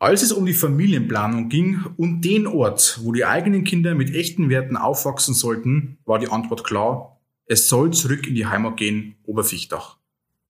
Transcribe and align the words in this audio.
Als 0.00 0.22
es 0.22 0.30
um 0.30 0.46
die 0.46 0.54
Familienplanung 0.54 1.48
ging 1.48 1.84
und 1.96 2.20
den 2.20 2.46
Ort, 2.46 3.00
wo 3.02 3.10
die 3.12 3.24
eigenen 3.24 3.64
Kinder 3.64 3.96
mit 3.96 4.14
echten 4.14 4.48
Werten 4.48 4.76
aufwachsen 4.76 5.34
sollten, 5.34 5.98
war 6.04 6.20
die 6.20 6.28
Antwort 6.28 6.62
klar, 6.62 7.18
es 7.46 7.68
soll 7.68 7.92
zurück 7.92 8.28
in 8.28 8.36
die 8.36 8.46
Heimat 8.46 8.76
gehen, 8.76 9.16
Oberfichtach. 9.24 9.96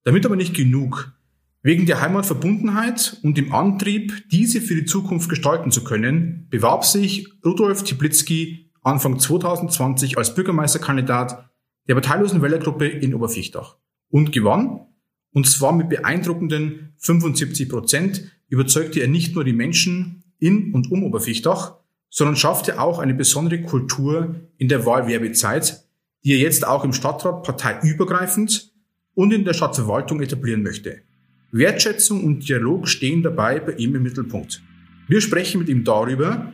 Damit 0.05 0.27
aber 0.27 0.37
nicht 0.37 0.55
genug. 0.55 1.15
Wegen 1.63 1.87
der 1.87 2.03
Heimatverbundenheit 2.03 3.19
und 3.23 3.39
dem 3.39 3.55
Antrieb, 3.55 4.29
diese 4.31 4.61
für 4.61 4.75
die 4.75 4.85
Zukunft 4.85 5.31
gestalten 5.31 5.71
zu 5.71 5.83
können, 5.83 6.47
bewarb 6.51 6.85
sich 6.85 7.33
Rudolf 7.43 7.85
Tiblitzky 7.85 8.71
Anfang 8.83 9.19
2020 9.19 10.19
als 10.19 10.35
Bürgermeisterkandidat 10.35 11.51
der 11.89 11.95
parteilosen 11.95 12.43
Wählergruppe 12.43 12.87
in 12.87 13.15
Oberfichtach 13.15 13.77
und 14.11 14.31
gewann, 14.31 14.87
und 15.33 15.47
zwar 15.47 15.73
mit 15.73 15.89
beeindruckenden 15.89 16.95
75 16.99 17.69
Prozent, 17.69 18.38
überzeugte 18.49 19.01
er 19.01 19.09
nicht 19.09 19.35
nur 19.35 19.45
die 19.45 19.53
Menschen 19.53 20.25
in 20.39 20.73
und 20.73 20.91
um 20.91 21.05
Oberfichtach, 21.05 21.77
sondern 22.11 22.37
schaffte 22.37 22.81
auch 22.81 22.99
eine 22.99 23.15
besondere 23.15 23.63
Kultur 23.63 24.37
in 24.57 24.69
der 24.69 24.87
Wahlwerbezeit, 24.87 25.85
die 26.25 26.33
er 26.33 26.39
jetzt 26.39 26.67
auch 26.67 26.85
im 26.85 26.93
Stadtrat 26.93 27.43
parteiübergreifend 27.43 28.73
und 29.15 29.33
in 29.33 29.45
der 29.45 29.53
Stadtverwaltung 29.53 30.21
etablieren 30.21 30.63
möchte. 30.63 31.03
Wertschätzung 31.51 32.25
und 32.25 32.49
Dialog 32.49 32.89
stehen 32.89 33.23
dabei 33.23 33.61
bei 33.61 33.73
ihm 33.73 33.95
im 33.95 34.03
Mittelpunkt. 34.03 34.63
Wir 35.07 35.21
sprechen 35.21 35.61
mit 35.61 35.69
ihm 35.69 35.85
darüber, 35.85 36.53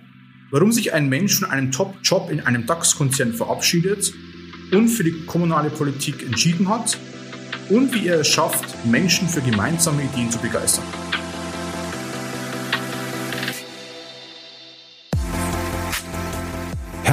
warum 0.50 0.70
sich 0.70 0.92
ein 0.94 1.08
Mensch 1.08 1.40
von 1.40 1.50
einem 1.50 1.72
Top-Job 1.72 2.30
in 2.30 2.40
einem 2.40 2.66
DAX-Konzern 2.66 3.32
verabschiedet 3.32 4.12
und 4.72 4.88
für 4.88 5.02
die 5.02 5.26
kommunale 5.26 5.70
Politik 5.70 6.24
entschieden 6.24 6.68
hat 6.68 6.98
und 7.70 7.92
wie 7.94 8.06
er 8.06 8.20
es 8.20 8.28
schafft, 8.28 8.86
Menschen 8.86 9.28
für 9.28 9.40
gemeinsame 9.40 10.04
Ideen 10.04 10.30
zu 10.30 10.38
begeistern. 10.38 10.84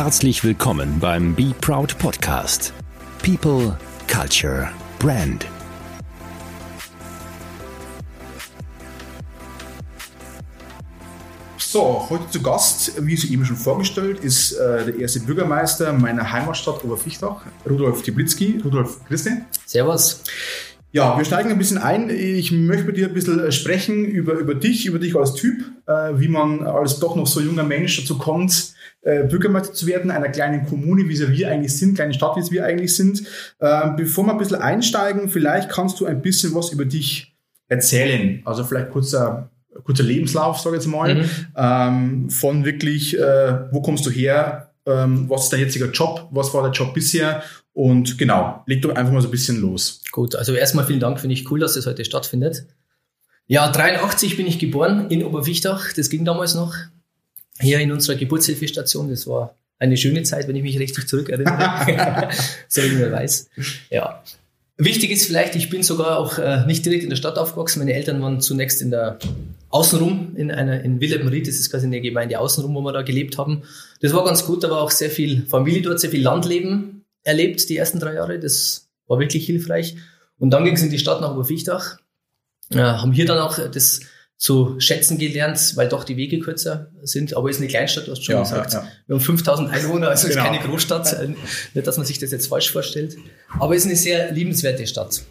Herzlich 0.03 0.43
willkommen 0.43 0.99
beim 0.99 1.35
Be 1.35 1.53
Proud 1.61 1.95
Podcast. 1.99 2.73
People, 3.21 3.77
Culture, 4.07 4.67
Brand. 4.97 5.45
So, 11.59 12.07
heute 12.09 12.27
zu 12.31 12.41
Gast, 12.41 12.93
wie 13.05 13.15
Sie 13.15 13.31
eben 13.31 13.45
schon 13.45 13.55
vorgestellt, 13.55 14.21
ist 14.21 14.53
äh, 14.53 14.85
der 14.85 14.95
erste 14.95 15.19
Bürgermeister 15.19 15.93
meiner 15.93 16.31
Heimatstadt 16.31 16.83
Oberfichtach, 16.83 17.43
Rudolf 17.69 18.01
Tiblitzki. 18.01 18.59
Rudolf, 18.65 19.05
grüß 19.07 19.25
dich. 19.25 19.33
Servus. 19.67 20.23
Ja, 20.93 21.15
wir 21.15 21.25
steigen 21.25 21.51
ein 21.51 21.59
bisschen 21.59 21.77
ein. 21.77 22.09
Ich 22.09 22.51
möchte 22.51 22.85
mit 22.85 22.97
dir 22.97 23.07
ein 23.07 23.13
bisschen 23.13 23.51
sprechen 23.51 24.03
über, 24.05 24.33
über 24.33 24.55
dich, 24.55 24.87
über 24.87 24.97
dich 24.97 25.15
als 25.15 25.35
Typ, 25.35 25.63
äh, 25.85 26.19
wie 26.19 26.27
man 26.27 26.63
als 26.63 26.99
doch 26.99 27.15
noch 27.15 27.27
so 27.27 27.39
junger 27.39 27.63
Mensch 27.63 28.01
dazu 28.01 28.17
kommt, 28.17 28.73
äh, 29.01 29.23
Bürgermeister 29.23 29.73
zu 29.73 29.87
werden, 29.87 30.11
einer 30.11 30.29
kleinen 30.29 30.65
Kommune, 30.65 31.09
wie 31.09 31.19
wir 31.19 31.49
eigentlich 31.49 31.75
sind, 31.75 31.95
kleine 31.95 32.13
Stadt, 32.13 32.37
wie 32.37 32.51
wir 32.51 32.65
eigentlich 32.65 32.95
sind. 32.95 33.23
Äh, 33.59 33.89
bevor 33.97 34.25
wir 34.25 34.33
ein 34.33 34.37
bisschen 34.37 34.61
einsteigen, 34.61 35.29
vielleicht 35.29 35.69
kannst 35.69 35.99
du 35.99 36.05
ein 36.05 36.21
bisschen 36.21 36.53
was 36.53 36.71
über 36.71 36.85
dich 36.85 37.35
erzählen. 37.67 38.41
Also 38.45 38.63
vielleicht 38.63 38.91
kurzer, 38.91 39.49
kurzer 39.83 40.03
Lebenslauf, 40.03 40.59
sage 40.59 40.75
ich 40.75 40.83
jetzt 40.83 40.91
mal, 40.91 41.15
mhm. 41.15 41.29
ähm, 41.55 42.29
von 42.29 42.65
wirklich, 42.65 43.17
äh, 43.17 43.71
wo 43.71 43.81
kommst 43.81 44.05
du 44.05 44.11
her, 44.11 44.71
ähm, 44.85 45.29
was 45.29 45.45
ist 45.45 45.53
dein 45.53 45.61
jetziger 45.61 45.89
Job, 45.89 46.27
was 46.31 46.53
war 46.53 46.63
der 46.63 46.71
Job 46.71 46.93
bisher 46.93 47.43
und 47.73 48.17
genau, 48.17 48.63
leg 48.65 48.81
doch 48.81 48.93
einfach 48.95 49.13
mal 49.13 49.21
so 49.21 49.29
ein 49.29 49.31
bisschen 49.31 49.61
los. 49.61 50.03
Gut, 50.11 50.35
also 50.35 50.53
erstmal 50.53 50.85
vielen 50.85 50.99
Dank, 50.99 51.19
finde 51.19 51.33
ich 51.33 51.49
cool, 51.49 51.59
dass 51.59 51.75
das 51.75 51.85
heute 51.85 52.03
stattfindet. 52.03 52.65
Ja, 53.47 53.71
83 53.71 54.37
bin 54.37 54.47
ich 54.47 54.59
geboren 54.59 55.09
in 55.09 55.23
Oberwichtach, 55.23 55.93
das 55.93 56.09
ging 56.09 56.25
damals 56.25 56.55
noch. 56.55 56.75
Hier 57.61 57.79
in 57.79 57.91
unserer 57.91 58.17
Geburtshilfestation, 58.17 59.09
das 59.09 59.27
war 59.27 59.55
eine 59.79 59.97
schöne 59.97 60.23
Zeit, 60.23 60.47
wenn 60.47 60.55
ich 60.55 60.63
mich 60.63 60.77
richtig 60.79 61.07
zurückerinnere. 61.07 62.29
so 62.67 62.83
wie 62.83 62.95
man 62.95 63.11
weiß. 63.11 63.49
Ja. 63.89 64.23
Wichtig 64.77 65.11
ist 65.11 65.27
vielleicht, 65.27 65.55
ich 65.55 65.69
bin 65.69 65.83
sogar 65.83 66.17
auch 66.17 66.37
äh, 66.39 66.65
nicht 66.65 66.85
direkt 66.85 67.03
in 67.03 67.09
der 67.09 67.17
Stadt 67.17 67.37
aufgewachsen. 67.37 67.79
Meine 67.79 67.93
Eltern 67.93 68.21
waren 68.21 68.41
zunächst 68.41 68.81
in 68.81 68.91
der 68.91 69.19
Außenrum, 69.69 70.35
in 70.35 70.51
einer, 70.51 70.83
in 70.83 70.99
Wilhelmried, 70.99 71.47
das 71.47 71.55
ist 71.55 71.71
quasi 71.71 71.85
in 71.85 71.91
der 71.91 72.01
Gemeinde 72.01 72.39
Außenrum, 72.39 72.73
wo 72.73 72.81
wir 72.81 72.91
da 72.91 73.03
gelebt 73.03 73.37
haben. 73.37 73.63
Das 74.01 74.13
war 74.13 74.23
ganz 74.25 74.45
gut, 74.45 74.63
da 74.63 74.69
war 74.69 74.81
auch 74.81 74.91
sehr 74.91 75.09
viel 75.09 75.45
Familie 75.45 75.81
dort, 75.81 75.99
sehr 75.99 76.09
viel 76.09 76.21
Landleben 76.23 77.05
erlebt, 77.23 77.69
die 77.69 77.77
ersten 77.77 77.99
drei 77.99 78.15
Jahre. 78.15 78.39
Das 78.39 78.89
war 79.07 79.19
wirklich 79.19 79.45
hilfreich. 79.45 79.97
Und 80.39 80.51
dann 80.51 80.65
ging 80.65 80.73
es 80.73 80.81
in 80.81 80.89
die 80.89 80.99
Stadt 80.99 81.21
nach 81.21 81.31
Oberfichtach. 81.31 81.97
Äh, 82.71 82.79
haben 82.79 83.11
hier 83.11 83.25
dann 83.25 83.39
auch 83.39 83.59
das 83.69 84.01
zu 84.41 84.79
schätzen 84.79 85.19
gelernt, 85.19 85.73
weil 85.75 85.87
doch 85.87 86.03
die 86.03 86.17
Wege 86.17 86.39
kürzer 86.39 86.89
sind. 87.03 87.37
Aber 87.37 87.47
es 87.51 87.57
ist 87.57 87.61
eine 87.61 87.69
Kleinstadt, 87.69 88.07
du 88.07 88.11
hast 88.11 88.25
schon 88.25 88.33
ja, 88.33 88.41
gesagt. 88.41 88.73
Ja, 88.73 88.79
ja. 88.79 88.87
Wir 89.05 89.13
haben 89.13 89.21
5000 89.21 89.69
Einwohner, 89.69 90.09
also 90.09 90.27
genau. 90.27 90.41
ist 90.41 90.47
keine 90.47 90.59
Großstadt. 90.67 91.27
Nicht, 91.75 91.85
dass 91.85 91.97
man 91.97 92.07
sich 92.07 92.17
das 92.17 92.31
jetzt 92.31 92.47
falsch 92.47 92.71
vorstellt. 92.71 93.17
Aber 93.59 93.75
es 93.75 93.83
ist 93.83 93.85
eine 93.85 93.95
sehr 93.95 94.31
liebenswerte 94.31 94.87
Stadt. 94.87 95.21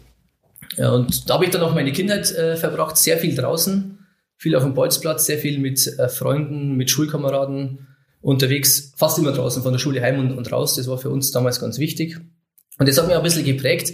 Und 0.77 1.29
da 1.29 1.33
habe 1.33 1.43
ich 1.43 1.51
dann 1.51 1.61
auch 1.61 1.75
meine 1.75 1.91
Kindheit 1.91 2.31
äh, 2.31 2.55
verbracht, 2.55 2.95
sehr 2.95 3.17
viel 3.17 3.35
draußen, 3.35 3.99
viel 4.37 4.55
auf 4.55 4.63
dem 4.63 4.75
Bolzplatz, 4.75 5.25
sehr 5.25 5.39
viel 5.39 5.59
mit 5.59 5.85
äh, 5.99 6.07
Freunden, 6.07 6.77
mit 6.77 6.89
Schulkameraden, 6.89 7.87
unterwegs, 8.21 8.93
fast 8.95 9.19
immer 9.19 9.33
draußen 9.33 9.61
von 9.61 9.73
der 9.73 9.79
Schule 9.79 10.01
heim 10.01 10.19
und, 10.19 10.37
und 10.37 10.49
raus. 10.53 10.77
Das 10.77 10.87
war 10.87 10.97
für 10.97 11.09
uns 11.09 11.31
damals 11.31 11.59
ganz 11.59 11.79
wichtig. 11.79 12.17
Und 12.79 12.87
das 12.87 12.97
hat 12.97 13.07
mich 13.07 13.15
ein 13.17 13.23
bisschen 13.23 13.43
geprägt, 13.43 13.91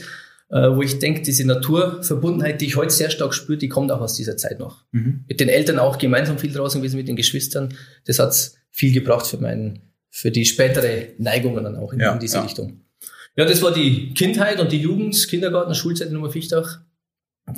wo 0.49 0.81
ich 0.81 0.99
denke, 0.99 1.23
diese 1.23 1.45
Naturverbundenheit, 1.45 2.61
die 2.61 2.67
ich 2.67 2.77
heute 2.77 2.93
sehr 2.93 3.09
stark 3.09 3.33
spüre, 3.33 3.57
die 3.57 3.67
kommt 3.67 3.91
auch 3.91 3.99
aus 3.99 4.15
dieser 4.15 4.37
Zeit 4.37 4.59
noch. 4.59 4.85
Mhm. 4.91 5.25
Mit 5.27 5.41
den 5.41 5.49
Eltern 5.49 5.77
auch 5.77 5.97
gemeinsam 5.97 6.37
viel 6.37 6.53
draußen 6.53 6.81
gewesen, 6.81 6.95
mit 6.95 7.07
den 7.09 7.17
Geschwistern. 7.17 7.73
Das 8.05 8.19
hat 8.19 8.51
viel 8.71 8.93
gebracht 8.93 9.27
für 9.27 9.37
meinen, 9.37 9.81
für 10.09 10.31
die 10.31 10.45
spätere 10.45 11.09
Neigungen 11.17 11.63
dann 11.63 11.75
auch 11.75 11.91
in, 11.91 11.99
ja, 11.99 12.13
in 12.13 12.19
diese 12.19 12.37
ja. 12.37 12.43
Richtung. 12.43 12.81
Ja, 13.35 13.45
das 13.45 13.61
war 13.61 13.73
die 13.73 14.13
Kindheit 14.13 14.59
und 14.59 14.71
die 14.71 14.77
Jugend, 14.77 15.27
Kindergarten, 15.27 15.75
Schulzeit 15.75 16.07
in 16.07 16.13
Nummer 16.13 16.31
Fichtach. 16.31 16.79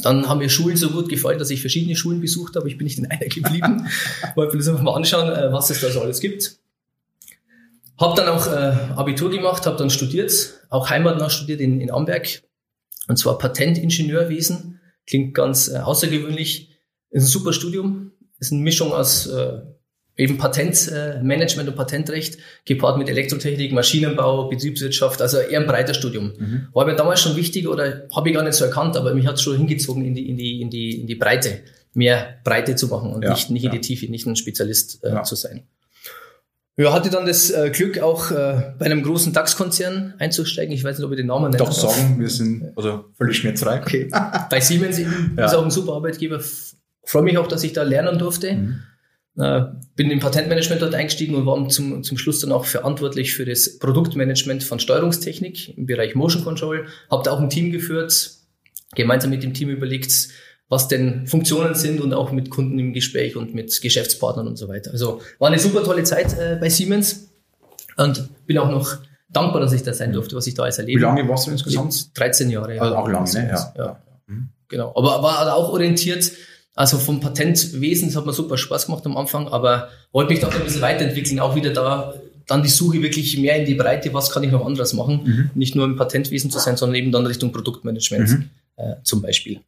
Dann 0.03 0.27
haben 0.27 0.39
mir 0.39 0.49
Schulen 0.49 0.77
so 0.77 0.89
gut 0.89 1.09
gefallen, 1.09 1.39
dass 1.39 1.49
ich 1.49 1.61
verschiedene 1.61 1.95
Schulen 1.95 2.21
besucht 2.21 2.55
habe. 2.55 2.67
Ich 2.69 2.77
bin 2.77 2.85
nicht 2.85 2.99
in 2.99 3.07
einer 3.07 3.19
geblieben. 3.27 3.87
Wollte 4.35 4.53
mir 4.53 4.59
das 4.59 4.67
einfach 4.67 4.83
mal 4.83 4.95
anschauen, 4.95 5.31
äh, 5.31 5.51
was 5.51 5.69
es 5.69 5.81
da 5.81 5.89
so 5.89 6.01
alles 6.01 6.19
gibt. 6.19 6.57
Hab 7.97 8.15
dann 8.15 8.29
auch 8.29 8.47
äh, 8.47 8.93
Abitur 8.95 9.29
gemacht, 9.29 9.65
habe 9.65 9.77
dann 9.77 9.89
studiert, 9.89 10.53
auch 10.69 10.89
heimatnah 10.89 11.29
studiert 11.29 11.59
in, 11.59 11.81
in 11.81 11.91
Amberg. 11.91 12.41
Und 13.09 13.17
zwar 13.17 13.37
Patentingenieurwesen. 13.37 14.79
Klingt 15.05 15.33
ganz 15.33 15.67
äh, 15.67 15.79
außergewöhnlich. 15.79 16.77
Ist 17.09 17.23
ein 17.23 17.27
super 17.27 17.51
Studium. 17.51 18.11
Ist 18.39 18.53
eine 18.53 18.61
Mischung 18.61 18.93
aus 18.93 19.25
äh, 19.25 19.61
eben 20.15 20.37
Patentmanagement 20.37 21.67
äh, 21.67 21.71
und 21.71 21.75
Patentrecht, 21.77 22.37
gepaart 22.65 22.97
mit 22.97 23.09
Elektrotechnik, 23.09 23.71
Maschinenbau, 23.71 24.49
Betriebswirtschaft, 24.49 25.21
also 25.21 25.37
eher 25.37 25.61
ein 25.61 25.65
breiter 25.65 25.93
Studium. 25.93 26.33
Mhm. 26.37 26.67
War 26.73 26.85
mir 26.85 26.95
damals 26.95 27.21
schon 27.21 27.37
wichtig 27.37 27.67
oder 27.67 28.07
habe 28.13 28.29
ich 28.29 28.35
gar 28.35 28.43
nicht 28.43 28.53
so 28.53 28.65
erkannt, 28.65 28.97
aber 28.97 29.13
mich 29.13 29.25
hat 29.25 29.35
es 29.35 29.41
schon 29.41 29.57
hingezogen 29.57 30.03
in 30.05 30.13
die, 30.13 30.29
in 30.29 30.37
die, 30.37 30.61
in 30.61 30.69
die, 30.69 31.01
in 31.01 31.07
die 31.07 31.15
Breite, 31.15 31.61
mehr 31.93 32.39
Breite 32.43 32.75
zu 32.75 32.87
machen 32.87 33.13
und 33.13 33.23
ja, 33.23 33.31
nicht, 33.31 33.49
nicht 33.49 33.63
ja. 33.63 33.71
in 33.71 33.75
die 33.75 33.81
Tiefe, 33.81 34.11
nicht 34.11 34.27
ein 34.27 34.35
Spezialist 34.35 35.03
äh, 35.03 35.09
ja. 35.09 35.23
zu 35.23 35.35
sein. 35.35 35.63
Ja, 36.79 36.93
hatte 36.93 37.09
dann 37.09 37.25
das 37.25 37.51
äh, 37.51 37.71
Glück, 37.71 37.99
auch 37.99 38.31
äh, 38.31 38.73
bei 38.79 38.85
einem 38.85 39.03
großen 39.03 39.33
DAX-Konzern 39.33 40.13
einzusteigen. 40.17 40.73
Ich 40.73 40.81
weiß 40.81 40.97
nicht, 40.97 41.05
ob 41.05 41.11
ich 41.11 41.17
den 41.17 41.27
Namen 41.27 41.51
nennen 41.51 41.57
Doch 41.57 41.73
sagen, 41.73 42.17
wir 42.17 42.29
sind 42.29 42.71
also 42.77 43.03
völlig 43.17 43.35
schmerzfrei. 43.35 43.81
Okay. 43.81 44.09
bei 44.49 44.61
Siemens 44.61 44.97
eben, 44.97 45.37
ist 45.37 45.53
auch 45.53 45.65
ein 45.65 45.71
super 45.71 45.91
Arbeitgeber. 45.91 46.39
Freue 47.03 47.23
mich 47.23 47.37
auch, 47.37 47.47
dass 47.47 47.65
ich 47.65 47.73
da 47.73 47.83
lernen 47.83 48.17
durfte. 48.17 48.53
Mhm. 48.53 48.79
Äh, 49.37 49.63
bin 49.97 50.09
im 50.09 50.21
Patentmanagement 50.21 50.81
dort 50.81 50.95
eingestiegen 50.95 51.35
und 51.35 51.45
war 51.45 51.67
zum, 51.67 52.01
zum 52.01 52.17
Schluss 52.17 52.39
dann 52.39 52.53
auch 52.53 52.63
verantwortlich 52.63 53.35
für 53.35 53.43
das 53.43 53.77
Produktmanagement 53.77 54.63
von 54.63 54.79
Steuerungstechnik 54.79 55.77
im 55.77 55.85
Bereich 55.85 56.15
Motion 56.15 56.45
Control. 56.45 56.87
Habe 57.11 57.23
da 57.23 57.31
auch 57.31 57.41
ein 57.41 57.49
Team 57.49 57.73
geführt, 57.73 58.31
gemeinsam 58.95 59.31
mit 59.31 59.43
dem 59.43 59.53
Team 59.53 59.67
überlegt, 59.67 60.29
was 60.69 60.87
denn 60.87 61.27
Funktionen 61.27 61.75
sind 61.75 61.99
und 61.99 62.13
auch 62.13 62.31
mit 62.31 62.49
Kunden 62.49 62.79
im 62.79 62.93
Gespräch 62.93 63.35
und 63.35 63.53
mit 63.53 63.81
Geschäftspartnern 63.81 64.47
und 64.47 64.55
so 64.55 64.67
weiter. 64.67 64.91
Also 64.91 65.21
war 65.39 65.49
eine 65.49 65.59
super 65.59 65.83
tolle 65.83 66.03
Zeit 66.03 66.37
äh, 66.37 66.57
bei 66.59 66.69
Siemens 66.69 67.29
und 67.97 68.29
bin 68.45 68.57
auch 68.59 68.69
noch 68.69 68.97
dankbar, 69.29 69.61
dass 69.61 69.73
ich 69.73 69.83
da 69.83 69.93
sein 69.93 70.13
durfte, 70.13 70.35
was 70.35 70.47
ich 70.47 70.53
da 70.53 70.63
alles 70.63 70.77
erlebt 70.77 71.03
habe. 71.03 71.15
Wie 71.15 71.19
lange 71.19 71.29
warst 71.29 71.47
du 71.47 71.51
insgesamt? 71.51 72.17
13 72.17 72.49
Jahre. 72.49 72.75
Ja. 72.75 72.81
Also 72.83 72.95
auch 72.95 73.09
lange, 73.09 73.31
ne? 73.33 73.49
Ja. 73.51 73.73
ja. 73.77 74.01
Mhm. 74.27 74.49
Genau. 74.67 74.93
Aber 74.95 75.23
war 75.23 75.53
auch 75.55 75.69
orientiert 75.69 76.31
also 76.79 76.97
vom 76.97 77.19
Patentwesen, 77.19 78.07
das 78.07 78.15
hat 78.15 78.25
mir 78.25 78.31
super 78.31 78.57
Spaß 78.57 78.85
gemacht 78.85 79.05
am 79.05 79.17
Anfang, 79.17 79.49
aber 79.49 79.89
wollte 80.13 80.31
mich 80.31 80.39
da 80.39 80.47
ein 80.47 80.63
bisschen 80.63 80.79
weiterentwickeln, 80.79 81.37
auch 81.41 81.53
wieder 81.53 81.73
da 81.73 82.13
dann 82.47 82.63
die 82.63 82.69
Suche 82.69 83.01
wirklich 83.01 83.37
mehr 83.37 83.57
in 83.57 83.65
die 83.65 83.75
Breite, 83.75 84.13
was 84.13 84.31
kann 84.31 84.43
ich 84.43 84.51
noch 84.51 84.65
anderes 84.65 84.93
machen, 84.93 85.21
mhm. 85.25 85.49
nicht 85.55 85.75
nur 85.75 85.83
im 85.83 85.97
Patentwesen 85.97 86.49
zu 86.49 86.57
sein, 86.57 86.77
sondern 86.77 86.95
eben 86.95 87.11
dann 87.11 87.25
Richtung 87.25 87.51
Produktmanagement 87.51 88.29
mhm. 88.29 88.49
äh, 88.77 88.95
zum 89.03 89.21
Beispiel. 89.21 89.59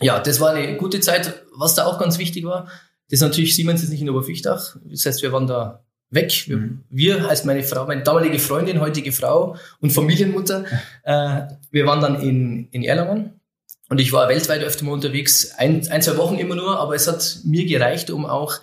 Ja, 0.00 0.20
das 0.20 0.40
war 0.40 0.52
eine 0.52 0.76
gute 0.76 1.00
Zeit. 1.00 1.42
Was 1.52 1.74
da 1.74 1.86
auch 1.86 1.98
ganz 1.98 2.18
wichtig 2.18 2.44
war, 2.44 2.64
das 3.08 3.18
ist 3.18 3.22
natürlich 3.22 3.54
Siemens 3.54 3.82
ist 3.82 3.90
nicht 3.90 4.02
in 4.02 4.10
Oberfichtach. 4.10 4.76
Das 4.84 5.06
heißt, 5.06 5.22
wir 5.22 5.32
waren 5.32 5.46
da 5.46 5.84
weg. 6.10 6.48
Wir, 6.48 6.56
mhm. 6.56 6.84
wir 6.90 7.28
als 7.28 7.44
meine 7.44 7.62
Frau, 7.62 7.86
meine 7.86 8.02
damalige 8.02 8.38
Freundin, 8.38 8.80
heutige 8.80 9.12
Frau 9.12 9.56
und 9.80 9.90
Familienmutter, 9.92 10.64
äh, 11.04 11.42
wir 11.70 11.86
waren 11.86 12.00
dann 12.00 12.20
in, 12.20 12.68
in 12.70 12.82
Erlangen 12.82 13.40
Und 13.88 14.00
ich 14.00 14.12
war 14.12 14.28
weltweit 14.28 14.62
öfter 14.62 14.84
mal 14.84 14.92
unterwegs, 14.92 15.52
ein, 15.56 15.86
ein, 15.88 16.02
zwei 16.02 16.16
Wochen 16.16 16.36
immer 16.36 16.54
nur, 16.54 16.78
aber 16.78 16.94
es 16.94 17.06
hat 17.06 17.40
mir 17.44 17.66
gereicht, 17.66 18.10
um 18.10 18.26
auch 18.26 18.60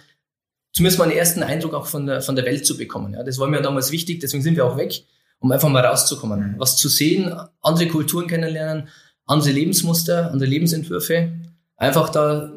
zumindest 0.73 0.99
mal 0.99 1.05
einen 1.05 1.17
ersten 1.17 1.43
Eindruck 1.43 1.73
auch 1.73 1.85
von 1.85 2.05
der, 2.05 2.21
von 2.21 2.35
der 2.35 2.45
Welt 2.45 2.65
zu 2.65 2.77
bekommen. 2.77 3.13
Ja, 3.13 3.23
das 3.23 3.37
war 3.39 3.47
mir 3.47 3.61
damals 3.61 3.91
wichtig, 3.91 4.19
deswegen 4.19 4.43
sind 4.43 4.55
wir 4.55 4.65
auch 4.65 4.77
weg, 4.77 5.03
um 5.39 5.51
einfach 5.51 5.69
mal 5.69 5.85
rauszukommen, 5.85 6.53
mhm. 6.53 6.59
was 6.59 6.77
zu 6.77 6.89
sehen, 6.89 7.33
andere 7.61 7.87
Kulturen 7.87 8.27
kennenlernen, 8.27 8.89
andere 9.25 9.51
Lebensmuster, 9.51 10.31
andere 10.31 10.49
Lebensentwürfe. 10.49 11.31
Einfach 11.77 12.09
da 12.09 12.51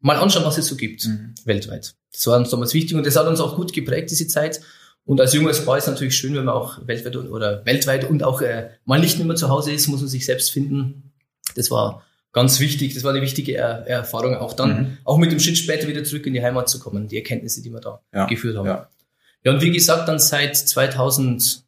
mal 0.00 0.16
anschauen, 0.16 0.44
was 0.44 0.58
es 0.58 0.66
so 0.66 0.76
gibt, 0.76 1.06
mhm. 1.06 1.34
weltweit. 1.44 1.94
Das 2.12 2.26
war 2.26 2.36
uns 2.38 2.50
damals 2.50 2.74
wichtig 2.74 2.96
und 2.96 3.06
das 3.06 3.16
hat 3.16 3.26
uns 3.26 3.40
auch 3.40 3.56
gut 3.56 3.72
geprägt, 3.72 4.10
diese 4.10 4.26
Zeit. 4.26 4.60
Und 5.04 5.20
als 5.20 5.32
junges 5.32 5.64
Paar 5.64 5.78
ist 5.78 5.84
es 5.84 5.90
natürlich 5.90 6.16
schön, 6.16 6.34
wenn 6.34 6.44
man 6.44 6.54
auch 6.54 6.86
weltweit 6.86 7.16
oder 7.16 7.64
weltweit 7.66 8.08
und 8.08 8.22
auch 8.22 8.40
äh, 8.40 8.70
mal 8.84 9.00
nicht 9.00 9.18
immer 9.18 9.34
zu 9.34 9.48
Hause 9.48 9.72
ist, 9.72 9.88
muss 9.88 10.00
man 10.00 10.08
sich 10.08 10.24
selbst 10.24 10.52
finden. 10.52 11.12
Das 11.56 11.70
war 11.70 12.04
ganz 12.32 12.60
wichtig, 12.60 12.94
das 12.94 13.02
war 13.04 13.12
eine 13.12 13.20
wichtige 13.22 13.56
er 13.56 13.86
Erfahrung, 13.86 14.36
auch 14.36 14.52
dann, 14.52 14.78
mhm. 14.78 14.98
auch 15.04 15.18
mit 15.18 15.32
dem 15.32 15.40
Schritt 15.40 15.58
später 15.58 15.88
wieder 15.88 16.04
zurück 16.04 16.26
in 16.26 16.34
die 16.34 16.42
Heimat 16.42 16.68
zu 16.68 16.78
kommen, 16.78 17.08
die 17.08 17.16
Erkenntnisse, 17.16 17.62
die 17.62 17.72
wir 17.72 17.80
da 17.80 18.00
ja. 18.12 18.26
geführt 18.26 18.56
haben. 18.56 18.66
Ja. 18.66 18.88
ja, 19.44 19.52
und 19.52 19.60
wie 19.60 19.70
gesagt, 19.70 20.08
dann 20.08 20.18
seit 20.18 20.56
2017, 20.56 21.64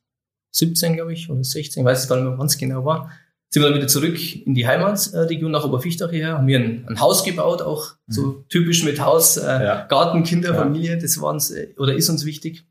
glaube 0.95 1.12
ich, 1.12 1.29
oder 1.29 1.45
16, 1.45 1.83
ich 1.83 1.85
weiß 1.85 2.03
es 2.03 2.09
gar 2.09 2.17
nicht 2.17 2.27
mehr, 2.29 2.39
wann 2.39 2.47
es 2.47 2.56
genau 2.56 2.85
war, 2.85 3.11
sind 3.55 3.62
wir 3.62 3.69
dann 3.69 3.79
wieder 3.79 3.87
zurück 3.87 4.19
in 4.47 4.56
die 4.56 4.67
Heimatregion 4.67 5.53
nach 5.53 5.65
Oberfichtach 5.65 6.11
hierher, 6.11 6.39
haben 6.39 6.49
wir 6.49 6.59
ein, 6.59 6.89
ein 6.89 6.99
Haus 6.99 7.23
gebaut, 7.23 7.62
auch 7.62 7.93
mhm. 8.09 8.12
so 8.12 8.45
typisch 8.49 8.83
mit 8.83 9.01
Haus, 9.01 9.37
äh, 9.37 9.47
ja. 9.47 9.87
Garten, 9.87 10.25
Kinder, 10.25 10.56
Familie, 10.56 10.99
das 10.99 11.21
war 11.21 11.33
uns, 11.33 11.53
äh, 11.53 11.69
oder 11.79 11.95
ist 11.95 12.11
uns 12.11 12.25
wichtig. 12.25 12.65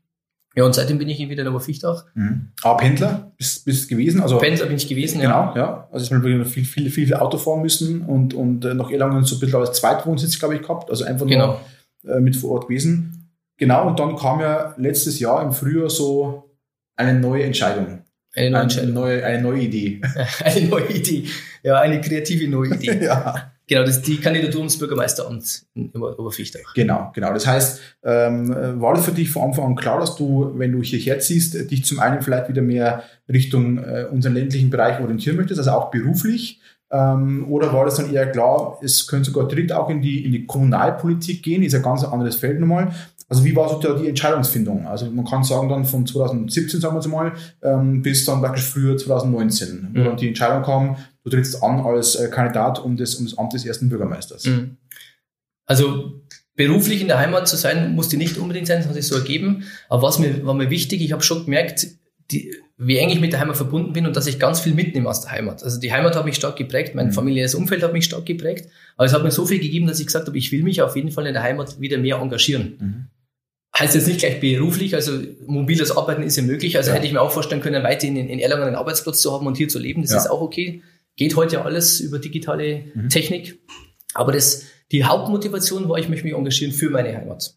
Ja, 0.54 0.64
und 0.64 0.74
seitdem 0.74 0.98
bin 0.98 1.08
ich 1.08 1.18
wieder 1.26 1.40
in 1.40 1.48
Oberfichtach. 1.48 2.04
Mhm. 2.12 2.48
Aber 2.62 2.76
Pendler 2.76 3.32
bist, 3.38 3.64
bist 3.64 3.88
gewesen? 3.88 4.20
Also 4.20 4.36
Pendler 4.36 4.66
bin 4.66 4.76
ich 4.76 4.86
gewesen, 4.86 5.22
genau, 5.22 5.30
ja. 5.30 5.52
Genau, 5.52 5.66
ja. 5.66 5.88
Also 5.90 6.04
ich 6.04 6.12
habe 6.12 6.44
viel, 6.44 6.66
viel, 6.66 6.90
viel, 6.90 7.06
viel 7.06 7.14
Auto 7.14 7.38
fahren 7.38 7.62
müssen 7.62 8.02
und, 8.02 8.34
und 8.34 8.66
äh, 8.66 8.74
noch 8.74 8.90
eher 8.90 8.98
lange 8.98 9.24
so 9.24 9.36
ein 9.36 9.40
bisschen 9.40 9.58
als 9.58 9.78
Zweitwohnsitz, 9.78 10.38
glaube 10.38 10.56
ich, 10.56 10.60
gehabt. 10.60 10.90
Also 10.90 11.04
einfach 11.04 11.26
genau. 11.26 11.60
nur 12.02 12.14
äh, 12.14 12.20
mit 12.20 12.36
vor 12.36 12.50
Ort 12.50 12.68
gewesen. 12.68 13.32
Genau, 13.56 13.88
und 13.88 13.98
dann 13.98 14.16
kam 14.16 14.40
ja 14.40 14.74
letztes 14.76 15.18
Jahr 15.18 15.42
im 15.42 15.52
Frühjahr 15.52 15.88
so 15.88 16.50
eine 16.94 17.18
neue 17.18 17.44
Entscheidung. 17.44 18.03
Eine 18.34 18.50
neue. 18.50 18.80
Eine 18.80 18.92
neue, 18.92 19.24
eine 19.24 19.42
neue 19.42 19.60
Idee. 19.60 20.00
eine 20.44 20.66
neue 20.68 20.92
Idee. 20.92 21.24
Ja, 21.62 21.80
eine 21.80 22.00
kreative 22.00 22.48
neue 22.48 22.74
Idee. 22.74 22.98
ja. 23.04 23.52
Genau, 23.66 23.80
das 23.82 23.96
ist 23.96 24.06
die 24.06 24.18
Kandidatur 24.18 24.58
ums 24.58 24.78
Bürgermeisteramt 24.78 25.64
in 25.74 25.90
Oberfichtach. 25.94 26.74
Genau, 26.74 27.10
genau. 27.14 27.32
Das 27.32 27.46
heißt, 27.46 27.80
ähm, 28.02 28.54
war 28.80 28.94
das 28.94 29.06
für 29.06 29.12
dich 29.12 29.30
von 29.30 29.44
Anfang 29.44 29.64
an 29.64 29.74
klar, 29.74 30.00
dass 30.00 30.16
du, 30.16 30.52
wenn 30.56 30.72
du 30.72 30.82
hierher 30.82 31.18
ziehst, 31.18 31.70
dich 31.70 31.84
zum 31.84 31.98
einen 31.98 32.20
vielleicht 32.20 32.50
wieder 32.50 32.60
mehr 32.60 33.04
Richtung 33.26 33.78
äh, 33.78 34.06
unseren 34.10 34.34
ländlichen 34.34 34.68
Bereich 34.68 35.00
orientieren 35.00 35.36
möchtest, 35.36 35.60
also 35.60 35.70
auch 35.70 35.90
beruflich? 35.90 36.60
Ähm, 36.90 37.46
oder 37.50 37.72
war 37.72 37.86
das 37.86 37.96
dann 37.96 38.12
eher 38.12 38.30
klar, 38.30 38.78
es 38.82 39.06
könnte 39.06 39.30
sogar 39.30 39.48
direkt 39.48 39.72
auch 39.72 39.88
in 39.88 40.02
die, 40.02 40.24
in 40.24 40.32
die 40.32 40.46
Kommunalpolitik 40.46 41.42
gehen, 41.42 41.62
ist 41.62 41.74
ein 41.74 41.82
ganz 41.82 42.04
anderes 42.04 42.36
Feld 42.36 42.60
nochmal. 42.60 42.92
Also 43.28 43.44
wie 43.44 43.56
war 43.56 43.68
so 43.68 43.94
die 43.94 44.08
Entscheidungsfindung? 44.08 44.86
Also 44.86 45.10
man 45.10 45.24
kann 45.24 45.42
sagen 45.42 45.68
dann 45.68 45.84
von 45.84 46.06
2017, 46.06 46.80
sagen 46.80 47.02
wir 47.02 47.08
mal, 47.08 47.32
ähm, 47.62 48.02
bis 48.02 48.24
dann 48.24 48.40
praktisch 48.40 48.64
früher 48.64 48.96
2019, 48.96 49.90
wo 49.94 50.00
mhm. 50.00 50.04
dann 50.04 50.16
die 50.16 50.28
Entscheidung 50.28 50.62
kam, 50.62 50.96
du 51.24 51.30
trittst 51.30 51.62
an 51.62 51.80
als 51.80 52.16
äh, 52.16 52.28
Kandidat 52.28 52.78
um 52.78 52.96
das, 52.96 53.14
um 53.14 53.24
das 53.24 53.38
Amt 53.38 53.54
des 53.54 53.64
ersten 53.64 53.88
Bürgermeisters. 53.88 54.44
Mhm. 54.44 54.76
Also 55.66 56.20
beruflich 56.54 57.00
in 57.00 57.08
der 57.08 57.18
Heimat 57.18 57.48
zu 57.48 57.56
sein, 57.56 57.94
musste 57.94 58.16
nicht 58.16 58.36
unbedingt 58.36 58.66
sein, 58.66 58.78
das 58.78 58.88
hat 58.88 58.94
sich 58.94 59.06
so 59.06 59.16
ergeben. 59.16 59.64
Aber 59.88 60.02
was 60.02 60.18
mir, 60.18 60.44
war 60.44 60.54
mir 60.54 60.70
wichtig, 60.70 61.02
ich 61.02 61.12
habe 61.12 61.22
schon 61.22 61.44
gemerkt, 61.44 61.86
die, 62.30 62.54
wie 62.76 62.98
eng 62.98 63.10
ich 63.10 63.20
mit 63.20 63.32
der 63.32 63.40
Heimat 63.40 63.56
verbunden 63.56 63.92
bin 63.92 64.06
und 64.06 64.16
dass 64.16 64.26
ich 64.26 64.38
ganz 64.38 64.60
viel 64.60 64.74
mitnehme 64.74 65.08
aus 65.08 65.20
der 65.22 65.32
Heimat. 65.32 65.62
Also 65.62 65.80
die 65.80 65.92
Heimat 65.92 66.16
hat 66.16 66.24
mich 66.24 66.36
stark 66.36 66.56
geprägt, 66.56 66.94
mein 66.94 67.08
mhm. 67.08 67.12
familiäres 67.12 67.54
Umfeld 67.54 67.82
hat 67.82 67.92
mich 67.92 68.04
stark 68.04 68.26
geprägt, 68.26 68.68
aber 68.96 69.06
es 69.06 69.12
hat 69.12 69.22
mir 69.22 69.30
so 69.30 69.46
viel 69.46 69.60
gegeben, 69.60 69.86
dass 69.86 70.00
ich 70.00 70.06
gesagt 70.06 70.26
habe, 70.26 70.38
ich 70.38 70.50
will 70.52 70.62
mich 70.62 70.82
auf 70.82 70.96
jeden 70.96 71.10
Fall 71.10 71.26
in 71.26 71.34
der 71.34 71.42
Heimat 71.42 71.80
wieder 71.80 71.98
mehr 71.98 72.16
engagieren. 72.16 72.76
Mhm. 72.78 73.06
Heißt 73.76 73.94
jetzt 73.94 74.06
nicht 74.06 74.20
gleich 74.20 74.38
beruflich, 74.40 74.94
also 74.94 75.20
mobiles 75.46 75.90
Arbeiten 75.90 76.22
ist 76.22 76.36
ja 76.36 76.44
möglich, 76.44 76.76
also 76.76 76.90
ja. 76.90 76.96
hätte 76.96 77.06
ich 77.06 77.12
mir 77.12 77.20
auch 77.20 77.32
vorstellen 77.32 77.60
können, 77.60 77.82
weiterhin 77.82 78.16
in, 78.16 78.28
in 78.28 78.38
Erlangen 78.38 78.64
einen 78.64 78.76
Arbeitsplatz 78.76 79.20
zu 79.20 79.32
haben 79.32 79.46
und 79.46 79.56
hier 79.56 79.68
zu 79.68 79.80
leben, 79.80 80.02
das 80.02 80.12
ja. 80.12 80.18
ist 80.18 80.28
auch 80.28 80.40
okay. 80.40 80.82
Geht 81.16 81.34
heute 81.34 81.56
ja 81.56 81.62
alles 81.64 82.00
über 82.00 82.18
digitale 82.18 82.84
mhm. 82.94 83.08
Technik. 83.08 83.60
Aber 84.14 84.30
das, 84.30 84.64
die 84.92 85.04
Hauptmotivation 85.04 85.88
war, 85.88 85.98
ich 85.98 86.08
möchte 86.08 86.24
mich 86.24 86.34
engagieren 86.34 86.72
für 86.72 86.88
meine 86.90 87.16
Heimat. 87.16 87.56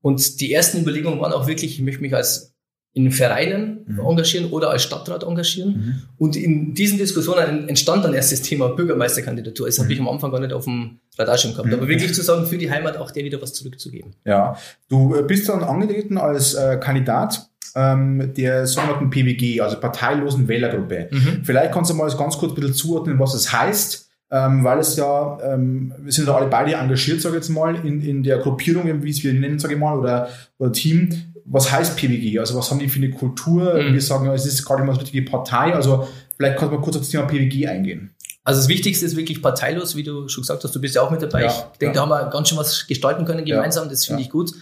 Und 0.00 0.40
die 0.40 0.52
ersten 0.52 0.80
Überlegungen 0.80 1.20
waren 1.20 1.32
auch 1.32 1.48
wirklich, 1.48 1.74
ich 1.74 1.80
möchte 1.80 2.02
mich 2.02 2.14
als 2.14 2.54
in 2.98 3.12
Vereinen 3.12 3.84
mhm. 3.86 4.00
engagieren 4.00 4.50
oder 4.50 4.70
als 4.70 4.82
Stadtrat 4.82 5.22
engagieren. 5.22 5.70
Mhm. 5.70 5.94
Und 6.18 6.36
in 6.36 6.74
diesen 6.74 6.98
Diskussionen 6.98 7.68
entstand 7.68 8.04
dann 8.04 8.12
erst 8.12 8.32
das 8.32 8.42
Thema 8.42 8.70
Bürgermeisterkandidatur. 8.70 9.66
Das 9.66 9.78
mhm. 9.78 9.82
habe 9.84 9.92
ich 9.92 10.00
am 10.00 10.08
Anfang 10.08 10.32
gar 10.32 10.40
nicht 10.40 10.52
auf 10.52 10.64
dem 10.64 10.98
Radarschirm 11.16 11.52
gehabt. 11.52 11.68
Mhm. 11.68 11.74
Aber 11.74 11.88
wirklich 11.88 12.12
zu 12.12 12.22
sagen, 12.22 12.44
für 12.46 12.58
die 12.58 12.70
Heimat 12.70 12.96
auch 12.96 13.12
der 13.12 13.24
wieder 13.24 13.40
was 13.40 13.52
zurückzugeben. 13.54 14.14
Ja, 14.24 14.56
du 14.88 15.14
äh, 15.14 15.22
bist 15.22 15.48
dann 15.48 15.62
angetreten 15.62 16.18
als 16.18 16.54
äh, 16.54 16.76
Kandidat 16.80 17.48
ähm, 17.76 18.32
der 18.36 18.66
sogenannten 18.66 19.10
PWG, 19.10 19.60
also 19.60 19.78
parteilosen 19.78 20.48
Wählergruppe. 20.48 21.08
Mhm. 21.12 21.44
Vielleicht 21.44 21.72
kannst 21.72 21.90
du 21.90 21.94
mal 21.94 22.10
ganz 22.10 22.36
kurz 22.36 22.52
ein 22.52 22.56
bisschen 22.56 22.74
zuordnen, 22.74 23.18
was 23.20 23.34
es 23.34 23.52
heißt, 23.52 24.08
ähm, 24.30 24.62
weil 24.62 24.78
es 24.78 24.96
ja, 24.96 25.38
ähm, 25.42 25.94
wir 25.98 26.12
sind 26.12 26.28
ja 26.28 26.34
alle 26.34 26.48
beide 26.48 26.74
engagiert, 26.74 27.20
sage 27.20 27.36
ich 27.36 27.42
jetzt 27.42 27.48
mal, 27.48 27.74
in, 27.76 28.02
in 28.02 28.22
der 28.22 28.38
Gruppierung, 28.38 29.02
wie 29.02 29.10
es 29.10 29.24
wir 29.24 29.32
nennen, 29.32 29.58
sage 29.58 29.74
ich 29.74 29.80
mal, 29.80 29.98
oder, 29.98 30.28
oder 30.58 30.72
Team. 30.72 31.27
Was 31.50 31.70
heißt 31.72 31.96
PWG? 31.96 32.38
Also 32.38 32.56
was 32.58 32.70
haben 32.70 32.78
die 32.78 32.88
für 32.88 32.98
eine 32.98 33.10
Kultur? 33.10 33.74
Mhm. 33.74 33.94
Wir 33.94 34.02
sagen, 34.02 34.28
es 34.28 34.44
ist 34.44 34.58
nicht 34.58 34.68
mal 34.68 34.94
so 34.94 35.00
richtige 35.00 35.22
Partei. 35.22 35.74
Also 35.74 36.06
vielleicht 36.36 36.58
kannst 36.58 36.72
du 36.72 36.76
mal 36.76 36.82
kurz 36.82 36.96
auf 36.96 37.02
das 37.02 37.10
Thema 37.10 37.24
PWG 37.24 37.66
eingehen. 37.66 38.10
Also 38.44 38.60
das 38.60 38.68
Wichtigste 38.68 39.04
ist 39.04 39.16
wirklich 39.16 39.42
parteilos, 39.42 39.94
wie 39.94 40.02
du 40.02 40.28
schon 40.28 40.42
gesagt 40.42 40.64
hast, 40.64 40.74
du 40.74 40.80
bist 40.80 40.94
ja 40.94 41.02
auch 41.02 41.10
mit 41.10 41.20
dabei. 41.20 41.42
Ja, 41.42 41.70
ich 41.72 41.78
denke, 41.78 41.86
ja. 41.86 41.92
da 41.92 42.00
haben 42.00 42.08
wir 42.08 42.30
ganz 42.30 42.48
schön 42.48 42.56
was 42.56 42.86
gestalten 42.86 43.26
können 43.26 43.44
gemeinsam, 43.44 43.84
ja, 43.84 43.90
das 43.90 44.06
finde 44.06 44.22
ich 44.22 44.30
gut. 44.30 44.52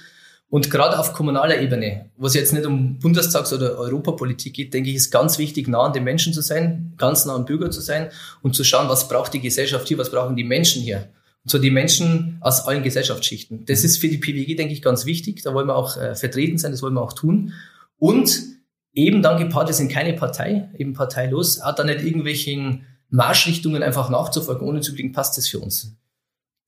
Und 0.49 0.71
gerade 0.71 0.99
auf 0.99 1.13
kommunaler 1.13 1.61
Ebene, 1.61 2.11
wo 2.17 2.27
es 2.27 2.35
jetzt 2.35 2.53
nicht 2.53 2.67
um 2.67 2.99
Bundestags- 2.99 3.53
oder 3.53 3.79
Europapolitik 3.79 4.55
geht, 4.55 4.75
denke 4.75 4.91
ich, 4.91 4.97
ist 4.97 5.11
ganz 5.11 5.39
wichtig, 5.39 5.67
nah 5.67 5.87
an 5.87 5.93
den 5.93 6.05
Menschen 6.05 6.33
zu 6.33 6.41
sein, 6.41 6.95
ganz 6.97 7.25
nah 7.27 7.35
am 7.35 7.45
Bürger 7.45 7.71
zu 7.71 7.81
sein 7.81 8.11
und 8.43 8.55
zu 8.55 8.63
schauen, 8.63 8.89
was 8.89 9.09
braucht 9.09 9.35
die 9.35 9.41
Gesellschaft 9.41 9.89
hier, 9.89 9.99
was 9.99 10.11
brauchen 10.11 10.37
die 10.37 10.45
Menschen 10.45 10.83
hier. 10.83 11.09
So 11.47 11.59
die 11.59 11.71
Menschen 11.71 12.39
aus 12.41 12.67
allen 12.67 12.83
Gesellschaftsschichten. 12.83 13.65
Das 13.67 13.85
ist 13.85 13.99
für 13.99 14.09
die 14.09 14.19
PWG, 14.19 14.57
denke 14.57 14.75
ich, 14.75 14.83
ganz 14.83 15.07
wichtig. 15.07 15.43
Da 15.43 15.55
wollen 15.55 15.69
wir 15.69 15.77
auch 15.77 15.97
äh, 15.97 16.15
vertreten 16.15 16.59
sein, 16.59 16.73
das 16.73 16.83
wollen 16.83 16.95
wir 16.95 17.03
auch 17.03 17.13
tun. 17.13 17.53
Und 17.99 18.43
eben 18.93 19.23
dann 19.23 19.39
gepaart, 19.39 19.69
wir 19.69 19.75
sind 19.75 19.93
keine 19.93 20.15
Partei, 20.15 20.69
eben 20.77 20.93
parteilos, 20.93 21.63
hat 21.63 21.79
da 21.79 21.85
nicht 21.85 22.03
irgendwelchen 22.03 22.87
Marschrichtungen 23.11 23.83
einfach 23.83 24.11
nachzufolgen, 24.11 24.67
ohne 24.67 24.81
zu 24.81 24.91
überlegen, 24.91 25.13
passt 25.13 25.39
das 25.39 25.49
für 25.49 25.61
uns. 25.61 25.95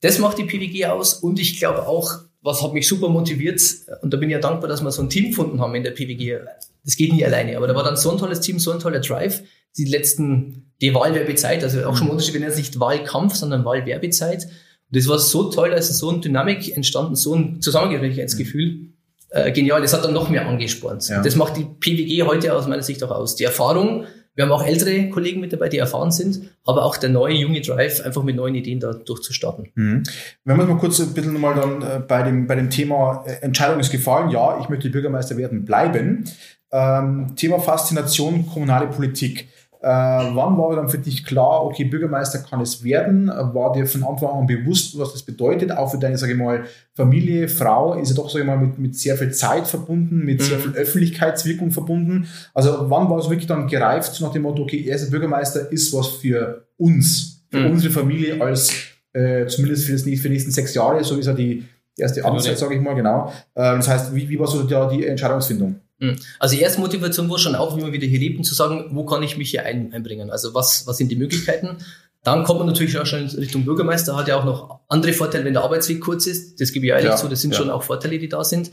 Das 0.00 0.19
macht 0.19 0.38
die 0.38 0.44
PWG 0.44 0.86
aus 0.86 1.14
und 1.14 1.40
ich 1.40 1.58
glaube 1.58 1.88
auch, 1.88 2.20
was 2.40 2.62
hat 2.62 2.72
mich 2.72 2.86
super 2.86 3.08
motiviert 3.08 3.60
und 4.02 4.14
da 4.14 4.16
bin 4.16 4.28
ich 4.28 4.34
ja 4.34 4.40
dankbar, 4.40 4.69
dass 4.69 4.82
wir 4.82 4.92
so 4.92 5.02
ein 5.02 5.11
Team 5.11 5.30
gefunden 5.30 5.61
haben 5.61 5.75
in 5.75 5.82
der 5.82 5.90
PWG. 5.90 6.38
Das 6.85 6.97
geht 6.97 7.12
nie 7.12 7.25
alleine, 7.25 7.56
aber 7.56 7.66
da 7.66 7.75
war 7.75 7.82
dann 7.82 7.97
so 7.97 8.12
ein 8.12 8.18
tolles 8.18 8.40
Team, 8.40 8.58
so 8.58 8.70
ein 8.70 8.78
toller 8.78 9.00
Drive. 9.00 9.42
Die 9.76 9.85
letzten, 9.85 10.73
die 10.80 10.94
Wahlwerbezeit, 10.94 11.62
also 11.64 11.85
auch 11.85 11.97
schon 11.97 12.08
Unterschied, 12.08 12.35
wenn 12.35 12.44
es 12.44 12.56
nicht 12.56 12.78
Wahlkampf, 12.78 13.35
sondern 13.35 13.64
Wahlwerbezeit. 13.64 14.49
Und 14.90 14.97
das 14.97 15.09
war 15.09 15.18
so 15.18 15.50
toll, 15.50 15.71
ist 15.71 15.97
so 15.97 16.11
eine 16.11 16.21
Dynamik 16.21 16.75
entstanden, 16.75 17.14
so 17.14 17.35
ein 17.35 17.61
Zusammengehörigkeitsgefühl. 17.61 18.88
Äh, 19.30 19.52
genial, 19.52 19.83
das 19.83 19.92
hat 19.92 20.04
dann 20.04 20.14
noch 20.14 20.30
mehr 20.30 20.47
angespornt. 20.47 21.09
Ja. 21.09 21.23
Das 21.23 21.37
macht 21.37 21.57
die 21.57 21.64
PWG 21.64 22.23
heute 22.23 22.54
aus 22.54 22.66
meiner 22.66 22.83
Sicht 22.83 23.02
auch 23.04 23.11
aus. 23.11 23.37
Die 23.37 23.45
Erfahrung, 23.45 24.07
wir 24.35 24.45
haben 24.45 24.52
auch 24.52 24.64
ältere 24.64 25.11
Kollegen 25.11 25.40
mit 25.40 25.52
dabei, 25.52 25.68
die 25.68 25.78
erfahren 25.78 26.11
sind, 26.11 26.50
aber 26.64 26.85
auch 26.85 26.97
der 26.97 27.11
neue 27.11 27.35
junge 27.35 27.61
Drive, 27.61 28.00
einfach 28.00 28.23
mit 28.23 28.37
neuen 28.37 28.54
Ideen 28.54 28.80
da 28.80 28.92
durchzustarten. 28.92 29.68
Mhm. 29.75 30.04
Wenn 30.45 30.57
wir 30.57 30.64
mal 30.64 30.78
kurz 30.78 31.00
ein 31.00 31.12
bisschen 31.12 31.35
nochmal 31.35 31.57
dann 31.57 31.83
äh, 31.83 32.00
bei 32.07 32.23
dem, 32.23 32.47
bei 32.47 32.54
dem 32.54 32.71
Thema 32.71 33.25
äh, 33.26 33.42
Entscheidung 33.42 33.80
ist 33.80 33.90
gefallen, 33.90 34.30
ja, 34.30 34.59
ich 34.61 34.71
möchte 34.71 34.88
Bürgermeister 34.88 35.37
werden, 35.37 35.64
bleiben. 35.64 36.25
Ähm, 36.71 37.35
Thema 37.37 37.59
Faszination 37.59 38.47
kommunale 38.47 38.87
Politik. 38.87 39.49
Äh, 39.80 39.87
wann 39.87 40.58
war 40.58 40.75
dann 40.75 40.88
für 40.88 40.99
dich 40.99 41.25
klar, 41.25 41.64
okay, 41.64 41.85
Bürgermeister 41.85 42.40
kann 42.40 42.61
es 42.61 42.82
werden? 42.82 43.28
War 43.28 43.73
dir 43.73 43.87
von 43.87 44.02
Anfang 44.02 44.30
an 44.30 44.47
bewusst, 44.47 44.99
was 44.99 45.12
das 45.12 45.23
bedeutet? 45.23 45.70
Auch 45.70 45.92
für 45.92 45.99
deine, 45.99 46.18
sage 46.18 46.32
ich 46.32 46.38
mal, 46.38 46.64
Familie, 46.94 47.49
Frau 47.49 47.94
ist 47.94 48.08
ja 48.08 48.16
doch, 48.16 48.28
sage 48.28 48.40
ich 48.40 48.47
mal, 48.47 48.58
mit, 48.58 48.78
mit 48.78 48.97
sehr 48.97 49.16
viel 49.16 49.30
Zeit 49.30 49.68
verbunden, 49.68 50.25
mit 50.25 50.40
mhm. 50.40 50.44
sehr 50.44 50.58
viel 50.58 50.73
Öffentlichkeitswirkung 50.73 51.70
verbunden. 51.70 52.26
Also 52.54 52.90
wann 52.90 53.08
war 53.08 53.18
es 53.18 53.30
wirklich 53.30 53.47
dann 53.47 53.68
gereift 53.68 54.20
nach 54.20 54.32
dem 54.32 54.42
Motto, 54.42 54.62
okay, 54.62 54.85
er 54.85 54.97
ist 54.97 55.11
Bürgermeister, 55.11 55.70
ist 55.70 55.94
was 55.94 56.08
für 56.08 56.66
uns, 56.76 57.44
für 57.49 57.61
mhm. 57.61 57.70
unsere 57.70 57.92
Familie 57.92 58.42
als, 58.42 58.73
äh, 59.12 59.47
zumindest 59.47 59.85
für, 59.85 59.92
das, 59.92 60.02
für 60.02 60.08
die 60.08 60.28
nächsten 60.28 60.50
sechs 60.50 60.75
Jahre, 60.75 61.04
so 61.04 61.16
ist 61.16 61.26
ja 61.26 61.35
die 61.35 61.64
erste 61.97 62.25
Amtszeit, 62.25 62.58
sage 62.58 62.75
ich 62.75 62.80
mal, 62.80 62.94
genau. 62.94 63.32
Äh, 63.54 63.76
das 63.76 63.87
heißt, 63.87 64.12
wie, 64.12 64.28
wie 64.28 64.38
war 64.40 64.49
so 64.49 64.64
die, 64.64 64.97
die 64.97 65.06
Entscheidungsfindung? 65.06 65.76
Hm. 66.00 66.17
Also 66.38 66.55
die 66.55 66.62
erste 66.62 66.81
Motivation 66.81 67.28
war 67.28 67.38
schon 67.38 67.55
auch, 67.55 67.76
wie 67.76 67.83
man 67.83 67.93
wieder 67.93 68.07
hier 68.07 68.21
lebt, 68.21 68.38
und 68.38 68.45
zu 68.45 68.55
sagen, 68.55 68.90
wo 68.90 69.05
kann 69.05 69.23
ich 69.23 69.37
mich 69.37 69.50
hier 69.50 69.64
ein, 69.64 69.93
einbringen? 69.93 70.31
Also 70.31 70.55
was, 70.55 70.87
was 70.87 70.97
sind 70.97 71.11
die 71.11 71.17
Möglichkeiten? 71.17 71.78
Dann 72.25 72.45
kommt 72.45 72.59
man 72.59 72.69
natürlich 72.69 72.99
auch 72.99 73.07
schon 73.07 73.21
in 73.21 73.28
Richtung 73.28 73.64
Bürgermeister, 73.64 74.17
hat 74.17 74.28
ja 74.28 74.38
auch 74.38 74.45
noch 74.45 74.81
andere 74.88 75.12
Vorteile, 75.12 75.45
wenn 75.45 75.55
der 75.55 75.62
Arbeitsweg 75.62 76.00
kurz 76.00 76.26
ist. 76.26 76.61
Das 76.61 76.73
gebe 76.73 76.87
ich 76.87 76.93
ehrlich 76.93 77.07
ja, 77.07 77.17
zu, 77.17 77.28
das 77.28 77.40
sind 77.40 77.52
ja. 77.52 77.59
schon 77.59 77.71
auch 77.71 77.83
Vorteile, 77.83 78.19
die 78.19 78.28
da 78.28 78.45
sind. 78.45 78.71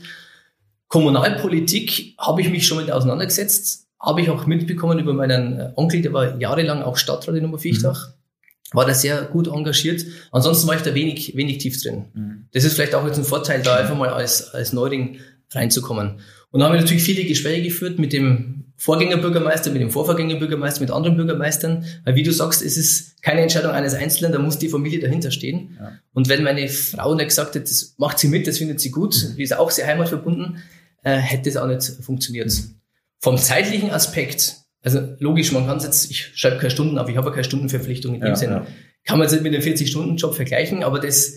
Kommunalpolitik 0.88 2.14
habe 2.18 2.40
ich 2.42 2.50
mich 2.50 2.66
schon 2.66 2.78
mit 2.78 2.90
auseinandergesetzt, 2.90 3.86
habe 4.00 4.20
ich 4.20 4.30
auch 4.30 4.46
mitbekommen 4.46 4.98
über 4.98 5.14
meinen 5.14 5.58
äh, 5.58 5.72
Onkel, 5.74 6.02
der 6.02 6.12
war 6.12 6.38
jahrelang 6.38 6.82
auch 6.82 6.96
Stadtrat 6.96 7.34
in 7.34 7.46
Oberfichtach. 7.46 8.08
Mhm. 8.08 8.76
war 8.76 8.84
da 8.84 8.94
sehr 8.94 9.22
gut 9.22 9.48
engagiert. 9.48 10.04
Ansonsten 10.32 10.68
war 10.68 10.76
ich 10.76 10.82
da 10.82 10.94
wenig, 10.94 11.36
wenig 11.36 11.58
tief 11.58 11.80
drin. 11.82 12.06
Mhm. 12.14 12.48
Das 12.52 12.64
ist 12.64 12.74
vielleicht 12.74 12.94
auch 12.94 13.06
jetzt 13.06 13.18
ein 13.18 13.24
Vorteil, 13.24 13.62
da 13.62 13.76
einfach 13.76 13.96
mal 13.96 14.10
als, 14.10 14.54
als 14.54 14.72
Neuling 14.72 15.18
reinzukommen. 15.50 16.20
Und 16.50 16.60
da 16.60 16.66
haben 16.66 16.74
wir 16.74 16.80
natürlich 16.80 17.02
viele 17.02 17.24
Gespräche 17.24 17.62
geführt 17.62 17.98
mit 17.98 18.12
dem 18.12 18.64
Vorgängerbürgermeister, 18.78 19.70
mit 19.70 19.80
dem 19.80 19.90
Vorvorgängerbürgermeister, 19.90 20.80
mit 20.80 20.90
anderen 20.90 21.16
Bürgermeistern. 21.16 21.84
Weil 22.04 22.14
wie 22.14 22.22
du 22.22 22.32
sagst, 22.32 22.62
es 22.62 22.76
ist 22.76 23.22
keine 23.22 23.40
Entscheidung 23.40 23.72
eines 23.72 23.94
Einzelnen, 23.94 24.32
da 24.32 24.38
muss 24.38 24.58
die 24.58 24.68
Familie 24.68 25.00
dahinter 25.00 25.30
stehen. 25.30 25.76
Ja. 25.80 25.92
Und 26.12 26.28
wenn 26.28 26.42
meine 26.42 26.68
Frau 26.68 27.14
nicht 27.14 27.28
gesagt 27.28 27.54
hätte, 27.54 27.64
das 27.64 27.94
macht 27.96 28.18
sie 28.18 28.28
mit, 28.28 28.46
das 28.46 28.58
findet 28.58 28.80
sie 28.80 28.90
gut, 28.90 29.14
mhm. 29.14 29.36
die 29.36 29.42
ist 29.42 29.56
auch 29.56 29.70
sehr 29.70 29.86
heimatverbunden, 29.86 30.62
äh, 31.02 31.16
hätte 31.16 31.48
es 31.48 31.56
auch 31.56 31.66
nicht 31.66 31.82
funktioniert. 32.02 32.48
Mhm. 32.48 32.80
Vom 33.20 33.38
zeitlichen 33.38 33.90
Aspekt, 33.90 34.56
also 34.82 35.00
logisch, 35.18 35.52
man 35.52 35.66
kann 35.66 35.78
es 35.78 35.84
jetzt, 35.84 36.10
ich 36.10 36.32
schreibe 36.34 36.58
keine 36.58 36.70
Stunden 36.70 36.98
auf, 36.98 37.08
ich 37.08 37.16
habe 37.16 37.30
keine 37.30 37.44
Stundenverpflichtung 37.44 38.14
in 38.14 38.20
dem 38.20 38.28
ja, 38.28 38.36
Sinne. 38.36 38.54
Ja. 38.54 38.66
Kann 39.04 39.18
man 39.18 39.26
es 39.26 39.32
nicht 39.32 39.42
mit 39.42 39.54
dem 39.54 39.62
40-Stunden-Job 39.62 40.34
vergleichen, 40.34 40.84
aber 40.84 41.00
das, 41.00 41.32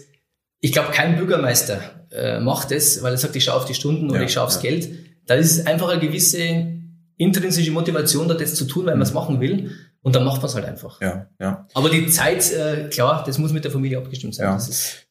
ich 0.62 0.72
glaube, 0.72 0.92
kein 0.92 1.16
Bürgermeister 1.18 1.80
äh, 2.12 2.40
macht 2.40 2.72
das, 2.72 3.02
weil 3.02 3.14
er 3.14 3.18
sagt, 3.18 3.36
ich 3.36 3.44
schaue 3.44 3.56
auf 3.56 3.66
die 3.66 3.74
Stunden 3.74 4.10
oder 4.10 4.22
ich 4.22 4.34
schaue 4.34 4.46
aufs 4.46 4.62
Geld. 4.62 4.90
Da 5.26 5.36
ist 5.36 5.68
einfach 5.68 5.90
eine 5.90 6.02
gewisse 6.02 6.80
intrinsische 7.18 7.72
Motivation, 7.72 8.28
da 8.28 8.34
das 8.34 8.56
zu 8.56 8.66
tun, 8.66 8.86
weil 8.86 8.94
man 8.94 9.04
es 9.04 9.14
machen 9.14 9.40
will. 9.40 9.72
Und 10.02 10.16
dann 10.16 10.24
macht 10.24 10.38
man 10.38 10.46
es 10.48 10.56
halt 10.56 10.66
einfach. 10.66 11.02
Ja, 11.02 11.28
ja. 11.40 11.68
Aber 11.74 11.90
die 11.90 12.08
Zeit, 12.08 12.52
äh, 12.54 12.88
klar, 12.90 13.24
das 13.26 13.38
muss 13.38 13.52
mit 13.52 13.66
der 13.66 13.72
Familie 13.72 13.98
abgestimmt 13.98 14.34
sein. 14.34 14.48
Ja. 14.48 14.60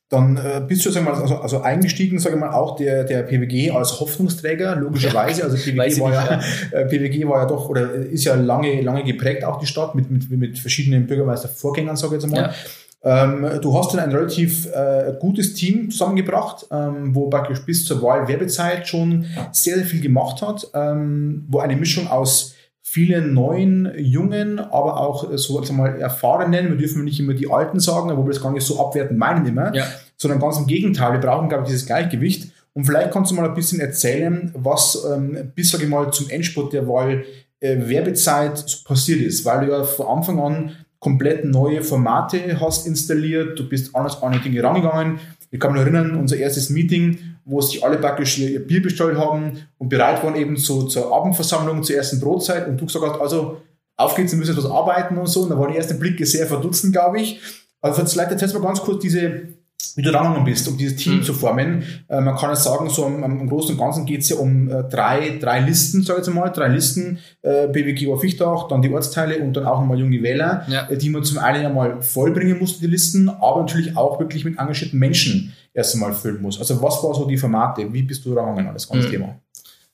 dann 0.08 0.38
äh, 0.38 0.62
bist 0.66 0.86
du 0.86 0.90
sag 0.90 1.04
mal, 1.04 1.12
also, 1.12 1.36
also 1.36 1.60
eingestiegen, 1.60 2.18
sage 2.18 2.36
ich 2.36 2.40
mal, 2.40 2.52
auch 2.52 2.76
der, 2.76 3.04
der 3.04 3.22
PWG 3.22 3.70
als 3.72 4.00
Hoffnungsträger, 4.00 4.76
logischerweise. 4.76 5.44
Also 5.44 5.58
PWG 5.58 6.00
war 6.00 6.12
ja, 6.12 6.24
ja. 6.24 6.40
Äh, 6.72 6.86
PWG 6.86 7.28
war 7.28 7.42
ja 7.42 7.46
doch 7.46 7.68
oder 7.68 7.92
ist 7.92 8.24
ja 8.24 8.34
lange, 8.34 8.80
lange 8.80 9.04
geprägt, 9.04 9.44
auch 9.44 9.58
die 9.58 9.66
Stadt 9.66 9.94
mit, 9.94 10.10
mit, 10.10 10.30
mit 10.30 10.58
verschiedenen 10.58 11.06
Bürgermeistervorgängern, 11.06 11.96
sage 11.96 12.16
ich 12.16 12.22
jetzt 12.22 12.30
mal. 12.30 12.40
Ja. 12.40 12.54
Ähm, 13.02 13.46
du 13.62 13.78
hast 13.78 13.92
dann 13.92 14.00
ein 14.00 14.10
relativ 14.10 14.66
äh, 14.66 15.14
gutes 15.20 15.54
Team 15.54 15.90
zusammengebracht, 15.90 16.66
ähm, 16.70 17.14
wo 17.14 17.28
praktisch 17.28 17.64
bis 17.64 17.84
zur 17.84 18.02
Wahl 18.02 18.26
Werbezeit 18.26 18.88
schon 18.88 19.26
sehr, 19.52 19.76
sehr 19.76 19.84
viel 19.84 20.00
gemacht 20.00 20.42
hat, 20.42 20.68
ähm, 20.74 21.46
wo 21.48 21.60
eine 21.60 21.76
Mischung 21.76 22.08
aus 22.08 22.54
vielen 22.82 23.34
neuen, 23.34 23.92
jungen, 23.98 24.58
aber 24.58 25.00
auch 25.00 25.30
äh, 25.30 25.38
so 25.38 25.60
mal 25.72 26.00
erfahrenen, 26.00 26.70
wir 26.70 26.76
dürfen 26.76 27.04
nicht 27.04 27.20
immer 27.20 27.34
die 27.34 27.50
Alten 27.50 27.80
sagen, 27.80 28.10
wo 28.16 28.24
wir 28.24 28.32
das 28.32 28.42
gar 28.42 28.50
nicht 28.50 28.66
so 28.66 28.80
abwerten 28.84 29.16
meinen 29.16 29.46
immer, 29.46 29.74
ja. 29.74 29.84
sondern 30.16 30.40
ganz 30.40 30.58
im 30.58 30.66
Gegenteil, 30.66 31.12
wir 31.12 31.20
brauchen, 31.20 31.48
glaube 31.48 31.64
ich, 31.64 31.70
dieses 31.70 31.86
Gleichgewicht. 31.86 32.50
Und 32.72 32.84
vielleicht 32.84 33.10
kannst 33.10 33.30
du 33.30 33.34
mal 33.34 33.48
ein 33.48 33.54
bisschen 33.54 33.80
erzählen, 33.80 34.52
was 34.54 35.04
ähm, 35.04 35.52
bis, 35.54 35.70
sage 35.70 35.84
ich 35.84 35.90
mal, 35.90 36.10
zum 36.12 36.30
Endspurt 36.30 36.72
der 36.72 36.88
Wahl 36.88 37.24
äh, 37.60 37.76
Werbezeit 37.88 38.82
passiert 38.84 39.20
ist, 39.20 39.44
weil 39.44 39.66
du 39.66 39.72
ja 39.72 39.84
von 39.84 40.06
Anfang 40.06 40.40
an 40.40 40.72
komplett 41.00 41.44
neue 41.44 41.82
Formate 41.82 42.60
hast 42.60 42.86
installiert, 42.86 43.58
du 43.58 43.68
bist 43.68 43.94
anders 43.94 44.22
an 44.22 44.32
die 44.32 44.40
Dinge 44.40 44.62
rangegangen. 44.62 45.20
Ich 45.50 45.60
kann 45.60 45.72
mich 45.72 45.80
erinnern, 45.80 46.16
unser 46.16 46.36
erstes 46.36 46.70
Meeting, 46.70 47.18
wo 47.44 47.60
sich 47.60 47.82
alle 47.84 47.98
praktisch 47.98 48.38
ihr, 48.38 48.50
ihr 48.50 48.66
Bier 48.66 48.82
bestellt 48.82 49.16
haben 49.16 49.58
und 49.78 49.88
bereit 49.88 50.22
waren 50.22 50.36
eben 50.36 50.56
zu, 50.56 50.84
zur 50.84 51.12
Abendversammlung, 51.14 51.82
zur 51.82 51.96
ersten 51.96 52.20
Brotzeit 52.20 52.68
und 52.68 52.80
du 52.80 52.86
gesagt 52.86 53.04
hast, 53.04 53.20
also 53.20 53.62
auf 53.96 54.14
geht's, 54.14 54.32
wir 54.32 54.38
müssen 54.38 54.52
etwas 54.52 54.70
arbeiten 54.70 55.18
und 55.18 55.26
so. 55.26 55.42
Und 55.42 55.50
da 55.50 55.58
waren 55.58 55.72
die 55.72 55.78
ersten 55.78 55.98
Blicke 55.98 56.24
sehr 56.24 56.46
verdutzt, 56.46 56.90
glaube 56.92 57.20
ich. 57.20 57.40
Also 57.80 58.04
vielleicht 58.04 58.30
erzählst 58.30 58.54
du 58.54 58.60
mal 58.60 58.68
ganz 58.68 58.80
kurz 58.80 59.02
diese, 59.02 59.48
wie 59.94 60.02
du 60.02 60.12
rangegangen 60.12 60.44
bist, 60.44 60.68
um 60.68 60.76
dieses 60.76 60.96
Team 60.96 61.16
mhm. 61.16 61.22
zu 61.22 61.34
formen. 61.34 61.82
Äh, 62.08 62.20
man 62.20 62.36
kann 62.36 62.50
ja 62.50 62.56
sagen, 62.56 62.88
so 62.88 63.04
am, 63.04 63.22
am 63.22 63.48
Großen 63.48 63.72
und 63.72 63.78
Ganzen 63.78 64.06
geht 64.06 64.20
es 64.20 64.28
ja 64.28 64.36
um 64.36 64.68
äh, 64.70 64.84
drei, 64.84 65.38
drei 65.40 65.60
Listen, 65.60 66.02
sage 66.02 66.20
ich 66.20 66.26
jetzt 66.26 66.34
mal, 66.34 66.48
drei 66.50 66.68
Listen, 66.68 67.18
äh, 67.42 67.68
BWG 67.68 68.06
Oberfichtach, 68.08 68.68
dann 68.68 68.82
die 68.82 68.90
Ortsteile 68.90 69.38
und 69.38 69.54
dann 69.54 69.66
auch 69.66 69.80
nochmal 69.80 69.98
junge 69.98 70.22
Wähler, 70.22 70.64
ja. 70.68 70.88
äh, 70.88 70.96
die 70.96 71.10
man 71.10 71.24
zum 71.24 71.38
einen 71.38 71.62
ja 71.62 71.68
mal 71.68 72.02
vollbringen 72.02 72.58
muss, 72.58 72.78
die 72.80 72.86
Listen, 72.86 73.28
aber 73.28 73.60
natürlich 73.60 73.96
auch 73.96 74.20
wirklich 74.20 74.44
mit 74.44 74.58
engagierten 74.58 74.98
Menschen 74.98 75.52
erst 75.74 75.94
einmal 75.94 76.12
füllen 76.12 76.42
muss. 76.42 76.58
Also 76.58 76.80
was 76.82 77.02
war 77.02 77.14
so 77.14 77.26
die 77.26 77.36
Formate? 77.36 77.92
Wie 77.92 78.02
bist 78.02 78.24
du 78.24 78.34
rangegangen 78.34 78.68
an 78.68 78.74
das 78.74 78.88
ganze 78.88 79.08
mhm. 79.08 79.12
Thema? 79.12 79.40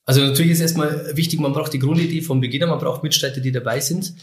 Also 0.07 0.21
natürlich 0.21 0.53
ist 0.53 0.61
erstmal 0.61 1.17
wichtig, 1.17 1.41
man 1.41 1.53
braucht 1.53 1.73
die 1.73 1.79
Grundidee 1.79 2.21
vom 2.21 2.41
Beginn, 2.41 2.69
man 2.69 2.79
braucht 2.79 3.03
Mitstreiter, 3.03 3.41
die 3.41 3.53
dabei 3.53 3.81
sind. 3.81 4.15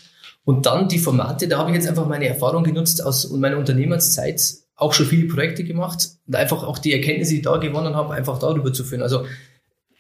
Und 0.44 0.65
dann 0.65 0.89
die 0.89 1.00
Formate, 1.00 1.48
da 1.48 1.60
habe 1.60 1.70
ich 1.70 1.75
jetzt 1.75 1.88
einfach 1.88 2.08
meine 2.08 2.27
Erfahrung 2.27 2.63
genutzt 2.63 3.03
aus 3.03 3.30
meiner 3.32 3.58
Unternehmenszeit, 3.58 4.41
auch 4.81 4.93
schon 4.93 5.05
viele 5.05 5.27
Projekte 5.27 5.63
gemacht 5.63 6.09
und 6.27 6.35
einfach 6.35 6.63
auch 6.63 6.79
die 6.79 6.91
Erkenntnisse, 6.91 7.31
die 7.31 7.38
ich 7.38 7.43
da 7.43 7.57
gewonnen 7.57 7.95
habe, 7.95 8.13
einfach 8.13 8.39
darüber 8.39 8.73
zu 8.73 8.83
führen. 8.83 9.03
Also 9.03 9.25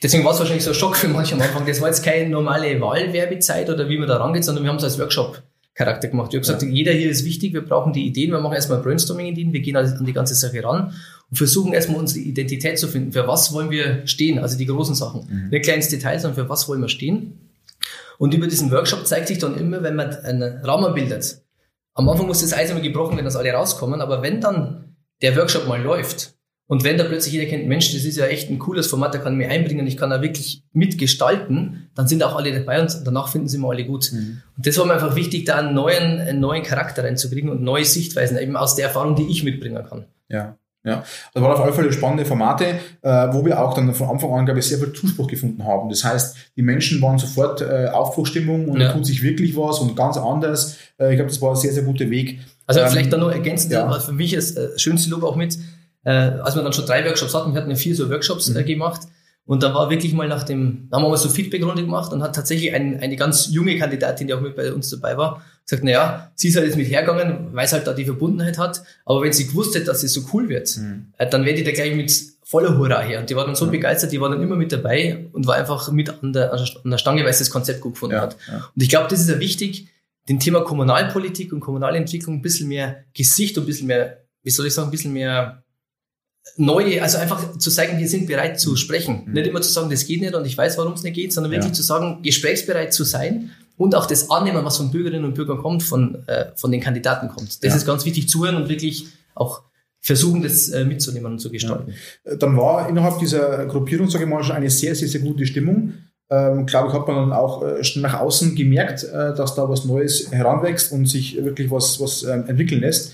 deswegen 0.01 0.25
war 0.25 0.33
es 0.33 0.39
wahrscheinlich 0.39 0.63
so 0.63 0.71
ein 0.71 0.75
Schock 0.75 0.95
für 0.95 1.07
manche 1.07 1.35
am 1.35 1.41
Anfang. 1.41 1.65
Das 1.67 1.79
war 1.81 1.87
jetzt 1.87 2.03
keine 2.03 2.29
normale 2.29 2.81
Wahlwerbezeit 2.81 3.69
oder 3.69 3.87
wie 3.89 3.99
man 3.99 4.07
da 4.07 4.17
rangeht, 4.17 4.43
sondern 4.43 4.63
wir 4.63 4.71
haben 4.71 4.77
es 4.77 4.83
als 4.83 4.97
Workshop 4.97 5.43
Charakter 5.75 6.07
gemacht. 6.07 6.33
Ich 6.33 6.37
habe 6.37 6.41
gesagt, 6.41 6.63
ja. 6.63 6.67
jeder 6.67 6.91
hier 6.93 7.11
ist 7.11 7.23
wichtig, 7.25 7.53
wir 7.53 7.61
brauchen 7.61 7.93
die 7.93 8.07
Ideen, 8.07 8.31
wir 8.31 8.39
machen 8.39 8.55
erstmal 8.55 8.81
Brainstorming-Ideen, 8.81 9.53
wir 9.53 9.61
gehen 9.61 9.77
an 9.77 10.03
die 10.03 10.13
ganze 10.13 10.33
Sache 10.33 10.63
ran 10.63 10.93
und 11.29 11.37
versuchen 11.37 11.73
erstmal 11.73 11.99
unsere 11.99 12.19
Identität 12.25 12.79
zu 12.79 12.87
finden. 12.87 13.11
Für 13.11 13.27
was 13.27 13.53
wollen 13.53 13.69
wir 13.69 14.05
stehen? 14.05 14.39
Also 14.39 14.57
die 14.57 14.65
großen 14.65 14.95
Sachen. 14.95 15.27
Mhm. 15.29 15.49
Nicht 15.49 15.63
kleines 15.63 15.89
Detail, 15.89 16.19
sondern 16.19 16.43
für 16.43 16.49
was 16.49 16.67
wollen 16.67 16.81
wir 16.81 16.89
stehen? 16.89 17.37
Und 18.17 18.33
über 18.33 18.47
diesen 18.47 18.71
Workshop 18.71 19.05
zeigt 19.05 19.27
sich 19.27 19.37
dann 19.37 19.57
immer, 19.57 19.83
wenn 19.83 19.95
man 19.95 20.09
einen 20.09 20.65
Raum 20.65 20.93
bildet, 20.93 21.40
am 21.93 22.09
Anfang 22.09 22.27
muss 22.27 22.41
das 22.41 22.53
Eis 22.53 22.71
immer 22.71 22.81
gebrochen 22.81 23.15
werden, 23.15 23.25
dass 23.25 23.35
alle 23.35 23.51
rauskommen, 23.51 24.01
aber 24.01 24.21
wenn 24.21 24.41
dann 24.41 24.95
der 25.21 25.35
Workshop 25.35 25.67
mal 25.67 25.81
läuft 25.81 26.35
und 26.67 26.83
wenn 26.83 26.97
da 26.97 27.03
plötzlich 27.03 27.33
jeder 27.33 27.47
kennt, 27.47 27.67
Mensch, 27.67 27.91
das 27.93 28.05
ist 28.05 28.17
ja 28.17 28.27
echt 28.27 28.49
ein 28.49 28.59
cooles 28.59 28.87
Format, 28.87 29.13
da 29.13 29.19
kann 29.19 29.33
ich 29.33 29.39
mich 29.39 29.49
einbringen, 29.49 29.85
ich 29.87 29.97
kann 29.97 30.09
da 30.09 30.21
wirklich 30.21 30.63
mitgestalten, 30.71 31.89
dann 31.95 32.07
sind 32.07 32.23
auch 32.23 32.35
alle 32.35 32.53
dabei 32.53 32.81
und 32.81 33.01
danach 33.05 33.27
finden 33.27 33.49
sie 33.49 33.57
immer 33.57 33.71
alle 33.71 33.85
gut. 33.85 34.09
Mhm. 34.13 34.41
Und 34.55 34.67
das 34.67 34.77
war 34.77 34.85
mir 34.85 34.93
einfach 34.93 35.15
wichtig, 35.15 35.45
da 35.45 35.57
einen 35.57 35.73
neuen, 35.73 36.19
einen 36.21 36.39
neuen 36.39 36.63
Charakter 36.63 37.03
reinzukriegen 37.03 37.49
und 37.49 37.61
neue 37.61 37.85
Sichtweisen, 37.85 38.37
eben 38.37 38.55
aus 38.55 38.75
der 38.75 38.87
Erfahrung, 38.87 39.15
die 39.15 39.27
ich 39.27 39.43
mitbringen 39.43 39.83
kann. 39.87 40.05
Ja. 40.29 40.57
Ja, 40.83 41.03
das 41.33 41.43
waren 41.43 41.51
auf 41.51 41.59
alle 41.59 41.73
Fälle 41.73 41.93
spannende 41.93 42.25
Formate, 42.25 42.65
äh, 43.03 43.09
wo 43.31 43.45
wir 43.45 43.61
auch 43.61 43.75
dann 43.75 43.93
von 43.93 44.09
Anfang 44.09 44.33
an, 44.33 44.45
glaube 44.45 44.59
ich, 44.59 44.65
sehr 44.65 44.79
viel 44.79 44.93
Zuspruch 44.93 45.27
gefunden 45.27 45.63
haben. 45.63 45.89
Das 45.89 46.03
heißt, 46.03 46.35
die 46.55 46.63
Menschen 46.63 46.99
waren 47.03 47.19
sofort 47.19 47.61
äh, 47.61 47.89
Aufbruchstimmung 47.93 48.67
und 48.67 48.81
ja. 48.81 48.91
tut 48.91 49.05
sich 49.05 49.21
wirklich 49.21 49.55
was 49.55 49.79
und 49.79 49.95
ganz 49.95 50.17
anders. 50.17 50.77
Äh, 50.99 51.11
ich 51.11 51.17
glaube, 51.17 51.29
das 51.29 51.39
war 51.39 51.51
ein 51.51 51.55
sehr, 51.55 51.71
sehr 51.71 51.83
guter 51.83 52.09
Weg. 52.09 52.39
Also 52.65 52.79
ähm, 52.79 52.89
vielleicht 52.89 53.13
dann 53.13 53.19
noch 53.19 53.31
ergänzend, 53.31 53.73
ja. 53.73 53.91
für 53.99 54.11
mich 54.11 54.33
ist 54.33 54.57
äh, 54.57 54.69
schönste 54.77 55.11
Lob 55.11 55.23
auch 55.23 55.35
mit, 55.35 55.57
äh, 56.03 56.09
als 56.09 56.55
wir 56.55 56.63
dann 56.63 56.73
schon 56.73 56.87
drei 56.87 57.05
Workshops 57.05 57.35
hatten, 57.35 57.53
wir 57.53 57.61
hatten 57.61 57.69
ja 57.69 57.75
vier 57.75 57.95
so 57.95 58.09
Workshops 58.09 58.49
äh, 58.49 58.59
mhm. 58.59 58.65
gemacht, 58.65 59.01
und 59.45 59.63
da 59.63 59.73
war 59.73 59.89
wirklich 59.89 60.13
mal 60.13 60.27
nach 60.27 60.43
dem, 60.43 60.87
da 60.89 60.97
haben 60.97 61.03
wir 61.03 61.09
mal 61.09 61.17
so 61.17 61.27
Feedback-Runde 61.27 61.83
gemacht 61.83 62.13
und 62.13 62.23
hat 62.23 62.35
tatsächlich 62.35 62.73
ein, 62.73 62.99
eine 62.99 63.15
ganz 63.15 63.49
junge 63.51 63.77
Kandidatin, 63.77 64.27
die 64.27 64.33
auch 64.33 64.39
mit 64.39 64.55
bei 64.55 64.71
uns 64.71 64.89
dabei 64.89 65.17
war, 65.17 65.41
gesagt, 65.65 65.83
na 65.83 65.91
ja, 65.91 66.31
sie 66.35 66.49
ist 66.49 66.55
halt 66.55 66.65
jetzt 66.65 66.77
mit 66.77 66.89
hergegangen, 66.89 67.49
weil 67.53 67.67
sie 67.67 67.75
halt 67.75 67.87
da 67.87 67.93
die 67.93 68.05
Verbundenheit 68.05 68.57
hat. 68.57 68.83
Aber 69.05 69.21
wenn 69.21 69.33
sie 69.33 69.47
gewusst 69.47 69.75
hätte, 69.75 69.85
dass 69.85 70.03
es 70.03 70.13
so 70.13 70.21
cool 70.33 70.49
wird, 70.49 70.75
mhm. 70.77 71.07
Äh, 71.17 71.29
dann 71.29 71.45
wäre 71.45 71.55
die 71.55 71.63
da 71.63 71.71
gleich 71.71 71.95
mit 71.95 72.11
voller 72.43 72.77
Hurra 72.77 73.01
her. 73.01 73.21
Und 73.21 73.29
die 73.29 73.35
war 73.35 73.45
dann 73.45 73.55
so 73.55 73.65
mhm. 73.65 73.71
begeistert, 73.71 74.11
die 74.11 74.19
war 74.19 74.29
dann 74.29 74.41
immer 74.41 74.55
mit 74.55 74.71
dabei 74.71 75.25
und 75.31 75.47
war 75.47 75.55
einfach 75.55 75.91
mit 75.91 76.09
an 76.09 76.33
der, 76.33 76.51
an 76.53 76.91
der 76.91 76.97
Stange, 76.97 77.23
weil 77.23 77.33
sie 77.33 77.39
das 77.39 77.49
Konzept 77.49 77.81
gut 77.81 77.93
gefunden 77.93 78.15
ja, 78.15 78.21
hat. 78.21 78.35
Ja. 78.47 78.69
Und 78.75 78.83
ich 78.83 78.89
glaube, 78.89 79.07
das 79.09 79.21
ist 79.21 79.29
ja 79.29 79.39
wichtig, 79.39 79.87
dem 80.27 80.39
Thema 80.39 80.61
Kommunalpolitik 80.61 81.53
und 81.53 81.61
Kommunalentwicklung 81.61 82.35
ein 82.35 82.41
bisschen 82.41 82.67
mehr 82.67 83.03
Gesicht 83.13 83.57
und 83.57 83.63
ein 83.63 83.67
bisschen 83.67 83.87
mehr, 83.87 84.23
wie 84.43 84.49
soll 84.49 84.67
ich 84.67 84.73
sagen, 84.73 84.89
ein 84.89 84.91
bisschen 84.91 85.13
mehr 85.13 85.63
neue, 86.57 87.01
also 87.01 87.17
einfach 87.17 87.57
zu 87.57 87.69
sagen, 87.69 87.97
wir 87.97 88.09
sind 88.09 88.27
bereit 88.27 88.59
zu 88.59 88.75
sprechen. 88.75 89.23
Mhm. 89.25 89.33
Nicht 89.33 89.47
immer 89.47 89.61
zu 89.61 89.71
sagen, 89.71 89.89
das 89.89 90.05
geht 90.05 90.21
nicht 90.21 90.33
und 90.33 90.45
ich 90.45 90.57
weiß, 90.57 90.77
warum 90.77 90.93
es 90.93 91.03
nicht 91.03 91.13
geht, 91.13 91.33
sondern 91.33 91.51
wirklich 91.51 91.71
ja. 91.71 91.75
zu 91.75 91.83
sagen, 91.83 92.21
gesprächsbereit 92.21 92.93
zu 92.93 93.03
sein 93.03 93.51
und 93.81 93.95
auch 93.95 94.05
das 94.05 94.29
annehmen, 94.29 94.63
was 94.63 94.77
von 94.77 94.91
Bürgerinnen 94.91 95.25
und 95.25 95.33
Bürgern 95.33 95.57
kommt, 95.57 95.81
von, 95.81 96.23
äh, 96.27 96.51
von 96.55 96.71
den 96.71 96.81
Kandidaten 96.81 97.29
kommt. 97.29 97.63
Das 97.63 97.71
ja. 97.71 97.75
ist 97.75 97.85
ganz 97.85 98.05
wichtig 98.05 98.29
zuhören 98.29 98.55
und 98.55 98.69
wirklich 98.69 99.07
auch 99.33 99.63
versuchen, 99.99 100.43
das 100.43 100.69
äh, 100.69 100.85
mitzunehmen 100.85 101.31
und 101.31 101.39
zu 101.39 101.49
gestalten. 101.51 101.93
Ja. 102.23 102.35
Dann 102.35 102.55
war 102.57 102.87
innerhalb 102.87 103.17
dieser 103.17 103.65
Gruppierung, 103.65 104.07
sage 104.07 104.25
ich 104.25 104.29
mal, 104.29 104.43
schon 104.43 104.55
eine 104.55 104.69
sehr, 104.69 104.93
sehr, 104.93 105.07
sehr 105.07 105.21
gute 105.21 105.47
Stimmung. 105.47 105.93
Ähm, 106.29 106.67
glaube 106.67 106.89
ich, 106.89 106.93
hat 106.93 107.07
man 107.07 107.17
dann 107.17 107.33
auch 107.33 107.63
äh, 107.63 107.81
nach 107.95 108.19
außen 108.19 108.55
gemerkt, 108.55 109.03
äh, 109.03 109.33
dass 109.35 109.55
da 109.55 109.67
was 109.67 109.85
Neues 109.85 110.31
heranwächst 110.31 110.91
und 110.91 111.07
sich 111.07 111.43
wirklich 111.43 111.71
was, 111.71 111.99
was 111.99 112.23
ähm, 112.23 112.45
entwickeln 112.47 112.81
lässt. 112.81 113.13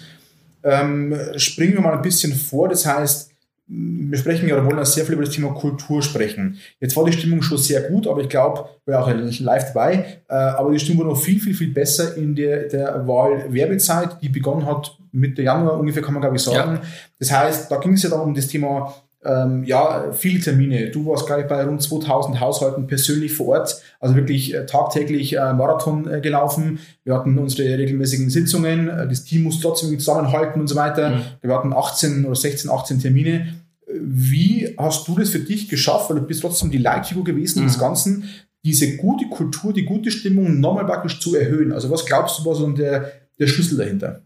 Ähm, 0.63 1.15
springen 1.37 1.75
wir 1.75 1.81
mal 1.81 1.93
ein 1.93 2.01
bisschen 2.01 2.33
vor. 2.33 2.67
Das 2.67 2.85
heißt, 2.85 3.31
wir 3.69 4.17
sprechen 4.17 4.47
ja 4.47 4.55
oder 4.55 4.65
wollen 4.65 4.77
ja 4.77 4.85
sehr 4.85 5.05
viel 5.05 5.15
über 5.15 5.25
das 5.25 5.33
Thema 5.33 5.53
Kultur 5.53 6.01
sprechen. 6.01 6.57
Jetzt 6.79 6.95
war 6.95 7.03
die 7.03 7.11
Stimmung 7.11 7.41
schon 7.41 7.57
sehr 7.57 7.81
gut, 7.81 8.07
aber 8.07 8.21
ich 8.21 8.29
glaube, 8.29 8.69
wir 8.85 8.95
war 8.95 9.03
auch 9.03 9.11
live 9.11 9.73
dabei, 9.73 10.21
äh, 10.29 10.33
aber 10.33 10.71
die 10.71 10.79
Stimmung 10.79 11.05
war 11.05 11.13
noch 11.13 11.21
viel, 11.21 11.39
viel, 11.39 11.53
viel 11.53 11.73
besser 11.73 12.15
in 12.15 12.33
der, 12.33 12.69
der 12.69 13.07
Wahlwerbezeit, 13.07 14.21
die 14.21 14.29
begonnen 14.29 14.65
hat 14.65 14.97
Mitte 15.11 15.41
Januar 15.41 15.79
ungefähr, 15.79 16.01
kann 16.01 16.13
man 16.13 16.21
glaube 16.21 16.37
ich 16.37 16.43
sagen. 16.43 16.75
Ja. 16.75 16.81
Das 17.19 17.31
heißt, 17.31 17.71
da 17.71 17.77
ging 17.77 17.93
es 17.93 18.03
ja 18.03 18.09
dann 18.09 18.21
um 18.21 18.33
das 18.33 18.47
Thema 18.47 18.93
ähm, 19.27 19.63
ja, 19.65 20.11
viele 20.13 20.39
Termine. 20.39 20.89
Du 20.89 21.05
warst, 21.05 21.25
glaube 21.25 21.41
ich, 21.41 21.47
bei 21.47 21.63
rund 21.63 21.81
2000 21.81 22.39
Haushalten 22.39 22.87
persönlich 22.87 23.33
vor 23.33 23.59
Ort, 23.59 23.81
also 23.99 24.15
wirklich 24.15 24.53
äh, 24.53 24.65
tagtäglich 24.65 25.33
äh, 25.33 25.53
Marathon 25.53 26.09
äh, 26.09 26.21
gelaufen. 26.21 26.79
Wir 27.03 27.13
hatten 27.13 27.37
unsere 27.37 27.77
regelmäßigen 27.77 28.29
Sitzungen, 28.29 28.87
äh, 28.87 29.07
das 29.07 29.25
Team 29.25 29.43
muss 29.43 29.59
trotzdem 29.59 29.97
zusammenhalten 29.99 30.61
und 30.61 30.67
so 30.67 30.75
weiter. 30.75 31.09
Mhm. 31.09 31.21
Wir 31.41 31.53
hatten 31.53 31.73
18 31.73 32.25
oder 32.25 32.35
16, 32.35 32.71
18 32.71 33.01
Termine. 33.01 33.55
Wie 33.93 34.73
hast 34.77 35.07
du 35.07 35.17
das 35.17 35.29
für 35.29 35.39
dich 35.39 35.67
geschafft, 35.67 36.09
weil 36.09 36.19
du 36.19 36.25
bist 36.25 36.41
trotzdem 36.41 36.71
die 36.71 36.77
Leitfigur 36.77 37.23
gewesen 37.23 37.63
mhm. 37.63 37.67
des 37.67 37.79
Ganzen, 37.79 38.29
diese 38.63 38.95
gute 38.97 39.27
Kultur, 39.27 39.73
die 39.73 39.85
gute 39.85 40.11
Stimmung 40.11 40.59
nochmal 40.59 40.85
praktisch 40.85 41.19
zu 41.19 41.35
erhöhen? 41.35 41.73
Also 41.73 41.89
was 41.89 42.05
glaubst 42.05 42.39
du, 42.39 42.45
war 42.45 42.55
so 42.55 42.69
der, 42.71 43.11
der 43.39 43.47
Schlüssel 43.47 43.77
dahinter? 43.77 44.21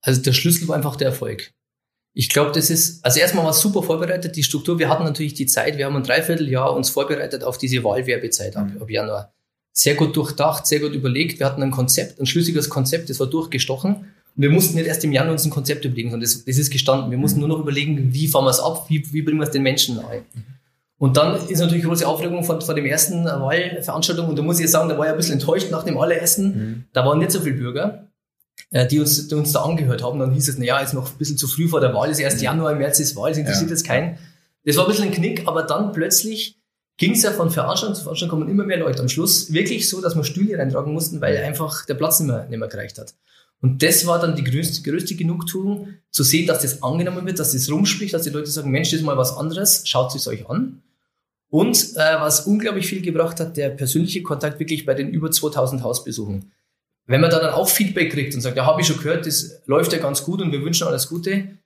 Also 0.00 0.20
der 0.20 0.32
Schlüssel 0.32 0.66
war 0.66 0.76
einfach 0.76 0.96
der 0.96 1.08
Erfolg. 1.08 1.52
Ich 2.14 2.28
glaube, 2.28 2.52
das 2.52 2.68
ist, 2.68 3.04
also 3.04 3.20
erstmal 3.20 3.44
war 3.44 3.52
es 3.52 3.60
super 3.60 3.82
vorbereitet, 3.82 4.36
die 4.36 4.42
Struktur. 4.42 4.78
Wir 4.78 4.88
hatten 4.88 5.04
natürlich 5.04 5.34
die 5.34 5.46
Zeit, 5.46 5.78
wir 5.78 5.86
haben 5.86 5.96
ein 5.96 6.02
Dreivierteljahr 6.02 6.74
uns 6.74 6.90
vorbereitet 6.90 7.42
auf 7.42 7.56
diese 7.56 7.82
Wahlwerbezeit 7.84 8.56
ab, 8.56 8.68
ab 8.78 8.90
Januar. 8.90 9.32
Sehr 9.72 9.94
gut 9.94 10.14
durchdacht, 10.14 10.66
sehr 10.66 10.80
gut 10.80 10.92
überlegt. 10.92 11.38
Wir 11.38 11.46
hatten 11.46 11.62
ein 11.62 11.70
Konzept, 11.70 12.20
ein 12.20 12.26
schlüssiges 12.26 12.68
Konzept, 12.68 13.08
das 13.08 13.18
war 13.18 13.28
durchgestochen. 13.28 13.94
Und 13.94 14.42
wir 14.42 14.50
mussten 14.50 14.76
nicht 14.76 14.86
erst 14.86 15.04
im 15.04 15.12
Januar 15.12 15.32
uns 15.32 15.44
ein 15.46 15.50
Konzept 15.50 15.84
überlegen, 15.86 16.10
sondern 16.10 16.28
das, 16.28 16.44
das 16.44 16.58
ist 16.58 16.70
gestanden. 16.70 17.10
Wir 17.10 17.18
mussten 17.18 17.40
nur 17.40 17.48
noch 17.48 17.60
überlegen, 17.60 18.12
wie 18.12 18.28
fahren 18.28 18.44
wir 18.44 18.50
es 18.50 18.60
ab, 18.60 18.86
wie, 18.88 19.02
wie 19.12 19.22
bringen 19.22 19.38
wir 19.38 19.44
es 19.44 19.50
den 19.50 19.62
Menschen 19.62 19.96
nahe. 19.96 20.22
Und 20.98 21.16
dann 21.16 21.48
ist 21.48 21.58
natürlich 21.58 21.84
große 21.84 22.06
Aufregung 22.06 22.44
von, 22.44 22.60
von 22.60 22.76
dem 22.76 22.86
ersten 22.86 23.24
Wahlveranstaltung. 23.24 24.28
Und 24.28 24.38
da 24.38 24.42
muss 24.42 24.60
ich 24.60 24.70
sagen, 24.70 24.88
da 24.88 24.96
war 24.96 25.06
ich 25.06 25.10
ein 25.10 25.16
bisschen 25.16 25.34
enttäuscht 25.34 25.70
nach 25.70 25.82
dem 25.82 25.98
allerersten. 25.98 26.44
Mhm. 26.44 26.84
Da 26.92 27.04
waren 27.04 27.18
nicht 27.18 27.32
so 27.32 27.40
viele 27.40 27.56
Bürger. 27.56 28.11
Äh, 28.72 28.86
die 28.86 29.00
uns, 29.00 29.28
die 29.28 29.34
uns 29.34 29.52
da 29.52 29.62
angehört 29.62 30.02
haben. 30.02 30.18
Dann 30.18 30.32
hieß 30.32 30.48
es, 30.48 30.58
na 30.58 30.64
ja, 30.64 30.78
ist 30.80 30.94
noch 30.94 31.12
ein 31.12 31.18
bisschen 31.18 31.36
zu 31.36 31.46
früh 31.46 31.68
vor 31.68 31.80
der 31.80 31.92
Wahl, 31.92 32.10
ist 32.10 32.18
erst 32.18 32.40
Januar, 32.40 32.74
März 32.74 33.00
ist 33.00 33.14
Wahl, 33.16 33.30
das 33.30 33.38
interessiert 33.38 33.68
ja. 33.68 33.76
jetzt 33.76 33.86
keinen. 33.86 34.18
Das 34.64 34.76
war 34.76 34.84
ein 34.84 34.90
bisschen 34.90 35.04
ein 35.04 35.12
Knick, 35.12 35.46
aber 35.46 35.62
dann 35.62 35.92
plötzlich 35.92 36.58
ging 36.96 37.12
es 37.12 37.22
ja 37.22 37.32
von 37.32 37.50
Veranstaltung 37.50 37.96
zu 37.96 38.02
Veranstaltung, 38.02 38.38
kommen 38.38 38.50
immer 38.50 38.64
mehr 38.64 38.78
Leute. 38.78 39.02
Am 39.02 39.10
Schluss 39.10 39.52
wirklich 39.52 39.88
so, 39.88 40.00
dass 40.00 40.16
wir 40.16 40.24
Stühle 40.24 40.56
reintragen 40.56 40.92
mussten, 40.92 41.20
weil 41.20 41.36
einfach 41.38 41.84
der 41.84 41.94
Platz 41.94 42.20
nicht 42.20 42.28
mehr, 42.28 42.46
nicht 42.48 42.58
mehr 42.58 42.68
gereicht 42.68 42.98
hat. 42.98 43.14
Und 43.60 43.82
das 43.82 44.06
war 44.06 44.18
dann 44.18 44.36
die 44.36 44.44
größte, 44.44 44.88
größte 44.88 45.16
Genugtuung, 45.16 45.88
zu 46.10 46.22
sehen, 46.22 46.46
dass 46.46 46.62
das 46.62 46.82
angenommen 46.82 47.26
wird, 47.26 47.38
dass 47.38 47.52
das 47.52 47.70
rumspricht, 47.70 48.14
dass 48.14 48.22
die 48.22 48.30
Leute 48.30 48.50
sagen, 48.50 48.70
Mensch, 48.70 48.90
das 48.90 49.00
ist 49.00 49.06
mal 49.06 49.18
was 49.18 49.36
anderes, 49.36 49.82
schaut 49.86 50.14
es 50.14 50.26
euch 50.26 50.48
an. 50.48 50.82
Und 51.48 51.76
äh, 51.96 52.20
was 52.20 52.46
unglaublich 52.46 52.86
viel 52.86 53.02
gebracht 53.02 53.38
hat, 53.38 53.58
der 53.58 53.68
persönliche 53.68 54.22
Kontakt 54.22 54.58
wirklich 54.58 54.86
bei 54.86 54.94
den 54.94 55.10
über 55.10 55.30
2000 55.30 55.82
Hausbesuchen 55.82 56.50
wenn 57.06 57.20
man 57.20 57.30
da 57.30 57.40
dann 57.40 57.52
auch 57.52 57.68
Feedback 57.68 58.12
kriegt 58.12 58.34
und 58.34 58.40
sagt, 58.40 58.56
ja, 58.56 58.66
habe 58.66 58.80
ich 58.80 58.86
schon 58.86 58.98
gehört, 58.98 59.26
das 59.26 59.62
läuft 59.66 59.92
ja 59.92 59.98
ganz 59.98 60.22
gut 60.24 60.40
und 60.40 60.52
wir 60.52 60.62
wünschen 60.62 60.86
alles 60.86 61.08
Gute. 61.08 61.58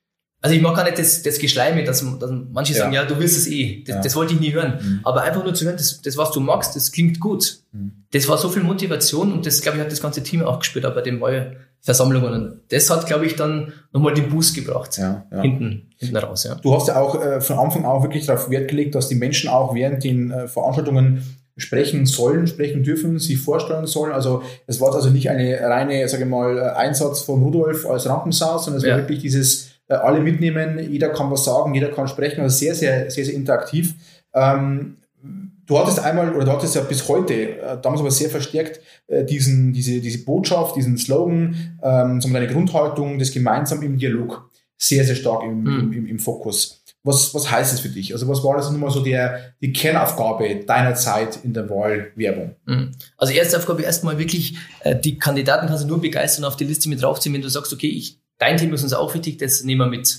Also 0.42 0.54
ich 0.54 0.62
mag 0.62 0.76
gar 0.76 0.84
nicht 0.84 0.98
das, 0.98 1.22
das 1.22 1.38
Geschleime, 1.38 1.82
dass, 1.84 2.04
dass 2.18 2.30
manche 2.52 2.74
ja. 2.74 2.80
sagen, 2.80 2.92
ja, 2.92 3.04
du 3.04 3.18
willst 3.18 3.36
es 3.36 3.48
eh. 3.48 3.82
Das, 3.84 3.96
ja. 3.96 4.02
das 4.02 4.14
wollte 4.16 4.34
ich 4.34 4.40
nie 4.40 4.52
hören. 4.52 4.78
Mhm. 4.80 5.00
Aber 5.02 5.22
einfach 5.22 5.42
nur 5.42 5.54
zu 5.54 5.64
hören, 5.64 5.76
das, 5.76 6.00
das, 6.02 6.16
was 6.16 6.30
du 6.30 6.40
magst, 6.40 6.76
das 6.76 6.92
klingt 6.92 7.20
gut. 7.20 7.60
Mhm. 7.72 8.04
Das 8.12 8.28
war 8.28 8.38
so 8.38 8.48
viel 8.48 8.62
Motivation 8.62 9.32
und 9.32 9.46
das, 9.46 9.60
glaube 9.62 9.78
ich, 9.78 9.84
hat 9.84 9.90
das 9.90 10.00
ganze 10.00 10.22
Team 10.22 10.42
auch 10.42 10.58
gespürt, 10.58 10.84
auch 10.86 10.94
bei 10.94 11.02
den 11.02 11.20
Wahlversammlungen. 11.20 12.32
Und 12.32 12.60
das 12.68 12.90
hat, 12.90 13.06
glaube 13.06 13.26
ich, 13.26 13.34
dann 13.36 13.72
nochmal 13.92 14.14
den 14.14 14.28
Boost 14.28 14.54
gebracht. 14.54 14.98
Ja, 14.98 15.24
Hinten, 15.30 15.90
hinten 15.96 16.16
raus, 16.16 16.44
ja. 16.44 16.54
Du 16.56 16.74
hast 16.74 16.88
ja 16.88 17.00
auch 17.00 17.20
äh, 17.20 17.40
von 17.40 17.58
Anfang 17.58 17.84
an 17.84 17.90
auch 17.90 18.02
wirklich 18.02 18.26
darauf 18.26 18.50
Wert 18.50 18.68
gelegt, 18.68 18.94
dass 18.94 19.08
die 19.08 19.16
Menschen 19.16 19.48
auch 19.48 19.74
während 19.74 20.04
den 20.04 20.30
äh, 20.30 20.48
Veranstaltungen 20.48 21.24
sprechen 21.56 22.06
sollen, 22.06 22.46
sprechen 22.46 22.82
dürfen, 22.82 23.18
sich 23.18 23.38
vorstellen 23.38 23.86
sollen. 23.86 24.12
Also 24.12 24.42
es 24.66 24.80
war 24.80 24.94
also 24.94 25.10
nicht 25.10 25.30
eine 25.30 25.58
reine, 25.60 26.06
sage 26.08 26.24
ich 26.24 26.28
mal, 26.28 26.58
Einsatz 26.74 27.22
von 27.22 27.42
Rudolf 27.42 27.86
als 27.86 28.08
Rampensau, 28.08 28.58
sondern 28.58 28.78
es 28.78 28.84
ja. 28.84 28.92
war 28.92 28.98
wirklich 28.98 29.20
dieses 29.20 29.70
äh, 29.88 29.94
alle 29.94 30.20
mitnehmen, 30.20 30.78
jeder 30.90 31.10
kann 31.10 31.30
was 31.30 31.44
sagen, 31.44 31.74
jeder 31.74 31.88
kann 31.88 32.08
sprechen, 32.08 32.40
also 32.40 32.56
sehr, 32.56 32.74
sehr, 32.74 33.10
sehr, 33.10 33.24
sehr 33.24 33.34
interaktiv. 33.34 33.94
Ähm, 34.34 34.96
du 35.66 35.78
hattest 35.78 36.00
einmal, 36.00 36.34
oder 36.34 36.44
du 36.44 36.52
hattest 36.52 36.74
ja 36.74 36.82
bis 36.82 37.08
heute, 37.08 37.34
äh, 37.34 37.78
damals 37.80 38.00
aber 38.00 38.10
sehr 38.10 38.28
verstärkt, 38.28 38.80
äh, 39.06 39.24
diesen, 39.24 39.72
diese, 39.72 40.00
diese 40.00 40.24
Botschaft, 40.24 40.76
diesen 40.76 40.98
Slogan, 40.98 41.78
ähm, 41.82 42.20
deine 42.20 42.48
Grundhaltung 42.48 43.18
des 43.18 43.32
gemeinsam 43.32 43.82
im 43.82 43.96
Dialog 43.96 44.50
sehr, 44.76 45.04
sehr 45.04 45.14
stark 45.14 45.42
im, 45.44 45.62
mhm. 45.62 45.92
im, 45.92 46.06
im 46.06 46.18
Fokus. 46.18 46.82
Was, 47.06 47.32
was 47.34 47.50
heißt 47.50 47.72
es 47.72 47.80
für 47.80 47.88
dich? 47.88 48.12
Also 48.12 48.26
was 48.26 48.42
war 48.42 48.56
das 48.56 48.68
nun 48.70 48.80
mal 48.80 48.90
so 48.90 49.00
der, 49.00 49.54
die 49.60 49.72
Kernaufgabe 49.72 50.64
deiner 50.66 50.94
Zeit 50.96 51.38
in 51.44 51.54
der 51.54 51.70
Wahlwerbung? 51.70 52.56
Mhm. 52.66 52.92
Also 53.16 53.32
erste 53.32 53.56
Aufgabe 53.56 53.82
erstmal 53.82 54.18
wirklich, 54.18 54.56
äh, 54.80 54.98
die 54.98 55.16
Kandidaten 55.16 55.68
kannst 55.68 55.84
du 55.84 55.88
nur 55.88 56.00
begeistern, 56.00 56.44
auf 56.44 56.56
die 56.56 56.64
Liste 56.64 56.88
mit 56.88 57.00
draufziehen, 57.00 57.32
wenn 57.32 57.42
du 57.42 57.48
sagst, 57.48 57.72
okay, 57.72 57.88
ich, 57.88 58.18
dein 58.38 58.56
Thema 58.56 58.74
ist 58.74 58.82
uns 58.82 58.92
auch 58.92 59.14
wichtig, 59.14 59.38
das 59.38 59.62
nehmen 59.62 59.82
wir 59.82 59.86
mit. 59.86 60.18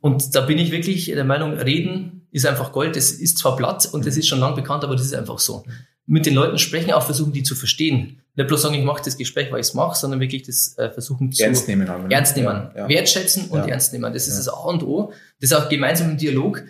Und 0.00 0.34
da 0.34 0.42
bin 0.42 0.58
ich 0.58 0.70
wirklich 0.70 1.06
der 1.06 1.24
Meinung, 1.24 1.54
reden 1.54 2.20
ist 2.32 2.46
einfach 2.46 2.72
Gold. 2.72 2.96
Das 2.96 3.10
ist 3.10 3.38
zwar 3.38 3.56
platt 3.56 3.88
und 3.92 4.06
das 4.06 4.16
ist 4.16 4.28
schon 4.28 4.40
lang 4.40 4.54
bekannt, 4.54 4.84
aber 4.84 4.96
das 4.96 5.06
ist 5.06 5.14
einfach 5.14 5.38
so. 5.38 5.64
Mit 6.06 6.26
den 6.26 6.34
Leuten 6.34 6.58
sprechen, 6.58 6.92
auch 6.92 7.02
versuchen, 7.02 7.32
die 7.32 7.42
zu 7.42 7.54
verstehen. 7.54 8.19
Nicht 8.36 8.46
bloß 8.46 8.62
sagen, 8.62 8.74
ich 8.74 8.84
mache 8.84 9.02
das 9.04 9.16
Gespräch, 9.16 9.50
weil 9.50 9.60
ich 9.60 9.66
es 9.66 9.74
mache, 9.74 9.98
sondern 9.98 10.20
wirklich 10.20 10.42
das 10.42 10.78
äh, 10.78 10.90
versuchen 10.90 11.32
zu 11.32 11.42
ernst 11.42 11.66
nehmen. 11.68 11.88
Haben, 11.88 12.10
ernst 12.10 12.36
nehmen. 12.36 12.48
Ja, 12.48 12.72
ja. 12.76 12.88
Wertschätzen 12.88 13.48
und 13.48 13.60
ja. 13.60 13.66
ernst 13.66 13.92
nehmen. 13.92 14.12
Das 14.12 14.28
ist 14.28 14.38
das 14.38 14.48
A 14.48 14.56
und 14.60 14.82
O. 14.82 15.12
Das 15.40 15.50
ist 15.50 15.56
auch 15.56 15.68
gemeinsam 15.68 16.10
im 16.10 16.16
Dialog. 16.16 16.62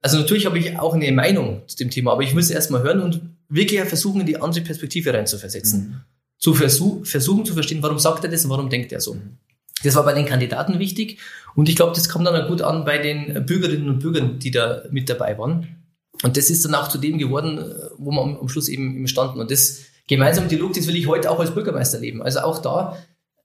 Also 0.00 0.18
natürlich 0.18 0.46
habe 0.46 0.58
ich 0.58 0.78
auch 0.78 0.94
eine 0.94 1.10
Meinung 1.12 1.62
zu 1.66 1.76
dem 1.76 1.90
Thema, 1.90 2.12
aber 2.12 2.22
ich 2.22 2.34
muss 2.34 2.44
es 2.44 2.50
erstmal 2.50 2.82
hören 2.82 3.00
und 3.00 3.20
wirklich 3.48 3.80
versuchen, 3.80 4.20
in 4.20 4.26
die 4.26 4.40
andere 4.40 4.62
Perspektive 4.62 5.12
reinzuversetzen. 5.12 5.80
Mhm. 5.80 6.00
Zu 6.38 6.54
versuch, 6.54 7.04
versuchen 7.04 7.44
zu 7.44 7.54
verstehen, 7.54 7.82
warum 7.82 7.98
sagt 7.98 8.22
er 8.22 8.30
das 8.30 8.44
und 8.44 8.50
warum 8.50 8.70
denkt 8.70 8.92
er 8.92 9.00
so. 9.00 9.14
Mhm. 9.14 9.38
Das 9.82 9.94
war 9.94 10.04
bei 10.04 10.12
den 10.12 10.26
Kandidaten 10.26 10.78
wichtig 10.78 11.18
und 11.54 11.68
ich 11.68 11.76
glaube, 11.76 11.92
das 11.94 12.08
kommt 12.08 12.26
dann 12.26 12.40
auch 12.40 12.48
gut 12.48 12.62
an 12.62 12.84
bei 12.84 12.98
den 12.98 13.46
Bürgerinnen 13.46 13.88
und 13.88 14.00
Bürgern, 14.00 14.38
die 14.38 14.50
da 14.50 14.82
mit 14.90 15.08
dabei 15.08 15.38
waren. 15.38 15.78
Und 16.22 16.36
das 16.36 16.50
ist 16.50 16.64
dann 16.64 16.74
auch 16.74 16.88
zu 16.88 16.98
dem 16.98 17.18
geworden, 17.18 17.58
wo 17.96 18.10
wir 18.10 18.22
am 18.22 18.48
Schluss 18.48 18.68
eben 18.68 19.06
standen. 19.06 19.40
Und 19.40 19.50
das 19.52 19.82
gemeinsam 20.08 20.48
Dialog, 20.48 20.72
das 20.72 20.86
will 20.88 20.96
ich 20.96 21.06
heute 21.06 21.30
auch 21.30 21.38
als 21.38 21.52
Bürgermeister 21.52 22.00
leben. 22.00 22.22
Also 22.22 22.40
auch 22.40 22.60
da, 22.60 22.98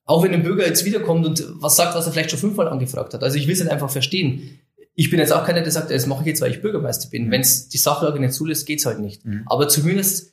auch 0.04 0.24
wenn 0.24 0.34
ein 0.34 0.42
Bürger 0.42 0.66
jetzt 0.66 0.84
wiederkommt 0.84 1.24
und 1.24 1.46
was 1.60 1.76
sagt, 1.76 1.94
was 1.94 2.06
er 2.06 2.12
vielleicht 2.12 2.30
schon 2.30 2.40
fünfmal 2.40 2.68
angefragt 2.68 3.14
hat. 3.14 3.22
Also 3.22 3.36
ich 3.36 3.46
will 3.46 3.54
es 3.54 3.60
halt 3.60 3.70
einfach 3.70 3.90
verstehen. 3.90 4.58
Ich 4.94 5.10
bin 5.10 5.18
jetzt 5.18 5.32
auch 5.32 5.44
keiner, 5.44 5.60
der 5.60 5.72
sagt, 5.72 5.90
das 5.90 6.06
mache 6.06 6.20
ich 6.22 6.26
jetzt, 6.26 6.40
weil 6.40 6.50
ich 6.50 6.60
Bürgermeister 6.60 7.08
bin. 7.10 7.26
Mhm. 7.26 7.30
Wenn 7.30 7.40
es 7.40 7.68
die 7.68 7.78
Sachlage 7.78 8.18
nicht 8.20 8.32
zulässt, 8.32 8.66
geht's 8.66 8.86
halt 8.86 8.98
nicht. 8.98 9.24
Mhm. 9.24 9.42
Aber 9.46 9.68
zumindest 9.68 10.32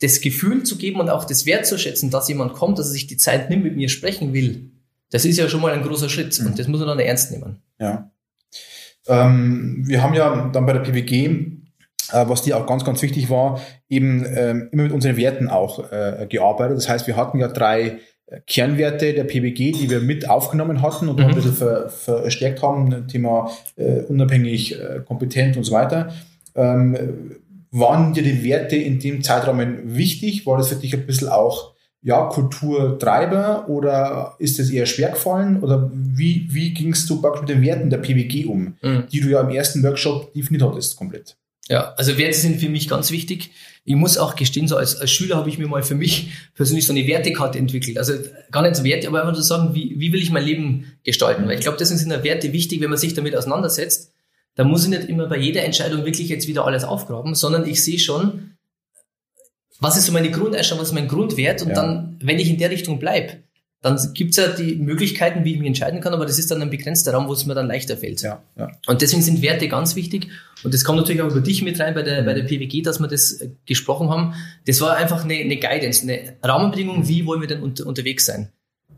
das 0.00 0.20
Gefühl 0.20 0.62
zu 0.62 0.76
geben 0.76 1.00
und 1.00 1.08
auch 1.08 1.24
das 1.24 1.46
Wert 1.46 1.66
zu 1.66 1.78
schätzen, 1.78 2.10
dass 2.10 2.28
jemand 2.28 2.52
kommt, 2.52 2.78
dass 2.78 2.86
er 2.86 2.92
sich 2.92 3.06
die 3.06 3.16
Zeit 3.16 3.48
nimmt, 3.48 3.64
mit 3.64 3.76
mir 3.76 3.88
sprechen 3.88 4.32
will, 4.32 4.70
das 5.10 5.24
ist 5.24 5.38
ja 5.38 5.48
schon 5.48 5.60
mal 5.60 5.72
ein 5.72 5.82
großer 5.82 6.08
Schritt 6.08 6.38
mhm. 6.40 6.48
und 6.48 6.58
das 6.58 6.68
muss 6.68 6.80
man 6.80 6.88
dann 6.88 6.98
ernst 6.98 7.30
nehmen. 7.30 7.62
Ja. 7.78 8.10
Ähm, 9.06 9.84
wir 9.86 10.02
haben 10.02 10.14
ja 10.14 10.48
dann 10.48 10.66
bei 10.66 10.72
der 10.72 10.80
PWG, 10.80 11.55
was 12.12 12.42
dir 12.42 12.56
auch 12.56 12.66
ganz, 12.66 12.84
ganz 12.84 13.02
wichtig 13.02 13.30
war, 13.30 13.60
eben 13.88 14.24
ähm, 14.26 14.68
immer 14.72 14.84
mit 14.84 14.92
unseren 14.92 15.16
Werten 15.16 15.48
auch 15.48 15.90
äh, 15.90 16.26
gearbeitet. 16.28 16.76
Das 16.76 16.88
heißt, 16.88 17.06
wir 17.06 17.16
hatten 17.16 17.38
ja 17.38 17.48
drei 17.48 17.98
äh, 18.26 18.40
Kernwerte 18.46 19.12
der 19.12 19.24
PWG, 19.24 19.72
die 19.72 19.90
wir 19.90 20.00
mit 20.00 20.28
aufgenommen 20.28 20.82
hatten 20.82 21.08
und 21.08 21.18
mhm. 21.18 21.26
ein 21.26 21.34
bisschen 21.34 21.54
ver, 21.54 21.88
verstärkt 21.88 22.62
haben, 22.62 23.08
Thema 23.08 23.50
äh, 23.76 24.02
unabhängig, 24.02 24.80
äh, 24.80 25.00
kompetent 25.04 25.56
und 25.56 25.64
so 25.64 25.72
weiter. 25.72 26.12
Ähm, 26.54 27.36
waren 27.70 28.14
dir 28.14 28.22
die 28.22 28.42
Werte 28.44 28.76
in 28.76 29.00
dem 29.00 29.22
Zeitrahmen 29.22 29.96
wichtig? 29.96 30.46
War 30.46 30.56
das 30.56 30.68
für 30.68 30.76
dich 30.76 30.94
ein 30.94 31.06
bisschen 31.06 31.28
auch 31.28 31.74
ja, 32.02 32.26
Kulturtreiber 32.26 33.68
oder 33.68 34.36
ist 34.38 34.60
es 34.60 34.70
eher 34.70 34.86
schwer 34.86 35.10
gefallen? 35.10 35.60
Oder 35.60 35.90
wie, 35.92 36.46
wie 36.50 36.72
gingst 36.72 37.10
du 37.10 37.20
mit 37.20 37.48
den 37.48 37.62
Werten 37.62 37.90
der 37.90 37.98
PWG 37.98 38.46
um, 38.46 38.76
mhm. 38.80 39.04
die 39.10 39.20
du 39.20 39.28
ja 39.28 39.40
im 39.40 39.50
ersten 39.50 39.82
Workshop 39.82 40.32
definiert 40.32 40.62
hattest 40.62 40.96
komplett? 40.96 41.36
Ja, 41.68 41.94
also 41.96 42.16
Werte 42.16 42.36
sind 42.36 42.60
für 42.60 42.68
mich 42.68 42.88
ganz 42.88 43.10
wichtig. 43.10 43.50
Ich 43.84 43.96
muss 43.96 44.18
auch 44.18 44.36
gestehen, 44.36 44.68
so 44.68 44.76
als, 44.76 44.96
als 45.00 45.10
Schüler 45.10 45.36
habe 45.36 45.48
ich 45.48 45.58
mir 45.58 45.66
mal 45.66 45.82
für 45.82 45.96
mich 45.96 46.30
persönlich 46.54 46.86
so 46.86 46.92
eine 46.92 47.06
Wertekarte 47.06 47.58
entwickelt. 47.58 47.98
Also 47.98 48.14
gar 48.52 48.62
nicht 48.62 48.76
so 48.76 48.84
Werte, 48.84 49.08
aber 49.08 49.20
einfach 49.20 49.34
zu 49.34 49.42
sagen, 49.42 49.74
wie, 49.74 49.98
wie 49.98 50.12
will 50.12 50.22
ich 50.22 50.30
mein 50.30 50.44
Leben 50.44 50.92
gestalten? 51.02 51.46
Weil 51.46 51.54
ich 51.54 51.60
glaube, 51.60 51.78
deswegen 51.78 51.98
sind 51.98 52.10
ja 52.10 52.22
Werte 52.22 52.52
wichtig, 52.52 52.80
wenn 52.80 52.90
man 52.90 52.98
sich 52.98 53.14
damit 53.14 53.34
auseinandersetzt. 53.36 54.12
Da 54.54 54.64
muss 54.64 54.84
ich 54.84 54.90
nicht 54.90 55.08
immer 55.08 55.26
bei 55.26 55.38
jeder 55.38 55.64
Entscheidung 55.64 56.04
wirklich 56.04 56.28
jetzt 56.28 56.48
wieder 56.48 56.64
alles 56.64 56.84
aufgraben, 56.84 57.34
sondern 57.34 57.68
ich 57.68 57.82
sehe 57.82 57.98
schon, 57.98 58.56
was 59.80 59.96
ist 59.96 60.06
so 60.06 60.12
meine 60.12 60.30
Grundeinstellung, 60.30 60.80
was 60.80 60.88
ist 60.88 60.94
mein 60.94 61.08
Grundwert 61.08 61.62
und 61.62 61.68
ja. 61.68 61.74
dann, 61.74 62.18
wenn 62.22 62.38
ich 62.38 62.48
in 62.48 62.58
der 62.58 62.70
Richtung 62.70 62.98
bleibe, 62.98 63.42
dann 63.82 63.98
gibt's 64.14 64.36
ja 64.36 64.48
die 64.48 64.76
Möglichkeiten, 64.76 65.44
wie 65.44 65.52
ich 65.52 65.58
mich 65.58 65.68
entscheiden 65.68 66.00
kann, 66.00 66.14
aber 66.14 66.26
das 66.26 66.38
ist 66.38 66.50
dann 66.50 66.62
ein 66.62 66.70
begrenzter 66.70 67.12
Raum, 67.12 67.28
wo 67.28 67.32
es 67.32 67.46
mir 67.46 67.54
dann 67.54 67.68
leichter 67.68 67.96
fällt. 67.96 68.22
Ja, 68.22 68.42
ja. 68.56 68.72
Und 68.86 69.02
deswegen 69.02 69.22
sind 69.22 69.42
Werte 69.42 69.68
ganz 69.68 69.94
wichtig. 69.96 70.28
Und 70.64 70.74
das 70.74 70.82
kommt 70.82 70.98
natürlich 70.98 71.22
auch 71.22 71.30
über 71.30 71.40
dich 71.40 71.62
mit 71.62 71.78
rein 71.78 71.94
bei 71.94 72.02
der, 72.02 72.22
bei 72.22 72.34
der 72.34 72.42
PWG, 72.42 72.82
dass 72.82 72.98
wir 72.98 73.06
das 73.06 73.32
äh, 73.32 73.50
gesprochen 73.66 74.08
haben. 74.08 74.34
Das 74.66 74.80
war 74.80 74.96
einfach 74.96 75.24
eine, 75.24 75.34
eine 75.34 75.58
Guidance, 75.58 76.02
eine 76.02 76.36
Rahmenbedingung, 76.42 77.06
wie 77.06 77.26
wollen 77.26 77.40
wir 77.40 77.48
denn 77.48 77.62
unter, 77.62 77.86
unterwegs 77.86 78.24
sein. 78.24 78.48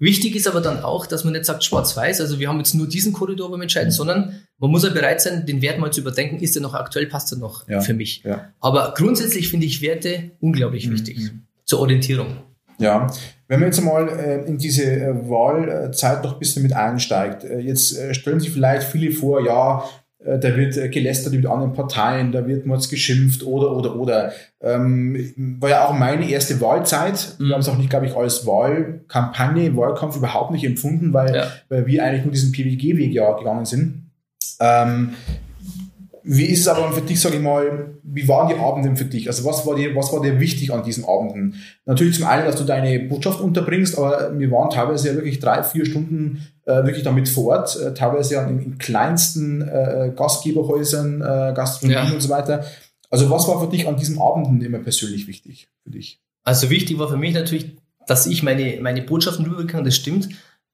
Wichtig 0.00 0.36
ist 0.36 0.46
aber 0.46 0.60
dann 0.60 0.84
auch, 0.84 1.06
dass 1.06 1.24
man 1.24 1.32
nicht 1.32 1.44
sagt 1.44 1.64
schwarz-weiß, 1.64 2.20
also 2.20 2.38
wir 2.38 2.48
haben 2.48 2.58
jetzt 2.58 2.74
nur 2.74 2.86
diesen 2.86 3.12
Korridor 3.12 3.50
beim 3.50 3.62
Entscheiden, 3.62 3.90
sondern 3.90 4.42
man 4.58 4.70
muss 4.70 4.84
ja 4.84 4.90
bereit 4.90 5.20
sein, 5.20 5.44
den 5.44 5.60
Wert 5.60 5.80
mal 5.80 5.92
zu 5.92 6.00
überdenken, 6.00 6.38
ist 6.38 6.54
der 6.54 6.62
noch 6.62 6.74
aktuell, 6.74 7.06
passt 7.06 7.32
er 7.32 7.38
noch 7.38 7.68
ja, 7.68 7.80
für 7.80 7.94
mich. 7.94 8.22
Aber 8.60 8.94
grundsätzlich 8.96 9.48
finde 9.48 9.66
ich 9.66 9.82
Werte 9.82 10.30
unglaublich 10.40 10.86
mhm. 10.86 10.92
wichtig 10.92 11.18
mhm. 11.18 11.42
zur 11.64 11.80
Orientierung. 11.80 12.36
Ja, 12.78 13.06
wenn 13.48 13.60
man 13.60 13.70
jetzt 13.70 13.82
mal 13.82 14.08
äh, 14.08 14.44
in 14.44 14.58
diese 14.58 14.84
äh, 14.84 15.28
Wahlzeit 15.28 16.22
noch 16.22 16.34
ein 16.34 16.38
bisschen 16.38 16.62
mit 16.62 16.74
einsteigt, 16.74 17.44
äh, 17.44 17.58
jetzt 17.58 17.98
stellen 18.14 18.40
sich 18.40 18.50
vielleicht 18.50 18.86
viele 18.86 19.10
vor, 19.10 19.44
ja, 19.44 19.84
da 20.20 20.56
wird 20.56 20.74
gelästert 20.90 21.32
mit 21.32 21.46
anderen 21.46 21.74
Parteien, 21.74 22.32
da 22.32 22.44
wird 22.44 22.66
man 22.66 22.80
geschimpft 22.80 23.44
oder, 23.44 23.70
oder, 23.76 23.94
oder. 23.94 24.32
Ähm, 24.60 25.32
war 25.60 25.70
ja 25.70 25.86
auch 25.86 25.92
meine 25.92 26.28
erste 26.28 26.60
Wahlzeit. 26.60 27.36
Mhm. 27.38 27.46
Wir 27.46 27.54
haben 27.54 27.60
es 27.60 27.68
auch 27.68 27.78
nicht, 27.78 27.88
glaube 27.88 28.06
ich, 28.06 28.16
als 28.16 28.44
Wahlkampagne, 28.44 29.76
Wahlkampf 29.76 30.16
überhaupt 30.16 30.50
nicht 30.50 30.64
empfunden, 30.64 31.12
weil, 31.12 31.36
ja. 31.36 31.46
weil 31.68 31.86
wir 31.86 32.02
eigentlich 32.04 32.24
nur 32.24 32.32
diesen 32.32 32.50
PWG-Weg 32.50 33.12
ja 33.12 33.30
gegangen 33.38 33.64
sind. 33.64 34.10
Ähm, 34.58 35.10
Wie 36.30 36.44
ist 36.44 36.60
es 36.60 36.68
aber 36.68 36.92
für 36.92 37.00
dich, 37.00 37.22
sage 37.22 37.36
ich 37.36 37.42
mal, 37.42 37.94
wie 38.02 38.28
waren 38.28 38.50
die 38.50 38.60
Abende 38.60 38.94
für 38.96 39.06
dich? 39.06 39.28
Also 39.28 39.46
was 39.46 39.66
war 39.66 39.76
dir, 39.76 39.96
was 39.96 40.12
war 40.12 40.20
dir 40.20 40.38
wichtig 40.38 40.70
an 40.74 40.82
diesen 40.82 41.06
Abenden? 41.06 41.54
Natürlich 41.86 42.16
zum 42.16 42.26
einen, 42.26 42.44
dass 42.44 42.56
du 42.56 42.64
deine 42.64 43.00
Botschaft 43.00 43.40
unterbringst, 43.40 43.96
aber 43.96 44.38
wir 44.38 44.50
waren 44.50 44.68
teilweise 44.68 45.08
ja 45.08 45.14
wirklich 45.14 45.40
drei, 45.40 45.62
vier 45.62 45.86
Stunden 45.86 46.46
äh, 46.66 46.84
wirklich 46.84 47.02
damit 47.02 47.30
vor 47.30 47.56
Ort, 47.56 47.80
äh, 47.80 47.94
teilweise 47.94 48.34
ja 48.34 48.46
in, 48.46 48.60
in 48.60 48.76
kleinsten 48.76 49.62
äh, 49.62 50.12
Gastgeberhäusern, 50.14 51.22
äh, 51.22 51.54
Gastronomien 51.54 52.08
ja. 52.08 52.12
und 52.12 52.20
so 52.20 52.28
weiter. 52.28 52.62
Also 53.08 53.30
was 53.30 53.48
war 53.48 53.58
für 53.58 53.68
dich 53.68 53.88
an 53.88 53.96
diesen 53.96 54.20
Abenden 54.20 54.60
immer 54.60 54.80
persönlich 54.80 55.28
wichtig 55.28 55.68
für 55.82 55.90
dich? 55.92 56.20
Also 56.44 56.68
wichtig 56.68 56.98
war 56.98 57.08
für 57.08 57.16
mich 57.16 57.32
natürlich, 57.32 57.78
dass 58.06 58.26
ich 58.26 58.42
meine, 58.42 58.78
meine 58.82 59.00
Botschaften 59.00 59.46
rüberbringen 59.46 59.72
kann, 59.72 59.84
das 59.84 59.96
stimmt. 59.96 60.28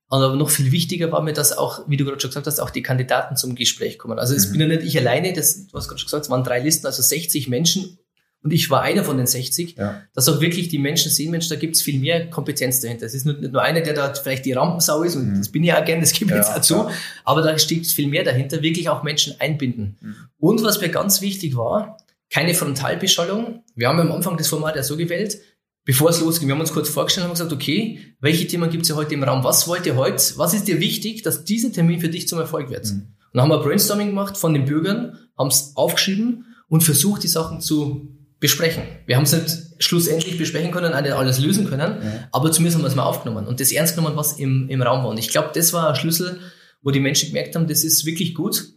Aber 0.08 0.36
noch 0.36 0.50
viel 0.50 0.70
wichtiger 0.70 1.10
war 1.10 1.22
mir, 1.22 1.32
dass 1.32 1.56
auch, 1.56 1.88
wie 1.88 1.96
du 1.96 2.04
gerade 2.04 2.20
schon 2.20 2.30
gesagt 2.30 2.46
hast, 2.46 2.60
auch 2.60 2.70
die 2.70 2.82
Kandidaten 2.82 3.36
zum 3.36 3.54
Gespräch 3.54 3.98
kommen. 3.98 4.18
Also 4.18 4.34
es 4.34 4.48
mhm. 4.48 4.52
bin 4.52 4.60
ja 4.60 4.66
nicht 4.68 4.82
ich 4.82 4.98
alleine, 4.98 5.32
das, 5.32 5.66
du 5.66 5.76
hast 5.76 5.88
gerade 5.88 5.98
schon 5.98 6.06
gesagt, 6.06 6.24
es 6.24 6.30
waren 6.30 6.44
drei 6.44 6.60
Listen, 6.60 6.86
also 6.86 7.02
60 7.02 7.48
Menschen 7.48 7.98
und 8.44 8.52
ich 8.52 8.68
war 8.68 8.82
einer 8.82 9.04
von 9.04 9.16
den 9.16 9.26
60, 9.26 9.76
ja. 9.76 10.02
dass 10.12 10.28
auch 10.28 10.42
wirklich 10.42 10.68
die 10.68 10.78
Menschen 10.78 11.10
sehen, 11.10 11.30
Mensch, 11.30 11.48
da 11.48 11.56
gibt 11.56 11.76
es 11.76 11.82
viel 11.82 11.98
mehr 11.98 12.28
Kompetenz 12.28 12.78
dahinter. 12.80 13.06
Es 13.06 13.14
ist 13.14 13.24
nicht 13.24 13.40
nur 13.40 13.62
einer, 13.62 13.80
der 13.80 13.94
da 13.94 14.12
vielleicht 14.12 14.44
die 14.44 14.52
Rampensau 14.52 15.02
ist, 15.02 15.16
und 15.16 15.30
mhm. 15.30 15.38
das 15.38 15.48
bin 15.48 15.62
ich 15.62 15.70
ja 15.70 15.80
gern, 15.80 16.00
das 16.00 16.12
gebe 16.12 16.26
ich 16.26 16.30
ja, 16.32 16.36
jetzt 16.36 16.54
dazu, 16.54 16.74
ja. 16.74 16.90
aber 17.24 17.40
da 17.40 17.58
steckt 17.58 17.86
viel 17.86 18.06
mehr 18.06 18.22
dahinter, 18.22 18.60
wirklich 18.60 18.90
auch 18.90 19.02
Menschen 19.02 19.34
einbinden. 19.40 19.96
Mhm. 19.98 20.16
Und 20.36 20.62
was 20.62 20.78
mir 20.78 20.90
ganz 20.90 21.22
wichtig 21.22 21.56
war, 21.56 21.96
keine 22.30 22.52
Frontalbeschallung. 22.52 23.62
Wir 23.76 23.88
haben 23.88 24.00
am 24.00 24.12
Anfang 24.12 24.36
das 24.36 24.48
Format 24.48 24.76
ja 24.76 24.82
so 24.82 24.98
gewählt, 24.98 25.38
bevor 25.84 26.10
es 26.10 26.20
losging, 26.20 26.48
wir 26.48 26.54
haben 26.54 26.60
uns 26.60 26.72
kurz 26.72 26.88
vorgestellt 26.88 27.24
und 27.24 27.30
haben 27.30 27.34
gesagt, 27.34 27.52
okay, 27.52 28.16
welche 28.20 28.46
Themen 28.46 28.70
gibt 28.70 28.82
es 28.84 28.88
ja 28.88 28.96
heute 28.96 29.14
im 29.14 29.22
Raum? 29.22 29.44
Was 29.44 29.68
wollt 29.68 29.86
ihr 29.86 29.96
heute? 29.96 30.22
Was 30.36 30.54
ist 30.54 30.66
dir 30.68 30.80
wichtig, 30.80 31.22
dass 31.22 31.44
dieser 31.44 31.72
Termin 31.72 32.00
für 32.00 32.08
dich 32.08 32.28
zum 32.28 32.38
Erfolg 32.38 32.70
wird? 32.70 32.86
Mhm. 32.86 33.14
Und 33.32 33.38
dann 33.38 33.42
haben 33.42 33.50
wir 33.50 33.62
Brainstorming 33.62 34.08
gemacht 34.08 34.36
von 34.36 34.54
den 34.54 34.64
Bürgern, 34.64 35.18
haben 35.36 35.48
es 35.48 35.72
aufgeschrieben 35.74 36.46
und 36.68 36.82
versucht, 36.82 37.22
die 37.22 37.28
Sachen 37.28 37.60
zu 37.60 38.08
besprechen. 38.40 38.82
Wir 39.06 39.16
haben 39.16 39.24
es 39.24 39.32
nicht 39.32 39.56
schlussendlich 39.78 40.38
besprechen 40.38 40.70
können, 40.70 40.92
nicht 41.02 41.12
alles 41.12 41.38
lösen 41.38 41.66
können, 41.66 41.98
mhm. 41.98 42.12
aber 42.30 42.52
zumindest 42.52 42.76
haben 42.76 42.84
wir 42.84 42.88
es 42.88 42.94
mal 42.94 43.04
aufgenommen 43.04 43.46
und 43.46 43.58
das 43.58 43.72
ernst 43.72 43.96
genommen, 43.96 44.16
was 44.16 44.38
im, 44.38 44.68
im 44.68 44.82
Raum 44.82 45.02
war. 45.02 45.10
Und 45.10 45.18
ich 45.18 45.28
glaube, 45.28 45.50
das 45.54 45.72
war 45.72 45.88
ein 45.88 45.96
Schlüssel, 45.96 46.40
wo 46.82 46.90
die 46.90 47.00
Menschen 47.00 47.28
gemerkt 47.28 47.56
haben, 47.56 47.66
das 47.66 47.84
ist 47.84 48.04
wirklich 48.04 48.34
gut. 48.34 48.74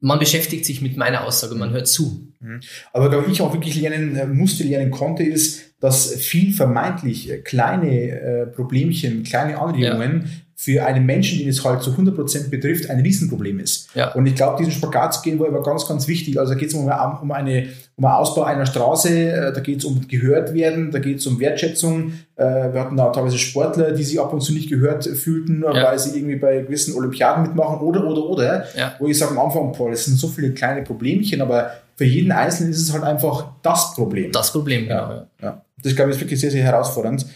Man 0.00 0.20
beschäftigt 0.20 0.64
sich 0.64 0.80
mit 0.80 0.96
meiner 0.96 1.24
Aussage, 1.24 1.56
man 1.56 1.70
hört 1.70 1.88
zu. 1.88 2.32
Mhm. 2.38 2.60
Aber 2.92 3.10
glaube 3.10 3.30
ich 3.30 3.40
auch 3.40 3.52
wirklich 3.52 3.74
lernen 3.80 4.14
äh, 4.14 4.26
musste, 4.26 4.62
lernen 4.62 4.92
konnte, 4.92 5.24
ist, 5.24 5.67
dass 5.80 6.12
viel 6.14 6.52
vermeintlich 6.52 7.44
kleine 7.44 8.10
äh, 8.10 8.46
Problemchen, 8.46 9.22
kleine 9.22 9.60
Anregungen 9.60 10.22
ja. 10.22 10.28
für 10.56 10.84
einen 10.84 11.06
Menschen, 11.06 11.38
den 11.38 11.48
es 11.48 11.64
halt 11.64 11.82
zu 11.82 11.92
100% 11.92 12.50
betrifft, 12.50 12.90
ein 12.90 12.98
Riesenproblem 12.98 13.60
ist. 13.60 13.94
Ja. 13.94 14.12
Und 14.14 14.26
ich 14.26 14.34
glaube, 14.34 14.58
diesen 14.58 14.72
Spagat 14.72 15.14
zu 15.14 15.22
gehen 15.22 15.38
war 15.38 15.46
aber 15.46 15.62
ganz, 15.62 15.86
ganz 15.86 16.08
wichtig. 16.08 16.40
Also 16.40 16.54
da 16.54 16.58
geht 16.58 16.70
es 16.70 16.74
um, 16.74 16.86
um, 16.86 17.30
eine, 17.30 17.68
um 17.96 18.04
einen 18.04 18.14
Ausbau 18.14 18.42
einer 18.42 18.66
Straße, 18.66 19.30
äh, 19.30 19.52
da 19.52 19.60
geht 19.60 19.78
es 19.78 19.84
um 19.84 20.08
gehört 20.08 20.52
werden, 20.52 20.90
da 20.90 20.98
geht 20.98 21.18
es 21.18 21.26
um 21.28 21.38
Wertschätzung. 21.38 22.14
Äh, 22.34 22.72
wir 22.72 22.80
hatten 22.80 22.96
da 22.96 23.10
teilweise 23.10 23.38
Sportler, 23.38 23.92
die 23.92 24.02
sich 24.02 24.18
ab 24.18 24.32
und 24.32 24.40
zu 24.40 24.52
nicht 24.52 24.68
gehört 24.68 25.04
fühlten, 25.04 25.62
ja. 25.62 25.72
weil 25.74 25.98
sie 26.00 26.18
irgendwie 26.18 26.36
bei 26.36 26.62
gewissen 26.62 26.96
Olympiaden 26.96 27.44
mitmachen 27.44 27.78
oder, 27.78 28.04
oder, 28.04 28.24
oder. 28.24 28.64
Wo 28.98 29.06
ich 29.06 29.16
sage 29.16 29.30
am 29.30 29.38
Anfang, 29.38 29.70
boah, 29.70 29.92
das 29.92 30.06
sind 30.06 30.16
so 30.16 30.26
viele 30.26 30.50
kleine 30.50 30.82
Problemchen, 30.82 31.40
aber 31.40 31.70
für 31.98 32.04
jeden 32.04 32.30
Einzelnen 32.30 32.70
ist 32.70 32.80
es 32.80 32.92
halt 32.92 33.02
einfach 33.02 33.50
das 33.62 33.94
Problem. 33.94 34.30
Das 34.30 34.52
Problem, 34.52 34.86
ja. 34.86 35.08
Genau, 35.08 35.26
ja. 35.42 35.64
Das, 35.82 35.96
glaube 35.96 36.10
ich, 36.10 36.16
ist 36.16 36.22
wirklich 36.22 36.40
sehr, 36.40 36.52
sehr 36.52 36.62
herausfordernd. 36.62 37.26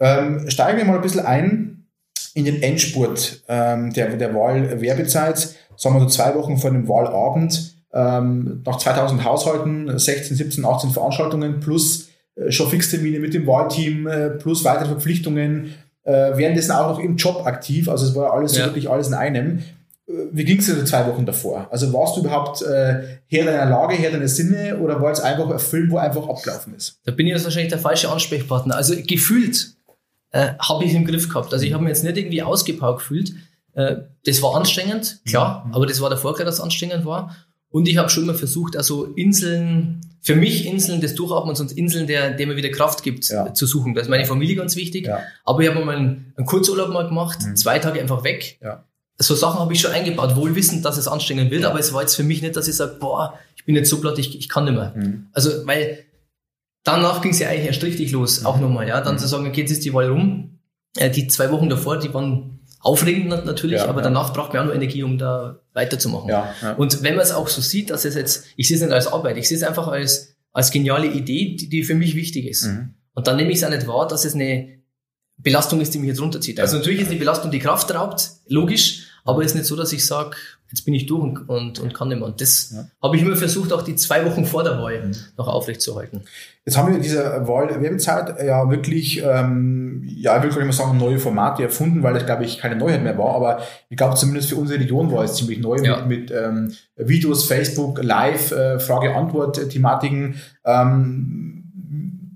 Ähm, 0.00 0.48
steigen 0.48 0.78
wir 0.78 0.86
mal 0.86 0.96
ein 0.96 1.02
bisschen 1.02 1.24
ein 1.24 1.86
in 2.32 2.46
den 2.46 2.62
Endspurt 2.62 3.42
ähm, 3.48 3.92
der, 3.92 4.16
der 4.16 4.34
Wahlwerbezeit. 4.34 5.54
Sagen 5.76 5.96
wir 5.96 6.00
so 6.00 6.06
zwei 6.06 6.34
Wochen 6.34 6.56
vor 6.56 6.70
dem 6.70 6.88
Wahlabend. 6.88 7.74
Ähm, 7.92 8.62
nach 8.64 8.78
2000 8.78 9.22
Haushalten, 9.22 9.98
16, 9.98 10.34
17, 10.34 10.64
18 10.64 10.90
Veranstaltungen 10.90 11.60
plus 11.60 12.08
äh, 12.36 12.50
schon 12.50 12.70
Fixtermine 12.70 13.18
mit 13.18 13.34
dem 13.34 13.46
Wahlteam 13.46 14.06
äh, 14.06 14.30
plus 14.30 14.64
weitere 14.64 14.88
Verpflichtungen. 14.88 15.74
Äh, 16.04 16.36
währenddessen 16.36 16.72
auch 16.72 16.88
noch 16.88 16.98
im 17.00 17.16
Job 17.16 17.44
aktiv. 17.44 17.90
Also 17.90 18.06
es 18.06 18.14
war 18.14 18.32
alles 18.32 18.56
ja. 18.56 18.64
wirklich 18.64 18.88
alles 18.88 19.08
in 19.08 19.14
einem. 19.14 19.62
Wie 20.32 20.44
ging 20.44 20.58
es 20.58 20.66
dir 20.66 20.84
zwei 20.84 21.06
Wochen 21.06 21.24
davor? 21.24 21.68
Also 21.70 21.92
warst 21.92 22.16
du 22.16 22.20
überhaupt 22.20 22.62
äh, 22.62 23.18
Herr 23.26 23.44
deiner 23.44 23.70
Lage, 23.70 23.94
Herr 23.94 24.10
deiner 24.10 24.28
Sinne 24.28 24.78
oder 24.78 25.00
war 25.00 25.12
es 25.12 25.20
einfach 25.20 25.48
ein 25.48 25.58
Film, 25.58 25.90
wo 25.90 25.98
einfach 25.98 26.28
abgelaufen 26.28 26.74
ist? 26.74 27.00
Da 27.04 27.12
bin 27.12 27.26
ich 27.26 27.32
jetzt 27.32 27.44
wahrscheinlich 27.44 27.70
der 27.70 27.78
falsche 27.78 28.08
Ansprechpartner. 28.08 28.74
Also 28.74 28.94
gefühlt 28.96 29.74
äh, 30.32 30.54
habe 30.58 30.84
ich 30.84 30.94
im 30.94 31.04
Griff 31.04 31.28
gehabt. 31.28 31.52
Also 31.52 31.64
ich 31.64 31.72
habe 31.72 31.84
mich 31.84 31.90
jetzt 31.90 32.04
nicht 32.04 32.16
irgendwie 32.16 32.42
ausgepaukt 32.42 33.00
gefühlt. 33.00 33.32
Äh, 33.74 33.96
das 34.24 34.42
war 34.42 34.56
anstrengend, 34.56 35.20
klar, 35.26 35.66
mhm. 35.66 35.74
aber 35.74 35.86
das 35.86 36.00
war 36.00 36.10
davor 36.10 36.34
klar, 36.34 36.44
dass 36.44 36.56
es 36.56 36.60
anstrengend 36.60 37.04
war. 37.04 37.36
Und 37.68 37.86
ich 37.86 37.96
habe 37.96 38.10
schon 38.10 38.26
mal 38.26 38.34
versucht, 38.34 38.76
also 38.76 39.04
Inseln, 39.14 40.00
für 40.20 40.34
mich 40.34 40.66
Inseln 40.66 41.00
des 41.00 41.14
Durchatmens 41.14 41.60
und 41.60 41.70
Inseln, 41.70 42.08
der, 42.08 42.32
der 42.32 42.48
mir 42.48 42.56
wieder 42.56 42.70
Kraft 42.70 43.04
gibt, 43.04 43.28
ja. 43.28 43.54
zu 43.54 43.64
suchen. 43.64 43.94
Da 43.94 44.00
ist 44.00 44.10
meine 44.10 44.24
Familie 44.24 44.56
ganz 44.56 44.74
wichtig. 44.74 45.06
Ja. 45.06 45.20
Aber 45.44 45.60
ich 45.60 45.68
habe 45.68 45.84
mal 45.84 45.94
einen, 45.94 46.32
einen 46.36 46.46
Kurzurlaub 46.46 46.88
mal 46.88 47.06
gemacht, 47.06 47.38
mhm. 47.46 47.54
zwei 47.54 47.78
Tage 47.78 48.00
einfach 48.00 48.24
weg. 48.24 48.58
Ja 48.60 48.84
so 49.22 49.34
Sachen 49.34 49.60
habe 49.60 49.72
ich 49.72 49.80
schon 49.80 49.92
eingebaut, 49.92 50.34
wohl 50.36 50.54
wissend, 50.54 50.84
dass 50.84 50.96
es 50.96 51.06
anstrengend 51.06 51.50
wird, 51.50 51.62
ja. 51.62 51.70
aber 51.70 51.78
es 51.78 51.92
war 51.92 52.00
jetzt 52.00 52.14
für 52.14 52.24
mich 52.24 52.42
nicht, 52.42 52.56
dass 52.56 52.68
ich 52.68 52.76
sage, 52.76 52.96
boah, 52.98 53.38
ich 53.56 53.64
bin 53.64 53.74
jetzt 53.76 53.90
so 53.90 54.00
platt, 54.00 54.18
ich, 54.18 54.38
ich 54.38 54.48
kann 54.48 54.64
nicht 54.64 54.74
mehr. 54.74 54.94
Mhm. 54.96 55.28
Also, 55.32 55.66
weil 55.66 56.04
danach 56.84 57.20
ging 57.20 57.32
es 57.32 57.38
ja 57.38 57.48
eigentlich 57.48 57.66
erst 57.66 57.82
richtig 57.82 58.12
los, 58.12 58.44
auch 58.44 58.58
nochmal, 58.58 58.88
ja, 58.88 59.00
dann 59.00 59.14
mhm. 59.14 59.18
zu 59.18 59.28
sagen, 59.28 59.46
okay, 59.46 59.60
jetzt 59.60 59.70
ist 59.70 59.84
die 59.84 59.92
Wahl 59.92 60.08
rum. 60.08 60.58
Äh, 60.96 61.10
die 61.10 61.28
zwei 61.28 61.52
Wochen 61.52 61.68
davor, 61.68 61.98
die 61.98 62.12
waren 62.14 62.60
aufregend 62.80 63.28
natürlich, 63.44 63.80
ja, 63.80 63.88
aber 63.88 64.00
ja. 64.00 64.04
danach 64.04 64.32
braucht 64.32 64.54
man 64.54 64.62
auch 64.62 64.66
noch 64.68 64.74
Energie, 64.74 65.02
um 65.02 65.18
da 65.18 65.60
weiterzumachen. 65.74 66.32
Und 66.78 67.02
wenn 67.02 67.14
man 67.14 67.22
es 67.22 67.32
auch 67.32 67.48
so 67.48 67.60
sieht, 67.60 67.90
dass 67.90 68.06
es 68.06 68.14
jetzt, 68.14 68.46
ich 68.56 68.68
sehe 68.68 68.76
es 68.76 68.82
nicht 68.82 68.92
als 68.92 69.06
Arbeit, 69.06 69.36
ich 69.36 69.48
sehe 69.48 69.58
es 69.58 69.62
einfach 69.62 69.88
als, 69.88 70.34
als 70.52 70.70
geniale 70.70 71.06
Idee, 71.06 71.56
die, 71.56 71.68
die 71.68 71.82
für 71.84 71.94
mich 71.94 72.16
wichtig 72.16 72.46
ist. 72.46 72.64
Mhm. 72.64 72.94
Und 73.12 73.26
dann 73.26 73.36
nehme 73.36 73.50
ich 73.50 73.58
es 73.58 73.64
auch 73.64 73.70
nicht 73.70 73.86
wahr, 73.86 74.08
dass 74.08 74.24
es 74.24 74.34
eine 74.34 74.80
Belastung 75.36 75.80
ist, 75.80 75.92
die 75.92 75.98
mich 75.98 76.08
jetzt 76.08 76.20
runterzieht. 76.20 76.58
Also 76.58 76.78
natürlich 76.78 77.02
ist 77.02 77.10
eine 77.10 77.18
Belastung, 77.18 77.50
die 77.50 77.58
Kraft 77.58 77.92
raubt, 77.94 78.30
logisch, 78.46 79.09
aber 79.24 79.42
es 79.42 79.52
ist 79.52 79.54
nicht 79.54 79.66
so, 79.66 79.76
dass 79.76 79.92
ich 79.92 80.04
sage, 80.04 80.36
jetzt 80.70 80.84
bin 80.84 80.94
ich 80.94 81.06
durch 81.06 81.22
und, 81.22 81.48
und, 81.48 81.80
und 81.80 81.94
kann 81.94 82.08
nicht 82.08 82.18
mehr. 82.18 82.28
Und 82.28 82.40
das 82.40 82.72
ja. 82.72 82.84
habe 83.02 83.16
ich 83.16 83.22
immer 83.22 83.36
versucht, 83.36 83.72
auch 83.72 83.82
die 83.82 83.96
zwei 83.96 84.24
Wochen 84.24 84.44
vor 84.44 84.62
der 84.62 84.78
Wahl 84.78 85.06
mhm. 85.06 85.16
noch 85.36 85.48
aufrechtzuerhalten. 85.48 86.22
Jetzt 86.64 86.76
haben 86.76 86.88
wir 86.88 86.96
in 86.96 87.02
dieser 87.02 87.46
Wahlwerbezeit 87.48 88.36
ja 88.44 88.70
wirklich, 88.70 89.22
ähm, 89.24 90.02
ja, 90.06 90.36
ich 90.36 90.42
will 90.44 90.50
gar 90.50 90.58
nicht 90.58 90.78
mal 90.78 90.84
sagen, 90.84 90.98
neue 90.98 91.18
Formate 91.18 91.64
erfunden, 91.64 92.02
weil 92.02 92.14
das, 92.14 92.26
glaube 92.26 92.44
ich, 92.44 92.58
keine 92.58 92.76
Neuheit 92.76 93.02
mehr 93.02 93.18
war. 93.18 93.34
Aber 93.34 93.62
ich 93.88 93.96
glaube, 93.96 94.14
zumindest 94.14 94.50
für 94.50 94.56
unsere 94.56 94.78
Region 94.80 95.10
war 95.10 95.24
es 95.24 95.34
ziemlich 95.34 95.58
neu 95.58 95.78
ja. 95.82 96.04
mit, 96.04 96.20
mit 96.20 96.30
ähm, 96.30 96.72
Videos, 96.96 97.46
Facebook, 97.46 98.02
Live, 98.02 98.52
äh, 98.52 98.78
Frage-Antwort-Thematiken. 98.78 100.36
Ähm, 100.64 101.64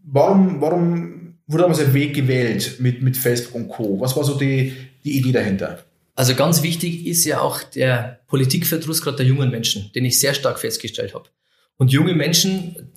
warum, 0.05 0.61
warum 0.61 1.35
wurde 1.47 1.63
damals 1.63 1.79
der 1.79 1.95
Weg 1.95 2.15
gewählt 2.15 2.77
mit, 2.81 3.03
mit 3.03 3.17
Facebook 3.17 3.55
und 3.55 3.69
Co.? 3.69 4.01
Was 4.01 4.17
war 4.17 4.25
so 4.25 4.37
die, 4.37 4.73
die 5.05 5.19
Idee 5.19 5.33
dahinter? 5.33 5.79
Also 6.15 6.35
ganz 6.35 6.63
wichtig 6.63 7.07
ist 7.07 7.25
ja 7.25 7.41
auch 7.41 7.63
der 7.63 8.21
Politikverdruss 8.29 9.03
gerade 9.03 9.19
der 9.19 9.27
jungen 9.27 9.51
Menschen, 9.51 9.91
den 9.95 10.05
ich 10.05 10.21
sehr 10.21 10.35
stark 10.35 10.61
festgestellt 10.61 11.15
habe. 11.15 11.29
Und 11.77 11.91
junge 11.91 12.15
Menschen 12.15 12.93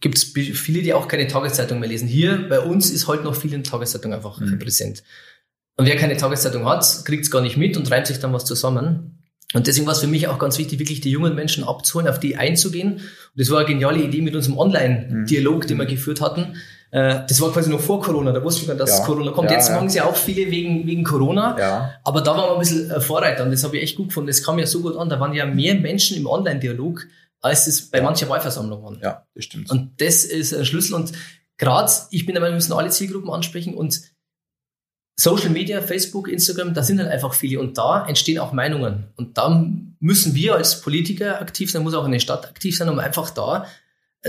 gibt 0.00 0.16
es 0.18 0.24
viele, 0.24 0.82
die 0.82 0.94
auch 0.94 1.08
keine 1.08 1.26
Tageszeitung 1.26 1.78
mehr 1.78 1.88
lesen. 1.88 2.08
Hier 2.08 2.48
bei 2.48 2.60
uns 2.60 2.90
ist 2.90 3.06
heute 3.06 3.24
noch 3.24 3.36
viel 3.36 3.52
in 3.52 3.64
Tageszeitung 3.64 4.14
einfach 4.14 4.40
mhm. 4.40 4.58
präsent. 4.58 5.02
Und 5.76 5.86
wer 5.86 5.96
keine 5.96 6.16
Tageszeitung 6.16 6.66
hat, 6.66 7.04
kriegt 7.04 7.24
es 7.24 7.30
gar 7.30 7.42
nicht 7.42 7.56
mit 7.56 7.76
und 7.76 7.90
reimt 7.90 8.06
sich 8.06 8.18
dann 8.18 8.32
was 8.32 8.44
zusammen. 8.44 9.18
Und 9.52 9.66
deswegen 9.66 9.86
war 9.86 9.92
es 9.92 10.00
für 10.00 10.06
mich 10.06 10.26
auch 10.28 10.38
ganz 10.38 10.58
wichtig, 10.58 10.78
wirklich 10.78 11.00
die 11.00 11.10
jungen 11.10 11.34
Menschen 11.34 11.64
abzuholen, 11.64 12.08
auf 12.08 12.18
die 12.18 12.36
einzugehen. 12.36 12.94
Und 12.94 13.02
das 13.36 13.50
war 13.50 13.58
eine 13.58 13.68
geniale 13.68 14.02
Idee 14.02 14.20
mit 14.20 14.34
unserem 14.34 14.58
Online-Dialog, 14.58 15.66
den 15.66 15.78
wir 15.78 15.86
geführt 15.86 16.20
hatten, 16.20 16.56
äh, 16.94 17.26
das 17.26 17.40
war 17.40 17.50
quasi 17.50 17.70
noch 17.70 17.80
vor 17.80 18.00
Corona, 18.00 18.30
da 18.30 18.40
wusste 18.44 18.68
man, 18.68 18.78
dass 18.78 19.00
ja. 19.00 19.04
Corona 19.04 19.32
kommt. 19.32 19.50
Ja, 19.50 19.56
Jetzt 19.56 19.68
ja. 19.68 19.74
machen 19.74 19.90
sie 19.90 20.00
auch 20.00 20.14
viele 20.14 20.48
wegen, 20.48 20.86
wegen 20.86 21.02
Corona, 21.02 21.58
ja. 21.58 21.94
aber 22.04 22.20
da 22.20 22.36
waren 22.36 22.50
wir 22.50 22.52
ein 22.52 22.60
bisschen 22.60 22.88
äh, 22.88 23.00
Vorreiter 23.00 23.42
und 23.42 23.50
das 23.50 23.64
habe 23.64 23.76
ich 23.76 23.82
echt 23.82 23.96
gut 23.96 24.10
gefunden. 24.10 24.28
Das 24.28 24.44
kam 24.44 24.60
ja 24.60 24.66
so 24.66 24.80
gut 24.80 24.96
an. 24.96 25.08
Da 25.08 25.18
waren 25.18 25.32
ja 25.32 25.44
mehr 25.44 25.74
Menschen 25.74 26.16
im 26.16 26.28
Online-Dialog, 26.28 27.04
als 27.40 27.66
es 27.66 27.90
bei 27.90 27.98
ja. 27.98 28.04
mancher 28.04 28.28
Wahlversammlung 28.28 28.84
waren. 28.84 29.00
Ja, 29.02 29.26
das 29.34 29.44
stimmt. 29.44 29.72
Und 29.72 30.00
das 30.00 30.22
ist 30.22 30.54
ein 30.54 30.64
Schlüssel 30.64 30.94
und 30.94 31.10
gerade, 31.58 31.90
ich 32.10 32.26
bin 32.26 32.36
der 32.36 32.40
Meinung, 32.40 32.54
wir 32.54 32.58
müssen 32.58 32.72
alle 32.72 32.90
Zielgruppen 32.90 33.30
ansprechen 33.30 33.74
und 33.74 34.00
Social 35.18 35.50
Media, 35.50 35.82
Facebook, 35.82 36.28
Instagram, 36.28 36.74
da 36.74 36.84
sind 36.84 37.00
halt 37.00 37.10
einfach 37.10 37.34
viele 37.34 37.58
und 37.58 37.76
da 37.76 38.06
entstehen 38.06 38.38
auch 38.38 38.52
Meinungen. 38.52 39.08
Und 39.16 39.36
da 39.36 39.66
müssen 39.98 40.36
wir 40.36 40.54
als 40.54 40.80
Politiker 40.80 41.40
aktiv 41.40 41.72
sein, 41.72 41.82
muss 41.82 41.94
auch 41.94 42.04
eine 42.04 42.20
Stadt 42.20 42.46
aktiv 42.46 42.76
sein, 42.76 42.88
um 42.88 43.00
einfach 43.00 43.30
da 43.30 43.66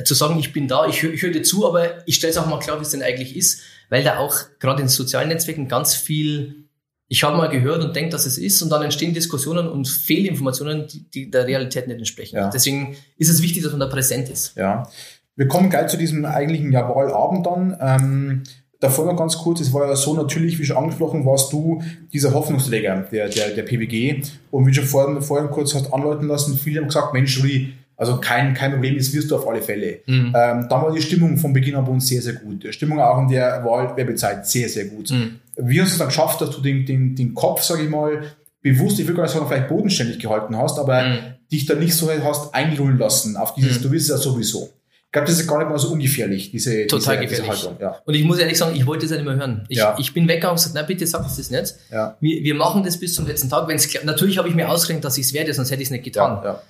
zu 0.03 0.13
sagen, 0.13 0.37
ich 0.39 0.51
bin 0.51 0.67
da, 0.67 0.87
ich, 0.87 1.01
höre 1.01 1.13
ich 1.13 1.21
höre 1.21 1.31
dir 1.31 1.43
zu, 1.43 1.67
aber 1.67 2.07
ich 2.07 2.15
stelle 2.15 2.31
es 2.31 2.37
auch 2.37 2.47
mal 2.47 2.59
klar, 2.59 2.79
wie 2.79 2.83
es 2.83 2.89
denn 2.89 3.01
eigentlich 3.01 3.35
ist, 3.35 3.61
weil 3.89 4.03
da 4.03 4.17
auch 4.17 4.35
gerade 4.59 4.81
in 4.81 4.87
sozialen 4.87 5.29
Netzwerken 5.29 5.67
ganz 5.67 5.95
viel, 5.95 6.65
ich 7.07 7.23
habe 7.23 7.37
mal 7.37 7.47
gehört 7.47 7.83
und 7.83 7.95
denke, 7.95 8.09
dass 8.09 8.25
es 8.25 8.37
ist 8.37 8.61
und 8.61 8.69
dann 8.69 8.81
entstehen 8.81 9.13
Diskussionen 9.13 9.67
und 9.67 9.87
Fehlinformationen, 9.87 10.87
die, 10.87 11.09
die 11.09 11.31
der 11.31 11.47
Realität 11.47 11.87
nicht 11.87 11.99
entsprechen. 11.99 12.35
Ja. 12.35 12.49
Deswegen 12.49 12.95
ist 13.17 13.29
es 13.29 13.41
wichtig, 13.41 13.63
dass 13.63 13.71
man 13.71 13.79
da 13.79 13.87
präsent 13.87 14.29
ist. 14.29 14.55
Ja. 14.55 14.89
Wir 15.35 15.47
kommen 15.47 15.69
gleich 15.69 15.87
zu 15.87 15.97
diesem 15.97 16.25
eigentlichen 16.25 16.73
Wahlabend 16.73 17.45
dann. 17.45 17.77
Ähm, 17.79 18.43
davor 18.79 19.05
noch 19.05 19.17
ganz 19.17 19.37
kurz, 19.37 19.61
es 19.61 19.73
war 19.73 19.87
ja 19.87 19.95
so 19.95 20.13
natürlich, 20.13 20.59
wie 20.59 20.65
schon 20.65 20.77
angesprochen, 20.77 21.25
warst 21.25 21.51
du 21.51 21.81
dieser 22.13 22.33
Hoffnungsträger 22.33 23.07
der, 23.11 23.29
der, 23.29 23.49
der 23.51 23.63
PWG. 23.63 24.23
Und 24.51 24.65
wie 24.65 24.73
schon 24.73 24.85
vorhin, 24.85 25.21
vorhin 25.21 25.49
kurz 25.49 25.75
hast 25.75 25.93
anläuten 25.93 26.27
lassen, 26.27 26.57
viele 26.57 26.79
haben 26.79 26.87
gesagt, 26.87 27.13
Mensch, 27.13 27.39
Rudi, 27.39 27.73
also 27.97 28.17
kein, 28.17 28.53
kein 28.53 28.71
Problem, 28.71 28.97
das 28.97 29.13
wirst 29.13 29.31
du 29.31 29.35
auf 29.35 29.47
alle 29.47 29.61
Fälle. 29.61 30.01
Mhm. 30.05 30.33
Ähm, 30.35 30.67
dann 30.69 30.69
war 30.69 30.91
die 30.93 31.01
Stimmung 31.01 31.37
von 31.37 31.53
Beginn 31.53 31.75
an 31.75 31.85
bei 31.85 31.91
uns 31.91 32.07
sehr, 32.07 32.21
sehr 32.21 32.33
gut. 32.33 32.63
Die 32.63 32.73
Stimmung 32.73 32.99
auch 32.99 33.19
in 33.19 33.29
der 33.29 33.63
Wahlwerbezeit 33.63 34.45
sehr, 34.47 34.67
sehr 34.67 34.85
gut. 34.85 35.11
Mhm. 35.11 35.39
Hast 35.57 35.69
du 35.69 35.81
es 35.81 35.97
dann 35.97 36.07
geschafft, 36.07 36.41
dass 36.41 36.51
du 36.51 36.61
den, 36.61 36.85
den, 36.85 37.15
den 37.15 37.33
Kopf, 37.33 37.63
sage 37.63 37.83
ich 37.83 37.89
mal, 37.89 38.23
bewusst, 38.61 38.99
ich 38.99 39.07
will 39.07 39.15
gar 39.15 39.23
nicht 39.23 39.31
sagen, 39.31 39.47
vielleicht 39.47 39.69
bodenständig 39.69 40.19
gehalten 40.19 40.57
hast, 40.57 40.77
aber 40.79 41.03
mhm. 41.03 41.17
dich 41.51 41.65
da 41.65 41.75
nicht 41.75 41.93
so 41.93 42.09
hast 42.11 42.53
einrollen 42.53 42.97
lassen 42.97 43.37
auf 43.37 43.53
dieses, 43.53 43.79
mhm. 43.79 43.83
du 43.83 43.91
wirst 43.91 44.09
ja 44.09 44.17
sowieso. 44.17 44.69
Ich 45.05 45.11
glaube, 45.11 45.27
das 45.27 45.39
ist 45.39 45.47
gar 45.47 45.59
nicht 45.59 45.69
mal 45.69 45.79
so 45.79 45.93
ungefährlich, 45.93 46.51
diese, 46.51 46.87
Total 46.87 47.17
diese, 47.21 47.29
gefährlich. 47.29 47.55
Diese 47.55 47.67
Haltung. 47.69 47.77
Ja. 47.79 48.01
Und 48.03 48.15
ich 48.15 48.25
muss 48.25 48.37
ehrlich 48.37 48.57
sagen, 48.57 48.75
ich 48.75 48.85
wollte 48.85 49.05
das 49.05 49.11
ja 49.11 49.17
nicht 49.17 49.25
mehr 49.25 49.37
hören. 49.37 49.63
Ich, 49.69 49.77
ja. 49.77 49.95
ich 49.97 50.13
bin 50.13 50.27
weggegangen 50.27 50.51
und 50.51 50.57
gesagt, 50.57 50.75
na 50.75 50.81
bitte 50.81 51.07
sag 51.07 51.23
uns 51.23 51.37
das 51.37 51.49
nicht. 51.51 51.75
Ja. 51.89 52.17
Wir, 52.19 52.43
wir 52.43 52.55
machen 52.55 52.83
das 52.83 52.99
bis 52.99 53.13
zum 53.13 53.25
letzten 53.25 53.49
Tag. 53.49 53.69
Wenn's, 53.69 53.87
natürlich 54.03 54.37
habe 54.37 54.49
ich 54.49 54.55
mir 54.55 54.69
ausgerechnet, 54.69 55.05
dass 55.05 55.17
ich 55.17 55.27
es 55.27 55.33
werde, 55.33 55.53
sonst 55.53 55.71
hätte 55.71 55.83
ich 55.83 55.87
es 55.87 55.91
nicht 55.91 56.03
getan. 56.03 56.41
Ja, 56.43 56.49
ja. 56.49 56.61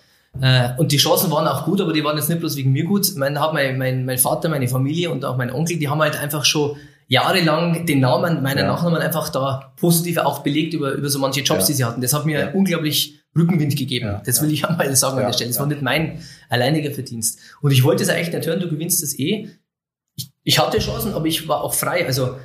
Äh, 0.41 0.69
und 0.77 0.91
die 0.91 0.97
Chancen 0.97 1.31
waren 1.31 1.47
auch 1.47 1.65
gut, 1.65 1.81
aber 1.81 1.93
die 1.93 2.03
waren 2.03 2.17
jetzt 2.17 2.29
nicht 2.29 2.39
bloß 2.39 2.55
wegen 2.57 2.71
mir 2.71 2.83
gut. 2.83 3.13
Mein, 3.15 3.39
hat 3.39 3.53
mein, 3.53 3.77
mein, 3.77 4.05
mein 4.05 4.17
Vater, 4.17 4.49
meine 4.49 4.67
Familie 4.67 5.09
und 5.09 5.23
auch 5.23 5.37
mein 5.37 5.51
Onkel, 5.51 5.77
die 5.77 5.87
haben 5.87 6.01
halt 6.01 6.19
einfach 6.19 6.43
schon 6.45 6.75
jahrelang 7.07 7.85
den 7.85 7.99
Namen, 7.99 8.41
meinen 8.41 8.59
ja. 8.59 8.67
Nachnamen 8.67 9.01
einfach 9.01 9.29
da 9.29 9.73
positiv 9.77 10.17
auch 10.17 10.39
belegt 10.39 10.73
über, 10.73 10.93
über 10.93 11.09
so 11.09 11.19
manche 11.19 11.41
Jobs, 11.41 11.61
ja. 11.61 11.67
die 11.67 11.73
sie 11.73 11.85
hatten. 11.85 12.01
Das 12.01 12.13
hat 12.13 12.25
mir 12.25 12.39
ja. 12.39 12.51
unglaublich 12.51 13.19
Rückenwind 13.37 13.75
gegeben. 13.75 14.21
Das 14.25 14.41
will 14.41 14.51
ich 14.51 14.65
einmal 14.65 14.93
sagen 14.95 15.17
an 15.17 15.25
der 15.25 15.33
Stelle. 15.33 15.49
Das 15.49 15.59
war 15.59 15.67
nicht 15.67 15.81
mein 15.81 16.19
alleiniger 16.49 16.91
Verdienst. 16.91 17.39
Und 17.61 17.71
ich 17.71 17.83
wollte 17.83 18.03
es 18.03 18.09
eigentlich 18.09 18.33
nicht 18.33 18.47
hören, 18.47 18.59
du 18.59 18.69
gewinnst 18.69 19.03
das 19.03 19.17
eh. 19.19 19.49
Ich, 20.15 20.31
ich 20.43 20.59
hatte 20.59 20.79
Chancen, 20.79 21.13
aber 21.13 21.25
ich 21.25 21.47
war 21.47 21.61
auch 21.61 21.73
frei. 21.73 22.05
Also, 22.05 22.37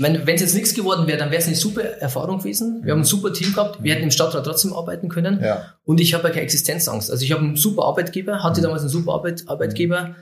wenn 0.00 0.34
es 0.34 0.40
jetzt 0.40 0.54
nichts 0.54 0.74
geworden 0.74 1.06
wäre, 1.06 1.18
dann 1.18 1.30
wäre 1.30 1.40
es 1.40 1.46
eine 1.46 1.56
super 1.56 1.82
Erfahrung 1.82 2.38
gewesen. 2.38 2.80
Wir 2.82 2.92
haben 2.92 3.00
ein 3.00 3.04
super 3.04 3.32
Team 3.32 3.52
gehabt. 3.52 3.82
Wir 3.82 3.94
hätten 3.94 4.04
im 4.04 4.10
Stadtrat 4.10 4.44
trotzdem 4.44 4.72
arbeiten 4.72 5.08
können. 5.08 5.40
Ja. 5.42 5.74
Und 5.84 6.00
ich 6.00 6.14
habe 6.14 6.24
ja 6.24 6.30
keine 6.30 6.42
Existenzangst. 6.42 7.10
Also 7.10 7.24
ich 7.24 7.32
habe 7.32 7.42
einen 7.42 7.56
super 7.56 7.84
Arbeitgeber, 7.84 8.42
hatte 8.42 8.60
mhm. 8.60 8.64
damals 8.64 8.82
einen 8.82 8.90
super 8.90 9.12
Arbeit, 9.12 9.44
Arbeitgeber, 9.46 10.14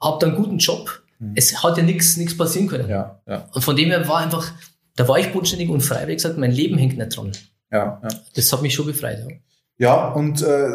habe 0.00 0.18
da 0.20 0.26
einen 0.26 0.36
guten 0.36 0.58
Job, 0.58 1.04
Mhm. 1.18 1.32
Es 1.34 1.62
hat 1.62 1.76
ja 1.76 1.82
nichts 1.82 2.16
nichts 2.16 2.36
passieren 2.36 2.68
können. 2.68 2.88
Ja, 2.88 3.20
ja. 3.26 3.48
Und 3.52 3.62
von 3.62 3.76
dem 3.76 3.88
her 3.88 4.06
war 4.08 4.18
einfach, 4.18 4.52
da 4.96 5.06
war 5.08 5.18
ich 5.18 5.32
bodenständig 5.32 5.68
und 5.68 5.80
frei, 5.80 6.06
wie 6.08 6.14
gesagt, 6.14 6.38
mein 6.38 6.52
Leben 6.52 6.78
hängt 6.78 6.96
nicht 6.96 7.16
dran. 7.16 7.32
Ja, 7.72 8.00
ja. 8.02 8.08
Das 8.34 8.52
hat 8.52 8.62
mich 8.62 8.74
schon 8.74 8.86
befreit. 8.86 9.24
Ja, 9.26 9.36
ja 9.78 10.08
und 10.12 10.42
äh, 10.42 10.68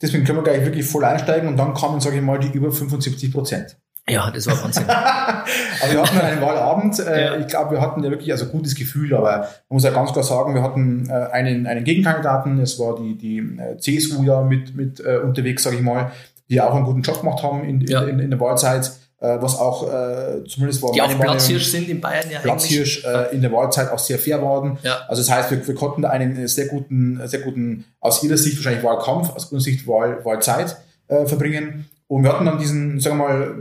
deswegen 0.00 0.24
können 0.24 0.38
wir 0.38 0.44
gleich 0.44 0.64
wirklich 0.64 0.86
voll 0.86 1.04
einsteigen 1.04 1.48
und 1.48 1.56
dann 1.56 1.74
kamen, 1.74 2.00
sage 2.00 2.16
ich 2.16 2.22
mal, 2.22 2.38
die 2.38 2.48
über 2.48 2.72
75 2.72 3.32
Prozent. 3.32 3.76
Ja, 4.08 4.30
das 4.30 4.46
war 4.46 4.62
Wahnsinn. 4.62 4.84
also 4.88 5.94
wir 5.94 6.02
hatten 6.02 6.18
einen 6.18 6.40
Wahlabend. 6.40 6.98
Äh, 6.98 7.24
ja. 7.24 7.36
Ich 7.36 7.46
glaube, 7.46 7.72
wir 7.72 7.80
hatten 7.80 8.02
ja 8.02 8.10
wirklich 8.10 8.32
also 8.32 8.46
gutes 8.46 8.74
Gefühl, 8.74 9.14
aber 9.14 9.38
man 9.38 9.48
muss 9.68 9.84
ja 9.84 9.90
ganz 9.90 10.12
klar 10.12 10.24
sagen, 10.24 10.54
wir 10.54 10.62
hatten 10.62 11.08
äh, 11.08 11.12
einen, 11.12 11.66
einen 11.66 11.84
Gegenkandidaten. 11.84 12.58
Es 12.60 12.78
war 12.78 12.96
die, 12.96 13.16
die 13.16 13.38
äh, 13.38 13.76
CSU 13.78 14.24
ja 14.24 14.42
mit, 14.42 14.74
mit 14.74 15.00
unterwegs, 15.00 15.62
sage 15.62 15.76
ich 15.76 15.82
mal, 15.82 16.10
die 16.48 16.60
auch 16.60 16.74
einen 16.74 16.84
guten 16.84 17.02
Job 17.02 17.20
gemacht 17.20 17.42
haben 17.42 17.64
in, 17.64 17.80
ja. 17.82 18.02
in, 18.02 18.18
in 18.18 18.30
der 18.30 18.40
Wahlzeit. 18.40 18.92
Was 19.22 19.58
auch 19.58 19.86
äh, 19.86 20.44
zumindest 20.48 20.82
war 20.82 20.92
die 20.92 21.02
auch 21.02 21.20
Platzhirsch 21.20 21.66
sind 21.66 21.90
in 21.90 22.00
Bayern 22.00 22.24
ja 22.30 22.38
Platzhirsch 22.38 23.04
äh, 23.04 23.34
in 23.34 23.42
der 23.42 23.52
Wahlzeit 23.52 23.90
auch 23.90 23.98
sehr 23.98 24.18
fair 24.18 24.40
worden. 24.40 24.78
Ja. 24.82 25.00
Also 25.08 25.20
das 25.20 25.30
heißt, 25.30 25.50
wir, 25.50 25.68
wir 25.68 25.74
konnten 25.74 26.00
da 26.00 26.08
einen 26.08 26.48
sehr 26.48 26.68
guten, 26.68 27.20
sehr 27.28 27.40
guten 27.40 27.84
aus 28.00 28.22
ihrer 28.22 28.38
Sicht 28.38 28.56
wahrscheinlich 28.56 28.82
Wahlkampf, 28.82 29.28
aus 29.28 29.44
unserer 29.44 29.60
Sicht 29.60 29.86
Wahl, 29.86 30.24
Wahlzeit 30.24 30.78
äh, 31.08 31.26
verbringen. 31.26 31.84
Und 32.10 32.24
wir 32.24 32.32
hatten 32.32 32.46
dann 32.46 32.58
diesen, 32.58 32.98
sagen 32.98 33.18
wir 33.18 33.28
mal, 33.28 33.54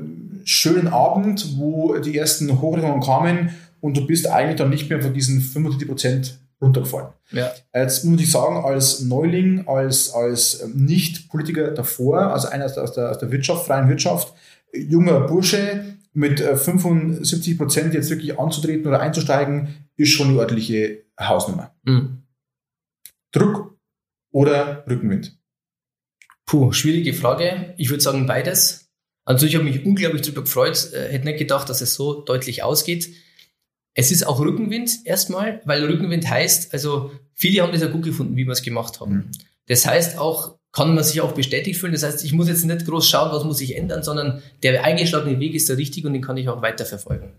schönen 0.49 0.87
Abend, 0.87 1.59
wo 1.59 1.97
die 1.97 2.17
ersten 2.17 2.61
Hochrechnungen 2.61 3.01
kamen 3.01 3.51
und 3.81 3.95
du 3.95 4.07
bist 4.07 4.27
eigentlich 4.27 4.57
dann 4.57 4.71
nicht 4.71 4.89
mehr 4.89 5.01
von 5.01 5.13
diesen 5.13 5.41
75 5.41 5.87
Prozent 5.87 6.39
runtergefallen. 6.59 7.09
Ja. 7.31 7.51
Jetzt 7.73 8.03
muss 8.03 8.19
ich 8.19 8.31
sagen, 8.31 8.57
als 8.57 9.01
Neuling, 9.01 9.67
als, 9.67 10.11
als 10.11 10.65
Nicht-Politiker 10.73 11.71
davor, 11.71 12.33
also 12.33 12.47
einer 12.49 12.65
aus 12.65 12.73
der, 12.73 12.83
aus 12.83 12.93
der, 12.93 13.11
aus 13.11 13.19
der 13.19 13.31
Wirtschaft, 13.31 13.67
freien 13.67 13.87
Wirtschaft, 13.89 14.33
junger 14.73 15.21
Bursche 15.21 15.97
mit 16.13 16.39
75 16.39 17.53
äh, 17.53 17.57
Prozent 17.57 17.93
jetzt 17.93 18.09
wirklich 18.09 18.37
anzutreten 18.39 18.87
oder 18.87 18.99
einzusteigen, 18.99 19.87
ist 19.97 20.09
schon 20.09 20.29
eine 20.29 20.39
ordentliche 20.39 21.03
Hausnummer. 21.19 21.75
Mhm. 21.83 22.23
Druck 23.31 23.77
oder 24.31 24.83
Rückenwind? 24.89 25.37
Puh, 26.45 26.71
schwierige 26.71 27.13
Frage. 27.13 27.75
Ich 27.77 27.91
würde 27.91 28.01
sagen 28.01 28.25
beides. 28.25 28.88
Also 29.29 29.45
ich 29.45 29.53
habe 29.53 29.63
mich 29.63 29.85
unglaublich 29.85 30.23
darüber 30.23 30.41
gefreut, 30.41 30.91
äh, 30.91 31.07
hätte 31.11 31.25
nicht 31.25 31.37
gedacht, 31.37 31.69
dass 31.69 31.81
es 31.81 31.93
so 31.93 32.19
deutlich 32.21 32.63
ausgeht. 32.63 33.09
Es 33.93 34.09
ist 34.09 34.25
auch 34.25 34.39
Rückenwind 34.39 35.05
erstmal, 35.05 35.61
weil 35.65 35.85
Rückenwind 35.85 36.27
heißt, 36.27 36.73
also 36.73 37.11
viele 37.35 37.61
haben 37.61 37.71
das 37.71 37.81
ja 37.81 37.89
gut 37.89 38.05
gefunden, 38.05 38.35
wie 38.37 38.45
wir 38.45 38.53
es 38.53 38.63
gemacht 38.63 38.99
haben. 38.99 39.13
Mhm. 39.13 39.31
Das 39.67 39.85
heißt 39.85 40.17
auch, 40.17 40.57
kann 40.71 40.95
man 40.95 41.03
sich 41.03 41.21
auch 41.21 41.33
bestätigt 41.33 41.79
fühlen. 41.79 41.93
Das 41.93 42.01
heißt, 42.01 42.25
ich 42.25 42.33
muss 42.33 42.47
jetzt 42.47 42.65
nicht 42.65 42.87
groß 42.87 43.07
schauen, 43.07 43.31
was 43.31 43.43
muss 43.43 43.61
ich 43.61 43.77
ändern, 43.77 44.01
sondern 44.01 44.41
der 44.63 44.83
eingeschlagene 44.83 45.39
Weg 45.39 45.53
ist 45.53 45.69
der 45.69 45.77
richtige 45.77 46.07
und 46.07 46.13
den 46.13 46.23
kann 46.23 46.37
ich 46.37 46.49
auch 46.49 46.63
weiterverfolgen. 46.63 47.33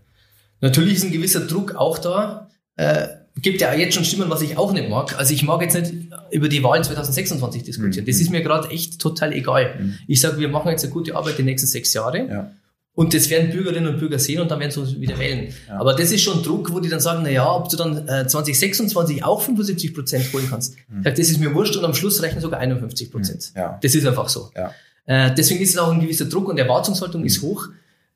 Natürlich 0.61 0.95
ist 0.95 1.03
ein 1.03 1.11
gewisser 1.11 1.41
Druck 1.41 1.75
auch 1.75 1.97
da. 1.97 2.49
Äh, 2.77 3.09
gibt 3.37 3.61
ja 3.61 3.73
jetzt 3.73 3.95
schon 3.95 4.03
Stimmen, 4.03 4.29
was 4.29 4.41
ich 4.41 4.57
auch 4.57 4.73
nicht 4.73 4.89
mag. 4.89 5.17
Also 5.17 5.33
ich 5.33 5.43
mag 5.43 5.61
jetzt 5.61 5.75
nicht 5.75 5.93
über 6.31 6.49
die 6.49 6.63
Wahlen 6.63 6.83
2026 6.83 7.63
diskutieren. 7.63 8.03
Mhm. 8.03 8.07
Das 8.07 8.19
ist 8.19 8.29
mir 8.29 8.41
gerade 8.41 8.69
echt 8.69 8.99
total 8.99 9.33
egal. 9.33 9.75
Mhm. 9.79 9.97
Ich 10.07 10.21
sage, 10.21 10.39
wir 10.39 10.49
machen 10.49 10.69
jetzt 10.69 10.83
eine 10.83 10.93
gute 10.93 11.15
Arbeit 11.15 11.37
die 11.37 11.43
nächsten 11.43 11.67
sechs 11.67 11.93
Jahre. 11.93 12.27
Ja. 12.27 12.51
Und 12.93 13.13
das 13.13 13.29
werden 13.29 13.51
Bürgerinnen 13.51 13.93
und 13.93 13.99
Bürger 13.99 14.19
sehen 14.19 14.41
und 14.41 14.51
dann 14.51 14.59
werden 14.59 14.71
sie 14.71 14.99
wieder 14.99 15.17
wählen. 15.17 15.53
Ja. 15.67 15.79
Aber 15.79 15.93
das 15.93 16.11
ist 16.11 16.21
schon 16.21 16.43
Druck, 16.43 16.73
wo 16.73 16.81
die 16.81 16.89
dann 16.89 16.99
sagen, 16.99 17.21
na 17.23 17.29
ja, 17.29 17.49
ob 17.49 17.69
du 17.69 17.77
dann 17.77 18.07
äh, 18.07 18.27
2026 18.27 19.23
auch 19.23 19.41
75 19.41 19.93
Prozent 19.93 20.33
holen 20.33 20.47
kannst. 20.49 20.75
Mhm. 20.89 21.03
Sag, 21.03 21.15
das 21.15 21.29
ist 21.29 21.39
mir 21.39 21.55
wurscht 21.55 21.75
und 21.77 21.85
am 21.85 21.93
Schluss 21.93 22.21
rechnen 22.21 22.41
sogar 22.41 22.59
51 22.59 23.11
Prozent. 23.11 23.51
Mhm. 23.55 23.59
Ja. 23.59 23.79
Das 23.81 23.95
ist 23.95 24.05
einfach 24.05 24.27
so. 24.27 24.51
Ja. 24.55 24.73
Äh, 25.05 25.33
deswegen 25.33 25.61
ist 25.61 25.69
es 25.69 25.77
auch 25.77 25.91
ein 25.91 26.01
gewisser 26.01 26.25
Druck 26.25 26.49
und 26.49 26.57
Erwartungshaltung 26.57 27.21
mhm. 27.21 27.27
ist 27.27 27.41
hoch. 27.41 27.69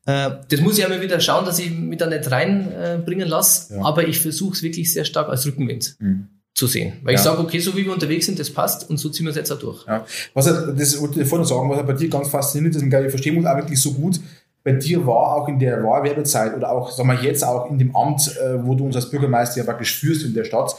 Äh, 0.06 0.32
das 0.50 0.62
muss 0.62 0.78
ich 0.78 0.86
immer 0.86 1.02
wieder 1.02 1.20
schauen, 1.20 1.46
dass 1.46 1.60
ich 1.60 1.72
mich 1.72 1.98
da 1.98 2.08
nicht 2.08 2.30
reinbringen 2.30 3.28
äh, 3.28 3.30
lasse. 3.30 3.76
Ja. 3.76 3.84
Aber 3.84 4.08
ich 4.08 4.20
versuche 4.20 4.54
es 4.54 4.63
wirklich 4.63 4.94
sehr 4.94 5.06
stark 5.06 5.30
als 5.30 5.46
Rückenwind. 5.46 5.96
Mhm 6.00 6.30
zu 6.56 6.68
sehen. 6.68 6.94
Weil 7.04 7.13
ja. 7.13 7.20
ich 7.20 7.24
sage, 7.24 7.39
okay, 7.41 7.60
so 7.60 7.76
wie 7.76 7.86
wir 7.86 7.91
unterwegs 7.91 8.26
sind, 8.26 8.39
das 8.39 8.50
passt 8.50 8.89
und 8.89 8.98
so 8.98 9.10
ziehen 9.10 9.26
wir 9.26 9.32
es 9.32 9.36
jetzt 9.36 9.52
auch 9.52 9.60
durch. 9.60 9.86
Ja. 9.86 10.06
Was 10.34 10.46
das 10.46 11.02
wollte 11.02 11.22
ich 11.22 11.28
vorhin 11.28 11.46
sagen, 11.46 11.70
was 11.70 11.86
bei 11.86 11.91
dir 11.94 12.10
ganz 12.10 12.30
faszinierend 12.30 12.78
ist, 12.78 12.82
und 12.82 12.94
ich 12.94 13.10
verstehe 13.10 13.34
muss 13.34 13.46
auch 13.46 13.58
wirklich 13.58 13.82
so 13.82 13.91
gut, 13.91 14.22
bei 14.63 14.72
dir 14.72 15.06
war 15.06 15.36
auch 15.36 15.48
in 15.50 15.60
der 15.60 15.84
Wahlwerbezeit 15.84 16.56
oder 16.56 16.72
auch, 16.72 16.91
sagen 16.91 17.10
wir 17.10 17.22
jetzt 17.22 17.44
auch 17.44 17.70
in 17.70 17.78
dem 17.78 17.96
Amt, 17.96 18.36
äh, 18.38 18.65
wo 18.65 18.74
du 18.74 18.86
uns 18.86 18.96
als 18.96 19.10
Bürgermeister 19.10 19.58
ja 19.58 19.63
praktisch 19.65 20.00
führst 20.00 20.24
in 20.24 20.34
der 20.34 20.46
Stadt, 20.46 20.76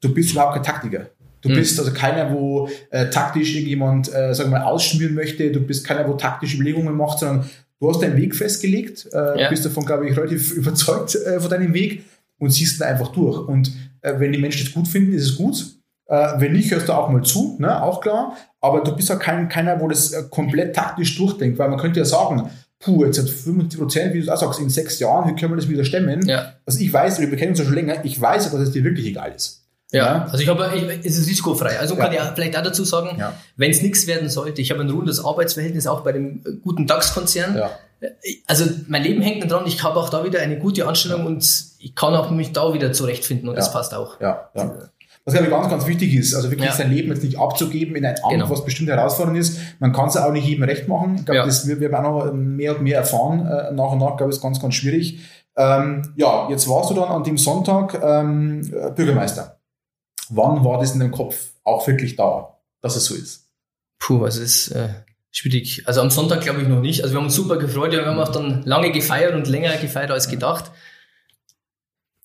du 0.00 0.12
bist 0.12 0.32
überhaupt 0.32 0.54
kein 0.54 0.62
Taktiker. 0.62 1.06
Du 1.42 1.50
mhm. 1.50 1.54
bist 1.54 1.78
also 1.78 1.92
keiner, 1.92 2.32
wo 2.32 2.68
äh, 2.90 3.10
taktisch 3.10 3.54
irgendjemand, 3.54 4.12
äh, 4.12 4.34
sagen 4.34 4.50
wir 4.50 4.58
mal, 4.58 4.64
ausschmieren 4.64 5.14
möchte. 5.14 5.52
Du 5.52 5.60
bist 5.60 5.86
keiner, 5.86 6.08
wo 6.08 6.14
taktische 6.14 6.56
Überlegungen 6.56 6.96
macht, 6.96 7.20
sondern 7.20 7.48
du 7.80 7.90
hast 7.90 8.02
deinen 8.02 8.16
Weg 8.16 8.34
festgelegt, 8.34 9.08
äh, 9.12 9.42
ja. 9.42 9.50
bist 9.50 9.64
davon, 9.64 9.86
glaube 9.86 10.08
ich, 10.08 10.16
relativ 10.16 10.52
überzeugt 10.56 11.14
äh, 11.14 11.40
von 11.40 11.50
deinem 11.50 11.74
Weg 11.74 12.04
und 12.38 12.50
siehst 12.50 12.80
ihn 12.80 12.84
einfach 12.84 13.08
durch. 13.08 13.46
Und 13.46 13.72
äh, 14.00 14.14
wenn 14.18 14.32
die 14.32 14.38
Menschen 14.38 14.64
das 14.64 14.74
gut 14.74 14.88
finden, 14.88 15.12
ist 15.12 15.24
es 15.24 15.36
gut. 15.36 15.78
Äh, 16.06 16.40
wenn 16.40 16.52
nicht, 16.52 16.70
hörst 16.70 16.88
du 16.88 16.92
auch 16.92 17.10
mal 17.10 17.22
zu, 17.22 17.56
ne? 17.58 17.82
auch 17.82 18.00
klar. 18.00 18.36
Aber 18.60 18.80
du 18.80 18.96
bist 18.96 19.08
ja 19.08 19.16
kein, 19.16 19.48
keiner, 19.48 19.80
wo 19.80 19.88
das 19.88 20.12
äh, 20.12 20.22
komplett 20.30 20.74
taktisch 20.74 21.16
durchdenkt, 21.16 21.58
weil 21.58 21.68
man 21.68 21.78
könnte 21.78 22.00
ja 22.00 22.04
sagen, 22.04 22.50
puh, 22.80 23.04
jetzt 23.04 23.18
hat 23.18 23.28
75 23.28 23.78
Prozent, 23.78 24.14
wie 24.14 24.22
du 24.22 24.32
auch 24.32 24.36
sagst, 24.36 24.60
in 24.60 24.70
sechs 24.70 24.98
Jahren, 24.98 25.28
wie 25.28 25.38
können 25.38 25.52
wir 25.52 25.56
das 25.56 25.68
wieder 25.68 25.84
stemmen? 25.84 26.26
Ja. 26.26 26.54
Also 26.64 26.80
ich 26.80 26.92
weiß, 26.92 27.20
wir 27.20 27.36
kennen 27.36 27.50
uns 27.50 27.58
ja 27.58 27.64
schon 27.64 27.74
länger, 27.74 28.04
ich 28.04 28.20
weiß 28.20 28.46
ja, 28.46 28.50
dass 28.50 28.68
es 28.68 28.72
dir 28.72 28.84
wirklich 28.84 29.06
egal 29.06 29.32
ist. 29.34 29.67
Ja, 29.90 30.04
ja. 30.04 30.24
also 30.24 30.38
ich 30.38 30.48
habe, 30.48 30.70
ich, 30.74 31.06
es 31.06 31.18
ist 31.18 31.28
risikofrei. 31.28 31.78
Also 31.78 31.96
kann 31.96 32.12
ja. 32.12 32.24
ich 32.24 32.30
vielleicht 32.34 32.56
auch 32.56 32.62
dazu 32.62 32.84
sagen, 32.84 33.16
ja. 33.18 33.32
wenn 33.56 33.70
es 33.70 33.82
nichts 33.82 34.06
werden 34.06 34.28
sollte, 34.28 34.60
ich 34.60 34.70
habe 34.70 34.80
ein 34.82 34.90
rundes 34.90 35.24
Arbeitsverhältnis 35.24 35.86
auch 35.86 36.02
bei 36.02 36.12
dem 36.12 36.42
guten 36.62 36.86
DAX-Konzern. 36.86 37.56
Ja. 37.56 37.70
Also 38.46 38.64
mein 38.86 39.02
Leben 39.02 39.22
hängt 39.22 39.50
dran, 39.50 39.64
ich 39.66 39.82
habe 39.82 39.98
auch 39.98 40.08
da 40.08 40.24
wieder 40.24 40.40
eine 40.40 40.58
gute 40.58 40.86
Anstellung 40.86 41.26
und 41.26 41.42
ich 41.78 41.94
kann 41.94 42.14
auch 42.14 42.30
mich 42.30 42.52
da 42.52 42.72
wieder 42.72 42.92
zurechtfinden 42.92 43.48
und 43.48 43.56
das 43.56 43.72
passt 43.72 43.94
auch. 43.94 44.20
Ja, 44.20 44.50
ja 44.54 44.90
was 45.28 45.34
glaube 45.34 45.48
ich 45.48 45.54
ganz, 45.54 45.68
ganz 45.68 45.86
wichtig 45.86 46.14
ist, 46.14 46.34
also 46.34 46.50
wirklich 46.50 46.70
sein 46.70 46.90
Leben 46.90 47.10
jetzt 47.10 47.22
nicht 47.22 47.38
abzugeben 47.38 47.94
in 47.96 48.06
ein 48.06 48.14
Amt, 48.22 48.32
genau. 48.32 48.48
was 48.48 48.64
bestimmt 48.64 48.88
herausfordernd 48.88 49.36
ist. 49.36 49.58
Man 49.78 49.92
kann 49.92 50.08
es 50.08 50.16
auch 50.16 50.32
nicht 50.32 50.46
jedem 50.46 50.64
recht 50.64 50.88
machen. 50.88 51.16
Ich 51.18 51.26
glaube, 51.26 51.44
das 51.44 51.66
wird 51.66 51.80
wir 51.80 51.98
auch 51.98 52.02
noch 52.02 52.32
mehr 52.32 52.74
und 52.74 52.82
mehr 52.82 52.96
erfahren. 52.96 53.46
Äh, 53.46 53.72
nach 53.74 53.92
und 53.92 53.98
nach, 53.98 54.16
glaube 54.16 54.30
ich, 54.30 54.36
ist 54.36 54.42
ganz, 54.42 54.58
ganz 54.58 54.74
schwierig. 54.74 55.18
Ähm, 55.54 56.14
ja, 56.16 56.48
jetzt 56.48 56.66
warst 56.66 56.90
du 56.90 56.94
dann 56.94 57.10
an 57.10 57.24
dem 57.24 57.36
Sonntag 57.36 58.00
ähm, 58.02 58.62
Bürgermeister. 58.96 59.57
Wann 60.30 60.64
war 60.64 60.78
das 60.78 60.92
in 60.92 61.00
deinem 61.00 61.12
Kopf 61.12 61.52
auch 61.64 61.86
wirklich 61.86 62.16
da, 62.16 62.58
dass 62.80 62.96
es 62.96 63.04
so 63.04 63.14
ist? 63.14 63.46
Puh, 63.98 64.24
also 64.24 64.42
es 64.42 64.68
ist 64.68 64.76
äh, 64.76 64.88
schwierig. 65.30 65.82
Also 65.86 66.00
am 66.00 66.10
Sonntag 66.10 66.42
glaube 66.42 66.62
ich 66.62 66.68
noch 66.68 66.80
nicht. 66.80 67.02
Also 67.02 67.14
wir 67.14 67.18
haben 67.18 67.26
uns 67.26 67.34
super 67.34 67.56
gefreut. 67.56 67.92
Wir 67.92 68.04
haben 68.04 68.18
auch 68.18 68.32
dann 68.32 68.62
lange 68.64 68.92
gefeiert 68.92 69.34
und 69.34 69.48
länger 69.48 69.76
gefeiert 69.76 70.10
als 70.10 70.28
gedacht. 70.28 70.70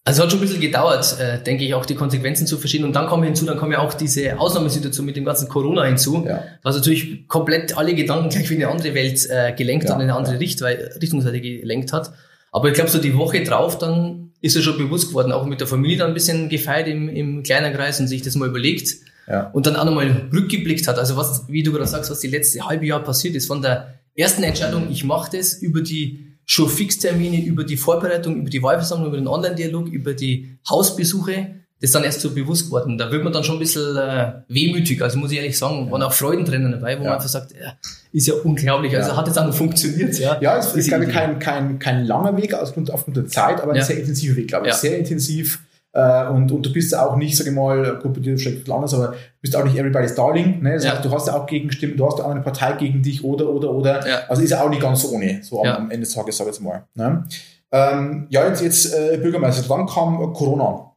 Also 0.05 0.19
es 0.19 0.25
hat 0.25 0.31
schon 0.31 0.39
ein 0.39 0.45
bisschen 0.45 0.59
gedauert, 0.59 1.17
äh, 1.19 1.41
denke 1.41 1.63
ich, 1.63 1.73
auch 1.73 1.85
die 1.85 1.95
Konsequenzen 1.95 2.45
zu 2.45 2.57
verstehen. 2.57 2.83
Und 2.83 2.93
dann 2.93 3.07
kommen 3.07 3.23
hinzu, 3.23 3.45
dann 3.45 3.57
kommen 3.57 3.71
ja 3.71 3.79
auch 3.79 3.93
diese 3.93 4.37
Ausnahmesituation 4.37 5.05
mit 5.05 5.15
dem 5.15 5.23
ganzen 5.23 5.47
Corona 5.47 5.85
hinzu, 5.85 6.25
ja. 6.27 6.43
was 6.61 6.75
natürlich 6.75 7.25
komplett 7.29 7.77
alle 7.77 7.95
Gedanken 7.95 8.27
gleich 8.27 8.49
wie 8.49 8.55
eine 8.55 8.67
andere 8.67 8.93
Welt 8.95 9.25
äh, 9.29 9.53
gelenkt 9.53 9.85
ja, 9.85 9.91
hat, 9.91 10.01
in 10.01 10.03
eine 10.03 10.15
andere 10.15 10.33
ja. 10.33 10.39
Richt 10.39 10.61
Richtungsseite 10.61 11.39
gelenkt 11.39 11.93
hat. 11.93 12.11
Aber 12.51 12.67
ich 12.67 12.73
glaube, 12.73 12.89
so 12.89 12.99
die 12.99 13.15
Woche 13.15 13.43
drauf, 13.43 13.77
dann 13.77 14.22
ist 14.43 14.57
er 14.57 14.61
schon 14.61 14.77
bewusst 14.77 15.07
geworden, 15.07 15.31
auch 15.31 15.45
mit 15.45 15.61
der 15.61 15.67
Familie 15.67 15.97
dann 15.97 16.09
ein 16.09 16.13
bisschen 16.13 16.49
gefeiert 16.49 16.89
im, 16.89 17.07
im 17.07 17.43
kleinen 17.43 17.73
Kreis 17.73 18.01
und 18.01 18.07
sich 18.09 18.21
das 18.21 18.35
mal 18.35 18.49
überlegt. 18.49 18.97
Ja. 19.25 19.49
Und 19.51 19.65
dann 19.65 19.77
auch 19.77 19.85
nochmal 19.85 20.27
rückgeblickt 20.33 20.85
hat. 20.85 20.99
Also 20.99 21.15
was, 21.15 21.45
wie 21.47 21.63
du 21.63 21.71
gerade 21.71 21.87
sagst, 21.87 22.11
was 22.11 22.19
die 22.19 22.27
letzte 22.27 22.67
halbe 22.67 22.85
Jahr 22.85 23.01
passiert 23.01 23.35
ist, 23.35 23.45
von 23.45 23.61
der 23.61 23.93
ersten 24.17 24.43
Entscheidung, 24.43 24.91
ich 24.91 25.05
mache 25.05 25.37
das, 25.37 25.53
über 25.53 25.79
die 25.79 26.33
schon 26.45 26.67
Fixtermine, 26.67 27.41
über 27.45 27.63
die 27.63 27.77
Vorbereitung, 27.77 28.41
über 28.41 28.49
die 28.49 28.61
Wahlversammlung, 28.61 29.07
über 29.07 29.17
den 29.17 29.29
Online-Dialog, 29.29 29.87
über 29.87 30.13
die 30.13 30.57
Hausbesuche, 30.69 31.62
das 31.83 31.89
ist 31.89 31.95
dann 31.95 32.05
erst 32.05 32.21
so 32.21 32.33
bewusst 32.33 32.67
geworden. 32.67 32.97
Da 32.97 33.11
wird 33.11 33.25
man 33.25 33.33
dann 33.33 33.43
schon 33.43 33.57
ein 33.57 33.59
bisschen 33.59 33.97
äh, 33.97 34.31
wehmütig. 34.47 35.01
Also 35.01 35.19
muss 35.19 35.33
ich 35.33 35.37
ehrlich 35.37 35.57
sagen, 35.57 35.91
waren 35.91 36.01
auch 36.01 36.13
Freudentränen 36.13 36.71
dabei, 36.71 36.97
wo 36.97 37.03
ja. 37.03 37.09
man 37.09 37.17
einfach 37.17 37.27
sagt, 37.27 37.51
ja, 37.51 37.73
ist 38.13 38.25
ja 38.25 38.35
unglaublich. 38.41 38.95
Also 38.95 39.17
hat 39.17 39.27
es 39.27 39.37
auch 39.37 39.45
noch 39.45 39.53
funktioniert. 39.53 40.17
Ja, 40.17 40.37
ja 40.39 40.57
es 40.57 40.73
ist, 40.73 40.87
glaube 40.87 41.03
ich, 41.03 41.11
kein, 41.11 41.39
kein, 41.39 41.79
kein 41.79 42.05
langer 42.05 42.37
Weg 42.37 42.53
aufgrund, 42.53 42.89
aufgrund 42.89 43.17
der 43.17 43.27
Zeit, 43.27 43.59
aber 43.59 43.73
ein 43.73 43.79
ja. 43.79 43.83
sehr 43.83 43.99
intensiver 43.99 44.37
Weg, 44.37 44.47
glaube 44.47 44.69
ich. 44.69 44.73
Sehr 44.75 44.97
intensiv. 44.97 45.59
Äh, 45.91 46.27
und, 46.27 46.53
und 46.53 46.65
du 46.65 46.71
bist 46.71 46.97
auch 46.97 47.17
nicht, 47.17 47.35
sage 47.35 47.49
ich 47.49 47.55
mal, 47.55 47.99
gut, 48.01 48.13
bei 48.13 48.21
dir 48.21 48.37
vielleicht 48.37 48.71
anders, 48.71 48.93
aber 48.93 49.07
du 49.07 49.17
bist 49.41 49.53
auch 49.53 49.65
nicht 49.65 49.75
everybody's 49.75 50.15
darling. 50.15 50.63
Ne? 50.63 50.75
Das 50.75 50.89
heißt, 50.89 51.03
du 51.03 51.11
hast 51.11 51.27
ja 51.27 51.35
auch 51.35 51.45
Gegenstimmen, 51.47 51.97
du 51.97 52.05
hast 52.05 52.17
ja 52.17 52.23
auch 52.23 52.31
eine 52.31 52.43
Partei 52.43 52.77
gegen 52.77 53.03
dich 53.03 53.25
oder, 53.25 53.49
oder, 53.49 53.71
oder. 53.71 54.29
Also 54.29 54.41
ist 54.41 54.51
ja 54.51 54.63
auch 54.63 54.69
nicht 54.69 54.81
ganz 54.81 55.03
ohne, 55.03 55.41
so 55.43 55.61
am, 55.61 55.67
am 55.67 55.91
Ende 55.91 56.05
des 56.05 56.13
Tages, 56.13 56.37
sage 56.37 56.49
ich 56.49 56.55
jetzt 56.55 56.63
mal. 56.63 56.85
Ne? 56.95 57.25
Ähm, 57.73 58.27
ja, 58.29 58.47
jetzt, 58.47 58.61
jetzt 58.61 58.93
äh, 58.93 59.17
Bürgermeister, 59.17 59.65
wann 59.67 59.85
kam 59.85 60.31
Corona? 60.31 60.92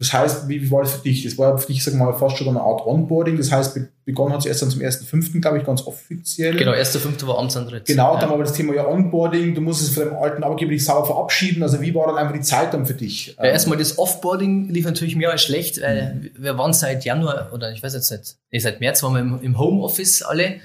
Das 0.00 0.12
heißt, 0.12 0.48
wie, 0.48 0.60
wie 0.60 0.70
war 0.72 0.82
das 0.82 0.94
für 0.94 1.02
dich? 1.02 1.22
Das 1.22 1.38
war 1.38 1.56
für 1.56 1.68
dich, 1.68 1.84
sag 1.84 1.94
mal, 1.94 2.12
fast 2.14 2.36
schon 2.36 2.48
eine 2.48 2.60
Art 2.60 2.84
Onboarding. 2.84 3.36
Das 3.36 3.52
heißt, 3.52 3.78
begonnen 4.04 4.32
hat 4.32 4.40
es 4.40 4.46
erst 4.46 4.62
dann 4.62 4.70
zum 4.70 4.80
1.5., 4.82 5.40
glaube 5.40 5.58
ich, 5.58 5.64
ganz 5.64 5.86
offiziell. 5.86 6.56
Genau, 6.56 6.72
1.5. 6.72 7.24
war 7.28 7.38
Amtsantritt. 7.38 7.84
Genau, 7.84 8.14
ja. 8.14 8.20
dann 8.20 8.30
war 8.30 8.38
das 8.38 8.54
Thema 8.54 8.74
ja 8.74 8.88
Onboarding. 8.88 9.54
Du 9.54 9.60
musstest 9.60 9.94
von 9.94 10.06
deinem 10.06 10.16
alten 10.16 10.42
Arbeitgeber 10.42 10.72
dich 10.72 10.84
sauber 10.84 11.06
verabschieden. 11.06 11.62
Also 11.62 11.80
wie 11.80 11.94
war 11.94 12.08
dann 12.08 12.16
einfach 12.16 12.34
die 12.34 12.40
Zeit 12.40 12.74
dann 12.74 12.86
für 12.86 12.94
dich? 12.94 13.36
Ja, 13.38 13.44
erstmal 13.44 13.78
das 13.78 13.96
Offboarding 13.96 14.68
lief 14.68 14.84
natürlich 14.84 15.14
mehr 15.14 15.30
als 15.30 15.42
schlecht, 15.42 15.80
weil 15.80 16.14
mhm. 16.14 16.42
wir 16.42 16.58
waren 16.58 16.72
seit 16.72 17.04
Januar, 17.04 17.50
oder 17.52 17.70
ich 17.70 17.82
weiß 17.82 17.94
jetzt 17.94 18.10
nicht, 18.10 18.36
nee, 18.50 18.58
seit 18.58 18.80
März 18.80 19.02
waren 19.04 19.14
wir 19.14 19.20
im, 19.20 19.40
im 19.42 19.58
Homeoffice 19.58 20.22
alle. 20.22 20.56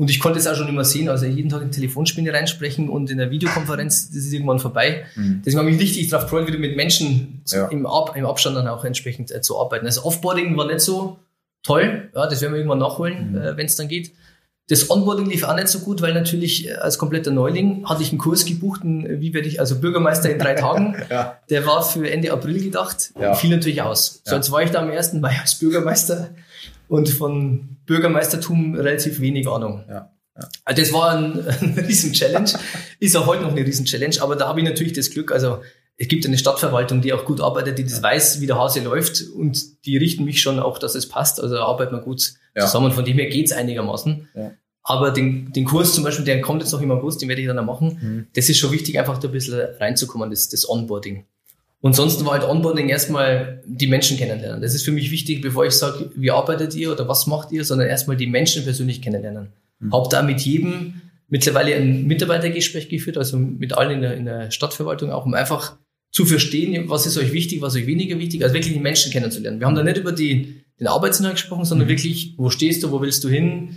Und 0.00 0.08
ich 0.08 0.18
konnte 0.18 0.38
es 0.38 0.46
auch 0.46 0.54
schon 0.54 0.66
immer 0.66 0.86
sehen, 0.86 1.10
also 1.10 1.26
jeden 1.26 1.50
Tag 1.50 1.60
in 1.60 1.72
Telefonspinne 1.72 2.32
reinsprechen 2.32 2.88
und 2.88 3.10
in 3.10 3.18
der 3.18 3.30
Videokonferenz, 3.30 4.08
das 4.08 4.16
ist 4.16 4.32
irgendwann 4.32 4.58
vorbei. 4.58 5.04
Mhm. 5.14 5.42
Deswegen 5.44 5.58
habe 5.58 5.68
ich 5.68 5.76
mich 5.76 5.84
richtig 5.84 6.08
darauf 6.08 6.24
gefreut, 6.24 6.46
wieder 6.46 6.58
mit 6.58 6.74
Menschen 6.74 7.42
ja. 7.48 7.66
im, 7.66 7.84
Ab, 7.84 8.16
im 8.16 8.24
Abstand 8.24 8.56
dann 8.56 8.66
auch 8.66 8.86
entsprechend 8.86 9.30
äh, 9.30 9.42
zu 9.42 9.60
arbeiten. 9.60 9.84
Also 9.84 10.06
Offboarding 10.06 10.56
war 10.56 10.66
nicht 10.66 10.80
so 10.80 11.18
toll, 11.62 12.08
ja, 12.14 12.26
das 12.26 12.40
werden 12.40 12.52
wir 12.52 12.60
irgendwann 12.60 12.78
nachholen, 12.78 13.32
mhm. 13.32 13.42
äh, 13.42 13.56
wenn 13.58 13.66
es 13.66 13.76
dann 13.76 13.88
geht. 13.88 14.12
Das 14.70 14.88
Onboarding 14.88 15.26
lief 15.26 15.44
auch 15.44 15.54
nicht 15.54 15.68
so 15.68 15.80
gut, 15.80 16.00
weil 16.00 16.14
natürlich 16.14 16.66
äh, 16.66 16.76
als 16.76 16.96
kompletter 16.96 17.30
Neuling 17.30 17.86
hatte 17.86 18.02
ich 18.02 18.08
einen 18.08 18.18
Kurs 18.18 18.46
gebucht, 18.46 18.80
einen, 18.80 19.20
wie 19.20 19.34
werde 19.34 19.48
ich, 19.48 19.60
also 19.60 19.80
Bürgermeister 19.80 20.30
in 20.30 20.38
drei 20.38 20.54
Tagen. 20.54 20.96
ja. 21.10 21.36
Der 21.50 21.66
war 21.66 21.82
für 21.82 22.10
Ende 22.10 22.32
April 22.32 22.62
gedacht, 22.62 23.12
ja. 23.20 23.34
fiel 23.34 23.50
natürlich 23.50 23.82
aus. 23.82 24.22
Ja. 24.24 24.30
Sonst 24.30 24.50
war 24.50 24.62
ich 24.62 24.70
da 24.70 24.80
am 24.80 24.90
1. 24.90 25.12
Mai 25.12 25.36
als 25.38 25.56
Bürgermeister 25.56 26.30
und 26.90 27.08
von 27.08 27.76
Bürgermeistertum 27.86 28.74
relativ 28.74 29.20
wenig 29.20 29.48
Ahnung. 29.48 29.84
Ja. 29.88 30.10
Ja. 30.36 30.48
Also 30.64 30.82
das 30.82 30.92
war 30.92 31.10
ein, 31.10 31.38
ein 31.60 31.78
Riesen-Challenge, 31.78 32.50
ist 32.98 33.16
auch 33.16 33.26
heute 33.26 33.42
noch 33.42 33.52
eine 33.52 33.64
Riesen-Challenge, 33.64 34.16
aber 34.20 34.34
da 34.34 34.48
habe 34.48 34.60
ich 34.60 34.66
natürlich 34.66 34.92
das 34.92 35.10
Glück, 35.10 35.30
also 35.30 35.60
es 35.96 36.08
gibt 36.08 36.26
eine 36.26 36.36
Stadtverwaltung, 36.36 37.00
die 37.00 37.12
auch 37.12 37.24
gut 37.24 37.40
arbeitet, 37.40 37.78
die 37.78 37.84
das 37.84 38.02
weiß, 38.02 38.40
wie 38.40 38.46
der 38.46 38.58
Hase 38.58 38.80
läuft 38.80 39.22
und 39.22 39.84
die 39.86 39.98
richten 39.98 40.24
mich 40.24 40.40
schon 40.40 40.58
auch, 40.58 40.78
dass 40.78 40.94
es 40.96 41.08
passt, 41.08 41.40
also 41.40 41.54
da 41.54 41.64
arbeiten 41.64 41.94
wir 41.94 42.00
gut 42.00 42.32
ja. 42.56 42.66
zusammen, 42.66 42.90
von 42.90 43.04
dem 43.04 43.18
her 43.18 43.28
geht's 43.28 43.52
einigermaßen. 43.52 44.28
Ja. 44.34 44.52
Aber 44.82 45.12
den, 45.12 45.52
den 45.52 45.66
Kurs 45.66 45.94
zum 45.94 46.02
Beispiel, 46.02 46.24
der 46.24 46.40
kommt 46.40 46.62
jetzt 46.62 46.72
noch 46.72 46.80
im 46.80 46.90
August, 46.90 47.22
den 47.22 47.28
werde 47.28 47.42
ich 47.42 47.46
dann 47.46 47.58
auch 47.58 47.64
machen, 47.64 47.98
mhm. 48.00 48.26
das 48.34 48.48
ist 48.48 48.58
schon 48.58 48.72
wichtig, 48.72 48.98
einfach 48.98 49.18
da 49.18 49.28
ein 49.28 49.32
bisschen 49.32 49.60
reinzukommen, 49.78 50.30
das, 50.30 50.48
das 50.48 50.68
Onboarding. 50.68 51.26
Und 51.82 51.96
sonst 51.96 52.24
war 52.24 52.32
halt 52.32 52.44
Onboarding 52.44 52.90
erstmal 52.90 53.62
die 53.66 53.86
Menschen 53.86 54.18
kennenlernen. 54.18 54.60
Das 54.60 54.74
ist 54.74 54.84
für 54.84 54.92
mich 54.92 55.10
wichtig, 55.10 55.40
bevor 55.40 55.64
ich 55.64 55.72
sage, 55.72 56.10
wie 56.14 56.30
arbeitet 56.30 56.74
ihr 56.74 56.92
oder 56.92 57.08
was 57.08 57.26
macht 57.26 57.52
ihr, 57.52 57.64
sondern 57.64 57.88
erstmal 57.88 58.16
die 58.16 58.26
Menschen 58.26 58.64
persönlich 58.64 59.00
kennenlernen. 59.00 59.48
Mhm. 59.78 59.92
Hab 59.92 60.10
da 60.10 60.22
mit 60.22 60.40
jedem 60.40 61.00
mittlerweile 61.28 61.74
ein 61.76 62.06
Mitarbeitergespräch 62.06 62.88
geführt, 62.88 63.16
also 63.16 63.38
mit 63.38 63.72
allen 63.72 63.92
in 63.92 64.00
der, 64.02 64.16
in 64.16 64.24
der 64.26 64.50
Stadtverwaltung 64.50 65.10
auch, 65.10 65.24
um 65.24 65.32
einfach 65.32 65.76
zu 66.12 66.26
verstehen, 66.26 66.90
was 66.90 67.06
ist 67.06 67.16
euch 67.16 67.32
wichtig, 67.32 67.62
was 67.62 67.76
euch 67.76 67.86
weniger 67.86 68.18
wichtig, 68.18 68.42
also 68.42 68.52
wirklich 68.52 68.74
die 68.74 68.80
Menschen 68.80 69.12
kennenzulernen. 69.12 69.60
Wir 69.60 69.66
haben 69.66 69.76
da 69.76 69.82
nicht 69.84 69.96
über 69.96 70.12
die, 70.12 70.64
den 70.78 70.88
Arbeitsinhalt 70.88 71.36
gesprochen, 71.36 71.64
sondern 71.64 71.86
mhm. 71.86 71.92
wirklich, 71.92 72.34
wo 72.36 72.50
stehst 72.50 72.82
du, 72.82 72.90
wo 72.90 73.00
willst 73.00 73.24
du 73.24 73.28
hin, 73.28 73.76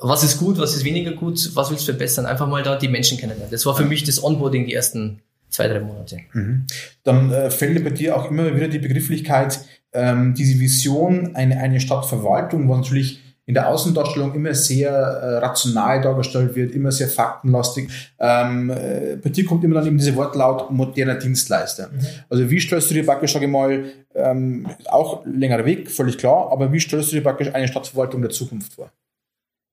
was 0.00 0.24
ist 0.24 0.38
gut, 0.38 0.58
was 0.58 0.74
ist 0.74 0.84
weniger 0.84 1.12
gut, 1.12 1.50
was 1.54 1.70
willst 1.70 1.86
du 1.86 1.92
verbessern, 1.92 2.26
einfach 2.26 2.48
mal 2.48 2.62
da 2.62 2.76
die 2.76 2.88
Menschen 2.88 3.18
kennenlernen. 3.18 3.50
Das 3.50 3.66
war 3.66 3.76
für 3.76 3.84
mich 3.84 4.04
das 4.04 4.22
Onboarding 4.22 4.66
die 4.66 4.74
ersten 4.74 5.20
zwei, 5.56 5.68
drei 5.68 5.80
Monate. 5.80 6.18
Mhm. 6.32 6.66
Dann 7.02 7.32
äh, 7.32 7.50
fällt 7.50 7.82
bei 7.82 7.90
dir 7.90 8.16
auch 8.16 8.30
immer 8.30 8.54
wieder 8.54 8.68
die 8.68 8.78
Begrifflichkeit, 8.78 9.60
ähm, 9.92 10.34
diese 10.34 10.60
Vision, 10.60 11.34
eine, 11.34 11.58
eine 11.58 11.80
Stadtverwaltung, 11.80 12.68
was 12.68 12.78
natürlich 12.78 13.22
in 13.46 13.54
der 13.54 13.68
Außendarstellung 13.68 14.34
immer 14.34 14.54
sehr 14.54 14.90
äh, 14.90 15.38
rational 15.38 16.00
dargestellt 16.00 16.56
wird, 16.56 16.72
immer 16.72 16.90
sehr 16.90 17.08
faktenlastig. 17.08 17.88
Ähm, 18.18 18.70
äh, 18.70 19.16
bei 19.22 19.30
dir 19.30 19.44
kommt 19.46 19.62
immer 19.64 19.76
dann 19.76 19.86
eben 19.86 19.98
diese 19.98 20.16
Wortlaut 20.16 20.70
moderner 20.70 21.14
Dienstleister. 21.14 21.88
Mhm. 21.88 22.00
Also 22.28 22.50
wie 22.50 22.60
stellst 22.60 22.90
du 22.90 22.94
dir 22.94 23.06
praktisch, 23.06 23.32
sage 23.32 23.46
ich 23.46 23.50
mal, 23.50 23.84
ähm, 24.14 24.66
auch 24.86 25.24
längerer 25.24 25.64
Weg, 25.64 25.90
völlig 25.90 26.18
klar, 26.18 26.50
aber 26.50 26.72
wie 26.72 26.80
stellst 26.80 27.12
du 27.12 27.16
dir 27.16 27.22
praktisch 27.22 27.54
eine 27.54 27.68
Stadtverwaltung 27.68 28.20
der 28.20 28.30
Zukunft 28.30 28.74
vor? 28.74 28.90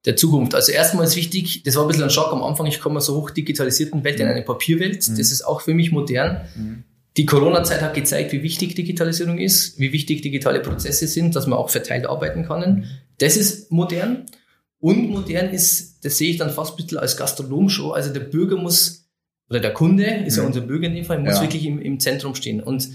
Der 0.05 0.15
Zukunft. 0.15 0.53
Also 0.53 0.71
erstmal 0.71 1.05
ist 1.05 1.15
wichtig, 1.15 1.63
das 1.63 1.75
war 1.75 1.83
ein 1.83 1.87
bisschen 1.87 2.03
ein 2.03 2.09
Schock 2.09 2.33
am 2.33 2.43
Anfang, 2.43 2.65
ich 2.65 2.79
komme 2.79 2.97
aus 2.97 3.05
so 3.05 3.15
hoch 3.15 3.29
digitalisierten 3.29 4.03
Welt 4.03 4.19
in 4.19 4.27
eine 4.27 4.41
Papierwelt. 4.41 5.07
Mhm. 5.07 5.17
Das 5.17 5.31
ist 5.31 5.43
auch 5.43 5.61
für 5.61 5.73
mich 5.73 5.91
modern. 5.91 6.41
Mhm. 6.55 6.83
Die 7.15 7.25
Corona-Zeit 7.25 7.81
hat 7.81 7.93
gezeigt, 7.93 8.31
wie 8.33 8.41
wichtig 8.41 8.75
Digitalisierung 8.75 9.37
ist, 9.37 9.79
wie 9.79 9.93
wichtig 9.93 10.23
digitale 10.23 10.59
Prozesse 10.59 11.07
sind, 11.07 11.35
dass 11.35 11.47
man 11.47 11.59
auch 11.59 11.69
verteilt 11.69 12.07
arbeiten 12.07 12.45
kann. 12.45 12.77
Mhm. 12.77 12.83
Das 13.19 13.37
ist 13.37 13.71
modern. 13.71 14.25
Und 14.79 15.09
modern 15.09 15.49
ist, 15.51 16.03
das 16.03 16.17
sehe 16.17 16.31
ich 16.31 16.37
dann 16.37 16.49
fast 16.49 16.73
ein 16.73 16.77
bisschen 16.77 16.97
als 16.97 17.15
Gastronom 17.15 17.69
schon. 17.69 17.93
Also 17.93 18.11
der 18.11 18.19
Bürger 18.19 18.57
muss, 18.57 19.07
oder 19.49 19.61
der 19.61 19.73
Kunde 19.73 20.03
ist 20.25 20.35
ja 20.35 20.43
mhm. 20.43 20.47
unser 20.47 20.61
Bürger 20.61 20.87
in 20.87 20.95
dem 20.95 21.05
Fall, 21.05 21.19
muss 21.19 21.35
ja. 21.35 21.41
wirklich 21.43 21.65
im, 21.65 21.79
im 21.79 21.99
Zentrum 21.99 22.35
stehen. 22.35 22.61
Und 22.61 22.89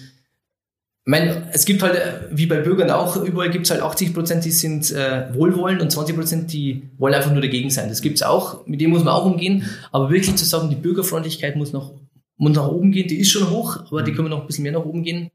meine, 1.09 1.49
es 1.53 1.64
gibt 1.64 1.83
halt, 1.83 1.94
äh, 1.94 2.21
wie 2.31 2.44
bei 2.44 2.61
Bürgern 2.61 2.90
auch, 2.90 3.16
überall 3.16 3.51
gibt 3.51 3.64
es 3.64 3.71
halt 3.71 3.81
80 3.81 4.12
Prozent, 4.12 4.44
die 4.44 4.51
sind 4.51 4.90
äh, 4.92 5.33
wohlwollend 5.33 5.81
und 5.81 5.90
20 5.90 6.14
Prozent, 6.14 6.53
die 6.53 6.83
wollen 6.99 7.14
einfach 7.14 7.33
nur 7.33 7.40
dagegen 7.40 7.71
sein. 7.71 7.88
Das 7.88 8.03
gibt's 8.03 8.23
auch, 8.23 8.66
mit 8.66 8.81
dem 8.83 8.90
muss 8.90 9.05
man 9.05 9.14
auch 9.14 9.25
umgehen. 9.25 9.64
Aber 9.90 10.11
wirklich 10.11 10.37
zu 10.37 10.44
sagen, 10.44 10.68
die 10.68 10.77
Bürgerfreundlichkeit 10.77 11.57
muss 11.57 11.73
noch, 11.73 11.94
muss 12.37 12.55
nach 12.55 12.68
oben 12.68 12.92
gehen, 12.92 13.09
die 13.09 13.16
ist 13.16 13.31
schon 13.31 13.49
hoch, 13.49 13.79
aber 13.90 14.03
die 14.03 14.11
mhm. 14.11 14.16
können 14.16 14.29
wir 14.29 14.37
noch 14.37 14.42
ein 14.42 14.47
bisschen 14.47 14.64
mehr 14.64 14.73
nach 14.73 14.85
oben 14.85 15.03
gehen 15.03 15.31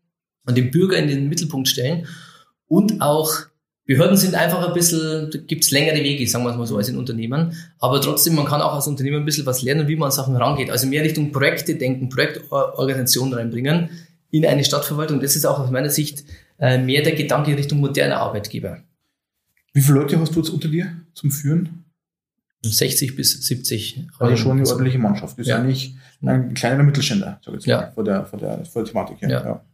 und 0.45 0.55
den 0.55 0.69
Bürger 0.69 0.97
in 0.97 1.07
den 1.07 1.27
Mittelpunkt 1.27 1.67
stellen. 1.67 2.05
Und 2.67 3.01
auch 3.01 3.33
Behörden 3.87 4.15
sind 4.15 4.35
einfach 4.35 4.67
ein 4.67 4.73
bisschen, 4.75 5.31
da 5.31 5.39
gibt's 5.39 5.71
längere 5.71 6.03
Wege, 6.03 6.27
sagen 6.27 6.43
wir 6.45 6.51
es 6.51 6.57
mal 6.57 6.67
so, 6.67 6.77
als 6.77 6.87
in 6.87 6.97
Unternehmen. 6.97 7.53
Aber 7.79 7.99
trotzdem, 7.99 8.35
man 8.35 8.45
kann 8.45 8.61
auch 8.61 8.75
als 8.75 8.87
Unternehmen 8.87 9.23
ein 9.23 9.25
bisschen 9.25 9.47
was 9.47 9.63
lernen, 9.63 9.87
wie 9.87 9.95
man 9.95 10.05
an 10.05 10.11
Sachen 10.11 10.35
rangeht. 10.35 10.69
Also 10.69 10.85
mehr 10.85 11.03
Richtung 11.03 11.31
Projekte 11.31 11.75
denken, 11.75 12.09
Projektorganisation 12.09 13.33
reinbringen 13.33 13.89
in 14.33 14.45
eine 14.47 14.63
Stadtverwaltung. 14.63 15.19
Das 15.19 15.35
ist 15.35 15.45
auch 15.45 15.59
aus 15.59 15.69
meiner 15.69 15.91
Sicht 15.91 16.23
äh, 16.59 16.79
mehr 16.79 17.03
der 17.03 17.13
Gedanke 17.13 17.51
in 17.51 17.57
Richtung 17.57 17.79
moderner 17.79 18.17
Arbeitgeber. 18.17 18.79
Wie 19.73 19.81
viele 19.81 19.99
Leute 19.99 20.19
hast 20.19 20.35
du 20.35 20.39
jetzt 20.39 20.49
unter 20.49 20.67
dir 20.67 20.91
zum 21.13 21.31
Führen? 21.31 21.85
60 22.65 23.15
bis 23.15 23.45
70. 23.45 24.07
Also 24.19 24.35
schon 24.37 24.57
eine 24.57 24.67
ordentliche 24.67 24.97
Mannschaft. 24.97 25.37
Das 25.37 25.47
ja. 25.47 25.57
ist 25.57 25.61
ja 25.61 25.67
nicht 25.67 25.95
ein 26.25 26.53
kleiner 26.53 26.83
Mittelständler, 26.83 27.39
sag 27.43 27.53
ich 27.55 27.65
jetzt 27.65 27.67
mal, 27.67 27.91
vor 27.93 28.03
der, 28.03 28.25
vor 28.25 28.39
der, 28.39 28.65
vor 28.65 28.83
der 28.83 28.91
Thematik 28.91 29.21
her. 29.21 29.29
Ja. 29.29 29.45
ja. 29.45 29.65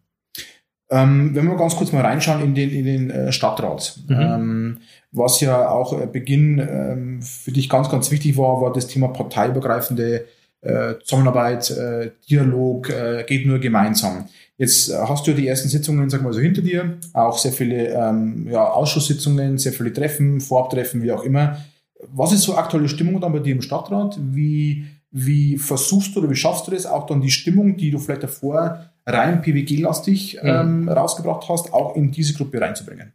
Ähm, 0.92 1.36
wenn 1.36 1.46
wir 1.46 1.56
ganz 1.56 1.76
kurz 1.76 1.92
mal 1.92 2.02
reinschauen 2.02 2.44
in 2.44 2.56
den, 2.56 2.72
in 2.72 2.86
den 2.86 3.10
äh, 3.12 3.32
Stadtrat, 3.32 4.00
mhm. 4.08 4.16
ähm, 4.20 4.78
was 5.12 5.40
ja 5.40 5.70
auch 5.70 5.94
äh, 6.02 6.08
Beginn 6.08 6.58
ähm, 6.60 7.22
für 7.22 7.52
dich 7.52 7.70
ganz, 7.70 7.90
ganz 7.90 8.10
wichtig 8.10 8.38
war, 8.38 8.60
war 8.62 8.74
das 8.74 8.88
Thema 8.88 9.10
parteiübergreifende 9.10 10.26
äh, 10.62 10.96
Zusammenarbeit, 11.04 11.70
äh, 11.72 12.12
Dialog, 12.30 12.90
äh, 12.90 13.24
geht 13.28 13.46
nur 13.46 13.60
gemeinsam. 13.60 14.28
Jetzt 14.60 14.90
äh, 14.90 14.98
hast 14.98 15.26
du 15.26 15.34
die 15.34 15.48
ersten 15.48 15.70
Sitzungen, 15.70 16.10
sag 16.10 16.22
mal 16.22 16.34
so, 16.34 16.42
hinter 16.42 16.62
dir, 16.62 17.00
auch 17.14 17.38
sehr 17.38 17.54
viele 17.54 17.88
ähm, 17.94 18.46
ja, 18.52 18.70
Ausschusssitzungen, 18.70 19.58
sehr 19.58 19.72
viele 19.72 19.94
Treffen, 19.94 20.42
Vorabtreffen, 20.42 21.02
wie 21.02 21.14
auch 21.14 21.24
immer. 21.24 21.64
Was 22.12 22.34
ist 22.34 22.42
so 22.42 22.56
aktuelle 22.56 22.90
Stimmung 22.90 23.22
dann 23.22 23.32
bei 23.32 23.40
dir 23.40 23.54
im 23.54 23.62
Stadtrat? 23.62 24.20
Wie, 24.20 24.86
wie 25.12 25.58
versuchst 25.58 26.14
du 26.14 26.20
oder 26.20 26.30
wie 26.30 26.36
schaffst 26.36 26.68
du 26.68 26.72
das, 26.72 26.86
auch 26.86 27.06
dann 27.06 27.22
die 27.22 27.32
Stimmung, 27.32 27.78
die 27.78 27.90
du 27.90 28.00
vielleicht 28.00 28.24
davor 28.24 28.92
rein 29.06 29.42
PWG-lastig 29.42 30.40
mhm. 30.44 30.50
ähm, 30.50 30.90
rausgebracht 30.90 31.48
hast, 31.48 31.74
auch 31.74 31.96
in 31.96 32.12
diese 32.12 32.34
Gruppe 32.34 32.60
reinzubringen? 32.60 33.14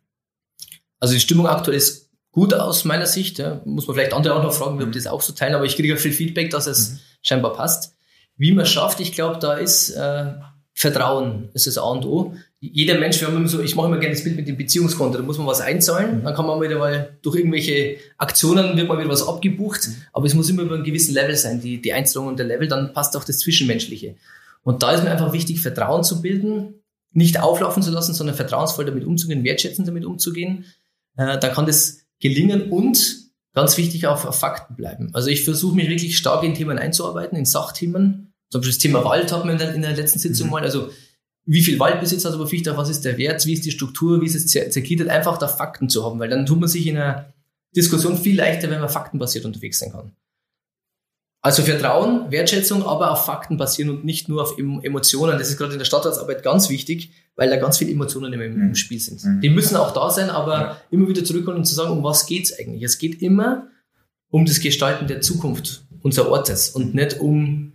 Also 0.98 1.12
die 1.12 1.20
Stimmung 1.20 1.46
aktuell 1.46 1.76
ist 1.76 2.10
gut 2.32 2.54
aus 2.54 2.86
meiner 2.86 3.06
Sicht. 3.06 3.38
Ja. 3.38 3.60
Muss 3.66 3.86
man 3.86 3.96
vielleicht 3.96 4.14
andere 4.14 4.34
auch 4.34 4.42
noch 4.42 4.54
fragen, 4.54 4.80
ob 4.80 4.86
mhm. 4.86 4.92
das 4.92 5.06
auch 5.06 5.20
so 5.20 5.34
teilen, 5.34 5.54
aber 5.54 5.66
ich 5.66 5.76
kriege 5.76 5.98
viel 5.98 6.12
Feedback, 6.12 6.48
dass 6.48 6.66
es 6.66 6.92
mhm. 6.92 6.98
scheinbar 7.20 7.52
passt. 7.52 7.94
Wie 8.38 8.52
man 8.52 8.64
schafft, 8.64 9.00
ich 9.00 9.12
glaube, 9.12 9.38
da 9.40 9.54
ist 9.54 9.90
äh, 9.90 10.32
Vertrauen 10.76 11.50
ist 11.54 11.68
das 11.68 11.78
A 11.78 11.84
und 11.84 12.04
O. 12.04 12.34
Jeder 12.60 12.98
Mensch, 12.98 13.20
wir 13.20 13.28
haben 13.28 13.36
immer 13.36 13.48
so, 13.48 13.62
ich 13.62 13.76
mache 13.76 13.86
immer 13.86 13.98
gerne 13.98 14.14
das 14.14 14.24
Bild 14.24 14.34
mit 14.36 14.48
dem 14.48 14.56
Beziehungskonto, 14.56 15.18
da 15.18 15.24
muss 15.24 15.38
man 15.38 15.46
was 15.46 15.60
einzahlen, 15.60 16.18
mhm. 16.18 16.24
dann 16.24 16.34
kann 16.34 16.46
man 16.46 16.60
wieder 16.60 16.78
mal 16.78 17.16
durch 17.22 17.36
irgendwelche 17.36 17.96
Aktionen 18.18 18.76
wird 18.76 18.88
mal 18.88 18.98
wieder 18.98 19.08
was 19.08 19.26
abgebucht, 19.26 19.86
mhm. 19.86 19.96
aber 20.12 20.26
es 20.26 20.34
muss 20.34 20.50
immer 20.50 20.62
über 20.62 20.74
einen 20.74 20.84
gewissen 20.84 21.14
Level 21.14 21.36
sein, 21.36 21.60
die, 21.60 21.80
die 21.80 21.92
Einzahlung 21.92 22.28
und 22.28 22.38
der 22.38 22.46
Level, 22.46 22.66
dann 22.66 22.92
passt 22.92 23.16
auch 23.16 23.24
das 23.24 23.38
Zwischenmenschliche. 23.38 24.16
Und 24.64 24.82
da 24.82 24.92
ist 24.92 25.04
mir 25.04 25.10
einfach 25.10 25.32
wichtig, 25.32 25.60
Vertrauen 25.60 26.02
zu 26.02 26.22
bilden, 26.22 26.74
nicht 27.12 27.40
auflaufen 27.40 27.82
zu 27.82 27.92
lassen, 27.92 28.12
sondern 28.12 28.34
vertrauensvoll 28.34 28.84
damit 28.84 29.04
umzugehen, 29.04 29.44
wertschätzend 29.44 29.86
damit 29.86 30.04
umzugehen. 30.04 30.64
Äh, 31.16 31.38
da 31.38 31.48
kann 31.50 31.66
das 31.66 32.00
gelingen 32.18 32.70
und 32.70 33.24
ganz 33.52 33.76
wichtig 33.76 34.08
auch 34.08 34.24
auf 34.24 34.38
Fakten 34.38 34.74
bleiben. 34.74 35.10
Also 35.12 35.28
ich 35.28 35.44
versuche 35.44 35.76
mich 35.76 35.88
wirklich 35.88 36.18
stark 36.18 36.42
in 36.42 36.54
Themen 36.54 36.78
einzuarbeiten, 36.78 37.38
in 37.38 37.44
Sachthemen. 37.44 38.33
Zum 38.54 38.60
Beispiel 38.60 38.72
das 38.72 38.78
Thema 38.78 39.04
Wald 39.04 39.32
hatten 39.32 39.48
wir 39.48 39.52
in 39.52 39.58
der, 39.58 39.74
in 39.74 39.82
der 39.82 39.96
letzten 39.96 40.20
Sitzung 40.20 40.46
mhm. 40.46 40.52
mal. 40.52 40.62
Also 40.62 40.90
wie 41.44 41.60
viel 41.60 41.80
Waldbesitz 41.80 42.24
hat 42.24 42.36
Oberfichtach, 42.36 42.76
was 42.76 42.88
ist 42.88 43.04
der 43.04 43.18
Wert, 43.18 43.44
wie 43.46 43.52
ist 43.52 43.64
die 43.64 43.72
Struktur, 43.72 44.20
wie 44.20 44.26
ist 44.26 44.36
es 44.36 44.46
zergliedert, 44.46 45.08
einfach 45.08 45.38
da 45.38 45.48
Fakten 45.48 45.88
zu 45.88 46.04
haben, 46.04 46.20
weil 46.20 46.28
dann 46.28 46.46
tut 46.46 46.60
man 46.60 46.68
sich 46.68 46.86
in 46.86 46.96
einer 46.96 47.34
Diskussion 47.74 48.16
viel 48.16 48.36
leichter, 48.36 48.70
wenn 48.70 48.78
man 48.78 48.88
faktenbasiert 48.88 49.44
unterwegs 49.44 49.80
sein 49.80 49.90
kann. 49.90 50.12
Also 51.42 51.64
Vertrauen, 51.64 52.30
Wertschätzung, 52.30 52.84
aber 52.84 53.10
auf 53.10 53.24
Fakten 53.24 53.56
basieren 53.56 53.90
und 53.90 54.04
nicht 54.04 54.28
nur 54.28 54.40
auf 54.40 54.56
Emotionen. 54.56 55.36
Das 55.36 55.48
ist 55.48 55.56
gerade 55.56 55.72
in 55.72 55.80
der 55.80 55.84
Stadtratsarbeit 55.84 56.44
ganz 56.44 56.70
wichtig, 56.70 57.10
weil 57.34 57.50
da 57.50 57.56
ganz 57.56 57.78
viele 57.78 57.90
Emotionen 57.90 58.32
im, 58.32 58.68
mhm. 58.68 58.74
Spiel 58.76 59.00
sind. 59.00 59.24
Mhm. 59.24 59.40
Die 59.40 59.50
müssen 59.50 59.74
auch 59.74 59.92
da 59.92 60.10
sein, 60.10 60.30
aber 60.30 60.52
ja. 60.52 60.80
immer 60.92 61.08
wieder 61.08 61.24
zurückkommen 61.24 61.56
und 61.56 61.64
zu 61.64 61.74
sagen, 61.74 61.90
um 61.90 62.04
was 62.04 62.26
geht's 62.26 62.56
eigentlich? 62.56 62.84
Es 62.84 62.98
geht 62.98 63.20
immer 63.20 63.66
um 64.30 64.46
das 64.46 64.60
Gestalten 64.60 65.08
der 65.08 65.22
Zukunft 65.22 65.84
unseres 66.04 66.28
Ortes 66.28 66.70
und 66.70 66.94
nicht 66.94 67.18
um, 67.18 67.73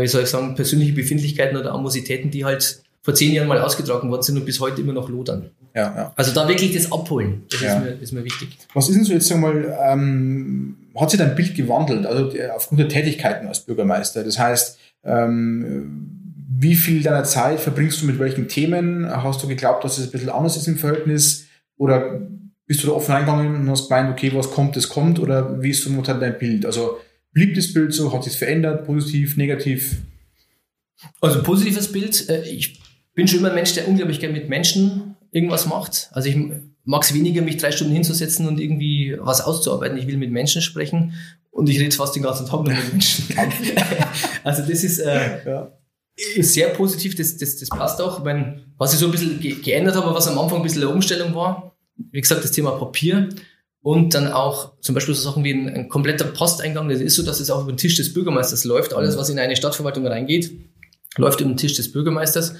wie 0.00 0.06
soll 0.06 0.22
ich 0.22 0.28
sagen, 0.28 0.54
persönliche 0.54 0.92
Befindlichkeiten 0.92 1.56
oder 1.56 1.72
Amositäten, 1.72 2.30
die 2.30 2.44
halt 2.44 2.82
vor 3.02 3.14
zehn 3.14 3.32
Jahren 3.32 3.48
mal 3.48 3.60
ausgetragen 3.60 4.10
worden 4.10 4.22
sind 4.22 4.38
und 4.38 4.46
bis 4.46 4.60
heute 4.60 4.80
immer 4.80 4.94
noch 4.94 5.08
lodern. 5.08 5.50
Ja, 5.74 5.94
ja. 5.94 6.12
Also 6.16 6.32
da 6.32 6.48
wirklich 6.48 6.72
das 6.72 6.90
Abholen, 6.90 7.42
das 7.50 7.60
ja. 7.60 7.76
ist, 7.76 7.84
mir, 7.84 7.90
ist 7.90 8.12
mir 8.12 8.24
wichtig. 8.24 8.56
Was 8.72 8.88
ist 8.88 8.94
denn 8.94 9.04
so 9.04 9.12
jetzt 9.12 9.30
einmal, 9.30 9.76
ähm, 9.82 10.76
hat 10.96 11.10
sich 11.10 11.18
dein 11.18 11.34
Bild 11.34 11.54
gewandelt, 11.54 12.06
also 12.06 12.32
aufgrund 12.54 12.80
der 12.80 12.88
Tätigkeiten 12.88 13.46
als 13.48 13.60
Bürgermeister? 13.60 14.24
Das 14.24 14.38
heißt, 14.38 14.78
ähm, 15.04 16.10
wie 16.56 16.76
viel 16.76 17.02
deiner 17.02 17.24
Zeit 17.24 17.60
verbringst 17.60 18.00
du 18.00 18.06
mit 18.06 18.18
welchen 18.18 18.48
Themen? 18.48 19.10
Hast 19.10 19.42
du 19.42 19.48
geglaubt, 19.48 19.84
dass 19.84 19.98
es 19.98 20.06
ein 20.06 20.10
bisschen 20.12 20.30
anders 20.30 20.56
ist 20.56 20.68
im 20.68 20.78
Verhältnis? 20.78 21.46
Oder 21.76 22.20
bist 22.66 22.82
du 22.82 22.86
da 22.86 22.92
offen 22.94 23.12
reingegangen 23.12 23.54
und 23.56 23.70
hast 23.70 23.88
gemeint, 23.88 24.10
okay, 24.10 24.32
was 24.34 24.50
kommt, 24.50 24.76
das 24.76 24.88
kommt? 24.88 25.18
Oder 25.18 25.60
wie 25.60 25.70
ist 25.70 25.82
so 25.82 25.90
momentan 25.90 26.20
dein 26.20 26.38
Bild? 26.38 26.64
Also 26.64 26.98
blieb 27.34 27.54
das 27.54 27.72
Bild 27.72 27.92
so? 27.92 28.12
Hat 28.12 28.24
sich 28.24 28.38
verändert? 28.38 28.86
Positiv, 28.86 29.36
negativ? 29.36 29.96
Also 31.20 31.42
positives 31.42 31.92
Bild. 31.92 32.28
Äh, 32.30 32.48
ich 32.48 32.80
bin 33.14 33.28
schon 33.28 33.40
immer 33.40 33.50
ein 33.50 33.54
Mensch, 33.54 33.74
der 33.74 33.86
unglaublich 33.88 34.20
gerne 34.20 34.34
mit 34.34 34.48
Menschen 34.48 35.16
irgendwas 35.30 35.66
macht. 35.66 36.08
Also 36.12 36.28
ich 36.28 36.36
mag 36.84 37.02
es 37.02 37.12
weniger, 37.12 37.42
mich 37.42 37.56
drei 37.56 37.72
Stunden 37.72 37.92
hinzusetzen 37.92 38.46
und 38.46 38.60
irgendwie 38.60 39.16
was 39.18 39.40
auszuarbeiten. 39.40 39.98
Ich 39.98 40.06
will 40.06 40.16
mit 40.16 40.30
Menschen 40.30 40.62
sprechen 40.62 41.14
und 41.50 41.68
ich 41.68 41.78
rede 41.78 41.94
fast 41.94 42.14
den 42.14 42.22
ganzen 42.22 42.46
Tag 42.46 42.62
nur 42.62 42.72
mit 42.72 42.92
Menschen. 42.92 43.26
also 44.44 44.62
das 44.62 44.84
ist, 44.84 44.98
äh, 45.00 45.44
ja. 45.44 45.72
ist 46.36 46.54
sehr 46.54 46.68
positiv, 46.68 47.14
das, 47.16 47.36
das, 47.36 47.56
das 47.56 47.68
passt 47.68 48.00
auch. 48.00 48.18
Ich 48.18 48.24
meine, 48.24 48.64
was 48.76 48.92
ich 48.92 48.98
so 48.98 49.06
ein 49.06 49.12
bisschen 49.12 49.40
ge 49.40 49.54
geändert 49.60 49.96
habe, 49.96 50.14
was 50.14 50.28
am 50.28 50.38
Anfang 50.38 50.58
ein 50.58 50.62
bisschen 50.62 50.82
eine 50.82 50.92
Umstellung 50.92 51.34
war, 51.34 51.76
wie 52.10 52.20
gesagt, 52.20 52.44
das 52.44 52.52
Thema 52.52 52.72
Papier 52.72 53.28
und 53.84 54.14
dann 54.14 54.32
auch 54.32 54.72
zum 54.80 54.94
Beispiel 54.94 55.14
so 55.14 55.28
Sachen 55.28 55.44
wie 55.44 55.52
ein, 55.52 55.68
ein 55.68 55.88
kompletter 55.90 56.24
Posteingang. 56.24 56.88
Das 56.88 57.00
ist 57.00 57.16
so, 57.16 57.22
dass 57.22 57.38
es 57.38 57.50
auch 57.50 57.64
über 57.64 57.72
den 57.72 57.76
Tisch 57.76 57.96
des 57.96 58.14
Bürgermeisters 58.14 58.64
läuft. 58.64 58.94
Alles, 58.94 59.18
was 59.18 59.28
in 59.28 59.38
eine 59.38 59.56
Stadtverwaltung 59.56 60.06
reingeht, 60.06 60.52
läuft 61.18 61.42
über 61.42 61.50
den 61.50 61.58
Tisch 61.58 61.74
des 61.74 61.92
Bürgermeisters. 61.92 62.54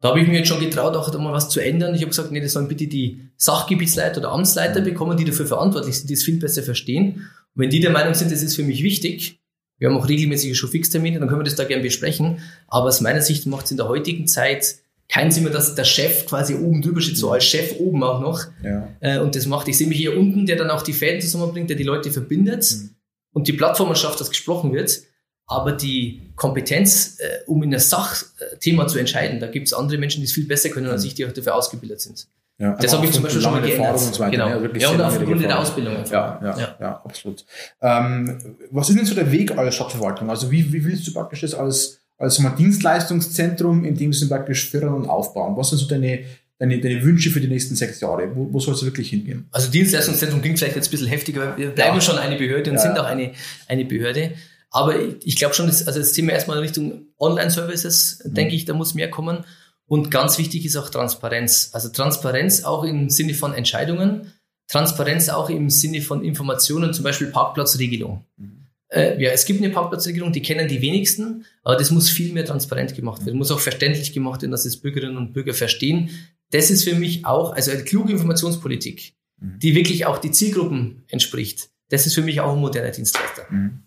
Da 0.00 0.08
habe 0.08 0.20
ich 0.20 0.26
mir 0.26 0.38
jetzt 0.38 0.48
schon 0.48 0.58
getraut, 0.58 0.96
auch 0.96 1.16
mal 1.16 1.32
was 1.32 1.48
zu 1.48 1.60
ändern. 1.60 1.94
Ich 1.94 2.00
habe 2.00 2.10
gesagt, 2.10 2.32
nee, 2.32 2.40
das 2.40 2.54
sollen 2.54 2.66
bitte 2.66 2.88
die 2.88 3.30
Sachgebietsleiter 3.36 4.18
oder 4.18 4.32
Amtsleiter 4.32 4.80
bekommen, 4.80 5.16
die 5.16 5.24
dafür 5.24 5.46
verantwortlich 5.46 5.96
sind, 5.96 6.10
die 6.10 6.14
es 6.14 6.24
viel 6.24 6.40
besser 6.40 6.64
verstehen. 6.64 7.28
Und 7.54 7.62
wenn 7.62 7.70
die 7.70 7.78
der 7.78 7.90
Meinung 7.90 8.14
sind, 8.14 8.32
das 8.32 8.42
ist 8.42 8.56
für 8.56 8.64
mich 8.64 8.82
wichtig, 8.82 9.38
wir 9.78 9.88
haben 9.88 9.96
auch 9.96 10.08
regelmäßige 10.08 10.58
Showfix-Termine, 10.58 11.20
dann 11.20 11.28
können 11.28 11.40
wir 11.40 11.44
das 11.44 11.54
da 11.54 11.62
gerne 11.62 11.84
besprechen. 11.84 12.40
Aber 12.66 12.88
aus 12.88 13.00
meiner 13.00 13.22
Sicht 13.22 13.46
macht 13.46 13.66
es 13.66 13.70
in 13.70 13.76
der 13.76 13.86
heutigen 13.86 14.26
Zeit 14.26 14.74
keinen 15.08 15.30
Sinn 15.30 15.44
mehr, 15.44 15.52
dass 15.52 15.74
der 15.74 15.84
Chef 15.84 16.26
quasi 16.26 16.54
oben 16.54 16.82
drüber 16.82 17.00
steht, 17.00 17.16
so 17.16 17.30
als 17.30 17.44
Chef 17.44 17.78
oben 17.78 18.02
auch 18.02 18.20
noch. 18.20 18.44
Ja. 18.62 18.88
Äh, 19.00 19.18
und 19.18 19.34
das 19.34 19.46
macht, 19.46 19.68
ich 19.68 19.76
sehe 19.76 19.86
mich 19.86 19.98
hier 19.98 20.16
unten, 20.16 20.46
der 20.46 20.56
dann 20.56 20.70
auch 20.70 20.82
die 20.82 20.92
Fäden 20.92 21.20
zusammenbringt, 21.20 21.70
der 21.70 21.76
die 21.76 21.84
Leute 21.84 22.10
verbindet 22.10 22.70
mhm. 22.72 22.90
und 23.32 23.48
die 23.48 23.52
Plattformen 23.52 23.96
schafft, 23.96 24.20
dass 24.20 24.30
gesprochen 24.30 24.72
wird. 24.72 25.02
Aber 25.46 25.72
die 25.72 26.32
Kompetenz, 26.36 27.18
äh, 27.18 27.44
um 27.46 27.62
in 27.62 27.70
das 27.70 27.90
Sachthema 27.90 28.86
zu 28.86 28.98
entscheiden, 28.98 29.40
da 29.40 29.46
gibt 29.46 29.66
es 29.66 29.74
andere 29.74 29.98
Menschen, 29.98 30.20
die 30.20 30.26
es 30.26 30.32
viel 30.32 30.46
besser 30.46 30.70
können 30.70 30.88
als 30.88 31.04
ich, 31.04 31.14
die 31.14 31.26
auch 31.26 31.32
dafür 31.32 31.54
ausgebildet 31.54 32.00
sind. 32.00 32.26
Ja, 32.56 32.76
das 32.76 32.94
habe 32.94 33.04
ich 33.04 33.12
zum 33.12 33.24
Beispiel 33.24 33.42
schon 33.42 33.52
mal 33.52 33.62
geändert. 33.62 33.92
Und 33.92 33.98
so 33.98 34.20
weiter, 34.20 34.30
genau. 34.30 34.48
ja, 34.48 34.78
ja, 34.78 34.90
und 34.90 35.00
aufgrund 35.00 35.42
der 35.42 35.58
Ausbildung. 35.58 35.96
Ja, 36.10 36.40
ja, 36.40 36.58
ja, 36.58 36.76
ja. 36.80 37.02
absolut. 37.04 37.44
Ähm, 37.82 38.56
was 38.70 38.88
ist 38.88 38.96
denn 38.96 39.04
so 39.04 39.14
der 39.14 39.32
Weg 39.32 39.58
als 39.58 39.74
Stadtverwaltung? 39.74 40.30
Also 40.30 40.50
wie, 40.52 40.72
wie 40.72 40.84
willst 40.84 41.06
du 41.06 41.12
praktisch 41.12 41.40
das 41.40 41.54
als, 41.54 42.03
als 42.18 42.38
mal 42.38 42.50
Dienstleistungszentrum 42.50 43.84
in 43.84 43.96
dem 43.96 44.12
Sinne 44.12 44.30
praktisch 44.30 44.70
fördern 44.70 44.94
und 44.94 45.08
aufbauen? 45.08 45.56
Was 45.56 45.70
sind 45.70 45.78
so 45.78 45.86
deine, 45.86 46.24
deine, 46.58 46.80
deine 46.80 47.02
Wünsche 47.02 47.30
für 47.30 47.40
die 47.40 47.48
nächsten 47.48 47.74
sechs 47.74 48.00
Jahre? 48.00 48.34
Wo, 48.34 48.52
wo 48.52 48.60
soll 48.60 48.74
es 48.74 48.84
wirklich 48.84 49.10
hingehen? 49.10 49.46
Also 49.50 49.70
Dienstleistungszentrum 49.70 50.40
klingt 50.40 50.58
vielleicht 50.58 50.76
jetzt 50.76 50.88
ein 50.88 50.90
bisschen 50.90 51.08
heftiger. 51.08 51.56
Wir 51.56 51.70
bleiben 51.70 51.96
ja. 51.96 52.00
schon 52.00 52.18
eine 52.18 52.36
Behörde 52.36 52.70
und 52.70 52.78
sind 52.78 52.98
auch 52.98 53.06
eine, 53.06 53.32
eine 53.68 53.84
Behörde. 53.84 54.32
Aber 54.70 54.96
ich 55.22 55.36
glaube 55.36 55.54
schon, 55.54 55.66
dass, 55.66 55.86
also 55.86 56.00
das 56.00 56.12
Thema 56.12 56.32
erstmal 56.32 56.58
Richtung 56.58 57.06
Online-Services, 57.18 58.22
mhm. 58.24 58.34
denke 58.34 58.54
ich, 58.56 58.64
da 58.64 58.74
muss 58.74 58.94
mehr 58.94 59.08
kommen. 59.08 59.44
Und 59.86 60.10
ganz 60.10 60.38
wichtig 60.38 60.64
ist 60.64 60.76
auch 60.76 60.88
Transparenz. 60.88 61.70
Also 61.72 61.90
Transparenz 61.90 62.64
auch 62.64 62.82
im 62.84 63.10
Sinne 63.10 63.34
von 63.34 63.54
Entscheidungen, 63.54 64.32
Transparenz 64.66 65.28
auch 65.28 65.50
im 65.50 65.70
Sinne 65.70 66.00
von 66.00 66.24
Informationen, 66.24 66.92
zum 66.92 67.04
Beispiel 67.04 67.28
Parkplatzregelung. 67.28 68.24
Mhm. 68.36 68.63
Äh, 68.94 69.20
ja, 69.20 69.32
es 69.32 69.44
gibt 69.44 69.60
eine 69.60 69.72
Parkplatzregelung, 69.72 70.32
die 70.32 70.42
kennen 70.42 70.68
die 70.68 70.80
wenigsten, 70.80 71.44
aber 71.64 71.76
das 71.76 71.90
muss 71.90 72.08
viel 72.08 72.32
mehr 72.32 72.44
transparent 72.44 72.94
gemacht 72.94 73.26
werden, 73.26 73.36
muss 73.36 73.50
auch 73.50 73.58
verständlich 73.58 74.12
gemacht 74.12 74.42
werden, 74.42 74.52
dass 74.52 74.64
es 74.64 74.80
Bürgerinnen 74.80 75.16
und 75.16 75.32
Bürger 75.32 75.52
verstehen. 75.52 76.10
Das 76.50 76.70
ist 76.70 76.84
für 76.84 76.94
mich 76.94 77.26
auch, 77.26 77.54
also 77.54 77.72
eine 77.72 77.82
kluge 77.82 78.12
Informationspolitik, 78.12 79.14
mhm. 79.40 79.58
die 79.58 79.74
wirklich 79.74 80.06
auch 80.06 80.18
die 80.18 80.30
Zielgruppen 80.30 81.02
entspricht. 81.08 81.70
Das 81.88 82.06
ist 82.06 82.14
für 82.14 82.22
mich 82.22 82.40
auch 82.40 82.52
ein 82.52 82.60
moderner 82.60 82.92
Dienstleister. 82.92 83.42
Mhm. 83.50 83.82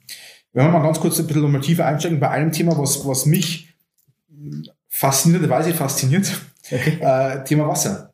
Wenn 0.51 0.65
wir 0.65 0.71
mal 0.71 0.83
ganz 0.83 0.99
kurz 0.99 1.19
ein 1.19 1.27
bisschen 1.27 1.43
nochmal 1.43 1.61
tiefer 1.61 1.85
einsteigen 1.85 2.19
bei 2.19 2.29
einem 2.29 2.51
Thema, 2.51 2.77
was, 2.77 3.07
was 3.07 3.25
mich 3.25 3.69
faszinierenderweise 4.89 5.73
fasziniert, 5.73 6.29
okay. 6.65 6.97
äh, 6.99 7.43
Thema 7.45 7.67
Wasser. 7.67 8.13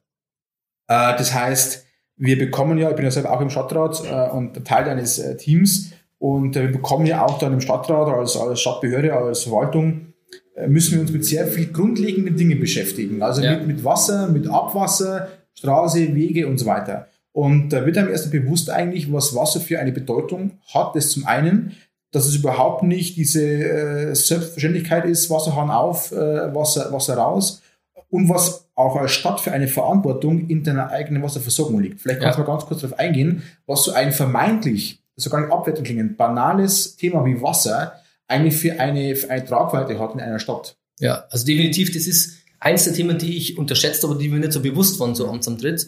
Äh, 0.88 1.18
das 1.18 1.34
heißt, 1.34 1.86
wir 2.18 2.38
bekommen 2.38 2.78
ja, 2.78 2.90
ich 2.92 2.96
bin 2.96 3.06
ja 3.06 3.12
selber 3.12 3.32
auch 3.32 3.42
im 3.42 3.50
Stadtrat 3.50 4.04
äh, 4.06 4.30
und 4.32 4.64
Teil 4.66 4.88
eines 4.88 5.18
äh, 5.18 5.36
Teams 5.38 5.94
und 6.24 6.56
äh, 6.56 6.62
wir 6.62 6.72
bekommen 6.72 7.06
ja 7.06 7.26
auch 7.26 7.38
dann 7.38 7.52
im 7.52 7.60
Stadtrat 7.60 8.08
als, 8.08 8.38
als 8.38 8.62
Stadtbehörde, 8.62 9.14
als 9.14 9.44
Verwaltung, 9.44 10.14
äh, 10.56 10.70
müssen 10.70 10.94
wir 10.94 11.02
uns 11.02 11.12
mit 11.12 11.26
sehr 11.26 11.48
viel 11.48 11.68
grundlegenden 11.74 12.38
Dingen 12.38 12.62
beschäftigen. 12.62 13.22
Also 13.22 13.42
ja. 13.42 13.58
mit, 13.58 13.68
mit 13.68 13.84
Wasser, 13.84 14.30
mit 14.30 14.48
Abwasser, 14.48 15.28
Straße, 15.54 16.16
Wege 16.16 16.48
und 16.48 16.60
so 16.60 16.66
weiter. 16.66 17.08
Und 17.34 17.74
da 17.74 17.86
wird 17.86 17.98
einem 17.98 18.10
erst 18.10 18.32
bewusst 18.32 18.70
eigentlich, 18.70 19.12
was 19.12 19.36
Wasser 19.36 19.60
für 19.60 19.80
eine 19.80 19.92
Bedeutung 19.92 20.52
hat. 20.74 20.96
Das 20.96 21.10
zum 21.10 21.28
einen, 21.28 21.74
dass 22.12 22.26
es 22.26 22.36
überhaupt 22.36 22.84
nicht 22.84 23.18
diese 23.18 23.44
äh, 23.44 24.16
Selbstverständlichkeit 24.16 25.04
ist, 25.04 25.30
Wasserhahn 25.30 25.72
auf, 25.72 26.14
äh, 26.14 26.56
Wasser, 26.56 26.90
Wasser 26.94 27.18
raus 27.18 27.62
und 28.10 28.30
was 28.30 28.70
auch 28.76 28.96
als 28.96 29.12
Stadt 29.12 29.42
für 29.42 29.52
eine 29.52 29.68
Verantwortung 29.68 30.48
in 30.48 30.64
deiner 30.64 30.90
eigenen 30.90 31.22
Wasserversorgung 31.22 31.82
liegt. 31.82 32.00
Vielleicht 32.00 32.22
kannst 32.22 32.40
du 32.40 32.44
mal 32.44 32.48
ganz 32.48 32.66
kurz 32.66 32.80
darauf 32.80 32.98
eingehen, 32.98 33.44
was 33.66 33.84
so 33.84 33.92
ein 33.92 34.14
vermeintlich, 34.14 35.03
sogar 35.16 35.42
nicht 35.42 35.52
abwertend 35.52 35.86
klingend, 35.86 36.18
banales 36.18 36.96
Thema 36.96 37.26
wie 37.26 37.42
Wasser 37.42 37.94
eigentlich 38.28 38.56
für 38.56 38.80
eine, 38.80 39.16
für 39.16 39.30
eine 39.30 39.46
Tragweite 39.46 40.00
hat 40.00 40.14
in 40.14 40.20
einer 40.20 40.40
Stadt. 40.40 40.78
Ja, 41.00 41.26
also 41.30 41.46
definitiv, 41.46 41.94
das 41.94 42.08
ist 42.08 42.38
eins 42.60 42.86
der 42.86 42.94
Themen, 42.94 43.18
die 43.18 43.38
ich 43.38 43.58
unterschätzt, 43.58 44.04
aber 44.06 44.16
die 44.16 44.30
mir 44.30 44.40
nicht 44.40 44.54
so 44.54 44.62
bewusst 44.62 45.00
waren, 45.00 45.16
so 45.16 45.28
Amtsantritt. 45.28 45.88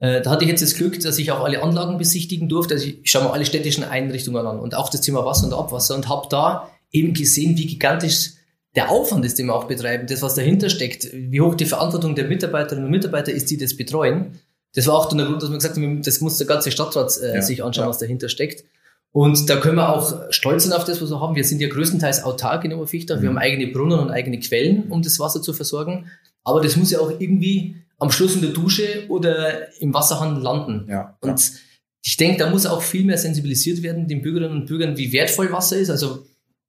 Äh, 0.00 0.22
da 0.22 0.30
hatte 0.30 0.44
ich 0.44 0.50
jetzt 0.50 0.62
das 0.62 0.74
Glück, 0.74 0.98
dass 1.00 1.18
ich 1.18 1.30
auch 1.30 1.44
alle 1.44 1.62
Anlagen 1.62 1.98
besichtigen 1.98 2.48
durfte. 2.48 2.74
Also 2.74 2.86
ich 2.86 3.10
schaue 3.10 3.24
mir 3.24 3.32
alle 3.32 3.46
städtischen 3.46 3.84
Einrichtungen 3.84 4.46
an 4.46 4.58
und 4.58 4.74
auch 4.74 4.88
das 4.88 5.02
Thema 5.02 5.24
Wasser 5.24 5.46
und 5.46 5.54
Abwasser 5.54 5.94
und 5.94 6.08
habe 6.08 6.26
da 6.30 6.70
eben 6.90 7.12
gesehen, 7.12 7.56
wie 7.56 7.66
gigantisch 7.66 8.32
der 8.74 8.90
Aufwand 8.90 9.24
ist, 9.24 9.38
den 9.38 9.46
wir 9.46 9.54
auch 9.54 9.64
betreiben, 9.64 10.06
das, 10.06 10.22
was 10.22 10.34
dahinter 10.34 10.68
steckt, 10.68 11.08
wie 11.12 11.40
hoch 11.40 11.54
die 11.54 11.64
Verantwortung 11.64 12.14
der 12.14 12.26
Mitarbeiterinnen 12.26 12.86
und 12.86 12.90
Mitarbeiter 12.90 13.32
ist, 13.32 13.50
die 13.50 13.56
das 13.56 13.76
betreuen. 13.76 14.40
Das 14.74 14.86
war 14.86 14.94
auch 14.94 15.08
der 15.08 15.24
Grund, 15.26 15.42
dass 15.42 15.50
wir 15.50 15.56
gesagt 15.56 15.76
haben, 15.76 16.02
das 16.02 16.20
muss 16.20 16.36
der 16.36 16.46
ganze 16.46 16.70
Stadtrat 16.70 17.16
äh, 17.22 17.36
ja, 17.36 17.42
sich 17.42 17.62
anschauen, 17.62 17.84
ja. 17.84 17.90
was 17.90 17.98
dahinter 17.98 18.28
steckt. 18.28 18.64
Und 19.12 19.48
da 19.48 19.56
können 19.56 19.76
wir 19.76 19.94
auch 19.94 20.32
stolz 20.32 20.64
sein 20.64 20.72
auf 20.72 20.84
das, 20.84 21.00
was 21.00 21.10
wir 21.10 21.20
haben. 21.20 21.36
Wir 21.36 21.44
sind 21.44 21.60
ja 21.60 21.68
größtenteils 21.68 22.24
autark 22.24 22.64
in 22.64 22.72
Oberfichtach. 22.72 23.18
Mhm. 23.18 23.22
Wir 23.22 23.28
haben 23.28 23.38
eigene 23.38 23.72
Brunnen 23.72 24.00
und 24.00 24.10
eigene 24.10 24.40
Quellen, 24.40 24.90
um 24.90 25.02
das 25.02 25.20
Wasser 25.20 25.40
zu 25.40 25.52
versorgen. 25.52 26.10
Aber 26.42 26.60
das 26.60 26.76
muss 26.76 26.90
ja 26.90 26.98
auch 26.98 27.12
irgendwie 27.20 27.76
am 27.98 28.10
Schluss 28.10 28.34
in 28.34 28.42
der 28.42 28.50
Dusche 28.50 29.06
oder 29.08 29.72
im 29.80 29.94
Wasserhahn 29.94 30.42
landen. 30.42 30.86
Ja, 30.90 31.16
und 31.20 31.40
ja. 31.40 31.56
ich 32.02 32.16
denke, 32.16 32.38
da 32.38 32.50
muss 32.50 32.66
auch 32.66 32.82
viel 32.82 33.04
mehr 33.04 33.16
sensibilisiert 33.16 33.82
werden, 33.84 34.08
den 34.08 34.20
Bürgerinnen 34.20 34.62
und 34.62 34.66
Bürgern, 34.66 34.96
wie 34.96 35.12
wertvoll 35.12 35.52
Wasser 35.52 35.76
ist. 35.76 35.90
Also 35.90 36.26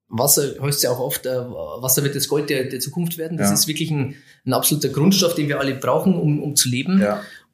Wasser 0.07 0.53
heißt 0.61 0.83
ja 0.83 0.91
auch 0.91 0.99
oft, 0.99 1.25
äh, 1.25 1.35
Wasser 1.35 2.03
wird 2.03 2.15
das 2.15 2.27
Gold 2.27 2.49
der, 2.49 2.65
der 2.65 2.79
Zukunft 2.79 3.17
werden. 3.17 3.37
Das 3.37 3.47
ja. 3.47 3.53
ist 3.55 3.67
wirklich 3.67 3.89
ein, 3.89 4.15
ein, 4.45 4.53
absoluter 4.53 4.89
Grundstoff, 4.89 5.33
den 5.33 5.47
wir 5.47 5.59
alle 5.59 5.73
brauchen, 5.73 6.15
um, 6.15 6.41
um 6.41 6.55
zu 6.55 6.69
leben. 6.69 7.01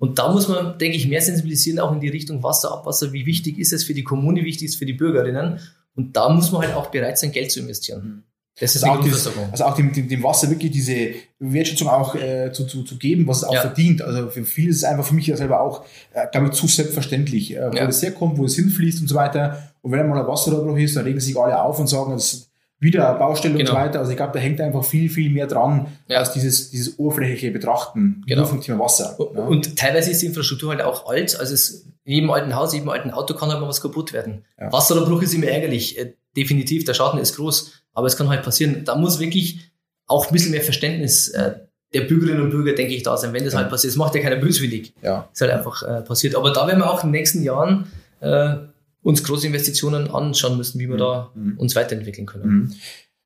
Und 0.01 0.17
da 0.17 0.31
muss 0.31 0.47
man, 0.47 0.79
denke 0.79 0.97
ich, 0.97 1.07
mehr 1.07 1.21
sensibilisieren, 1.21 1.77
auch 1.79 1.91
in 1.93 1.99
die 1.99 2.09
Richtung 2.09 2.41
Wasser, 2.41 2.71
Abwasser. 2.71 3.13
Wie 3.13 3.27
wichtig 3.27 3.59
ist 3.59 3.71
es 3.71 3.83
für 3.83 3.93
die 3.93 4.03
Kommune, 4.03 4.41
wie 4.41 4.45
wichtig 4.45 4.65
ist 4.65 4.71
es 4.73 4.77
für 4.79 4.87
die 4.87 4.93
Bürgerinnen? 4.93 5.59
Und 5.95 6.15
da 6.17 6.27
muss 6.29 6.51
man 6.51 6.63
halt 6.63 6.73
auch 6.73 6.87
bereit 6.87 7.19
sein, 7.19 7.31
Geld 7.31 7.51
zu 7.51 7.59
investieren. 7.59 8.23
Das 8.59 8.75
ist 8.75 8.83
also 8.83 8.95
auch, 8.99 9.03
dieses, 9.03 9.23
Grundversorgung. 9.25 9.51
also 9.51 9.63
auch 9.65 9.75
dem, 9.75 9.93
dem, 9.93 10.07
dem 10.09 10.23
Wasser 10.23 10.49
wirklich 10.49 10.71
diese 10.71 11.11
Wertschätzung 11.39 11.87
auch 11.87 12.15
äh, 12.15 12.51
zu, 12.51 12.65
zu, 12.65 12.83
zu 12.83 12.97
geben, 12.97 13.27
was 13.27 13.37
es 13.39 13.43
auch 13.43 13.53
Ja. 13.53 13.61
verdient. 13.61 14.01
Also 14.01 14.29
für 14.29 14.43
viele 14.43 14.71
ist 14.71 14.77
es 14.77 14.83
einfach 14.83 15.05
für 15.05 15.13
mich 15.13 15.27
ja 15.27 15.37
selber 15.37 15.61
auch, 15.61 15.85
äh, 16.13 16.25
glaube 16.31 16.47
ich, 16.47 16.53
zu 16.53 16.65
selbstverständlich, 16.67 17.55
äh, 17.55 17.71
wo 17.71 17.75
Ja. 17.77 17.85
das 17.85 18.01
herkommt, 18.01 18.37
wo 18.39 18.45
es 18.45 18.55
hinfließt 18.55 19.01
und 19.01 19.07
so 19.07 19.15
weiter. 19.15 19.71
Und 19.81 19.91
wenn 19.91 19.99
einmal 19.99 20.19
ein 20.19 20.27
Wasserrohrbruch 20.27 20.77
ist, 20.77 20.95
dann 20.95 21.05
regen 21.05 21.19
sich 21.19 21.37
alle 21.37 21.61
auf 21.61 21.79
und 21.79 21.87
sagen, 21.87 22.11
das 22.11 22.50
wieder 22.81 23.13
Baustelle 23.13 23.53
und 23.53 23.59
Genau. 23.59 23.71
so 23.71 23.77
weiter. 23.77 23.99
Also 23.99 24.11
ich 24.11 24.17
glaube, 24.17 24.33
da 24.33 24.39
hängt 24.39 24.59
einfach 24.59 24.83
viel, 24.83 25.09
viel 25.09 25.29
mehr 25.29 25.47
dran, 25.47 25.87
Ja. 26.09 26.17
als 26.17 26.33
dieses, 26.33 26.71
dieses 26.71 26.99
oberflächliche 26.99 27.51
Betrachten 27.51 28.23
Genau. 28.27 28.41
nur 28.41 28.49
vom 28.49 28.59
Thema 28.61 28.79
Wasser. 28.83 29.15
ne? 29.33 29.41
Und 29.43 29.77
teilweise 29.77 30.11
ist 30.11 30.21
die 30.21 30.25
Infrastruktur 30.25 30.71
halt 30.71 30.81
auch 30.81 31.07
alt. 31.09 31.39
Also 31.39 31.53
es, 31.53 31.85
in 32.03 32.13
jedem 32.15 32.31
alten 32.31 32.53
Haus, 32.55 32.73
in 32.73 32.79
jedem 32.79 32.89
alten 32.89 33.11
Auto 33.11 33.35
kann 33.35 33.49
halt 33.49 33.61
mal 33.61 33.67
was 33.69 33.79
kaputt 33.81 34.11
werden. 34.11 34.43
Ja. 34.59 34.71
Wasserrohrbruch 34.73 35.21
ist 35.21 35.33
immer 35.33 35.47
ärgerlich. 35.47 35.97
Äh, 35.97 36.13
Definitiv, 36.35 36.85
der 36.85 36.93
Schaden 36.93 37.19
ist 37.19 37.35
groß. 37.35 37.73
Aber 37.93 38.07
es 38.07 38.15
kann 38.15 38.29
halt 38.29 38.41
passieren. 38.43 38.83
Da 38.85 38.95
muss 38.95 39.19
wirklich 39.19 39.59
auch 40.07 40.27
ein 40.27 40.31
bisschen 40.33 40.51
mehr 40.51 40.61
Verständnis 40.61 41.27
äh, 41.27 41.55
der 41.93 42.01
Bürgerinnen 42.01 42.41
und 42.41 42.51
Bürger, 42.51 42.71
denke 42.73 42.93
ich, 42.93 43.03
da 43.03 43.17
sein, 43.17 43.33
wenn 43.33 43.43
das 43.43 43.51
Ja. 43.53 43.59
halt 43.59 43.69
passiert. 43.69 43.91
Das 43.91 43.97
macht 43.97 44.15
ja 44.15 44.21
keiner 44.21 44.37
böswillig. 44.37 44.93
ja. 45.03 45.27
Ist 45.33 45.41
halt 45.41 45.51
einfach 45.51 45.83
äh, 45.83 46.01
passiert. 46.01 46.35
Aber 46.35 46.51
da 46.53 46.65
werden 46.67 46.79
wir 46.79 46.89
auch 46.89 47.03
in 47.03 47.09
den 47.09 47.19
nächsten 47.19 47.43
Jahren 47.43 47.91
äh, 48.21 48.55
uns 49.03 49.23
große 49.23 49.47
Investitionen 49.47 50.09
anschauen 50.09 50.57
müssen, 50.57 50.79
wie 50.79 50.87
wir 50.89 50.97
da 50.97 51.31
Mhm. 51.35 51.57
uns 51.57 51.75
weiterentwickeln 51.75 52.27
können. 52.27 52.49
Mhm. 52.49 52.73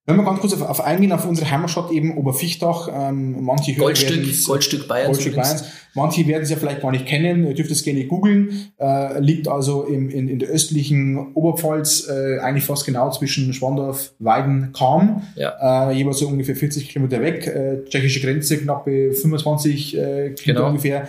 Wenn 0.07 0.17
wir 0.17 0.23
ganz 0.23 0.39
kurz 0.39 0.53
auf, 0.53 0.61
auf 0.61 0.81
eingehen, 0.81 1.11
auf 1.11 1.25
unsere 1.27 1.49
Heimatstadt 1.49 1.89
eben 1.91 2.15
Oberfichtach, 2.15 2.89
ähm, 2.93 3.43
manche 3.43 3.73
Goldstück, 3.73 4.23
Goldstück 4.45 4.87
Bayern. 4.87 5.07
Goldstück 5.07 5.35
Bayerns. 5.35 5.63
Manche 5.95 6.27
werden 6.27 6.43
es 6.43 6.51
ja 6.51 6.57
vielleicht 6.57 6.81
gar 6.81 6.91
nicht 6.91 7.07
kennen, 7.07 7.47
ihr 7.47 7.55
dürft 7.55 7.71
es 7.71 7.81
gerne 7.81 8.05
googeln. 8.05 8.67
Äh, 8.79 9.19
liegt 9.19 9.47
also 9.47 9.83
im, 9.85 10.11
in, 10.11 10.27
in 10.27 10.37
der 10.37 10.49
östlichen 10.49 11.33
Oberpfalz, 11.33 12.07
äh, 12.07 12.37
eigentlich 12.37 12.65
fast 12.65 12.85
genau 12.85 13.09
zwischen 13.09 13.51
Schwandorf, 13.55 14.13
Weiden, 14.19 14.73
Kam. 14.73 15.23
Ja. 15.35 15.89
Äh, 15.89 15.95
jeweils 15.95 16.19
so 16.19 16.27
ungefähr 16.27 16.55
40 16.55 16.87
Kilometer 16.89 17.19
weg. 17.23 17.47
Äh, 17.47 17.83
tschechische 17.89 18.19
Grenze, 18.21 18.59
knappe 18.59 19.11
25 19.11 19.97
äh, 19.97 19.99
Kilometer 20.01 20.35
Genau. 20.43 20.67
ungefähr. 20.67 21.07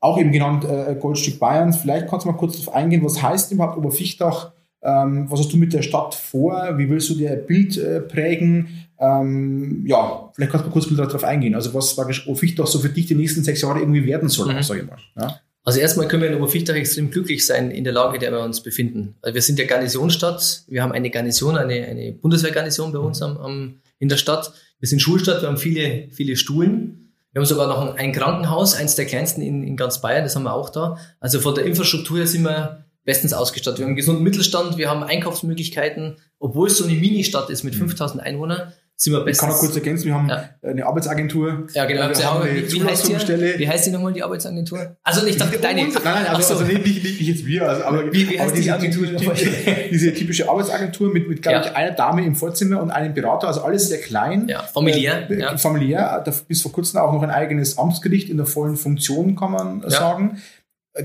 Auch 0.00 0.18
eben 0.18 0.32
genannt 0.32 0.64
äh, 0.64 0.94
Goldstück 0.98 1.38
Bayerns. 1.38 1.76
Vielleicht 1.78 2.08
kannst 2.08 2.24
du 2.26 2.30
mal 2.30 2.36
kurz 2.38 2.58
darauf 2.58 2.74
eingehen, 2.74 3.04
was 3.04 3.22
heißt 3.22 3.52
überhaupt 3.52 3.76
Oberfichtach? 3.78 4.52
Ähm, 4.82 5.26
was 5.28 5.40
hast 5.40 5.52
du 5.52 5.56
mit 5.56 5.72
der 5.72 5.82
Stadt 5.82 6.14
vor? 6.14 6.74
Wie 6.76 6.88
willst 6.88 7.10
du 7.10 7.14
dir 7.14 7.32
ein 7.32 7.46
Bild 7.46 7.76
äh, 7.76 8.00
prägen? 8.00 8.86
Ähm, 9.00 9.84
ja, 9.86 10.30
vielleicht 10.34 10.52
kannst 10.52 10.64
du 10.66 10.70
mal 10.70 10.72
kurz 10.72 10.88
darauf 10.94 11.24
eingehen. 11.24 11.54
Also 11.54 11.74
was 11.74 11.94
praktisch 11.96 12.26
Oberfichtach 12.26 12.66
so 12.66 12.78
für 12.78 12.88
dich 12.88 13.06
die 13.06 13.14
nächsten 13.14 13.42
sechs 13.42 13.60
Jahre 13.62 13.80
irgendwie 13.80 14.04
werden 14.06 14.28
soll, 14.28 14.52
Mhm. 14.54 14.62
sage 14.62 14.80
ich 14.80 14.86
mal. 14.86 14.98
Ja? 15.16 15.40
Also 15.64 15.80
erstmal 15.80 16.08
können 16.08 16.22
wir 16.22 16.30
in 16.30 16.36
Oberfichtach 16.36 16.74
extrem 16.76 17.10
glücklich 17.10 17.44
sein 17.44 17.70
in 17.70 17.84
der 17.84 17.92
Lage, 17.92 18.14
in 18.14 18.20
der 18.20 18.32
wir 18.32 18.40
uns 18.40 18.62
befinden. 18.62 19.16
Also 19.20 19.34
wir 19.34 19.42
sind 19.42 19.58
ja 19.58 19.66
Garnisonsstadt, 19.66 20.62
wir 20.68 20.82
haben 20.82 20.92
eine 20.92 21.10
Garnison, 21.10 21.56
eine, 21.56 21.84
eine 21.84 22.12
Bundeswehrgarnison 22.12 22.92
bei 22.92 22.98
uns 22.98 23.20
am, 23.20 23.36
am, 23.36 23.74
in 23.98 24.08
der 24.08 24.16
Stadt. 24.16 24.52
Wir 24.80 24.88
sind 24.88 25.00
Schulstadt, 25.00 25.42
wir 25.42 25.48
haben 25.48 25.58
viele, 25.58 26.08
viele 26.10 26.36
Stuhlen. 26.36 27.07
Wir 27.38 27.42
haben 27.42 27.46
sogar 27.50 27.68
noch 27.68 27.94
ein, 27.94 28.10
Krankenhaus, 28.10 28.74
eins 28.74 28.96
der 28.96 29.06
kleinsten 29.06 29.42
in, 29.42 29.62
in 29.62 29.76
ganz 29.76 30.00
Bayern, 30.00 30.24
das 30.24 30.34
haben 30.34 30.42
wir 30.42 30.52
auch 30.52 30.70
da. 30.70 30.98
Also 31.20 31.38
von 31.38 31.54
der 31.54 31.66
Infrastruktur 31.66 32.18
her 32.18 32.26
sind 32.26 32.42
wir 32.42 32.84
bestens 33.04 33.32
ausgestattet. 33.32 33.78
Wir 33.78 33.84
haben 33.84 33.90
einen 33.90 33.96
gesunden 33.96 34.24
Mittelstand, 34.24 34.76
wir 34.76 34.90
haben 34.90 35.04
Einkaufsmöglichkeiten. 35.04 36.16
Obwohl 36.40 36.66
es 36.66 36.78
so 36.78 36.84
eine 36.84 36.94
Mini-Stadt 36.94 37.48
ist 37.48 37.62
mit 37.62 37.76
5000 37.76 38.20
Einwohnern, 38.20 38.72
sind 39.00 39.12
wir 39.12 39.20
Mhm. 39.20 39.28
Ich 39.28 39.38
kann 39.38 39.48
noch 39.48 39.58
kurz 39.58 39.76
ergänzen, 39.76 40.06
wir 40.06 40.14
haben 40.14 40.28
Ja. 40.28 40.48
eine 40.60 40.84
Arbeitsagentur. 40.84 41.68
ja, 41.72 41.84
genau. 41.84 42.08
Wir 42.10 42.24
haben 42.30 42.42
eine 42.42 42.50
wie, 42.50 42.62
heißt 42.62 42.72
die, 42.72 42.78
Zulassungsstelle. 42.80 43.56
wie 43.56 43.68
heißt 43.68 43.86
die 43.86 43.90
nochmal, 43.92 44.12
die 44.12 44.24
Arbeitsagentur? 44.24 44.96
Also 45.04 45.24
nicht 45.24 45.40
dachte, 45.40 45.56
deine. 45.58 45.82
Nein, 45.84 45.92
nein, 46.04 46.26
also, 46.26 46.42
so. 46.54 46.60
also 46.60 46.64
nicht, 46.64 46.84
nicht, 46.84 47.04
nicht 47.04 47.20
jetzt 47.20 47.46
wir, 47.46 47.68
also, 47.68 47.84
aber, 47.84 48.12
Wie- 48.12 48.28
wie 48.28 48.34
aber 48.40 48.46
heißt 48.46 48.56
die 48.56 48.60
diese, 48.62 48.74
Agentur 48.74 49.06
typische, 49.16 49.50
diese 49.92 50.14
typische 50.14 50.48
Arbeitsagentur 50.50 51.12
mit, 51.12 51.28
mit 51.28 51.42
glaube 51.42 51.58
Ja. 51.58 51.64
ich, 51.66 51.76
einer 51.76 51.92
Dame 51.92 52.24
im 52.24 52.34
Vorzimmer 52.34 52.82
und 52.82 52.90
einem 52.90 53.14
Berater, 53.14 53.46
also 53.46 53.62
alles 53.62 53.88
sehr 53.88 54.00
klein. 54.00 54.48
Ja, 54.48 54.62
familiär, 54.64 55.30
Äh, 55.30 55.38
ja. 55.40 55.56
Familiär, 55.56 56.24
bis 56.48 56.62
vor 56.62 56.72
kurzem 56.72 56.98
auch 57.00 57.12
noch 57.12 57.22
ein 57.22 57.30
eigenes 57.30 57.78
Amtsgericht 57.78 58.28
in 58.28 58.36
der 58.36 58.46
vollen 58.46 58.76
Funktion, 58.76 59.36
kann 59.36 59.52
man 59.52 59.84
sagen. 59.88 60.42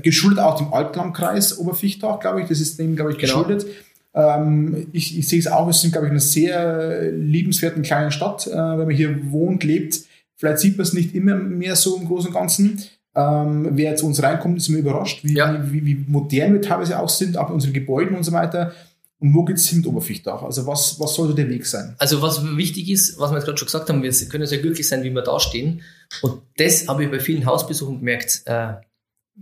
Geschuldet 0.02 0.40
auch 0.40 0.56
dem 0.58 0.72
Altlandkreis 0.74 1.56
Oberfichtach, 1.58 2.18
glaube 2.18 2.40
ich, 2.42 2.48
das 2.48 2.58
ist 2.58 2.76
dem, 2.80 2.96
glaube 2.96 3.12
ich, 3.12 3.18
Genau. 3.18 3.34
Ähm, 4.14 4.86
ich, 4.92 5.18
ich 5.18 5.28
sehe 5.28 5.38
es 5.40 5.46
auch, 5.46 5.66
wir 5.66 5.72
sind, 5.72 5.92
glaube 5.92 6.06
ich, 6.06 6.10
in 6.10 6.14
einer 6.14 6.20
sehr 6.20 7.10
liebenswerten 7.12 7.82
kleinen 7.82 8.10
Stadt. 8.12 8.46
Äh, 8.46 8.52
wenn 8.52 8.86
man 8.86 8.90
hier 8.90 9.32
wohnt, 9.32 9.64
lebt, 9.64 10.00
vielleicht 10.36 10.58
sieht 10.60 10.76
man 10.76 10.86
es 10.86 10.92
nicht 10.92 11.14
immer 11.14 11.34
mehr 11.34 11.76
so 11.76 11.96
im 11.96 12.06
Großen 12.06 12.28
und 12.28 12.34
Ganzen. 12.34 12.82
Ähm, 13.16 13.68
wer 13.72 13.94
zu 13.96 14.06
uns 14.06 14.22
reinkommt, 14.22 14.56
ist 14.58 14.68
immer 14.68 14.78
überrascht, 14.78 15.22
wie, 15.22 15.34
Ja. 15.34 15.64
wie, 15.70 15.84
wie 15.86 16.04
modern 16.08 16.52
wir 16.52 16.62
teilweise 16.62 16.98
auch 16.98 17.08
sind, 17.08 17.36
auch 17.36 17.48
in 17.48 17.54
unseren 17.54 17.72
Gebäuden 17.72 18.16
und 18.16 18.24
so 18.24 18.32
weiter. 18.32 18.72
Und 19.20 19.32
wo 19.34 19.44
geht's 19.44 19.68
hin 19.68 19.78
mit 19.78 19.86
Oberfichtach? 19.86 20.42
Also 20.42 20.66
was, 20.66 20.98
was 21.00 21.14
soll 21.14 21.28
so 21.28 21.32
der 21.34 21.48
Weg 21.48 21.64
sein? 21.64 21.94
Also 21.98 22.20
was 22.20 22.44
wichtig 22.56 22.90
ist, 22.90 23.18
was 23.18 23.30
wir 23.30 23.36
jetzt 23.36 23.46
gerade 23.46 23.56
schon 23.56 23.66
gesagt 23.66 23.88
haben, 23.88 24.02
wir 24.02 24.12
können 24.28 24.46
sehr 24.46 24.58
glücklich 24.58 24.86
sein, 24.86 25.02
wie 25.04 25.10
wir 25.10 25.22
da 25.22 25.38
stehen. 25.40 25.82
Und 26.22 26.42
das 26.56 26.88
habe 26.88 27.04
ich 27.04 27.10
bei 27.10 27.20
vielen 27.20 27.46
Hausbesuchen 27.46 28.00
gemerkt. 28.00 28.42
Äh, 28.46 28.74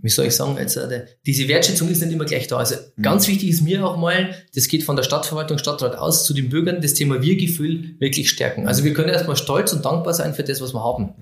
wie 0.01 0.09
soll 0.09 0.25
ich 0.25 0.35
sagen, 0.35 0.57
jetzt, 0.57 0.75
äh, 0.75 1.05
diese 1.25 1.47
Wertschätzung 1.47 1.87
ist 1.89 2.01
nicht 2.01 2.11
immer 2.11 2.25
gleich 2.25 2.47
da. 2.47 2.57
Also 2.57 2.75
Mhm. 2.95 3.03
ganz 3.03 3.27
wichtig 3.27 3.49
ist 3.49 3.61
mir 3.61 3.85
auch 3.85 3.97
mal, 3.97 4.33
das 4.55 4.67
geht 4.67 4.83
von 4.83 4.95
der 4.95 5.03
Stadtverwaltung, 5.03 5.57
Stadtrat 5.57 5.95
aus 5.97 6.25
zu 6.25 6.33
den 6.33 6.49
Bürgern, 6.49 6.81
das 6.81 6.93
Thema 6.93 7.21
Wir-Gefühl 7.21 7.95
wirklich 7.99 8.29
stärken. 8.29 8.67
Also 8.67 8.83
wir 8.83 8.93
können 8.93 9.09
erstmal 9.09 9.35
stolz 9.37 9.71
und 9.73 9.85
dankbar 9.85 10.13
sein 10.13 10.33
für 10.33 10.43
das, 10.43 10.61
was 10.61 10.73
wir 10.73 10.83
haben. 10.83 11.13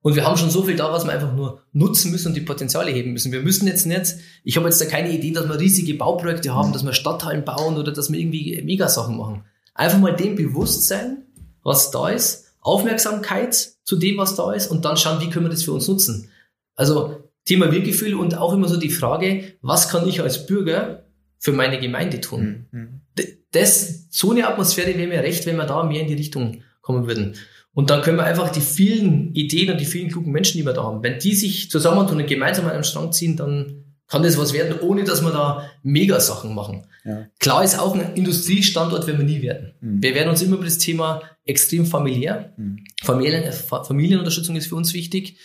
Und 0.00 0.14
wir 0.14 0.24
haben 0.24 0.36
schon 0.36 0.50
so 0.50 0.62
viel 0.62 0.76
da, 0.76 0.92
was 0.92 1.04
wir 1.04 1.12
einfach 1.12 1.34
nur 1.34 1.62
nutzen 1.72 2.12
müssen 2.12 2.28
und 2.28 2.34
die 2.34 2.40
Potenziale 2.40 2.90
heben 2.92 3.12
müssen. 3.12 3.32
Wir 3.32 3.42
müssen 3.42 3.66
jetzt 3.66 3.84
nicht, 3.84 4.14
ich 4.44 4.56
habe 4.56 4.66
jetzt 4.68 4.80
da 4.80 4.84
keine 4.84 5.10
Idee, 5.10 5.32
dass 5.32 5.48
wir 5.48 5.58
riesige 5.58 5.94
Bauprojekte 5.94 6.54
haben, 6.54 6.72
dass 6.72 6.84
wir 6.84 6.92
Stadthallen 6.92 7.44
bauen 7.44 7.76
oder 7.76 7.92
dass 7.92 8.10
wir 8.10 8.18
irgendwie 8.18 8.62
Megasachen 8.62 9.16
machen. 9.16 9.44
Einfach 9.74 9.98
mal 9.98 10.14
dem 10.14 10.36
Bewusstsein, 10.36 11.24
was 11.62 11.90
da 11.90 12.08
ist, 12.10 12.46
Aufmerksamkeit 12.60 13.70
zu 13.84 13.96
dem, 13.96 14.18
was 14.18 14.34
da 14.36 14.52
ist 14.52 14.68
und 14.70 14.84
dann 14.84 14.96
schauen, 14.96 15.20
wie 15.20 15.30
können 15.30 15.46
wir 15.46 15.50
das 15.50 15.62
für 15.64 15.72
uns 15.72 15.88
nutzen. 15.88 16.30
Also 16.76 17.16
Thema 17.48 17.72
Wir-Gefühl 17.72 18.14
und 18.14 18.36
auch 18.36 18.52
immer 18.52 18.68
so 18.68 18.76
die 18.78 18.90
Frage, 18.90 19.42
was 19.62 19.88
kann 19.88 20.06
ich 20.08 20.20
als 20.20 20.46
Bürger 20.46 21.06
für 21.38 21.52
meine 21.52 21.78
Gemeinde 21.80 22.20
tun? 22.20 22.66
Mhm. 22.70 23.00
D- 23.18 23.38
Das, 23.52 24.06
so 24.10 24.30
eine 24.32 24.46
Atmosphäre 24.46 24.96
wäre 24.98 25.08
mir 25.08 25.20
recht, 25.22 25.46
wenn 25.46 25.56
wir 25.56 25.64
da 25.66 25.82
mehr 25.82 26.02
in 26.02 26.08
die 26.08 26.14
Richtung 26.24 26.62
kommen 26.82 27.06
würden. 27.06 27.34
Und 27.72 27.90
dann 27.90 28.02
können 28.02 28.18
wir 28.18 28.24
einfach 28.24 28.50
die 28.50 28.60
vielen 28.60 29.32
Ideen 29.34 29.70
und 29.72 29.80
die 29.80 29.84
vielen 29.86 30.08
klugen 30.10 30.32
Menschen, 30.32 30.58
die 30.58 30.66
wir 30.66 30.72
da 30.74 30.82
haben, 30.82 31.02
wenn 31.02 31.18
die 31.18 31.34
sich 31.34 31.70
zusammentun 31.70 32.20
und 32.20 32.26
gemeinsam 32.26 32.64
an 32.66 32.72
einem 32.72 32.82
Strang 32.84 33.12
ziehen, 33.12 33.36
dann 33.36 33.84
kann 34.08 34.22
das 34.22 34.36
was 34.38 34.52
werden, 34.52 34.80
ohne 34.80 35.04
dass 35.04 35.22
wir 35.22 35.30
da 35.30 35.70
Mega-Sachen 35.82 36.54
machen. 36.54 36.86
Ja. 37.04 37.26
Klar 37.38 37.62
ist 37.62 37.78
auch 37.78 37.94
ein 37.94 38.14
Industriestandort, 38.14 39.06
werden 39.06 39.18
wir 39.18 39.26
nie 39.26 39.42
werden. 39.42 39.74
Mhm. 39.80 40.02
Wir 40.02 40.14
werden 40.14 40.28
uns 40.30 40.42
immer 40.42 40.56
über 40.56 40.64
das 40.64 40.78
Thema 40.78 41.22
extrem 41.44 41.84
familiär. 41.86 42.52
Mhm. 42.56 42.84
Familien, 43.02 43.50
Fa- 43.52 43.84
Familienunterstützung 43.84 44.56
ist 44.56 44.66
für 44.66 44.76
uns 44.76 44.92
wichtig. 44.94 45.38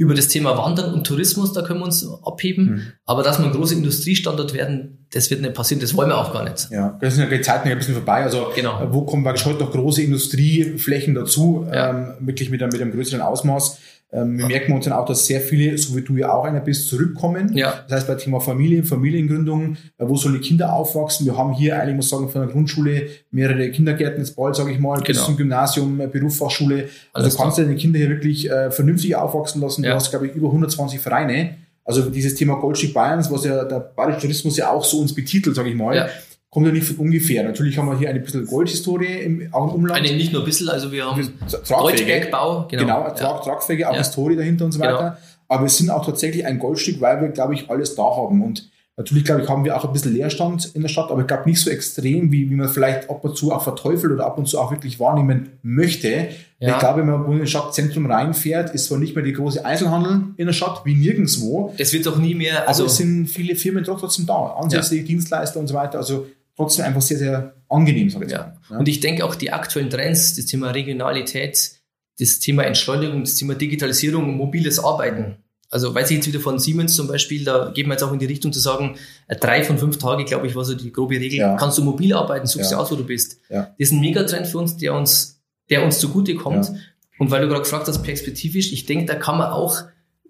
Über 0.00 0.14
das 0.14 0.28
Thema 0.28 0.56
Wandern 0.56 0.94
und 0.94 1.04
Tourismus, 1.06 1.52
da 1.52 1.62
können 1.62 1.80
wir 1.80 1.84
uns 1.86 2.06
abheben. 2.24 2.64
Mhm. 2.64 2.82
Aber 3.04 3.24
dass 3.24 3.38
wir 3.40 3.46
ein 3.46 3.52
großer 3.52 3.74
Industriestandort 3.74 4.54
werden, 4.54 5.06
das 5.12 5.28
wird 5.28 5.40
nicht 5.42 5.54
passieren. 5.54 5.80
Das 5.80 5.94
wollen 5.96 6.08
wir 6.08 6.16
auch 6.16 6.32
gar 6.32 6.44
nicht. 6.48 6.68
Ja, 6.70 6.96
das 7.00 7.16
sind 7.16 7.28
ja 7.28 7.36
die 7.36 7.42
Zeiten 7.42 7.66
ja 7.66 7.72
ein 7.74 7.78
bisschen 7.78 7.94
vorbei. 7.94 8.22
Also 8.22 8.46
Genau. 8.54 8.80
äh, 8.80 8.92
wo 8.92 9.02
kommen 9.02 9.24
praktisch 9.24 9.44
heute 9.44 9.58
noch 9.64 9.72
große 9.72 10.00
Industrieflächen 10.02 11.14
dazu, 11.14 11.66
Ja. 11.72 11.90
ähm, 11.90 12.14
wirklich 12.20 12.48
mit 12.48 12.62
einem, 12.62 12.70
mit 12.70 12.80
einem 12.80 12.92
größeren 12.92 13.20
Ausmaß. 13.20 13.78
Ähm, 14.10 14.38
wir 14.38 14.46
merken 14.46 14.72
uns 14.72 14.86
dann 14.86 14.94
auch, 14.94 15.04
dass 15.04 15.26
sehr 15.26 15.40
viele, 15.42 15.76
so 15.76 15.94
wie 15.94 16.00
du 16.00 16.16
ja 16.16 16.32
auch 16.32 16.44
einer 16.44 16.60
bist, 16.60 16.88
zurückkommen. 16.88 17.54
Ja. 17.54 17.74
Das 17.88 17.98
heißt, 17.98 18.06
bei 18.06 18.14
Thema 18.14 18.40
Familie, 18.40 18.82
Familiengründung, 18.82 19.76
äh, 19.98 20.04
wo 20.08 20.16
sollen 20.16 20.34
die 20.40 20.40
Kinder 20.40 20.72
aufwachsen? 20.72 21.26
Wir 21.26 21.36
haben 21.36 21.52
hier 21.52 21.78
eigentlich, 21.78 21.96
muss 21.96 22.06
ich 22.06 22.10
sagen, 22.12 22.28
von 22.30 22.40
der 22.42 22.50
Grundschule 22.50 23.08
mehrere 23.30 23.70
Kindergärten 23.70 24.20
jetzt 24.20 24.34
bald, 24.34 24.56
sage 24.56 24.72
ich 24.72 24.78
mal, 24.78 24.98
bis 25.00 25.08
Genau. 25.16 25.24
zum 25.26 25.36
Gymnasium, 25.36 26.00
äh, 26.00 26.06
Berufsfachschule. 26.06 26.88
Also 27.12 27.28
du 27.30 27.36
kannst 27.36 27.58
deine 27.58 27.74
Kinder 27.76 27.98
hier 27.98 28.08
wirklich 28.08 28.50
äh, 28.50 28.70
vernünftig 28.70 29.14
aufwachsen 29.14 29.60
lassen. 29.60 29.82
Du 29.82 29.88
Ja. 29.88 29.94
hast, 29.96 30.10
glaube 30.10 30.26
ich, 30.28 30.34
über 30.34 30.48
120 30.48 31.00
Vereine. 31.00 31.56
Also 31.84 32.02
dieses 32.10 32.34
Thema 32.34 32.56
Goldstück 32.56 32.92
Bayerns, 32.94 33.30
was 33.30 33.44
ja 33.44 33.64
der 33.64 33.80
Bayerische 33.80 34.20
Tourismus 34.20 34.56
ja 34.58 34.70
auch 34.70 34.84
so 34.84 35.00
uns 35.00 35.14
betitelt, 35.14 35.56
sage 35.56 35.70
ich 35.70 35.74
mal, 35.76 35.96
Ja. 35.96 36.08
Kommt 36.50 36.66
ja 36.66 36.72
nicht 36.72 36.86
von 36.86 36.96
ungefähr. 36.96 37.44
Natürlich 37.44 37.76
haben 37.78 37.88
wir 37.88 37.98
hier 37.98 38.08
eine 38.10 38.20
bisschen 38.20 38.46
Goldhistorie 38.46 39.20
im, 39.22 39.52
auch 39.52 39.68
im 39.68 39.74
Umland. 39.82 40.00
Eine, 40.00 40.16
nicht 40.16 40.32
nur 40.32 40.42
ein 40.42 40.46
bisschen, 40.46 40.68
also 40.68 40.90
wir 40.92 41.04
haben. 41.04 41.28
Goldbergbau, 41.68 42.66
genau. 42.68 42.82
Genau, 42.82 43.00
Ja. 43.04 43.10
trag, 43.10 43.42
tragfähige, 43.42 43.88
auch 43.88 43.92
Ja. 43.92 43.98
Historie 43.98 44.36
dahinter 44.36 44.64
und 44.64 44.72
so 44.72 44.80
Genau. 44.80 44.94
weiter. 44.94 45.18
Aber 45.48 45.62
wir 45.64 45.68
sind 45.70 45.90
auch 45.90 46.04
tatsächlich 46.04 46.44
ein 46.46 46.58
Goldstück, 46.58 47.00
weil 47.00 47.20
wir, 47.20 47.28
glaube 47.28 47.54
ich, 47.54 47.70
alles 47.70 47.94
da 47.94 48.02
haben. 48.02 48.42
Und 48.42 48.68
natürlich, 48.98 49.24
glaube 49.24 49.42
ich, 49.42 49.48
haben 49.48 49.64
wir 49.64 49.76
auch 49.76 49.84
ein 49.84 49.92
bisschen 49.92 50.12
Leerstand 50.12 50.72
in 50.74 50.82
der 50.82 50.88
Stadt, 50.88 51.10
aber 51.10 51.22
ich 51.22 51.26
glaube 51.26 51.48
nicht 51.48 51.60
so 51.60 51.70
extrem, 51.70 52.30
wie, 52.32 52.50
wie 52.50 52.54
man 52.54 52.68
vielleicht 52.68 53.08
ab 53.08 53.24
und 53.24 53.36
zu 53.36 53.52
auch 53.52 53.62
verteufelt 53.62 54.12
oder 54.12 54.26
ab 54.26 54.36
und 54.38 54.46
zu 54.46 54.58
auch 54.58 54.70
wirklich 54.70 55.00
wahrnehmen 55.00 55.50
möchte. 55.62 56.28
Ja. 56.60 56.72
Ich 56.74 56.78
glaube, 56.80 57.00
wenn 57.00 57.06
man 57.06 57.32
in 57.32 57.38
das 57.38 57.50
Stadtzentrum 57.50 58.10
reinfährt, 58.10 58.74
ist 58.74 58.86
zwar 58.86 58.98
nicht 58.98 59.14
mehr 59.14 59.24
die 59.24 59.32
große 59.32 59.64
Einzelhandel 59.64 60.34
in 60.36 60.46
der 60.46 60.52
Stadt, 60.52 60.82
wie 60.84 60.94
nirgendwo, 60.94 61.72
Das 61.78 61.92
wird 61.92 62.06
auch 62.08 62.16
nie 62.18 62.34
mehr, 62.34 62.68
also 62.68 62.82
also 62.82 62.86
es 62.86 62.96
sind 62.96 63.26
viele 63.28 63.54
Firmen 63.54 63.84
doch 63.84 64.00
trotzdem 64.00 64.26
da, 64.26 64.56
ansässige 64.60 65.04
Dienstleister 65.04 65.60
und 65.60 65.68
so 65.68 65.74
weiter. 65.74 65.98
Also 65.98 66.26
trotzdem 66.58 66.84
einfach 66.84 67.00
sehr, 67.02 67.18
sehr 67.18 67.54
angenehm, 67.68 68.10
sage 68.10 68.26
ich 68.26 68.32
Ja. 68.32 68.38
mal. 68.38 68.58
Ja. 68.70 68.78
Und 68.78 68.88
ich 68.88 69.00
denke 69.00 69.24
auch 69.24 69.34
die 69.34 69.50
aktuellen 69.52 69.88
Trends, 69.90 70.34
das 70.36 70.44
Thema 70.46 70.70
Regionalität, 70.72 71.72
das 72.18 72.38
Thema 72.40 72.64
Entschleunigung, 72.64 73.22
das 73.22 73.36
Thema 73.36 73.54
Digitalisierung, 73.54 74.36
mobiles 74.36 74.78
Arbeiten. 74.78 75.36
Also 75.70 75.94
weiß 75.94 76.10
ich 76.10 76.16
jetzt 76.16 76.26
wieder 76.26 76.40
von 76.40 76.58
Siemens 76.58 76.96
zum 76.96 77.08
Beispiel, 77.08 77.44
da 77.44 77.70
geht 77.74 77.86
man 77.86 77.94
jetzt 77.96 78.02
auch 78.02 78.12
in 78.12 78.18
die 78.18 78.26
Richtung 78.26 78.52
zu 78.52 78.58
sagen, 78.60 78.96
äh, 79.28 79.36
drei 79.36 79.62
von 79.62 79.78
fünf 79.78 79.98
Tage, 79.98 80.24
glaube 80.24 80.46
ich, 80.46 80.54
war 80.56 80.64
so 80.64 80.74
die 80.74 80.90
grobe 80.92 81.16
Regel, 81.20 81.38
Ja. 81.40 81.56
kannst 81.56 81.76
du 81.78 81.84
mobil 81.84 82.12
arbeiten, 82.14 82.46
suchst 82.46 82.70
Ja. 82.70 82.78
dir 82.78 82.82
aus, 82.82 82.90
wo 82.90 82.96
du 82.96 83.04
bist. 83.04 83.38
Ja. 83.50 83.62
Das 83.62 83.72
ist 83.78 83.92
ein 83.92 84.00
Megatrend 84.00 84.46
für 84.46 84.58
uns, 84.58 84.76
der 84.76 84.94
uns 84.94 85.36
der 85.70 85.84
uns 85.84 85.98
zugutekommt. 85.98 86.64
Ja. 86.66 86.74
Und 87.18 87.30
weil 87.30 87.42
du 87.42 87.48
gerade 87.48 87.60
gefragt 87.62 87.86
hast, 87.88 88.02
perspektivisch, 88.02 88.72
ich 88.72 88.86
denke, 88.86 89.04
da 89.04 89.14
kann 89.16 89.36
man 89.36 89.50
auch 89.50 89.82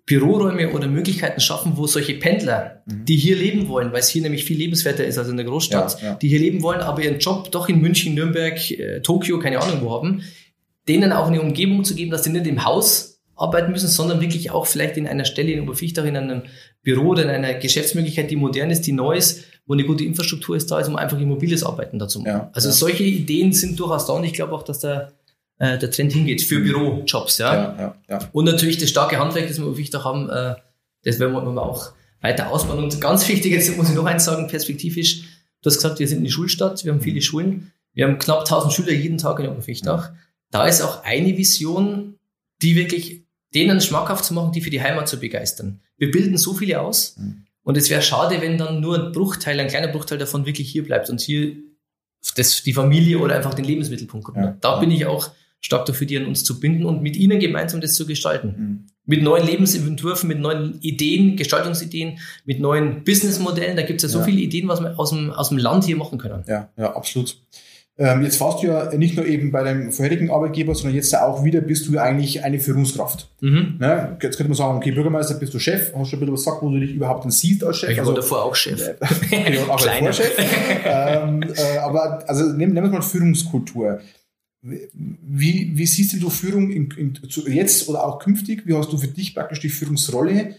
Büroräume 0.09 0.73
oder 0.73 0.89
Möglichkeiten 0.89 1.39
schaffen, 1.39 1.73
wo 1.77 1.87
solche 1.87 2.15
Pendler, 2.15 2.83
mhm. 2.87 3.05
die 3.05 3.17
hier 3.17 3.37
leben 3.37 3.69
wollen, 3.69 3.93
weil 3.93 4.01
es 4.01 4.09
hier 4.09 4.23
nämlich 4.23 4.45
viel 4.45 4.57
lebenswerter 4.57 5.05
ist 5.05 5.19
als 5.19 5.29
in 5.29 5.37
der 5.37 5.45
Großstadt, 5.45 6.01
ja, 6.01 6.09
ja. 6.09 6.15
die 6.15 6.29
hier 6.29 6.39
leben 6.39 6.63
wollen, 6.63 6.81
aber 6.81 7.03
ihren 7.03 7.19
Job 7.19 7.53
doch 7.53 7.69
in 7.69 7.83
München, 7.83 8.15
Nürnberg, 8.15 8.71
äh, 8.71 9.01
Tokio, 9.03 9.39
keine 9.39 9.61
Ahnung 9.61 9.83
wo 9.83 9.93
haben, 9.93 10.23
denen 10.89 11.13
auch 11.13 11.27
eine 11.27 11.43
Umgebung 11.43 11.85
zu 11.85 11.95
geben, 11.95 12.11
dass 12.11 12.25
sie 12.25 12.31
nicht 12.31 12.47
im 12.47 12.65
Haus 12.65 13.21
arbeiten 13.37 13.71
müssen, 13.71 13.89
sondern 13.89 14.23
wirklich 14.23 14.51
auch 14.51 14.67
vielleicht 14.67 14.97
in 14.97 15.07
einer 15.07 15.27
Stelle 15.27 15.53
in 15.53 15.61
Oberfichtach, 15.61 16.07
in 16.07 16.17
einem 16.17 16.43
Büro 16.83 17.11
oder 17.11 17.25
in 17.25 17.29
einer 17.29 17.55
Geschäftsmöglichkeit, 17.55 18.31
die 18.31 18.37
modern 18.37 18.71
ist, 18.71 18.87
die 18.87 18.93
neu 18.93 19.15
ist, 19.15 19.45
wo 19.67 19.75
eine 19.75 19.85
gute 19.85 20.05
Infrastruktur 20.05 20.57
ist 20.57 20.71
da 20.71 20.81
ist, 20.81 20.89
um 20.89 20.97
einfach 20.97 21.21
immobiles 21.21 21.63
Arbeiten 21.63 21.99
dazu 21.99 22.21
machen. 22.21 22.29
Ja, 22.29 22.51
also 22.55 22.71
solche 22.71 23.05
Ideen 23.05 23.53
sind 23.53 23.79
durchaus 23.79 24.07
da 24.07 24.15
und 24.15 24.25
ich 24.25 24.33
glaube 24.33 24.55
auch, 24.55 24.63
dass 24.63 24.81
der 24.81 25.13
äh, 25.59 25.79
der 25.79 25.91
Trend 25.91 26.13
hingeht 26.13 26.43
für 26.43 26.61
Bürojobs. 26.61 27.39
Ja? 27.39 27.55
Ja, 27.55 27.77
ja, 27.79 27.95
ja. 28.09 28.29
Und 28.33 28.45
natürlich 28.45 28.79
das 28.79 28.91
starke 28.91 29.19
Handwerk, 29.19 29.49
das 29.49 29.59
wir 29.59 29.77
wichtig 29.77 30.05
haben, 30.05 30.29
äh, 30.31 30.55
das 31.05 31.19
werden 31.19 31.33
wir 31.33 31.63
auch 31.63 31.93
weiter 32.21 32.51
ausbauen. 32.51 32.79
Und 32.79 33.01
ganz 33.01 33.29
wichtig, 33.29 33.53
jetzt 33.53 33.77
muss 33.77 33.89
ich 33.89 33.95
noch 33.95 34.07
eins 34.07 34.25
sagen, 34.25 34.49
perspektivisch, 34.49 35.23
du 35.63 35.71
hast 35.71 35.77
gesagt, 35.77 35.99
wir 35.99 36.09
sind 36.09 36.19
eine 36.19 36.31
Schulstadt, 36.31 36.85
wir 36.85 36.93
haben 36.93 37.01
viele 37.01 37.23
Schulen, 37.23 37.73
wir 37.93 38.07
haben 38.07 38.19
knapp 38.19 38.41
1000 38.41 38.73
Schüler 38.73 38.93
jeden 38.93 39.19
Tag 39.19 39.41
in 39.41 39.49
Oberfichtach. 39.49 40.13
Da 40.51 40.67
ist 40.67 40.83
auch 40.83 41.05
eine 41.05 41.37
Vision, 41.37 42.19
die 42.63 42.77
wirklich 42.77 43.25
denen 43.55 43.81
schmackhaft 43.81 44.25
zu 44.25 44.35
machen, 44.35 44.53
die 44.53 44.61
für 44.61 44.71
die 44.71 44.83
Heimat 44.83 45.09
zu 45.09 45.19
begeistern. 45.19 45.81
Wir 45.97 46.11
bilden 46.11 46.37
so 46.37 46.55
viele 46.55 46.81
aus 46.81 47.17
mhm. 47.17 47.45
und 47.63 47.77
es 47.77 47.91
wäre 47.91 48.03
schade, 48.03 48.41
wenn 48.41 48.59
dann 48.59 48.81
nur 48.81 48.99
ein 48.99 49.13
Bruchteil, 49.13 49.59
ein 49.59 49.69
kleiner 49.69 49.89
Bruchteil 49.89 50.19
davon 50.19 50.47
wirklich 50.47 50.71
hier 50.71 50.85
bleibt 50.85 51.11
und 51.11 51.21
hier 51.21 51.57
das, 52.37 52.63
die 52.63 52.73
Familie 52.73 53.19
oder 53.19 53.37
einfach 53.37 53.55
den 53.55 53.65
Lebensmittelpunkt 53.65 54.27
kommt. 54.27 54.39
Ja. 54.39 54.57
Da 54.61 54.77
bin 54.77 54.91
ich 54.91 55.07
auch 55.07 55.31
stark 55.61 55.87
dafür, 55.87 56.07
die 56.07 56.17
an 56.17 56.27
uns 56.27 56.45
zu 56.45 56.61
binden 56.61 56.85
und 56.85 57.03
mit 57.03 57.17
ihnen 57.17 57.41
gemeinsam 57.41 57.81
das 57.81 57.95
zu 57.95 58.07
gestalten. 58.07 58.55
Mhm. 58.57 58.87
Mit 59.07 59.23
neuen 59.23 59.47
Lebensentwürfen, 59.47 60.29
mit 60.29 60.39
neuen 60.39 60.81
Ideen, 60.81 61.37
Gestaltungsideen, 61.37 62.19
mit 62.45 62.61
neuen 62.61 63.05
Businessmodellen. 63.05 63.77
Da 63.77 63.83
gibt 63.83 64.03
es 64.03 64.03
ja 64.03 64.09
so 64.09 64.19
ja. 64.21 64.25
viele 64.25 64.41
Ideen, 64.41 64.69
was 64.69 64.81
wir 64.81 64.99
aus 64.99 65.11
dem, 65.11 65.31
aus 65.31 65.49
dem 65.49 65.59
Land 65.59 65.85
hier 65.85 65.97
machen 65.97 66.19
können. 66.19 66.45
Ja, 66.47 66.69
ja, 66.77 66.95
absolut. 66.95 67.37
Ähm, 68.01 68.23
jetzt 68.23 68.41
warst 68.41 68.63
du 68.63 68.69
ja 68.69 68.95
nicht 68.95 69.17
nur 69.17 69.27
eben 69.27 69.51
bei 69.51 69.65
deinem 69.65 69.91
vorherigen 69.91 70.31
Arbeitgeber, 70.31 70.73
sondern 70.73 70.95
jetzt 70.95 71.17
auch 71.19 71.43
wieder 71.43 71.61
bist 71.61 71.89
du 71.89 71.95
ja 71.95 72.03
eigentlich 72.05 72.45
eine 72.45 72.61
Führungskraft. 72.61 73.29
Mhm. 73.41 73.75
Ne? 73.81 74.17
Jetzt 74.23 74.37
könnte 74.37 74.51
man 74.51 74.57
sagen, 74.57 74.77
okay, 74.77 74.93
Bürgermeister 74.93 75.35
bist 75.35 75.53
du 75.53 75.59
Chef, 75.59 75.93
hast 75.93 76.11
schon 76.11 76.19
ein 76.19 76.21
bisschen 76.21 76.33
was 76.33 76.45
gesagt, 76.45 76.63
wo 76.63 76.71
du 76.71 76.79
dich 76.79 76.95
überhaupt 76.95 77.25
dann 77.25 77.33
siehst 77.33 77.65
als 77.65 77.79
Chef. 77.79 77.91
Ich 77.91 77.97
war 77.97 78.05
also, 78.05 78.15
davor 78.15 78.45
auch 78.45 78.55
Chef. 78.55 78.81
Äh, 79.33 79.53
ja, 79.53 79.63
auch 79.69 79.77
Kleiner. 79.83 80.13
Chef. 80.13 80.31
ähm, 80.85 81.43
äh, 81.43 81.79
aber 81.79 82.23
also 82.29 82.45
nehmen, 82.53 82.73
nehmen 82.73 82.87
wir 82.87 82.99
mal 82.99 83.03
Führungskultur. 83.03 83.99
Wie, 84.61 85.73
wie 85.75 85.87
siehst 85.87 86.21
du 86.21 86.31
Führung 86.31 86.71
in, 86.71 86.91
in, 86.97 87.19
jetzt 87.47 87.89
oder 87.89 88.05
auch 88.05 88.19
künftig? 88.19 88.67
Wie 88.67 88.75
hast 88.75 88.93
du 88.93 88.99
für 88.99 89.09
dich 89.09 89.35
praktisch 89.35 89.61
die 89.61 89.69
Führungsrolle 89.69 90.57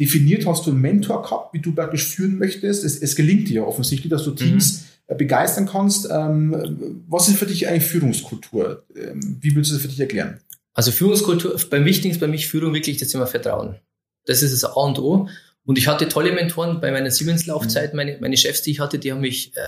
definiert? 0.00 0.46
Hast 0.46 0.66
du 0.66 0.70
einen 0.70 0.80
Mentor 0.80 1.22
gehabt, 1.22 1.52
wie 1.52 1.60
du 1.60 1.72
praktisch 1.72 2.06
führen 2.06 2.38
möchtest? 2.38 2.84
Es, 2.84 2.96
es 3.00 3.14
gelingt 3.14 3.48
dir 3.48 3.66
offensichtlich, 3.66 4.10
dass 4.10 4.24
du 4.24 4.30
mhm. 4.30 4.36
Teams 4.36 4.84
mhm. 5.08 5.18
begeistern 5.18 5.66
kannst. 5.66 6.08
Ähm, 6.10 7.04
was 7.06 7.28
ist 7.28 7.38
für 7.38 7.46
dich 7.46 7.68
eigentlich 7.68 7.84
Führungskultur? 7.84 8.84
Ähm, 8.96 9.38
wie 9.40 9.54
würdest 9.54 9.72
du 9.72 9.74
das 9.76 9.82
für 9.82 9.88
dich 9.88 10.00
erklären? 10.00 10.40
Also 10.72 10.90
Führungskultur, 10.90 11.56
beim 11.70 11.84
Wichtigsten 11.84 12.20
bei 12.20 12.26
mich 12.26 12.48
Führung 12.48 12.72
wirklich 12.72 12.96
das 12.96 13.08
Thema 13.08 13.26
Vertrauen. 13.26 13.76
Das 14.24 14.42
ist 14.42 14.52
das 14.52 14.64
A 14.64 14.72
und 14.80 14.98
O. 14.98 15.28
Und 15.66 15.78
ich 15.78 15.86
hatte 15.86 16.08
tolle 16.08 16.32
Mentoren 16.32 16.80
bei 16.80 16.90
meiner 16.90 17.10
Siemens-Laufzeit. 17.10 17.92
Mhm. 17.92 17.96
Meine, 17.96 18.18
meine 18.20 18.36
Chefs, 18.36 18.62
die 18.62 18.70
ich 18.70 18.80
hatte, 18.80 18.98
die 18.98 19.12
haben 19.12 19.20
mich 19.20 19.56
äh, 19.56 19.60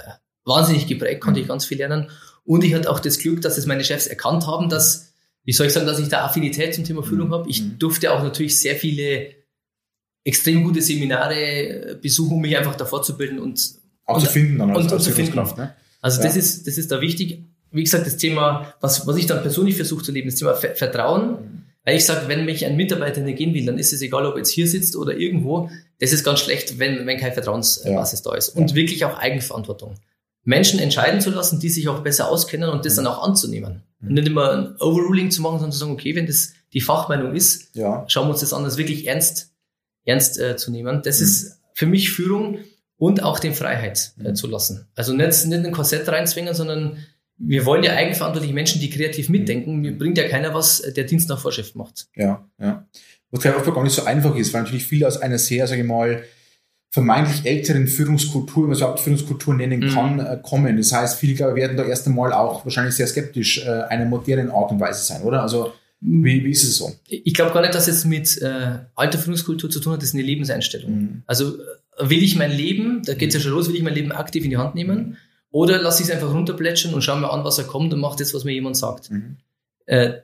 wahnsinnig 0.45 0.87
geprägt, 0.87 1.21
konnte 1.21 1.41
mhm. 1.41 1.45
ich 1.45 1.49
ganz 1.49 1.67
viel 1.67 1.79
lernen. 1.79 2.09
Und 2.47 2.65
ich 2.65 2.75
hatte 2.75 2.91
auch 2.91 3.01
das 3.01 3.19
Glück, 3.19 3.43
dass 3.43 3.59
es 3.59 3.67
meine 3.67 3.85
Chefs 3.85 4.07
erkannt 4.07 4.47
haben, 4.47 4.69
dass, 4.69 5.13
wie 5.45 5.53
soll 5.53 5.67
ich 5.67 5.73
sagen, 5.73 5.87
dass 5.87 5.99
ich 5.99 6.09
da 6.09 6.25
Affinität 6.25 6.75
zum 6.75 6.85
Thema 6.85 7.03
Führung 7.03 7.29
mhm. 7.29 7.33
habe. 7.35 7.51
Ich 7.51 7.63
mhm. 7.63 7.79
durfte 7.79 8.13
auch 8.13 8.23
natürlich 8.23 8.59
sehr 8.59 8.77
viele 8.77 9.35
extrem 10.25 10.65
gute 10.65 10.81
Seminare 10.81 11.99
besuchen, 12.01 12.37
um 12.37 12.41
mich 12.41 12.57
einfach 12.57 12.77
davor 12.77 13.03
zu 13.03 13.17
bilden 13.17 13.39
und 13.39 13.75
auch 14.05 14.17
und, 14.17 14.23
zu 14.23 14.31
finden 14.31 14.59
dann 14.59 14.71
als, 14.71 14.85
und, 14.85 14.93
als 14.93 15.05
zu 15.05 15.13
finden. 15.13 15.37
Ne? 15.37 15.75
Also 16.01 16.21
ja. 16.21 16.27
das 16.27 16.37
ist 16.37 16.67
das 16.67 16.79
ist 16.79 16.91
da 16.91 17.01
wichtig. 17.01 17.43
Wie 17.73 17.83
gesagt, 17.83 18.07
das 18.07 18.17
Thema, 18.17 18.75
was 18.81 19.07
was 19.07 19.17
ich 19.17 19.27
dann 19.27 19.43
persönlich 19.43 19.77
versuche 19.77 20.05
zu 20.05 20.13
leben, 20.13 20.29
das 20.29 20.39
Thema 20.39 20.55
Vertrauen. 20.55 21.31
Mhm. 21.31 21.63
Weil 21.85 21.97
ich 21.97 22.05
sage, 22.05 22.27
wenn 22.27 22.45
mich 22.45 22.67
ein 22.67 22.77
Mitarbeiter 22.77 23.21
nicht 23.21 23.39
gehen 23.39 23.55
will, 23.55 23.65
dann 23.65 23.79
ist 23.79 23.93
es 23.93 24.03
egal, 24.03 24.27
ob 24.27 24.35
er 24.35 24.39
jetzt 24.39 24.51
hier 24.51 24.67
sitzt 24.67 24.97
oder 24.97 25.17
irgendwo. 25.17 25.71
Das 26.01 26.13
ist 26.13 26.25
ganz 26.25 26.41
schlecht, 26.41 26.81
wenn, 26.81 27.07
wenn 27.07 27.17
keine 27.17 27.33
Vertrauensbasis 27.33 28.25
ja. 28.25 28.31
da 28.31 28.37
ist. 28.37 28.49
Und 28.49 28.71
ja. 28.71 28.77
wirklich 28.77 29.05
auch 29.05 29.17
Eigenverantwortung. 29.17 29.95
Menschen 30.47 30.79
entscheiden 30.79 31.21
zu 31.21 31.31
lassen, 31.31 31.59
die 31.59 31.69
sich 31.69 31.89
auch 31.89 32.03
besser 32.03 32.29
auskennen 32.29 32.71
und 32.71 32.87
das 32.87 32.95
dann 32.95 33.07
auch 33.07 33.23
anzunehmen. 33.23 33.83
Und 34.01 34.15
nicht 34.15 34.29
immer 34.29 34.53
ein 34.53 34.77
Overruling 34.81 35.31
zu 35.31 35.43
machen, 35.43 35.59
sondern 35.59 35.73
zu 35.73 35.79
sagen, 35.79 35.93
okay, 35.93 36.15
wenn 36.15 36.27
das 36.27 36.53
die 36.73 36.81
Fachmeinung 36.81 37.35
ist, 37.35 37.75
ja. 37.75 38.05
schauen 38.07 38.29
wir 38.29 38.31
uns 38.31 38.41
das 38.41 38.53
an, 38.53 38.63
das 38.63 38.77
wirklich 38.77 39.09
ernst, 39.09 39.51
ernst 40.05 40.39
äh, 40.39 40.57
zu 40.57 40.71
nehmen. 40.71 41.03
Das 41.03 41.19
mhm. 41.19 41.25
ist 41.25 41.61
für 41.75 41.87
mich 41.87 42.11
Führung 42.11 42.59
und 42.97 43.25
auch 43.25 43.41
den 43.41 43.55
Freiheit 43.55 44.13
äh, 44.21 44.31
mhm. 44.31 44.35
zu 44.37 44.47
lassen. 44.47 44.87
Also 44.95 45.13
nicht, 45.13 45.47
nicht 45.47 45.67
ein 45.67 45.73
Korsett 45.73 46.09
reinzwingen, 46.09 46.55
sondern 46.55 46.99
wir 47.39 47.67
wollen 47.67 47.83
ja 47.83 47.95
eigenverantwortliche 47.95 48.55
Menschen, 48.55 48.81
die 48.81 48.89
kreativ 48.89 49.29
mitdenken. 49.29 49.77
Mir 49.79 49.99
bringt 49.99 50.17
ja 50.17 50.29
keiner 50.29 50.55
was, 50.55 50.81
der 50.81 51.05
Dienst 51.05 51.29
nach 51.29 51.41
Vorschrift 51.41 51.75
macht. 51.75 52.07
Ja, 52.15 52.49
ja. 52.61 52.87
Was 53.33 53.43
vielleicht 53.43 53.59
auch 53.59 53.75
gar 53.75 53.83
nicht 53.83 53.95
so 53.95 54.05
einfach 54.05 54.37
ist, 54.37 54.55
weil 54.55 54.63
natürlich 54.63 54.87
viele 54.87 55.09
aus 55.09 55.21
einer 55.21 55.39
sehr, 55.39 55.67
sage 55.67 55.81
ich 55.81 55.87
mal, 55.87 56.23
vermeintlich 56.91 57.45
älteren 57.45 57.87
Führungskultur, 57.87 58.63
wenn 58.63 58.69
man 58.69 58.73
es 58.73 58.79
überhaupt 58.79 59.01
Führungskultur 59.01 59.55
nennen 59.55 59.81
mhm. 59.81 59.89
kann, 59.89 60.17
mhm. 60.17 60.43
kommen. 60.43 60.77
Das 60.77 60.93
heißt, 60.93 61.19
viele 61.19 61.35
glaube, 61.35 61.55
werden 61.57 61.77
da 61.77 61.85
erst 61.85 62.07
einmal 62.07 62.33
auch 62.33 62.65
wahrscheinlich 62.65 62.95
sehr 62.95 63.07
skeptisch 63.07 63.65
äh, 63.65 63.69
einer 63.69 64.07
modernen 64.07 64.51
Art 64.51 64.71
und 64.71 64.81
Weise 64.81 65.03
sein, 65.03 65.23
oder? 65.23 65.43
Also 65.43 65.73
wie, 66.01 66.45
wie 66.45 66.51
ist 66.51 66.63
es 66.63 66.77
so? 66.77 66.93
Ich 67.09 67.35
glaube 67.35 67.53
gar 67.53 67.63
nicht, 67.63 67.75
dass 67.75 67.89
es 67.89 68.05
mit 68.05 68.41
äh, 68.41 68.79
alter 68.95 69.19
Führungskultur 69.19 69.71
zu 69.71 69.81
tun 69.81 69.95
hat, 69.95 70.03
das 70.03 70.11
ist 70.11 70.15
eine 70.15 70.23
Lebenseinstellung. 70.23 70.91
Mhm. 70.91 71.23
Also 71.27 71.59
äh, 71.59 72.11
will 72.11 72.23
ich 72.23 72.37
mein 72.37 72.53
Leben, 72.53 73.03
da 73.05 73.15
geht 73.15 73.29
es 73.29 73.35
ja 73.35 73.41
schon 73.41 73.53
los, 73.53 73.69
will 73.69 73.77
ich 73.77 73.83
mein 73.83 73.95
Leben 73.95 74.13
aktiv 74.13 74.45
in 74.45 74.51
die 74.51 74.57
Hand 74.57 74.75
nehmen 74.75 74.99
mhm. 74.99 75.17
oder 75.51 75.81
lasse 75.81 76.03
ich 76.03 76.09
es 76.09 76.15
einfach 76.15 76.33
runterplätschern 76.33 76.95
und 76.95 77.03
schaue 77.03 77.21
mir 77.21 77.31
an, 77.31 77.45
was 77.45 77.59
er 77.59 77.65
kommt 77.65 77.93
und 77.93 78.01
mache 78.01 78.19
das, 78.19 78.35
was 78.35 78.45
mir 78.45 78.53
jemand 78.53 78.77
sagt. 78.77 79.11
Mhm. 79.11 79.37
Äh, 79.87 80.15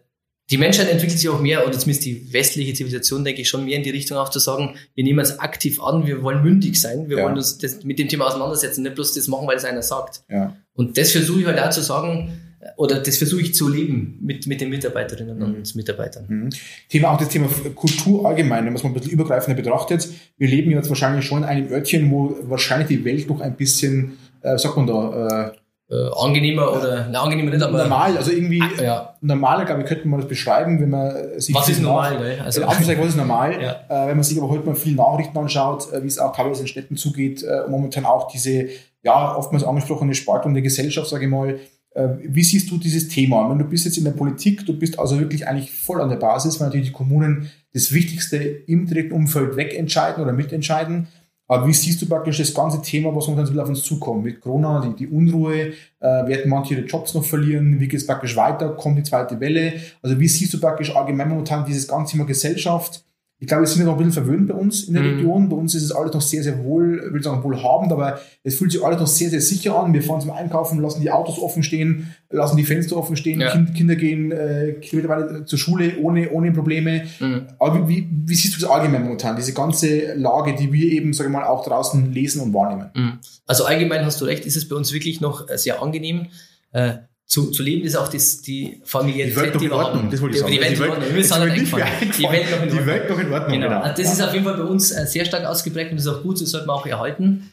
die 0.50 0.58
Menschheit 0.58 0.90
entwickelt 0.90 1.18
sich 1.18 1.28
auch 1.28 1.40
mehr, 1.40 1.66
oder 1.66 1.78
zumindest 1.78 2.04
die 2.04 2.32
westliche 2.32 2.74
Zivilisation, 2.74 3.24
denke 3.24 3.42
ich, 3.42 3.48
schon 3.48 3.64
mehr 3.64 3.76
in 3.76 3.82
die 3.82 3.90
Richtung 3.90 4.18
auch 4.18 4.28
zu 4.28 4.38
sagen, 4.38 4.74
wir 4.94 5.04
nehmen 5.04 5.20
es 5.20 5.38
aktiv 5.38 5.82
an, 5.82 6.06
wir 6.06 6.22
wollen 6.22 6.42
mündig 6.42 6.80
sein, 6.80 7.08
wir 7.08 7.18
ja. 7.18 7.24
wollen 7.24 7.36
uns 7.36 7.58
das 7.58 7.84
mit 7.84 7.98
dem 7.98 8.08
Thema 8.08 8.26
auseinandersetzen, 8.26 8.82
nicht 8.82 8.94
bloß 8.94 9.14
das 9.14 9.28
machen, 9.28 9.46
weil 9.46 9.56
es 9.56 9.64
einer 9.64 9.82
sagt. 9.82 10.24
Ja. 10.28 10.56
Und 10.74 10.98
das 10.98 11.12
versuche 11.12 11.40
ich 11.40 11.46
halt 11.46 11.58
auch 11.58 11.70
zu 11.70 11.80
sagen, 11.80 12.32
oder 12.76 13.00
das 13.00 13.18
versuche 13.18 13.40
ich 13.42 13.54
zu 13.54 13.68
leben 13.68 14.18
mit, 14.20 14.46
mit 14.46 14.60
den 14.60 14.70
Mitarbeiterinnen 14.70 15.36
mhm. 15.36 15.42
und 15.42 15.74
Mitarbeitern. 15.74 16.26
Mhm. 16.28 16.50
Thema 16.88 17.10
auch 17.10 17.18
das 17.18 17.28
Thema 17.28 17.48
Kultur 17.74 18.26
allgemein, 18.26 18.60
wenn 18.64 18.72
man 18.72 18.76
es 18.76 18.82
mal 18.82 18.90
ein 18.90 18.94
bisschen 18.94 19.12
übergreifender 19.12 19.60
betrachtet. 19.60 20.08
Wir 20.38 20.48
leben 20.48 20.70
jetzt 20.70 20.88
wahrscheinlich 20.88 21.24
schon 21.24 21.38
in 21.38 21.44
einem 21.44 21.72
Örtchen, 21.72 22.10
wo 22.10 22.36
wahrscheinlich 22.42 22.88
die 22.88 23.04
Welt 23.04 23.28
noch 23.28 23.40
ein 23.40 23.56
bisschen, 23.56 24.18
äh, 24.42 24.56
sagt 24.58 24.76
man 24.76 24.86
da, 24.86 25.48
äh, 25.48 25.52
äh, 25.92 26.10
angenehmer 26.16 26.72
oder, 26.72 27.06
na, 27.10 27.22
angenehmer 27.22 27.50
nicht, 27.50 27.62
aber. 27.62 27.82
Normal, 27.82 28.16
also 28.16 28.30
irgendwie, 28.30 28.62
ah, 28.62 28.82
ja. 28.82 29.14
normaler, 29.20 29.66
glaube 29.66 29.82
ich, 29.82 29.86
könnte 29.86 30.08
man 30.08 30.20
das 30.20 30.28
beschreiben, 30.28 30.80
wenn 30.80 30.88
man 30.88 31.38
sich. 31.38 31.54
Was 31.54 31.68
ist 31.68 31.82
normal, 31.82 32.16
gell? 32.16 32.40
Also, 32.42 32.62
was 32.62 32.80
ist 32.80 33.16
normal? 33.16 33.60
Ja. 33.60 33.72
Äh, 33.88 34.08
wenn 34.08 34.16
man 34.16 34.24
sich 34.24 34.38
aber 34.38 34.48
heute 34.48 34.64
mal 34.64 34.74
viele 34.74 34.96
Nachrichten 34.96 35.36
anschaut, 35.36 35.92
äh, 35.92 36.02
wie 36.02 36.06
es 36.06 36.18
auch 36.18 36.34
teilweise 36.34 36.62
in 36.62 36.68
Städten 36.68 36.96
zugeht, 36.96 37.42
äh, 37.42 37.68
momentan 37.68 38.06
auch 38.06 38.32
diese, 38.32 38.68
ja, 39.02 39.36
oftmals 39.36 39.64
angesprochene 39.64 40.14
Spaltung 40.14 40.54
der 40.54 40.62
Gesellschaft, 40.62 41.08
sage 41.08 41.26
ich 41.26 41.30
mal. 41.30 41.58
Äh, 41.94 42.08
wie 42.22 42.42
siehst 42.42 42.70
du 42.70 42.78
dieses 42.78 43.08
Thema? 43.08 43.50
Wenn 43.50 43.58
du 43.58 43.64
bist 43.64 43.84
jetzt 43.84 43.98
in 43.98 44.04
der 44.04 44.12
Politik, 44.12 44.64
du 44.64 44.78
bist 44.78 44.98
also 44.98 45.20
wirklich 45.20 45.46
eigentlich 45.46 45.72
voll 45.72 46.00
an 46.00 46.08
der 46.08 46.16
Basis, 46.16 46.58
weil 46.58 46.68
natürlich 46.68 46.88
die 46.88 46.94
Kommunen 46.94 47.50
das 47.74 47.92
Wichtigste 47.92 48.36
im 48.38 48.86
direkten 48.86 49.12
Umfeld 49.12 49.56
wegentscheiden 49.56 50.22
oder 50.22 50.32
mitentscheiden. 50.32 51.08
Aber 51.52 51.68
wie 51.68 51.74
siehst 51.74 52.00
du 52.00 52.06
praktisch 52.06 52.38
das 52.38 52.54
ganze 52.54 52.80
Thema, 52.80 53.14
was 53.14 53.28
momentan 53.28 53.60
auf 53.60 53.68
uns 53.68 53.82
zukommt? 53.82 54.24
Mit 54.24 54.40
Corona, 54.40 54.80
die, 54.80 55.04
die 55.04 55.06
Unruhe, 55.06 55.74
äh, 56.00 56.00
werden 56.00 56.48
manche 56.48 56.72
ihre 56.72 56.86
Jobs 56.86 57.12
noch 57.12 57.26
verlieren? 57.26 57.78
Wie 57.78 57.88
geht 57.88 58.00
es 58.00 58.06
praktisch 58.06 58.34
weiter? 58.36 58.70
Kommt 58.70 58.96
die 58.96 59.02
zweite 59.02 59.38
Welle? 59.38 59.74
Also 60.00 60.18
wie 60.18 60.28
siehst 60.28 60.54
du 60.54 60.60
praktisch 60.60 60.96
allgemein 60.96 61.28
momentan 61.28 61.66
dieses 61.66 61.86
ganze 61.86 62.12
Thema 62.12 62.24
Gesellschaft? 62.24 63.04
Ich 63.42 63.48
glaube, 63.48 63.64
wir 63.64 63.66
sind 63.66 63.80
ja 63.80 63.86
noch 63.86 63.94
ein 63.94 63.98
bisschen 63.98 64.24
verwöhnt 64.24 64.46
bei 64.46 64.54
uns 64.54 64.84
in 64.84 64.94
der 64.94 65.02
mhm. 65.02 65.16
Region. 65.16 65.48
Bei 65.48 65.56
uns 65.56 65.74
ist 65.74 65.82
es 65.82 65.90
alles 65.90 66.14
noch 66.14 66.20
sehr, 66.20 66.44
sehr 66.44 66.62
wohl, 66.62 67.12
will 67.12 67.20
sagen 67.24 67.42
wohlhabend, 67.42 67.90
aber 67.90 68.20
es 68.44 68.54
fühlt 68.54 68.70
sich 68.70 68.84
alles 68.84 69.00
noch 69.00 69.08
sehr, 69.08 69.30
sehr 69.30 69.40
sicher 69.40 69.76
an. 69.76 69.92
Wir 69.92 70.00
fahren 70.00 70.20
zum 70.20 70.30
Einkaufen, 70.30 70.80
lassen 70.80 71.00
die 71.00 71.10
Autos 71.10 71.40
offen 71.40 71.64
stehen, 71.64 72.14
lassen 72.30 72.56
die 72.56 72.62
Fenster 72.62 72.96
offen 72.96 73.16
stehen, 73.16 73.40
ja. 73.40 73.50
kind, 73.50 73.74
Kinder 73.74 73.96
gehen 73.96 74.30
äh, 74.30 74.74
Kilometer 74.80 75.44
zur 75.44 75.58
Schule 75.58 75.98
ohne, 76.00 76.30
ohne 76.30 76.52
Probleme. 76.52 77.02
Mhm. 77.18 77.48
Aber 77.58 77.88
wie, 77.88 78.08
wie 78.12 78.34
siehst 78.36 78.54
du 78.56 78.60
das 78.60 78.70
allgemein 78.70 79.02
momentan, 79.02 79.34
diese 79.34 79.54
ganze 79.54 80.14
Lage, 80.14 80.54
die 80.54 80.72
wir 80.72 80.92
eben, 80.92 81.12
sage 81.12 81.28
ich 81.28 81.32
mal, 81.32 81.44
auch 81.44 81.64
draußen 81.64 82.12
lesen 82.12 82.42
und 82.42 82.54
wahrnehmen? 82.54 82.90
Mhm. 82.94 83.18
Also 83.48 83.64
allgemein 83.64 84.04
hast 84.04 84.20
du 84.20 84.24
recht, 84.24 84.46
ist 84.46 84.56
es 84.56 84.68
bei 84.68 84.76
uns 84.76 84.92
wirklich 84.92 85.20
noch 85.20 85.48
sehr 85.48 85.82
angenehm. 85.82 86.28
Äh, 86.70 86.92
zu, 87.32 87.50
zu 87.50 87.62
leben 87.62 87.82
ist 87.82 87.96
auch 87.96 88.08
das, 88.08 88.42
die 88.42 88.82
Familiarität, 88.84 89.54
die, 89.54 89.58
die 89.58 89.70
wir 89.70 89.78
haben. 89.78 90.10
Das 90.10 90.20
wollte 90.20 90.36
ich 90.36 90.42
sagen. 90.42 90.52
Die 90.52 90.60
Welt, 90.60 90.76
die 90.76 90.80
Welt, 90.80 92.18
die 92.18 92.26
Welt, 92.26 92.86
Welt 92.86 93.08
noch 93.08 93.18
in 93.18 93.32
Ordnung. 93.32 93.32
Welt 93.32 93.48
noch 93.48 93.54
in 93.54 93.60
genau. 93.60 93.68
genau. 93.68 93.80
Also 93.80 94.02
das 94.02 94.12
ist 94.12 94.20
auf 94.20 94.34
jeden 94.34 94.44
Fall 94.44 94.58
bei 94.58 94.64
uns 94.64 94.90
äh, 94.90 95.06
sehr 95.06 95.24
stark 95.24 95.46
ausgeprägt 95.46 95.92
und 95.92 95.96
das 95.96 96.04
ist 96.04 96.12
auch 96.12 96.22
gut, 96.22 96.42
das 96.42 96.50
sollte 96.50 96.66
man 96.66 96.76
auch 96.76 96.84
erhalten. 96.84 97.50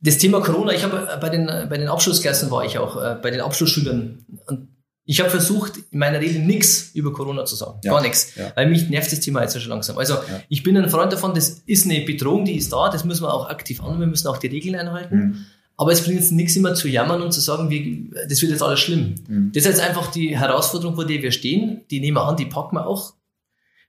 Das 0.00 0.18
Thema 0.18 0.40
Corona, 0.40 0.72
ich 0.72 0.82
habe 0.82 1.08
äh, 1.12 1.16
bei 1.20 1.28
den, 1.28 1.46
bei 1.46 1.78
den 1.78 1.86
Abschlussklassen 1.86 2.50
war 2.50 2.64
ich 2.64 2.76
auch, 2.78 3.00
äh, 3.00 3.16
bei 3.22 3.30
den 3.30 3.40
Abschlussschülern. 3.40 4.26
Und 4.48 4.68
Ich 5.04 5.20
habe 5.20 5.30
versucht, 5.30 5.74
in 5.92 6.00
meiner 6.00 6.18
Rede 6.18 6.40
nichts 6.40 6.90
über 6.92 7.12
Corona 7.12 7.44
zu 7.44 7.54
sagen. 7.54 7.78
Ja. 7.84 7.92
Gar 7.92 8.02
nichts. 8.02 8.34
Ja. 8.34 8.50
Weil 8.56 8.68
mich 8.68 8.90
nervt 8.90 9.12
das 9.12 9.20
Thema 9.20 9.42
jetzt 9.42 9.60
schon 9.60 9.70
langsam. 9.70 9.96
Also 9.96 10.16
ich 10.48 10.64
bin 10.64 10.76
ein 10.76 10.90
Freund 10.90 11.12
davon, 11.12 11.34
das 11.34 11.50
ist 11.66 11.84
eine 11.84 12.00
Bedrohung, 12.00 12.44
die 12.44 12.56
ist 12.56 12.72
da, 12.72 12.88
das 12.90 13.04
müssen 13.04 13.22
wir 13.22 13.32
auch 13.32 13.48
aktiv 13.48 13.80
annehmen, 13.80 14.00
wir 14.00 14.06
müssen 14.08 14.26
auch 14.26 14.38
die 14.38 14.48
Regeln 14.48 14.74
einhalten. 14.74 15.16
Mhm. 15.16 15.46
Aber 15.80 15.92
es 15.92 16.02
bringt 16.02 16.18
jetzt 16.18 16.32
nichts 16.32 16.56
immer 16.56 16.74
zu 16.74 16.88
jammern 16.88 17.22
und 17.22 17.32
zu 17.32 17.40
sagen, 17.40 17.70
wir, 17.70 18.26
das 18.28 18.42
wird 18.42 18.50
jetzt 18.50 18.62
alles 18.62 18.80
schlimm. 18.80 19.14
Mhm. 19.28 19.52
Das 19.54 19.64
ist 19.64 19.70
jetzt 19.70 19.80
einfach 19.80 20.10
die 20.10 20.36
Herausforderung, 20.36 20.96
vor 20.96 21.06
der 21.06 21.22
wir 21.22 21.30
stehen. 21.30 21.82
Die 21.90 22.00
nehmen 22.00 22.16
wir 22.16 22.24
an, 22.24 22.36
die 22.36 22.46
packen 22.46 22.76
wir 22.76 22.86
auch. 22.86 23.14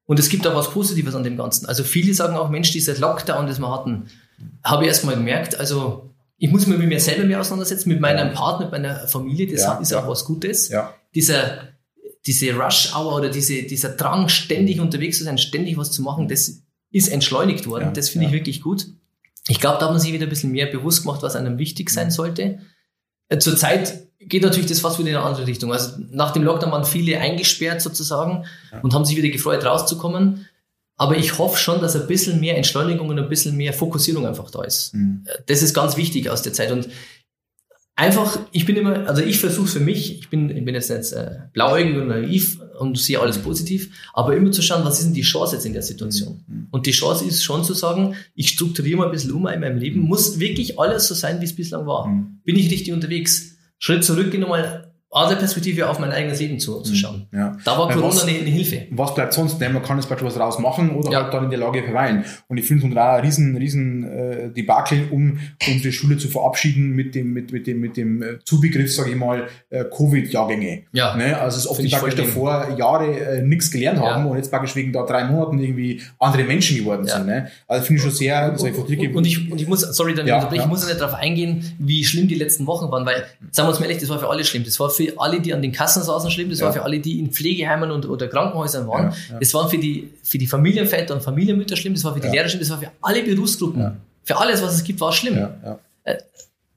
Und 0.06 0.20
es 0.20 0.30
gibt 0.30 0.46
auch 0.46 0.56
was 0.56 0.72
Positives 0.72 1.16
an 1.16 1.24
dem 1.24 1.36
Ganzen. 1.36 1.66
Also 1.66 1.84
viele 1.84 2.14
sagen 2.14 2.36
auch, 2.38 2.50
Mensch, 2.50 2.72
dieser 2.72 2.96
Lockdown, 2.98 3.48
das 3.48 3.60
wir 3.60 3.72
hatten, 3.72 4.06
habe 4.64 4.84
ich 4.84 4.90
erst 4.90 5.04
mal 5.04 5.16
gemerkt, 5.16 5.60
also 5.60 6.14
ich 6.38 6.50
muss 6.50 6.68
mich 6.68 6.78
mit 6.78 6.88
mir 6.88 7.00
selber 7.00 7.26
mehr 7.26 7.40
auseinandersetzen, 7.40 7.90
mit 7.90 8.00
meinem. 8.00 8.34
Partner, 8.34 8.68
mit 8.68 8.72
meiner 8.72 9.08
Familie, 9.08 9.52
das 9.52 9.62
Ja, 9.64 9.74
ist 9.80 9.92
ja. 9.92 10.02
auch 10.02 10.08
was 10.08 10.26
Gutes. 10.26 10.70
Ja. 10.70 10.94
Dieser, 11.14 11.70
diese 12.26 12.54
Rush-Hour 12.54 13.16
oder 13.16 13.30
diese, 13.30 13.64
dieser 13.64 13.90
Drang, 13.90 14.30
ständig 14.30 14.80
unterwegs 14.80 15.18
zu 15.18 15.24
sein, 15.24 15.38
ständig 15.38 15.78
was 15.78 15.92
zu 15.92 16.02
machen, 16.02 16.28
das 16.28 16.62
ist 16.92 17.08
entschleunigt 17.10 17.68
worden. 17.68 17.94
Das 17.94 18.10
finde 18.10 18.28
ich 18.28 18.32
wirklich 18.32 18.62
gut. 18.62 18.88
Ich 19.48 19.60
glaube, 19.60 19.78
da 19.80 19.86
hat 19.86 19.92
man 19.92 20.00
sich 20.00 20.14
wieder 20.14 20.26
ein 20.26 20.30
bisschen 20.30 20.52
mehr 20.52 20.68
bewusst 20.68 21.02
gemacht, 21.04 21.24
was 21.24 21.36
einem 21.36 21.58
wichtig 21.58 21.90
sein 21.90 22.12
sollte. 22.12 22.60
Äh, 23.30 23.38
Zurzeit 23.40 24.08
geht 24.20 24.44
natürlich 24.44 24.68
das 24.70 24.80
fast 24.82 25.00
wieder 25.00 25.10
in 25.10 25.16
eine 25.16 25.26
andere 25.26 25.48
Richtung. 25.48 25.72
Also 25.72 25.94
nach 26.12 26.32
dem 26.32 26.44
Lockdown 26.44 26.72
waren 26.72 26.84
viele 26.86 27.20
eingesperrt 27.20 27.82
sozusagen 27.82 28.46
Ja. 28.72 28.82
und 28.82 28.94
haben 28.94 29.06
sich 29.06 29.16
wieder 29.18 29.30
gefreut, 29.30 29.64
rauszukommen. 29.66 30.46
Aber 30.98 31.16
ich 31.18 31.38
hoffe 31.38 31.58
schon, 31.58 31.80
dass 31.80 31.96
ein 31.96 32.08
bisschen 32.08 32.42
mehr 32.42 32.58
Entschleunigung 32.58 33.08
und 33.08 33.18
ein 33.18 33.30
bisschen 33.30 33.56
mehr 33.56 33.72
Fokussierung 33.72 34.28
einfach 34.28 34.52
da 34.52 34.64
ist. 34.64 34.94
Mhm. 34.94 35.26
Das 35.48 35.62
ist 35.62 35.74
ganz 35.74 35.96
wichtig 35.96 36.30
aus 36.30 36.42
der 36.42 36.52
Zeit. 36.52 36.72
Und 36.72 36.90
einfach, 37.96 38.40
ich 38.52 38.66
bin 38.66 38.76
immer, 38.76 39.08
also 39.08 39.22
ich 39.22 39.40
versuche 39.40 39.68
für 39.68 39.80
mich, 39.80 40.20
ich 40.20 40.30
bin, 40.30 40.50
ich 40.56 40.66
bin 40.66 40.76
jetzt 40.76 40.90
nicht 40.90 41.14
äh, 41.14 41.38
blauäugig 41.54 41.96
und 41.98 42.08
naiv 42.10 42.60
und 42.80 42.98
sehe 42.98 43.20
alles 43.20 43.38
positiv, 43.38 43.90
aber 44.14 44.36
immer 44.36 44.52
zu 44.52 44.62
schauen, 44.62 44.86
was 44.86 45.00
ist 45.00 45.06
denn 45.06 45.14
die 45.14 45.22
Chance 45.22 45.56
jetzt 45.56 45.66
in 45.66 45.74
der 45.74 45.82
Situation? 45.82 46.44
Mhm. 46.48 46.68
Und 46.72 46.86
die 46.86 46.92
Chance 46.92 47.26
ist 47.26 47.44
schon 47.44 47.64
zu 47.64 47.74
sagen, 47.74 48.16
ich 48.36 48.50
strukturiere 48.50 48.98
mal 48.98 49.06
ein 49.06 49.12
bisschen 49.12 49.32
um 49.32 49.48
in 49.48 49.60
meinem 49.60 49.78
Leben, 49.78 50.00
muss 50.02 50.40
wirklich 50.40 50.80
alles 50.80 51.08
so 51.08 51.16
sein, 51.16 51.42
wie 51.42 51.46
es 51.46 51.56
bislang 51.56 51.86
war. 51.86 52.08
Mhm. 52.08 52.40
Bin 52.44 52.56
ich 52.56 52.72
richtig 52.72 52.94
unterwegs? 52.94 53.58
Schritt 53.78 54.04
zurück, 54.04 54.38
nochmal 54.38 54.79
andere 55.12 55.40
Perspektive 55.40 55.90
auf 55.90 55.98
mein 56.00 56.12
eigenes 56.12 56.40
Leben 56.40 56.60
zu, 56.60 56.82
zu 56.82 56.94
schauen. 56.96 57.28
Ja. 57.34 57.58
Da 57.66 57.78
war 57.78 57.88
Ja, 57.90 57.96
Corona 57.96 58.14
was- 58.14 58.24
eine, 58.28 58.38
eine 58.38 58.50
Hilfe. 58.50 58.84
was 58.92 59.16
bleibt 59.16 59.34
sonst? 59.34 59.60
Ne? 59.60 59.68
Man 59.70 59.82
kann 59.82 59.98
jetzt 59.98 60.06
praktisch 60.08 60.28
was 60.28 60.36
draus 60.36 60.60
machen 60.60 60.92
oder 60.92 61.12
Ja. 61.12 61.24
halt 61.24 61.34
dann 61.34 61.46
in 61.46 61.50
der 61.50 61.60
Lage 61.60 61.82
verweilen. 61.84 62.24
Und 62.48 62.58
ich 62.58 62.66
finde 62.66 62.88
es 62.88 62.94
da 62.94 63.16
ein 63.16 63.22
riesen, 63.26 63.58
riesen 63.58 64.04
äh, 64.04 64.50
Debakel, 64.52 65.08
um 65.10 65.40
unsere 65.68 65.92
Schule 65.92 66.18
zu 66.18 66.28
verabschieden 66.28 66.92
mit 66.92 67.16
dem, 67.16 67.34
mit, 67.34 67.52
mit 67.52 67.66
dem, 67.66 67.80
mit 67.80 67.98
dem 67.98 68.22
äh, 68.22 68.40
Zubegriff, 68.46 68.94
sage 68.94 69.10
ich 69.12 69.16
mal, 69.16 69.48
äh, 69.72 69.84
Covid-Jahrgänge. 69.86 70.84
Ja. 70.94 71.16
Ne? 71.16 71.38
Also 71.40 71.58
es 71.58 71.64
ist 71.66 71.70
oft 71.72 71.82
die 71.82 71.88
praktisch 71.90 72.16
davor 72.16 72.76
Jahre 72.78 73.20
äh, 73.20 73.42
nichts 73.42 73.72
gelernt 73.72 74.00
Ja. 74.00 74.14
haben 74.16 74.26
und 74.28 74.38
jetzt 74.38 74.52
praktisch 74.52 74.76
wegen 74.76 74.94
da 74.94 75.04
drei 75.06 75.24
Monaten 75.26 75.60
irgendwie 75.60 76.02
andere 76.20 76.44
Menschen 76.44 76.78
geworden 76.78 77.06
Ja. 77.08 77.18
sind. 77.18 77.28
Ne? 77.28 77.50
Also 77.68 77.86
finde 77.86 77.98
ich 77.98 78.04
schon 78.04 78.12
sehr, 78.16 78.56
von 78.58 78.86
dir 78.88 79.10
Und, 79.10 79.16
und, 79.16 79.26
ich, 79.28 79.52
und 79.52 79.60
ich 79.62 79.68
muss, 79.68 79.82
sorry, 79.82 80.14
dann 80.14 80.28
Ja, 80.28 80.40
ja. 80.40 80.52
ich 80.54 80.66
muss 80.68 80.86
nicht 80.86 81.00
darauf 81.00 81.16
eingehen, 81.16 81.64
wie 81.80 82.04
schlimm 82.04 82.28
die 82.28 82.36
letzten 82.36 82.68
Wochen 82.68 82.92
waren, 82.92 83.06
weil, 83.06 83.24
sagen 83.52 83.68
wir 83.68 83.72
uns 83.72 83.80
mal 83.80 83.86
ehrlich, 83.86 84.00
das 84.02 84.10
war 84.10 84.20
für 84.20 84.30
alle 84.30 84.44
schlimm. 84.44 84.64
Das 84.64 84.80
war 84.80 84.90
für 85.08 85.20
alle, 85.20 85.40
die 85.42 85.54
an 85.54 85.62
den 85.62 85.72
Kassen 85.72 86.04
saßen, 86.04 86.30
schlimm. 86.32 86.50
Das 86.50 86.60
Ja. 86.60 86.66
war 86.68 86.74
für 86.74 86.84
alle, 86.84 87.00
die 87.00 87.20
in 87.20 87.32
Pflegeheimen 87.32 87.92
und, 87.92 88.08
oder 88.08 88.28
Krankenhäusern 88.28 88.88
waren. 88.88 89.14
Das 89.40 89.54
waren 89.54 89.70
für 89.70 89.78
die, 89.78 90.10
für 90.24 90.38
die 90.38 90.48
Familienväter 90.48 91.14
und 91.16 91.22
Familienmütter 91.22 91.76
schlimm. 91.76 91.94
Das 91.94 92.04
war 92.04 92.14
für 92.14 92.20
die. 92.20 92.28
Lehrer 92.28 92.48
schlimm. 92.50 92.60
Das 92.62 92.70
war 92.70 92.80
für 92.80 92.92
alle 93.02 93.24
Berufsgruppen. 93.24 93.98
Für 94.24 94.38
alles, 94.38 94.62
was 94.62 94.76
es 94.76 94.84
gibt, 94.84 95.00
war 95.02 95.10
es 95.10 95.16
schlimm. 95.16 95.36
ja. 95.36 95.80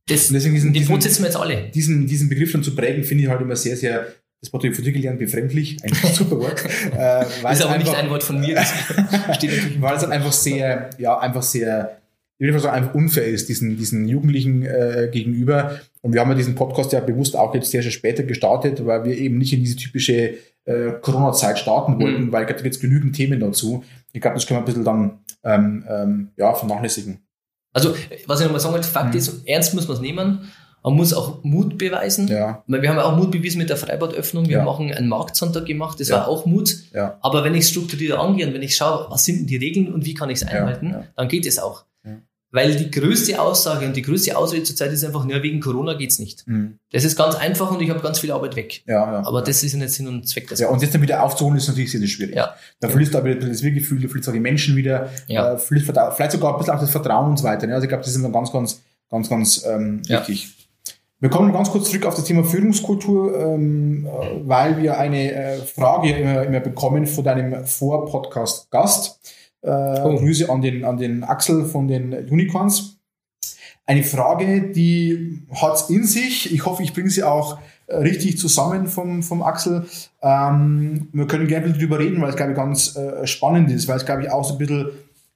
Das, 0.06 0.28
deswegen 0.28 0.54
diesen- 0.54 0.72
den 0.72 1.00
sitzen 1.00 1.20
wir 1.22 1.26
jetzt 1.26 1.36
alle. 1.36 1.70
diesen, 1.74 2.06
diesen 2.08 2.28
Begriff 2.28 2.50
dann 2.52 2.62
zu 2.64 2.74
prägen, 2.74 3.04
finde 3.04 3.24
ich 3.24 3.30
halt 3.30 3.40
immer 3.40 3.54
sehr, 3.54 3.76
sehr, 3.76 4.06
das 4.40 4.52
Wort 4.52 4.64
von 4.66 4.84
dir 4.84 4.90
gelernt, 4.92 5.20
befremdlich, 5.20 5.76
ein 5.84 5.92
super 6.14 6.38
Wort. 6.40 6.64
Äh, 6.64 7.24
weil 7.42 7.52
ist 7.54 7.62
aber 7.62 7.78
nicht 7.78 7.88
einfach- 7.88 8.02
ein 8.02 8.10
Wort 8.10 8.22
von 8.24 8.40
mir. 8.40 8.60
Steht 9.34 9.50
natürlich 9.52 9.80
weil 9.80 9.94
es 9.94 10.02
dann 10.02 10.10
einfach 10.12 10.32
sehr, 10.32 10.90
ja, 10.98 11.18
einfach 11.18 11.42
sehr, 11.44 11.98
ich 12.38 12.46
würde 12.48 12.58
sagen, 12.58 12.74
einfach 12.82 12.94
unfair 12.94 13.26
ist, 13.26 13.48
diesen, 13.48 13.76
diesen 13.76 14.08
Jugendlichen 14.08 14.62
äh, 14.64 15.08
gegenüber. 15.12 15.78
Und 16.02 16.12
wir 16.12 16.20
haben 16.20 16.30
ja 16.30 16.36
diesen 16.36 16.54
Podcast 16.56 16.92
ja 16.92 17.00
bewusst 17.00 17.36
auch 17.36 17.54
jetzt 17.54 17.70
sehr, 17.70 17.82
sehr 17.82 17.92
später 17.92 18.24
gestartet, 18.24 18.84
weil 18.84 19.04
wir 19.04 19.16
eben 19.16 19.38
nicht 19.38 19.52
in 19.52 19.60
diese 19.60 19.76
typische 19.76 20.34
äh, 20.64 20.92
Corona-Zeit 21.00 21.58
starten 21.58 22.00
wollten, 22.00 22.24
Mhm. 22.26 22.32
weil 22.32 22.42
ich 22.42 22.46
glaube, 22.48 22.58
da 22.58 22.62
gibt 22.64 22.74
es 22.74 22.80
genügend 22.80 23.16
Themen 23.16 23.40
dazu. 23.40 23.82
Ich 24.12 24.20
glaube, 24.20 24.34
das 24.34 24.46
können 24.46 24.58
wir 24.58 24.62
ein 24.62 24.66
bisschen 24.66 24.84
dann 24.84 25.18
ähm, 25.44 25.84
ähm, 25.88 26.28
ja, 26.36 26.54
vernachlässigen. 26.54 27.18
Also, 27.72 27.94
was 28.26 28.38
ich 28.40 28.44
nochmal 28.46 28.60
sagen 28.60 28.74
wollte, 28.74 28.86
Fakt 28.88 29.12
Mhm. 29.14 29.18
ist, 29.18 29.46
ernst 29.46 29.74
muss 29.74 29.88
man 29.88 29.96
es 29.96 30.00
nehmen. 30.02 30.50
Man 30.84 30.94
muss 30.94 31.12
auch 31.14 31.42
Mut 31.44 31.78
beweisen. 31.78 32.26
Ja, 32.28 32.64
Weil 32.66 32.82
Wir 32.82 32.90
haben 32.90 32.98
auch 32.98 33.16
Mut 33.16 33.30
bewiesen 33.30 33.58
mit 33.58 33.70
der 33.70 33.76
Freibadöffnung. 33.76 34.48
Wir 34.48 34.58
Ja. 34.58 34.64
machen 34.64 34.92
einen 34.92 35.08
Marktsonntag 35.08 35.64
gemacht. 35.66 36.00
Das 36.00 36.08
Ja. 36.08 36.16
war 36.18 36.28
auch 36.28 36.44
Mut. 36.46 36.74
ja, 36.92 37.18
Aber 37.22 37.44
wenn 37.44 37.54
ich 37.54 37.68
strukturiert 37.68 38.18
angehe 38.18 38.46
und 38.48 38.54
wenn 38.54 38.62
ich 38.62 38.74
schaue, 38.74 39.06
was 39.08 39.24
sind 39.24 39.38
denn 39.38 39.46
die 39.46 39.56
Regeln 39.56 39.92
und 39.94 40.04
wie 40.04 40.14
kann 40.14 40.28
ich 40.30 40.42
es 40.42 40.46
einhalten, 40.46 40.96
dann 41.16 41.28
geht 41.28 41.46
es 41.46 41.58
auch. 41.60 41.84
Ja. 42.52 42.60
Weil 42.60 42.76
die 42.76 42.90
größte 42.90 43.40
Aussage 43.40 43.86
und 43.86 43.96
die 43.96 44.02
größte 44.02 44.36
Ausrede 44.36 44.62
zurzeit 44.64 44.92
ist 44.92 45.04
einfach, 45.04 45.24
nur 45.24 45.42
wegen 45.42 45.60
Corona 45.60 45.94
geht's 45.94 46.18
nicht. 46.18 46.46
Mhm. 46.46 46.78
Das 46.92 47.02
ist 47.04 47.16
ganz 47.16 47.34
einfach 47.34 47.70
und 47.70 47.80
ich 47.80 47.88
habe 47.90 48.00
ganz 48.00 48.18
viel 48.18 48.30
Arbeit 48.30 48.56
weg. 48.56 48.82
ja, 48.86 48.94
ja. 49.20 49.26
Aber 49.26 49.40
das 49.42 49.62
ist 49.62 49.72
ja 49.72 49.78
nicht 49.78 49.90
Sinn 49.90 50.06
und 50.08 50.28
Zweck 50.28 50.48
des 50.48 50.60
Ja, 50.60 50.68
und 50.68 50.82
jetzt 50.82 50.94
dann 50.94 51.00
wieder 51.02 51.22
aufzuholen, 51.22 51.56
ist 51.56 51.68
natürlich 51.68 51.90
sehr, 51.90 52.00
sehr 52.00 52.08
schwierig. 52.08 52.34
Ja. 52.36 52.54
Da 52.80 52.88
verlierst 52.88 53.14
du 53.14 53.18
aber 53.18 53.34
das 53.34 53.62
Wir-Gefühl, 53.62 54.00
du 54.00 54.08
verlierst 54.08 54.28
auch 54.28 54.32
die 54.34 54.40
Menschen 54.40 54.76
wieder, 54.76 55.08
Ja. 55.28 55.54
äh, 55.54 55.56
Vertra- 55.56 56.10
vielleicht 56.12 56.32
sogar 56.32 56.52
ein 56.52 56.58
bisschen 56.58 56.74
auch 56.74 56.80
das 56.80 56.90
Vertrauen 56.90 57.30
und 57.30 57.38
so 57.38 57.44
weiter. 57.44 57.66
ne? 57.66 57.74
Also 57.74 57.84
ich 57.84 57.88
glaube, 57.88 58.02
das 58.04 58.10
ist 58.12 58.18
immer 58.18 58.30
ganz, 58.30 58.52
ganz, 58.52 58.82
ganz, 59.10 59.28
ganz 59.30 59.64
ähm, 59.66 60.02
Ja. 60.06 60.20
wichtig. 60.20 60.48
Wir 61.20 61.30
kommen 61.30 61.52
ganz 61.52 61.70
kurz 61.70 61.88
zurück 61.88 62.04
auf 62.06 62.16
das 62.16 62.24
Thema 62.24 62.42
Führungskultur, 62.44 63.38
ähm, 63.38 64.04
äh, 64.06 64.40
weil 64.42 64.76
wir 64.82 64.98
eine 64.98 65.32
äh, 65.32 65.56
Frage 65.58 66.10
immer, 66.10 66.42
immer 66.42 66.58
bekommen 66.60 67.06
von 67.06 67.22
deinem 67.24 67.64
Vor-Podcast-Gast. 67.64 69.20
Äh, 69.62 70.00
Oh. 70.04 70.16
Grüße 70.18 70.48
an 70.50 70.60
den, 70.60 70.84
an 70.84 70.96
den 70.96 71.24
Axel 71.24 71.64
von 71.64 71.86
den 71.88 72.12
Unicorns. 72.30 72.98
Eine 73.86 74.02
Frage, 74.04 74.70
die 74.72 75.42
hat's 75.52 75.88
in 75.90 76.04
sich. 76.04 76.52
Ich 76.52 76.64
hoffe, 76.66 76.82
ich 76.82 76.92
bringe 76.92 77.10
sie 77.10 77.22
auch 77.24 77.58
äh, 77.88 77.96
richtig 77.96 78.38
zusammen 78.38 78.86
vom, 78.86 79.22
vom 79.22 79.42
Axel. 79.42 79.86
Ähm, 80.22 81.08
wir 81.12 81.26
können 81.26 81.46
gerne 81.48 81.66
ein 81.66 81.72
bisschen 81.72 81.88
drüber 81.88 81.98
reden, 81.98 82.20
weil 82.20 82.30
es, 82.30 82.36
glaube 82.36 82.52
ich, 82.52 82.56
ganz 82.56 82.96
äh, 82.96 83.26
spannend 83.26 83.70
ist, 83.70 83.88
weil 83.88 83.96
es, 83.96 84.04
glaube 84.04 84.22
ich, 84.22 84.30
auch 84.30 84.44
so 84.44 84.54
ein 84.54 84.58
bisschen 84.58 84.86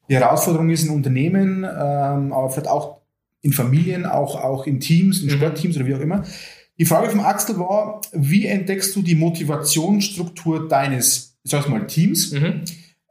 die 0.09 0.15
Herausforderung 0.15 0.71
ist 0.71 0.85
in 0.85 0.91
Unternehmen, 0.91 1.65
ähm, 1.65 2.33
aber 2.33 2.49
vielleicht 2.51 2.69
auch 2.69 2.99
in 3.43 3.53
Familien, 3.53 4.07
auch, 4.07 4.43
auch 4.43 4.67
in 4.67 4.79
Teams, 4.79 5.21
in 5.23 5.27
Mhm. 5.27 5.31
Sportteams 5.33 5.77
oder 5.77 5.87
wie 5.87 5.95
auch 5.97 6.01
immer. 6.01 6.25
Die 6.79 6.85
Frage 6.85 7.11
vom 7.11 7.21
Axel 7.21 7.59
war, 7.59 8.01
wie 8.13 8.47
entdeckst 8.47 8.95
du 8.95 9.03
die 9.03 9.15
Motivationsstruktur 9.17 10.69
deines, 10.69 11.37
ich 11.43 11.51
sag's 11.51 11.69
mal, 11.69 11.87
Teams? 11.87 12.33
Mhm. 12.33 12.63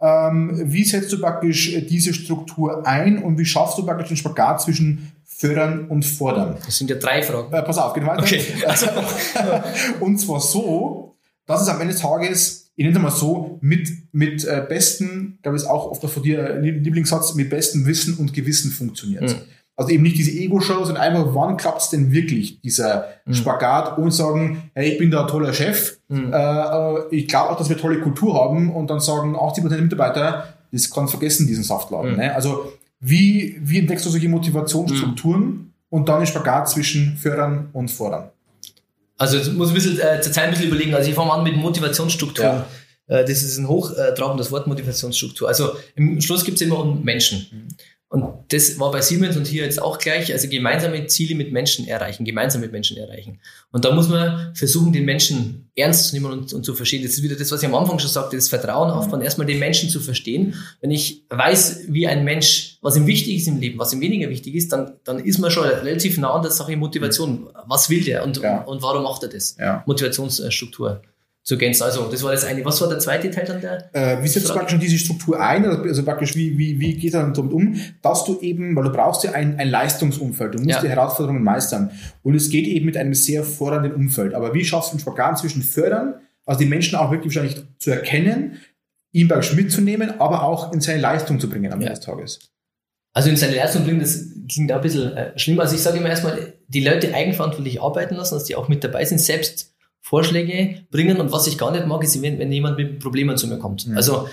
Ähm, 0.01 0.51
wie 0.65 0.83
setzt 0.83 1.11
du 1.13 1.19
praktisch 1.19 1.73
äh, 1.73 1.81
diese 1.81 2.13
Struktur 2.13 2.85
ein 2.85 3.21
und 3.23 3.37
wie 3.37 3.45
schaffst 3.45 3.77
du 3.77 3.85
praktisch 3.85 4.09
den 4.09 4.17
Spagat 4.17 4.61
zwischen 4.61 5.11
fördern 5.23 5.87
und 5.87 6.03
fordern? 6.03 6.57
Das 6.65 6.77
sind 6.77 6.89
ja 6.89 6.97
drei 6.97 7.23
Fragen. 7.23 7.53
Äh, 7.53 7.63
pass 7.63 7.77
auf, 7.77 7.93
geht 7.93 8.05
weiter. 8.05 8.21
Okay. 8.21 8.41
und 10.01 10.17
zwar 10.19 10.41
so, 10.41 11.15
dass 11.45 11.61
es 11.61 11.69
am 11.69 11.79
Ende 11.79 11.93
des 11.93 12.01
Tages, 12.01 12.71
ich 12.75 12.83
nenne 12.83 12.97
es 12.97 13.01
mal 13.01 13.11
so, 13.11 13.57
mit, 13.61 13.89
mit 14.11 14.43
äh, 14.43 14.65
besten, 14.67 15.39
glaube 15.41 15.57
ich, 15.57 15.65
auch 15.65 15.89
oft 15.89 16.03
von 16.03 16.23
dir 16.23 16.59
Lieblingssatz, 16.59 17.33
mit 17.35 17.49
bestem 17.49 17.85
Wissen 17.85 18.15
und 18.15 18.33
Gewissen 18.33 18.71
funktioniert. 18.71 19.23
Mhm. 19.23 19.41
Also 19.77 19.91
eben 19.91 20.03
nicht 20.03 20.17
diese 20.17 20.31
Ego-Show, 20.31 20.85
sondern 20.85 21.03
einfach, 21.03 21.25
wann 21.35 21.57
klappt 21.57 21.81
es 21.81 21.89
denn 21.89 22.11
wirklich, 22.11 22.61
dieser 22.61 23.07
Mhm. 23.25 23.33
Spagat, 23.33 23.97
und 23.97 24.11
sagen, 24.11 24.69
hey, 24.73 24.93
ich 24.93 24.97
bin 24.99 25.11
da 25.11 25.23
ein 25.23 25.27
toller 25.27 25.53
Chef, 25.53 25.97
Mhm. 26.07 26.31
äh, 26.33 26.99
ich 27.15 27.27
glaube 27.27 27.49
auch, 27.51 27.57
dass 27.57 27.67
wir 27.67 27.77
tolle 27.77 27.99
Kultur 27.99 28.35
haben 28.35 28.73
und 28.73 28.89
dann 28.89 28.99
sagen 29.01 29.35
80% 29.35 29.75
der 29.75 29.83
Mitarbeiter, 29.83 30.53
das 30.71 30.89
kannst 30.89 31.11
vergessen, 31.11 31.45
diesen 31.47 31.63
Saftladen. 31.63 32.11
Mhm. 32.11 32.17
Ne? 32.17 32.35
Also 32.35 32.71
wie, 33.01 33.57
wie 33.61 33.79
entdeckst 33.79 34.05
du 34.05 34.09
solche 34.09 34.29
Motivationsstrukturen 34.29 35.73
und 35.89 36.07
dann 36.09 36.19
den 36.21 36.27
Spagat 36.27 36.69
zwischen 36.69 37.17
fördern 37.17 37.69
und 37.73 37.89
fordern? 37.91 38.29
Also 39.17 39.37
jetzt 39.37 39.53
muss 39.53 39.69
ich 39.69 39.73
ein 39.73 39.75
bisschen, 39.75 39.99
äh, 39.99 40.21
zur 40.21 40.31
Zeit 40.33 40.45
ein 40.45 40.51
bisschen 40.51 40.67
überlegen. 40.67 40.93
Also 40.93 41.09
ich 41.09 41.15
fange 41.15 41.31
an 41.31 41.43
mit 41.43 41.55
Motivationsstrukturen. 41.57 42.63
Äh, 43.07 43.21
das 43.23 43.43
ist 43.43 43.57
ein 43.57 43.67
hochtrabendes 43.67 44.51
Wort, 44.51 44.67
Motivationsstruktur. 44.67 45.47
Also 45.47 45.71
im 45.95 46.19
Schluss 46.21 46.43
geht 46.43 46.55
es 46.55 46.61
immer 46.61 46.79
um 46.79 47.03
Menschen. 47.03 47.67
Und 48.15 48.45
das 48.53 48.79
war 48.79 48.91
bei 48.91 49.01
Siemens 49.01 49.35
und 49.35 49.45
hier 49.45 49.65
jetzt 49.65 49.81
auch 49.81 49.97
gleich, 49.99 50.31
also 50.31 50.47
gemeinsame 50.47 51.05
Ziele 51.07 51.35
mit 51.35 51.51
Menschen 51.51 51.85
erreichen, 51.85 52.23
gemeinsam 52.23 52.61
mit 52.61 52.71
Menschen 52.71 52.95
erreichen. 52.95 53.41
Und 53.73 53.83
da 53.83 53.93
muss 53.93 54.07
man 54.07 54.55
versuchen, 54.55 54.93
den 54.93 55.03
Menschen 55.03 55.69
ernst 55.75 56.07
zu 56.07 56.15
nehmen 56.15 56.31
und, 56.31 56.53
und 56.53 56.63
zu 56.63 56.73
verstehen. 56.75 57.03
Das 57.03 57.11
ist 57.11 57.23
wieder 57.23 57.35
das, 57.35 57.51
was 57.51 57.61
ich 57.61 57.67
am 57.67 57.75
Anfang 57.75 57.99
schon 57.99 58.09
sagte, 58.09 58.37
das 58.37 58.47
Vertrauen 58.47 58.89
aufbauen, 58.89 59.19
erstmal 59.19 59.47
den 59.47 59.59
Menschen 59.59 59.89
zu 59.89 59.99
verstehen. 59.99 60.53
Wenn 60.79 60.91
ich 60.91 61.25
weiß, 61.29 61.87
wie 61.89 62.07
ein 62.07 62.23
Mensch, 62.23 62.77
was 62.81 62.95
ihm 62.95 63.05
wichtig 63.05 63.35
ist 63.35 63.47
im 63.49 63.59
Leben, 63.59 63.77
was 63.79 63.91
ihm 63.91 63.99
weniger 63.99 64.29
wichtig 64.29 64.55
ist, 64.55 64.71
dann, 64.71 64.93
dann 65.03 65.19
ist 65.19 65.39
man 65.39 65.51
schon 65.51 65.65
relativ 65.65 66.17
nah 66.17 66.35
an 66.35 66.41
der 66.41 66.51
Sache 66.51 66.77
Motivation. 66.77 67.49
Was 67.67 67.89
will 67.89 68.01
der 68.05 68.23
und, 68.23 68.37
Ja. 68.37 68.61
und 68.63 68.81
warum 68.81 69.03
macht 69.03 69.23
er 69.23 69.29
das? 69.29 69.57
Ja. 69.59 69.83
Motivationsstruktur. 69.85 71.01
Zu 71.45 71.53
ergänzen. 71.53 71.83
Also 71.83 72.09
das 72.09 72.23
war 72.23 72.31
das 72.31 72.43
eine. 72.43 72.65
Was 72.65 72.81
war 72.81 72.89
der 72.89 72.97
zweite 72.99 73.29
Teil 73.29 73.45
dann 73.45 73.61
der? 73.61 73.89
Äh, 73.93 74.21
wie 74.23 74.27
setzt 74.27 74.49
du 74.49 74.53
praktisch 74.53 74.79
diese 74.79 74.97
Struktur 74.97 75.39
ein? 75.39 75.63
Also 75.63 76.03
praktisch, 76.03 76.35
wie, 76.35 76.57
wie, 76.57 76.79
wie 76.79 76.95
geht 76.95 77.13
er 77.13 77.21
damit 77.21 77.37
um, 77.37 77.79
dass 78.01 78.25
du 78.25 78.39
eben, 78.41 78.75
weil 78.75 78.83
du 78.83 78.91
brauchst 78.91 79.23
ja 79.23 79.31
ein, 79.33 79.59
ein 79.59 79.69
Leistungsumfeld, 79.69 80.55
du 80.55 80.57
musst 80.57 80.69
Ja. 80.71 80.81
die 80.81 80.89
Herausforderungen 80.89 81.43
meistern. 81.43 81.91
Und 82.23 82.33
es 82.35 82.49
geht 82.49 82.65
eben 82.65 82.87
mit 82.87 82.97
einem 82.97 83.13
sehr 83.13 83.43
fordernden 83.43 83.93
Umfeld. 83.93 84.33
Aber 84.33 84.55
wie 84.55 84.65
schaffst 84.65 84.89
du 84.89 84.93
einen 84.93 85.01
Spagat 85.01 85.37
zwischen 85.37 85.61
fördern, 85.61 86.15
also 86.47 86.59
die 86.59 86.65
Menschen 86.65 86.95
auch 86.97 87.11
wirklich 87.11 87.35
wahrscheinlich 87.35 87.63
zu 87.77 87.91
erkennen, 87.91 88.57
ihn 89.11 89.27
praktisch 89.27 89.53
mitzunehmen, 89.53 90.19
aber 90.19 90.43
auch 90.43 90.73
in 90.73 90.81
seine 90.81 90.99
Leistung 90.99 91.39
zu 91.39 91.47
bringen 91.47 91.71
am 91.71 91.79
Ja. 91.79 91.87
Ende 91.89 91.99
des 91.99 92.05
Tages? 92.05 92.39
Also 93.13 93.29
in 93.29 93.37
seine 93.37 93.55
Leistung 93.55 93.83
bringen, 93.83 93.99
das 93.99 94.25
klingt 94.51 94.71
auch 94.71 94.77
ein 94.77 94.81
bisschen 94.81 95.15
äh, 95.15 95.37
schlimm. 95.37 95.59
Also 95.59 95.75
ich 95.75 95.81
sage 95.81 95.99
immer 95.99 96.09
erstmal, 96.09 96.53
die 96.67 96.83
Leute 96.83 97.13
eigenverantwortlich 97.13 97.81
arbeiten 97.81 98.15
lassen, 98.15 98.33
dass 98.33 98.45
die 98.45 98.55
auch 98.55 98.67
mit 98.67 98.83
dabei 98.83 99.05
sind, 99.05 99.19
selbst 99.19 99.74
Vorschläge 100.09 100.85
bringen. 100.91 101.17
Und 101.19 101.31
was 101.31 101.47
ich 101.47 101.57
gar 101.57 101.71
nicht 101.71 101.87
mag, 101.87 102.03
ist, 102.03 102.21
wenn, 102.21 102.37
wenn 102.37 102.51
jemand 102.51 102.77
mit 102.77 102.99
Problemen 102.99 103.37
zu 103.37 103.47
mir 103.47 103.57
kommt. 103.57 103.87
Mhm. 103.87 103.97
Also 103.97 104.29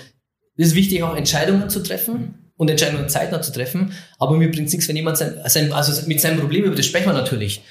es 0.55 0.67
ist 0.67 0.75
wichtig, 0.75 1.01
auch 1.01 1.15
Entscheidungen 1.15 1.67
zu 1.67 1.81
treffen 1.81 2.35
und 2.57 2.69
Entscheidungen 2.69 3.09
zeitnah 3.09 3.41
zu 3.41 3.51
treffen. 3.51 3.91
Aber 4.19 4.37
mir 4.37 4.51
bringt 4.51 4.71
nichts, 4.71 4.87
wenn 4.87 4.95
jemand 4.95 5.17
sein, 5.17 5.33
sein, 5.47 5.73
also 5.73 6.07
mit 6.07 6.21
seinem 6.21 6.39
Problem, 6.39 6.65
über 6.65 6.75
das 6.75 6.85
sprechen 6.85 7.07
wir 7.07 7.13
natürlich. 7.13 7.63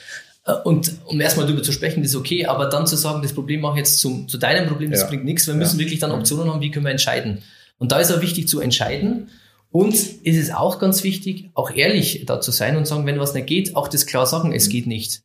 Äh, 0.47 0.55
Und 0.65 0.93
um 1.07 1.21
erstmal 1.21 1.47
darüber 1.47 1.63
zu 1.63 1.71
sprechen, 1.71 2.03
ist 2.03 2.17
okay, 2.17 2.47
aber 2.47 2.67
dann 2.67 2.89
zu 2.89 2.97
sagen, 2.97 3.23
das 3.23 3.33
Problem 3.35 3.61
mache 3.61 3.75
ich 3.75 3.79
jetzt 3.87 4.01
zum, 4.01 4.27
zu 4.27 4.37
deinem 4.37 4.67
Problem, 4.67 4.91
das 4.91 5.03
Ja. 5.03 5.07
bringt 5.07 5.25
nichts. 5.25 5.47
Wir 5.47 5.55
müssen 5.55 5.77
Ja. 5.79 5.85
wirklich 5.85 6.01
dann 6.01 6.11
Optionen 6.11 6.51
haben, 6.53 6.61
wie 6.61 6.73
können 6.73 6.85
wir 6.85 6.91
entscheiden. 6.91 7.39
Und 7.79 7.93
da 7.93 8.01
ist 8.01 8.11
auch 8.13 8.21
wichtig 8.21 8.49
zu 8.49 8.59
entscheiden. 8.59 9.29
Und 9.71 9.95
ist 9.95 10.37
es 10.37 10.51
auch 10.53 10.81
ganz 10.81 11.05
wichtig, 11.05 11.51
auch 11.55 11.71
ehrlich 11.71 12.25
da 12.27 12.41
zu 12.41 12.51
sein 12.51 12.77
und 12.77 12.87
sagen, 12.87 13.07
wenn 13.07 13.19
was 13.21 13.33
nicht 13.33 13.47
geht, 13.47 13.77
auch 13.77 13.87
das 13.87 14.07
klar 14.07 14.27
sagen, 14.27 14.53
es 14.53 14.69
geht 14.69 14.87
nicht. 14.89 15.23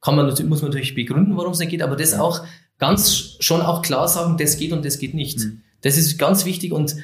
Kann 0.00 0.16
man 0.16 0.26
natürlich, 0.26 0.48
muss 0.48 0.62
man 0.62 0.70
natürlich 0.70 0.94
begründen, 0.94 1.36
warum 1.36 1.52
es 1.52 1.58
nicht 1.58 1.70
geht, 1.70 1.82
aber 1.82 1.96
das 1.96 2.12
Ja. 2.12 2.20
auch 2.20 2.44
ganz 2.78 3.36
schon 3.40 3.60
auch 3.60 3.82
klar 3.82 4.06
sagen, 4.08 4.36
das 4.38 4.56
geht 4.56 4.72
und 4.72 4.84
das 4.84 4.98
geht 4.98 5.14
nicht. 5.14 5.38
Mhm. 5.40 5.62
Das 5.82 5.96
ist 5.96 6.18
ganz 6.18 6.44
wichtig 6.44 6.72
und 6.72 6.96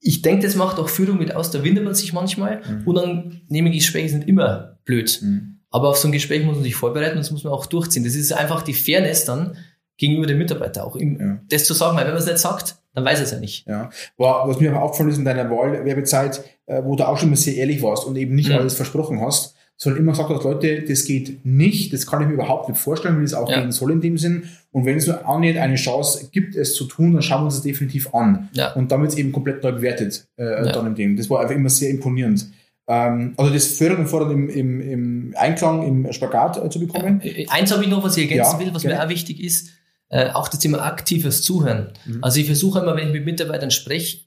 ich 0.00 0.22
denke, 0.22 0.46
das 0.46 0.54
macht 0.56 0.78
auch 0.78 0.88
Führung 0.88 1.18
mit 1.18 1.34
aus, 1.34 1.50
da 1.50 1.64
windet 1.64 1.84
man 1.84 1.94
sich 1.94 2.12
manchmal. 2.12 2.60
Mhm. 2.68 2.86
Unangenehme 2.86 3.70
Gespräche 3.70 4.10
sind 4.10 4.28
immer 4.28 4.78
blöd. 4.84 5.18
Mhm. 5.22 5.60
Aber 5.70 5.88
auf 5.88 5.96
so 5.96 6.08
ein 6.08 6.12
Gespräch 6.12 6.44
muss 6.44 6.54
man 6.56 6.64
sich 6.64 6.74
vorbereiten 6.74 7.12
und 7.16 7.18
das 7.24 7.30
muss 7.30 7.44
man 7.44 7.52
auch 7.52 7.66
durchziehen. 7.66 8.04
Das 8.04 8.14
ist 8.14 8.32
einfach 8.32 8.62
die 8.62 8.74
Fairness 8.74 9.24
dann 9.24 9.56
gegenüber 9.96 10.26
dem 10.26 10.38
Mitarbeiter 10.38 10.84
auch. 10.86 10.96
Ihm, 10.96 11.18
Ja. 11.18 11.38
Das 11.48 11.64
zu 11.64 11.72
sagen, 11.74 11.96
weil 11.96 12.04
wenn 12.04 12.12
man 12.12 12.22
es 12.22 12.26
nicht 12.26 12.38
sagt, 12.38 12.76
dann 12.94 13.04
weiß 13.04 13.18
er 13.18 13.24
es 13.24 13.30
ja 13.32 13.40
nicht. 13.40 13.66
Ja. 13.66 13.90
War, 14.18 14.46
was 14.48 14.60
mir 14.60 14.70
aber 14.70 14.82
aufgefallen 14.82 15.10
ist 15.10 15.18
in 15.18 15.24
deiner 15.24 15.50
Wahlwerbezeit, 15.50 16.44
äh, 16.66 16.82
wo 16.84 16.96
du 16.96 17.06
auch 17.08 17.18
schon 17.18 17.30
mal 17.30 17.36
sehr 17.36 17.56
ehrlich 17.56 17.82
warst 17.82 18.06
und 18.06 18.16
eben 18.16 18.34
nicht 18.34 18.50
Mhm. 18.50 18.56
alles 18.56 18.74
versprochen 18.74 19.20
hast, 19.20 19.54
sondern 19.78 20.00
immer 20.02 20.12
gesagt 20.12 20.30
hast, 20.30 20.44
Leute, 20.44 20.82
das 20.82 21.04
geht 21.04 21.44
nicht, 21.44 21.92
das 21.92 22.06
kann 22.06 22.22
ich 22.22 22.28
mir 22.28 22.34
überhaupt 22.34 22.68
nicht 22.68 22.78
vorstellen, 22.80 23.18
wie 23.18 23.22
das 23.22 23.34
auch 23.34 23.50
Ja. 23.50 23.60
gehen 23.60 23.72
soll 23.72 23.92
in 23.92 24.00
dem 24.00 24.16
Sinn. 24.16 24.44
Und 24.72 24.86
wenn 24.86 24.96
es 24.96 25.06
nur 25.06 25.28
annähernd 25.28 25.58
eine 25.58 25.74
Chance 25.76 26.28
gibt, 26.32 26.54
es 26.56 26.74
zu 26.74 26.84
tun, 26.86 27.12
dann 27.12 27.22
schauen 27.22 27.42
wir 27.42 27.44
uns 27.46 27.54
das 27.56 27.62
definitiv 27.62 28.14
an. 28.14 28.48
Ja. 28.54 28.72
Und 28.72 28.90
damit 28.90 29.10
es 29.10 29.16
eben 29.18 29.32
komplett 29.32 29.62
neu 29.62 29.72
bewertet, 29.72 30.26
äh, 30.38 30.44
Ja. 30.44 30.72
dann 30.72 30.86
in 30.86 30.94
dem. 30.94 31.16
Das 31.16 31.28
war 31.28 31.40
einfach 31.40 31.54
immer 31.54 31.68
sehr 31.68 31.90
imponierend. 31.90 32.46
Ähm, 32.88 33.34
also 33.36 33.52
das 33.52 33.66
Fördern 33.66 33.98
und 34.00 34.06
Fordern 34.06 34.30
im, 34.30 34.48
im, 34.48 34.80
im 34.80 35.34
Einklang, 35.36 35.82
im 35.82 36.12
Spagat 36.12 36.56
äh, 36.64 36.70
zu 36.70 36.78
bekommen. 36.80 37.20
Äh, 37.22 37.46
Eins 37.48 37.70
habe 37.72 37.82
ich 37.84 37.90
noch, 37.90 38.02
was 38.02 38.16
ich 38.16 38.30
ergänzen 38.30 38.58
will, 38.60 38.72
was 38.72 38.82
gerne. 38.82 38.96
mir 38.98 39.04
auch 39.04 39.08
wichtig 39.10 39.42
ist, 39.42 39.70
äh, 40.08 40.30
auch 40.30 40.48
das 40.48 40.60
Thema 40.60 40.82
aktives 40.86 41.42
Zuhören. 41.42 41.92
Mhm. 42.06 42.18
Also 42.22 42.40
ich 42.40 42.46
versuche 42.46 42.78
immer, 42.78 42.96
wenn 42.96 43.08
ich 43.08 43.12
mit 43.12 43.24
Mitarbeitern 43.24 43.70
spreche, 43.72 44.20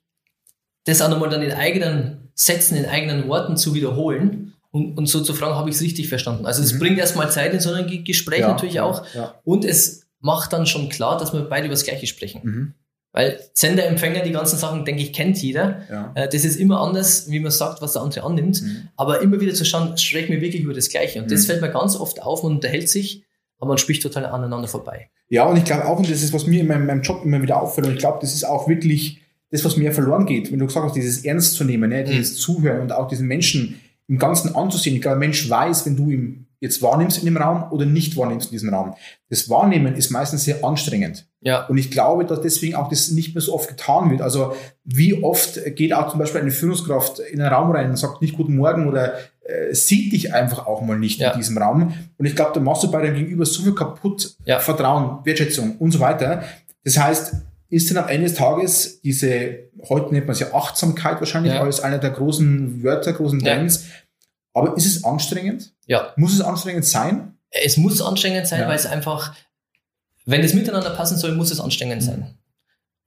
das 0.86 1.02
auch 1.02 1.10
nochmal 1.10 1.30
dann 1.30 1.42
in 1.42 1.52
eigenen 1.54 2.30
Sätzen, 2.36 2.76
in 2.78 2.86
eigenen 2.86 3.28
Worten 3.28 3.58
zu 3.58 3.74
wiederholen 3.74 4.54
und, 4.72 4.98
und 4.98 5.06
so 5.08 5.22
zu 5.22 5.34
fragen, 5.34 5.56
habe 5.56 5.70
ich 5.70 5.76
es 5.78 5.82
richtig 5.82 6.10
verstanden? 6.10 6.46
Also 6.46 6.62
es 6.62 6.74
Mhm. 6.74 6.80
bringt 6.80 7.00
erstmal 7.00 7.32
Zeit 7.32 7.54
in 7.54 7.60
so 7.60 7.72
einem 7.74 7.88
Ge- 7.88 8.04
Gespräch 8.04 8.40
Ja, 8.42 8.50
natürlich 8.50 8.80
auch 8.80 9.04
Ja. 9.16 9.36
und 9.44 9.66
es 9.66 10.08
macht 10.22 10.54
dann 10.54 10.66
schon 10.66 10.90
klar, 10.90 11.18
dass 11.18 11.34
wir 11.34 11.42
beide 11.42 11.66
über 11.66 11.74
das 11.74 11.84
Gleiche 11.84 12.06
sprechen. 12.08 12.42
Mhm. 12.44 12.74
Weil 13.12 13.40
Sender, 13.54 13.88
Empfänger, 13.88 14.22
die 14.22 14.32
ganzen 14.32 14.60
Sachen, 14.60 14.86
denke 14.86 15.02
ich, 15.02 15.14
kennt 15.14 15.42
jeder. 15.42 15.82
Ja. 15.90 16.12
Äh, 16.14 16.30
Das 16.30 16.46
ist 16.46 16.58
immer 16.58 16.80
anders, 16.82 17.30
wie 17.32 17.40
man 17.40 17.52
sagt, 17.52 17.82
was 17.82 17.94
der 17.94 18.04
andere 18.04 18.24
annimmt. 18.24 18.62
Mhm. 18.62 18.90
Aber 18.98 19.22
immer 19.22 19.40
wieder 19.42 19.54
zu 19.56 19.66
schauen, 19.66 19.98
sprechen 19.98 20.30
wir 20.34 20.42
wirklich 20.42 20.62
über 20.64 20.74
das 20.76 20.90
Gleiche. 20.90 21.20
Und 21.22 21.32
das 21.32 21.42
Mhm. 21.42 21.46
fällt 21.48 21.62
mir 21.62 21.72
ganz 21.72 21.96
oft 21.96 22.22
auf, 22.22 22.44
man 22.44 22.52
unterhält 22.54 22.88
sich, 22.88 23.24
aber 23.58 23.70
man 23.70 23.78
spricht 23.80 24.04
total 24.04 24.28
aneinander 24.28 24.68
vorbei. 24.68 25.10
Ja, 25.30 25.46
und 25.46 25.58
ich 25.58 25.66
glaube 25.66 25.86
auch, 25.86 25.98
und 25.98 26.10
das 26.10 26.22
ist, 26.22 26.34
was 26.34 26.46
mir 26.46 26.62
in 26.62 26.68
meinem, 26.68 26.86
meinem 26.86 27.02
Job 27.02 27.24
immer 27.26 27.42
wieder 27.42 27.60
auffällt, 27.62 27.88
und 27.88 27.94
ich 27.94 28.00
glaube, 28.00 28.20
das 28.22 28.34
ist 28.36 28.44
auch 28.44 28.68
wirklich 28.68 29.20
das, 29.52 29.66
was 29.66 29.76
mir 29.78 29.92
verloren 29.92 30.28
geht, 30.28 30.52
wenn 30.52 30.60
du 30.60 30.68
gesagt 30.68 30.86
hast, 30.86 30.96
dieses 30.96 31.26
Ernst 31.26 31.56
zu 31.56 31.64
nehmen, 31.64 31.90
ne, 31.90 32.04
dieses 32.04 32.36
Zuhören 32.38 32.82
und 32.82 32.92
auch 32.92 33.08
diesen 33.08 33.28
Menschen 33.28 33.80
im 34.10 34.18
Ganzen 34.18 34.54
anzusehen. 34.56 34.96
Ich 34.96 35.02
glaube, 35.02 35.16
ein 35.18 35.20
Mensch 35.20 35.50
weiß, 35.50 35.86
wenn 35.86 35.96
du 35.96 36.10
ihn 36.10 36.48
jetzt 36.60 36.82
wahrnimmst 36.82 37.20
in 37.20 37.26
dem 37.26 37.38
Raum 37.38 37.72
oder 37.72 37.86
nicht 37.86 38.18
wahrnimmst 38.18 38.48
in 38.48 38.52
diesem 38.52 38.74
Raum. 38.74 38.94
Das 39.30 39.50
Wahrnehmen 39.50 39.96
ist 39.96 40.10
meistens 40.10 40.44
sehr 40.44 40.66
anstrengend. 40.66 41.26
Ja. 41.40 41.66
Und 41.68 41.78
ich 41.78 41.90
glaube, 41.90 42.26
dass 42.26 42.42
deswegen 42.42 42.76
auch 42.76 42.90
das 42.90 43.12
nicht 43.12 43.34
mehr 43.34 43.42
so 43.42 43.54
oft 43.54 43.70
getan 43.70 44.12
wird. 44.12 44.22
Also 44.22 44.54
wie 44.84 45.24
oft 45.24 45.58
geht 45.76 45.94
auch 45.94 46.10
zum 46.10 46.20
Beispiel 46.20 46.42
eine 46.42 46.52
Führungskraft 46.52 47.20
in 47.20 47.40
einen 47.40 47.54
Raum 47.54 47.72
rein 47.72 47.90
und 47.92 47.96
sagt 47.96 48.22
nicht 48.22 48.36
Guten 48.36 48.58
Morgen 48.58 48.90
oder 48.90 49.14
äh, 49.46 49.74
sieht 49.74 50.12
dich 50.12 50.34
einfach 50.34 50.68
auch 50.68 50.82
mal 50.82 51.00
nicht 51.00 51.22
Ja. 51.22 51.32
in 51.32 51.40
diesem 51.40 51.58
Raum. 51.58 51.94
Und 52.18 52.26
ich 52.26 52.36
glaube, 52.36 52.52
da 52.56 52.60
machst 52.60 52.84
du 52.84 52.92
bei 52.92 53.02
deinem 53.04 53.16
Gegenüber 53.16 53.46
so 53.46 53.62
viel 53.64 53.74
kaputt, 53.76 54.36
Ja. 54.44 54.60
Vertrauen, 54.60 55.20
Wertschätzung 55.24 55.78
und 55.78 55.92
so 55.92 56.02
weiter. 56.02 56.44
Das 56.84 56.98
heißt, 56.98 57.36
ist 57.70 57.90
dann 57.90 57.98
am 58.04 58.10
Ende 58.10 58.28
des 58.28 58.36
Tages 58.38 59.02
diese, 59.02 59.70
heute 59.88 60.14
nennt 60.14 60.26
man 60.28 60.34
es 60.34 60.40
ja 60.40 60.54
Achtsamkeit 60.54 61.20
wahrscheinlich 61.20 61.54
Ja. 61.54 61.62
als 61.62 61.80
einer 61.82 62.00
der 62.00 62.10
großen 62.12 62.84
Wörter, 62.84 63.14
großen 63.14 63.40
Ja. 63.42 63.56
Trends. 63.56 63.86
Aber 64.54 64.76
ist 64.76 64.86
es 64.86 65.04
anstrengend? 65.04 65.74
Ja. 65.86 66.14
Muss 66.18 66.34
es 66.34 66.42
anstrengend 66.42 66.86
sein? 66.86 67.38
Es 67.52 67.78
muss 67.78 68.02
anstrengend 68.02 68.48
sein, 68.48 68.62
Ja. 68.62 68.68
weil 68.68 68.76
es 68.76 68.86
einfach, 68.86 69.36
wenn 70.26 70.42
es 70.42 70.54
miteinander 70.54 70.90
passen 70.92 71.18
soll, 71.18 71.34
muss 71.36 71.52
es 71.52 71.60
anstrengend 71.60 72.02
Mhm. 72.02 72.06
sein. 72.06 72.38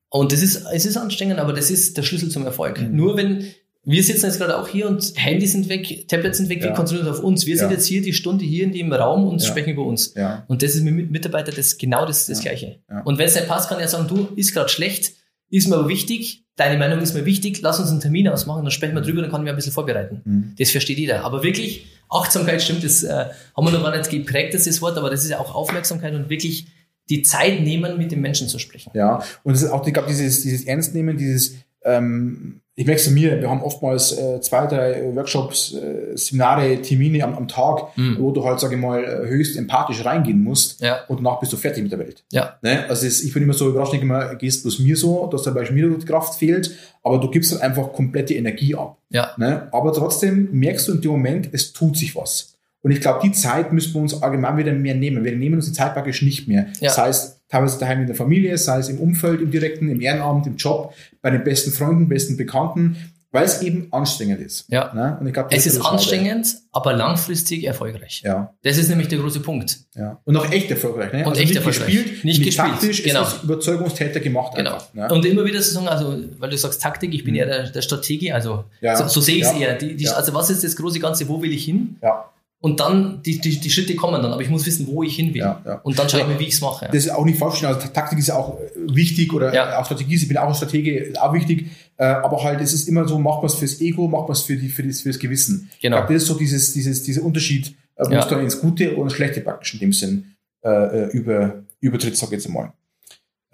Und 0.09 0.31
das 0.33 0.43
ist, 0.43 0.65
es 0.73 0.85
ist 0.87 0.97
anstrengend, 0.97 1.41
aber 1.41 1.53
das 1.53 1.71
ist 1.71 1.97
der 1.97 2.03
Schlüssel 2.03 2.31
zum 2.31 2.45
Erfolg. 2.45 2.81
Mhm. 2.81 2.95
Nur 2.95 3.17
wenn, 3.17 3.47
wir 3.85 4.03
sitzen 4.05 4.27
jetzt 4.27 4.39
gerade 4.39 4.57
auch 4.59 4.69
hier 4.69 4.89
und 4.89 5.13
Handys 5.17 5.53
sind 5.53 5.69
weg, 5.69 6.07
Tablets 6.09 6.39
sind 6.39 6.49
weg, 6.49 6.61
wir 6.61 6.69
Ja. 6.69 6.75
konzentrieren 6.75 7.09
uns 7.09 7.19
auf 7.19 7.25
uns. 7.25 7.47
Wir 7.47 7.57
sind 7.57 7.67
Ja. 7.71 7.73
jetzt 7.77 7.87
hier 7.87 8.01
die 8.01 8.13
Stunde 8.13 8.45
hier 8.45 8.65
in 8.65 8.73
dem 8.73 8.93
Raum 8.93 9.27
und 9.27 9.43
Ja. 9.43 9.49
sprechen 9.49 9.71
über 9.71 9.85
uns. 9.85 10.15
Und 10.47 10.63
das 10.63 10.75
ist 10.77 10.83
mit 10.85 11.11
Mitarbeiter 11.11 11.51
das 11.53 11.77
genau 11.79 12.07
das, 12.07 12.27
das. 12.27 12.41
Gleiche. 12.41 12.79
Und 13.05 13.19
wenn 13.19 13.27
es 13.27 13.35
nicht 13.35 13.49
passt, 13.49 13.69
kann 13.69 13.81
er 13.81 13.89
sagen, 13.89 14.07
du, 14.09 14.29
ist 14.37 14.53
gerade 14.55 14.69
schlecht, 14.69 15.15
ist 15.51 15.69
mir 15.69 15.77
aber 15.77 15.89
wichtig, 15.89 16.45
deine 16.57 16.79
Meinung 16.79 17.01
ist 17.01 17.15
mir 17.15 17.25
wichtig, 17.25 17.61
lass 17.61 17.81
uns 17.81 17.91
einen 17.91 18.01
Termin 18.01 18.29
ausmachen, 18.29 18.63
dann 18.63 18.71
sprechen 18.71 18.95
wir 18.95 19.03
drüber, 19.03 19.21
dann 19.23 19.31
kann 19.31 19.41
ich 19.41 19.45
mir 19.45 19.51
ein 19.51 19.57
bisschen 19.57 19.73
vorbereiten. 19.73 20.23
Mhm. 20.25 20.55
Das 20.59 20.71
versteht 20.71 20.99
jeder. 20.99 21.25
Aber 21.25 21.43
wirklich, 21.43 21.87
Achtsamkeit 22.09 22.63
stimmt, 22.63 22.85
das 22.85 23.03
äh, 23.03 23.11
haben 23.57 23.67
wir 23.67 23.71
noch 23.73 23.83
gar 23.83 23.97
nicht 23.97 24.11
geprägt, 24.11 24.55
das, 24.55 24.65
das 24.65 24.81
Wort, 24.81 24.97
aber 24.97 25.11
das 25.11 25.25
ist 25.25 25.31
ja 25.31 25.41
auch 25.41 25.55
Aufmerksamkeit 25.55 26.15
und 26.15 26.31
wirklich 26.31 26.69
die 27.11 27.23
Zeit 27.23 27.61
nehmen, 27.63 27.99
mit 27.99 28.13
dem 28.13 28.21
Menschen 28.21 28.49
zu 28.49 28.59
sprechen. 28.59 28.93
Ja, 28.95 29.23
und 29.43 29.55
es 29.55 29.63
ist 29.63 29.71
auch, 29.71 29.87
ich 29.87 29.93
glaube, 29.93 30.09
dieses, 30.09 30.43
dieses 30.43 30.65
Ernstnehmen, 30.65 31.17
dieses, 31.17 31.57
ähm, 31.85 32.62
ich 32.75 32.87
merke 32.87 33.01
es 33.03 33.11
mir, 33.11 33.39
wir 33.41 33.51
haben 33.51 33.63
oftmals 33.63 34.13
äh, 34.17 34.41
zwei, 34.41 34.67
drei 34.67 34.93
äh, 34.95 35.15
Workshops, 35.15 35.75
äh, 35.75 36.17
Seminare, 36.17 36.81
Termine 36.81 37.23
am, 37.23 37.35
am 37.37 37.47
Tag, 37.49 37.97
Mhm. 37.97 38.17
wo 38.19 38.31
du 38.31 38.45
halt, 38.45 38.61
sage 38.61 38.77
ich 38.77 38.81
mal, 38.81 39.05
äh, 39.05 39.29
höchst 39.29 39.57
empathisch 39.59 40.03
reingehen 40.05 40.43
musst 40.43 40.81
Ja. 40.81 41.01
und 41.09 41.19
danach 41.23 41.39
bist 41.39 41.53
du 41.53 41.59
fertig 41.59 41.83
mit 41.83 41.93
der 41.93 41.99
Welt. 41.99 42.25
Ja. 42.33 42.57
Ne? 42.63 42.89
Also 42.89 43.07
es, 43.07 43.23
ich 43.23 43.33
bin 43.35 43.43
immer 43.43 43.53
so 43.53 43.69
überrascht, 43.69 43.93
denke 43.93 44.07
immer, 44.07 44.35
gehst 44.37 44.63
bloß 44.63 44.79
mir 44.79 44.97
so, 44.97 45.27
dass 45.31 45.43
dabei 45.43 45.71
mir 45.71 45.89
die 45.91 46.07
Kraft 46.07 46.39
fehlt, 46.39 46.75
aber 47.03 47.19
du 47.19 47.29
gibst 47.31 47.53
dann 47.53 47.61
einfach 47.61 47.93
komplette 47.93 48.35
Energie 48.35 48.75
ab. 48.75 48.97
Ja. 49.11 49.33
Ne? 49.37 49.69
Aber 49.73 49.93
trotzdem 49.93 50.49
merkst 50.53 50.89
du 50.89 50.93
in 50.93 51.01
dem 51.03 51.11
Moment, 51.11 51.51
es 51.53 51.75
tut 51.75 51.97
sich 51.99 52.17
was. 52.17 52.49
Und 52.85 52.91
ich 52.91 53.01
glaube, 53.01 53.21
die 53.23 53.31
Zeit 53.33 53.73
müssen 53.73 53.95
wir 53.95 54.01
uns 54.01 54.23
allgemein 54.23 54.57
wieder 54.57 54.73
mehr 54.73 54.95
nehmen. 54.97 55.23
Wir 55.25 55.37
nehmen 55.37 55.57
uns 55.57 55.67
die 55.67 55.73
Zeit 55.73 55.93
praktisch 55.93 56.23
nicht 56.23 56.49
mehr. 56.49 56.67
Ja. 56.81 56.91
Sei 56.91 57.09
es 57.11 57.42
teilweise 57.53 57.79
daheim 57.79 58.01
in 58.01 58.07
der 58.07 58.17
Familie, 58.17 58.57
sei 58.59 58.79
es 58.79 58.89
im 58.89 58.99
Umfeld, 58.99 59.41
im 59.43 59.51
Direkten, 59.51 59.89
im 59.91 60.01
Ehrenamt, 60.01 60.47
im 60.47 60.57
Job, 60.57 60.95
bei 61.21 61.31
den 61.31 61.45
besten 61.45 61.71
Freunden, 61.71 62.09
besten 62.09 62.37
Bekannten, 62.37 62.97
weil 63.35 63.45
es 63.45 63.63
eben 63.63 63.89
anstrengend 63.93 64.41
ist. 64.41 64.67
Ja. 64.69 64.93
Ne? 64.95 65.17
Und 65.21 65.27
ich 65.27 65.33
glaube, 65.33 65.49
das 65.51 65.61
Es 65.61 65.67
ist 65.73 65.77
schade. 65.83 65.89
anstrengend, 65.95 66.55
aber 66.71 66.93
langfristig 66.93 67.65
erfolgreich. 67.65 68.21
Ja, 68.25 68.53
Das 68.63 68.77
ist 68.77 68.89
nämlich 68.91 69.09
der 69.09 69.19
große 69.21 69.41
Punkt. 69.41 69.79
ja. 69.95 70.19
Und 70.25 70.37
auch 70.37 70.51
echt 70.53 70.71
erfolgreich. 70.71 71.13
Ne? 71.15 71.25
Und 71.25 71.37
echt 71.39 71.47
nicht 71.49 71.57
erfolgreich. 71.57 71.87
gespielt, 71.87 72.25
Nicht 72.25 72.43
gespielt, 72.45 72.69
taktisch, 72.73 73.03
genau. 73.03 73.23
es 73.23 73.33
ist 73.35 73.43
Überzeugungstäter 73.45 74.21
gemacht 74.21 74.55
Genau. 74.57 74.75
einfach. 74.75 74.93
Ne? 74.95 75.09
Und 75.11 75.25
immer 75.25 75.45
wieder 75.47 75.61
zu 75.63 75.73
sagen, 75.73 75.89
also, 75.89 76.15
weil 76.39 76.51
du 76.51 76.59
sagst 76.59 76.83
Taktik, 76.83 77.15
ich 77.15 77.25
bin 77.25 77.35
eher 77.35 77.47
der, 77.47 77.71
der 77.71 77.81
Stratege, 77.83 78.35
also 78.35 78.65
Ja. 78.83 78.97
so, 78.97 79.09
so 79.09 79.21
sehe 79.23 79.37
ich 79.37 79.45
es 79.45 79.53
Ja. 79.53 79.59
eher. 79.59 79.75
Die, 79.77 79.97
die, 79.97 80.05
Ja. 80.05 80.13
Also 80.13 80.35
was 80.35 80.51
ist 80.51 80.63
das 80.65 80.77
große 80.77 81.01
Ganze, 81.01 81.27
wo 81.29 81.41
will 81.43 81.53
ich 81.53 81.65
hin? 81.65 81.97
Ja, 82.03 82.27
Und 82.63 82.79
dann, 82.81 83.21
die, 83.25 83.41
die, 83.41 83.59
die 83.59 83.71
Schritte 83.71 83.95
kommen 83.97 84.23
dann, 84.23 84.33
aber 84.33 84.41
ich 84.41 84.49
muss 84.49 84.65
wissen, 84.65 84.87
wo 84.87 85.03
ich 85.03 85.17
hin 85.17 85.35
will. 85.35 85.41
Ja, 85.41 85.61
ja. 85.67 85.75
Und 85.83 85.99
dann 85.99 86.09
schaue 86.09 86.21
ich 86.21 86.27
mir, 86.29 86.39
wie 86.39 86.45
ich 86.45 86.55
es 86.55 86.61
mache. 86.61 86.87
das 86.87 86.95
ist 87.05 87.11
auch 87.11 87.25
nicht 87.25 87.39
falsch. 87.39 87.63
Also 87.65 87.89
Taktik 87.89 88.21
ist 88.21 88.29
ja 88.29 88.37
auch 88.37 88.57
äh, 88.61 88.95
wichtig 88.95 89.33
oder 89.35 89.53
Ja. 89.53 89.79
auch 89.81 89.85
Strategie. 89.85 90.15
ist- 90.15 90.23
Ich 90.23 90.29
bin 90.29 90.37
auch 90.39 90.47
ein 90.49 90.55
Stratege, 90.55 91.13
auch 91.21 91.33
wichtig. 91.35 91.67
Äh, 91.97 92.05
aber 92.05 92.43
halt, 92.45 92.61
es 92.61 92.73
ist 92.73 92.89
immer 92.89 93.07
so, 93.09 93.19
macht 93.19 93.39
man 93.43 93.47
es 93.47 93.57
fürs 93.57 93.81
Ego, 93.81 94.07
macht 94.07 94.29
man 94.29 94.33
es 94.37 94.43
für, 94.43 94.57
die, 94.57 94.69
für, 94.69 94.85
das, 94.85 95.01
für 95.01 95.09
das 95.09 95.19
Gewissen. 95.19 95.69
Genau. 95.83 95.97
Ich 95.97 96.01
glaube, 96.03 96.15
das 96.15 96.23
ist 96.23 96.29
so 96.29 96.39
dieses, 96.39 96.73
dieses, 96.73 97.03
dieser 97.03 97.23
Unterschied, 97.25 97.75
äh, 97.97 98.05
wo 98.09 98.15
es 98.15 98.29
dann 98.29 98.41
ins 98.41 98.61
Gute 98.61 98.95
und 98.95 99.05
ins 99.09 99.13
Schlechte 99.15 99.41
praktisch 99.41 99.75
in 99.75 99.81
dem 99.81 99.93
Sinn 99.93 100.25
äh, 100.65 100.69
äh, 100.71 101.07
über, 101.11 101.65
übertritt, 101.81 102.17
sag 102.17 102.29
ich 102.29 102.33
jetzt 102.35 102.47
einmal. 102.47 102.73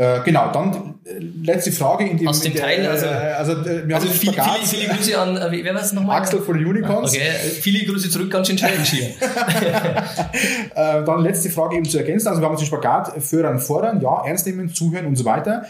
Äh, 0.00 0.20
genau, 0.24 0.52
dann 0.52 0.94
äh, 1.04 1.18
letzte 1.42 1.72
Frage 1.72 2.06
in 2.06 2.18
dem, 2.18 2.28
Aus 2.28 2.40
dem 2.40 2.52
der, 2.52 2.62
Teil, 2.62 2.86
also- 2.86 3.04
äh, 3.06 3.08
also, 3.08 3.52
äh, 3.52 3.88
wir 3.88 3.96
Also 3.96 4.08
haben 4.08 4.14
viele, 4.14 4.32
Spagat. 4.32 4.58
viele, 4.58 4.82
viele 4.82 4.94
Grüße 4.94 5.18
an, 5.20 5.34
wer 5.50 5.74
war 5.74 5.82
es 5.82 5.92
nochmal? 5.92 6.20
Axel 6.20 6.40
von 6.40 6.56
Unicorns. 6.64 7.10
Okay, 7.12 7.30
viele 7.60 7.84
Grüße 7.84 8.08
zurück, 8.08 8.30
ganz 8.30 8.46
schön 8.46 8.56
challenge 8.56 8.84
hier. 8.84 9.08
Dann 10.74 11.20
letzte 11.22 11.50
Frage 11.50 11.76
eben 11.76 11.84
zu 11.84 11.98
ergänzen. 11.98 12.28
Also 12.28 12.40
wir 12.40 12.46
haben 12.46 12.52
uns 12.52 12.60
den 12.60 12.66
Spagat 12.68 13.20
fördern, 13.22 13.58
fordern, 13.58 14.00
ja, 14.00 14.22
ernst 14.24 14.46
nehmen, 14.46 14.72
zuhören 14.72 15.06
und 15.06 15.16
so 15.16 15.24
weiter. 15.24 15.64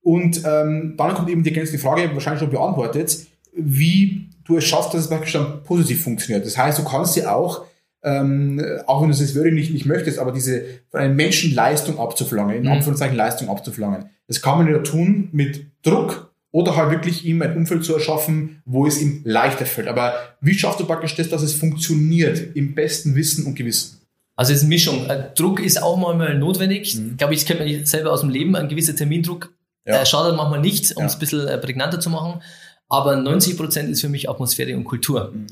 Und 0.00 0.42
ähm, 0.44 0.94
dann 0.96 1.14
kommt 1.14 1.28
eben 1.28 1.42
die 1.42 1.50
ergänzende 1.50 1.80
Frage, 1.80 2.10
wahrscheinlich 2.12 2.40
schon 2.40 2.50
beantwortet, 2.50 3.18
wie 3.54 4.28
du 4.44 4.56
es 4.58 4.64
schaffst, 4.64 4.94
dass 4.94 5.02
es 5.02 5.08
praktisch 5.08 5.32
dann 5.32 5.62
positiv 5.64 6.02
funktioniert. 6.02 6.44
Das 6.46 6.58
heißt, 6.58 6.78
du 6.78 6.84
kannst 6.84 7.16
ja 7.16 7.34
auch, 7.34 7.64
ähm, 8.04 8.62
auch 8.86 9.02
wenn 9.02 9.10
du 9.10 9.16
das 9.16 9.34
wirklich 9.34 9.54
nicht, 9.54 9.72
nicht 9.72 9.86
möchtest, 9.86 10.18
aber 10.18 10.32
diese 10.32 10.62
von 10.90 11.00
einem 11.00 11.16
Menschen 11.16 11.54
Leistung 11.54 11.98
abzuverlangen, 11.98 12.56
in 12.56 12.62
Mhm. 12.64 12.72
Anführungszeichen 12.72 13.16
Leistung 13.16 13.48
abzuverlangen. 13.48 14.06
Das 14.28 14.42
kann 14.42 14.58
man 14.58 14.70
ja 14.72 14.78
tun 14.78 15.28
mit 15.32 15.66
Druck 15.82 16.32
oder 16.50 16.76
halt 16.76 16.90
wirklich 16.90 17.24
ihm 17.24 17.42
ein 17.42 17.56
Umfeld 17.56 17.84
zu 17.84 17.94
erschaffen, 17.94 18.62
wo 18.64 18.86
es 18.86 19.00
ihm 19.00 19.22
leichter 19.24 19.66
fällt. 19.66 19.88
Aber 19.88 20.14
wie 20.40 20.54
schaffst 20.54 20.80
du 20.80 20.84
praktisch 20.84 21.14
das, 21.14 21.28
dass 21.28 21.42
es 21.42 21.54
funktioniert 21.54 22.54
im 22.56 22.74
besten 22.74 23.14
Wissen 23.14 23.46
und 23.46 23.54
Gewissen? 23.54 23.98
Also 24.36 24.52
es 24.52 24.58
ist 24.58 24.64
eine 24.64 24.68
Mischung. 24.70 25.06
Äh, 25.08 25.30
Druck 25.34 25.60
ist 25.60 25.82
auch 25.82 25.96
manchmal 25.96 26.38
notwendig. 26.38 26.96
Mhm. 26.96 27.10
Ich 27.12 27.16
glaube, 27.18 27.34
ich 27.34 27.46
kenne 27.46 27.64
mich 27.64 27.86
selber 27.88 28.12
aus 28.12 28.20
dem 28.20 28.30
Leben. 28.30 28.56
Ein 28.56 28.68
gewisser 28.68 28.96
Termindruck 28.96 29.52
Ja. 29.86 30.00
äh, 30.02 30.06
schadet 30.06 30.36
manchmal 30.36 30.60
nicht, 30.60 30.92
um 30.96 31.02
Ja. 31.02 31.06
es 31.06 31.14
ein 31.14 31.18
bisschen 31.20 31.46
äh, 31.48 31.58
prägnanter 31.58 32.00
zu 32.00 32.10
machen. 32.10 32.40
Aber 32.88 33.16
90 33.16 33.56
Prozent 33.56 33.90
ist 33.90 34.00
für 34.00 34.08
mich 34.08 34.28
Atmosphäre 34.28 34.76
und 34.76 34.84
Kultur. 34.84 35.32
Mhm. 35.34 35.46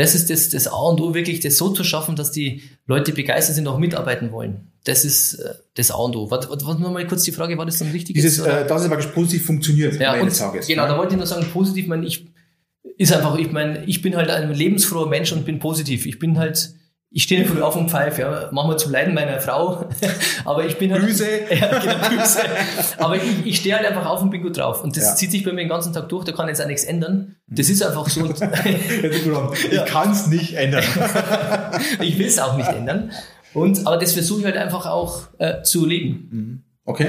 Das 0.00 0.14
ist 0.14 0.30
das, 0.30 0.48
das 0.48 0.66
A 0.66 0.76
und 0.76 0.98
O, 1.02 1.12
wirklich 1.12 1.40
das 1.40 1.58
so 1.58 1.68
zu 1.68 1.84
schaffen, 1.84 2.16
dass 2.16 2.32
die 2.32 2.62
Leute 2.86 3.12
begeistert 3.12 3.56
sind, 3.56 3.68
auch 3.68 3.76
mitarbeiten 3.76 4.32
wollen. 4.32 4.68
Das 4.84 5.04
ist 5.04 5.34
äh, 5.34 5.54
das 5.74 5.90
A 5.90 5.96
und 5.96 6.16
O. 6.16 6.30
Was, 6.30 6.48
was, 6.48 6.78
nur 6.78 6.90
mal 6.90 7.06
kurz 7.06 7.24
die 7.24 7.32
Frage, 7.32 7.58
war 7.58 7.66
das 7.66 7.80
dann 7.80 7.90
richtig? 7.90 8.14
Dieses, 8.14 8.40
oder? 8.40 8.62
äh, 8.62 8.66
dass 8.66 8.80
es 8.80 8.88
praktisch 8.88 9.10
positiv 9.10 9.44
funktioniert 9.44 10.00
Ja, 10.00 10.18
und 10.18 10.34
Tages. 10.34 10.66
genau, 10.66 10.84
ne? 10.84 10.88
da 10.88 10.96
wollte 10.96 11.12
ich 11.12 11.18
nur 11.18 11.26
sagen, 11.26 11.44
positiv, 11.52 11.86
mein, 11.86 12.02
ich 12.02 12.26
ist 12.96 13.12
einfach, 13.12 13.36
ich 13.36 13.52
meine, 13.52 13.84
ich 13.84 14.00
bin 14.00 14.16
halt 14.16 14.30
ein 14.30 14.54
lebensfroher 14.54 15.06
Mensch 15.06 15.32
und 15.32 15.44
bin 15.44 15.58
positiv. 15.58 16.06
Ich 16.06 16.18
bin 16.18 16.38
halt, 16.38 16.74
ich 17.12 17.24
stehe 17.24 17.44
früh 17.44 17.60
auf 17.60 17.74
und 17.74 17.90
pfeife, 17.90 18.22
ja, 18.22 18.48
manchmal 18.52 18.78
zum 18.78 18.92
Leiden 18.92 19.14
meiner 19.14 19.40
Frau, 19.40 19.84
aber 20.44 20.64
ich 20.64 20.78
bin 20.78 20.92
halt, 20.92 21.02
Grüße. 21.02 21.26
ja, 21.50 21.78
genau, 21.80 22.08
Grüße. 22.08 22.38
Aber 22.98 23.16
ich, 23.16 23.22
ich 23.46 23.56
stehe 23.58 23.74
halt 23.76 23.84
einfach 23.86 24.06
auf 24.06 24.22
und 24.22 24.30
bin 24.30 24.42
gut 24.42 24.56
drauf. 24.56 24.84
Und 24.84 24.96
das 24.96 25.04
Ja. 25.04 25.14
zieht 25.16 25.32
sich 25.32 25.44
bei 25.44 25.50
mir 25.52 25.62
den 25.62 25.68
ganzen 25.68 25.92
Tag 25.92 26.08
durch, 26.08 26.24
da 26.24 26.32
kann 26.32 26.46
jetzt 26.48 26.62
auch 26.62 26.66
nichts 26.68 26.84
ändern. 26.84 27.36
Das 27.48 27.68
ist 27.68 27.82
einfach 27.82 28.08
so. 28.08 28.20
Und 28.24 28.38
Ja, 28.38 28.48
du, 28.48 29.52
Ich 29.70 29.84
kann 29.86 30.12
es 30.12 30.28
nicht 30.28 30.54
ändern. 30.54 30.84
ich 32.00 32.18
will 32.18 32.26
es 32.26 32.38
auch 32.38 32.56
nicht 32.56 32.68
ändern. 32.68 33.10
Und, 33.54 33.84
aber 33.86 33.96
das 33.96 34.12
versuche 34.12 34.40
ich 34.40 34.44
halt 34.46 34.56
einfach 34.56 34.86
auch 34.86 35.22
äh, 35.38 35.62
zu 35.62 35.84
leben. 35.86 36.64
Okay. 36.84 37.08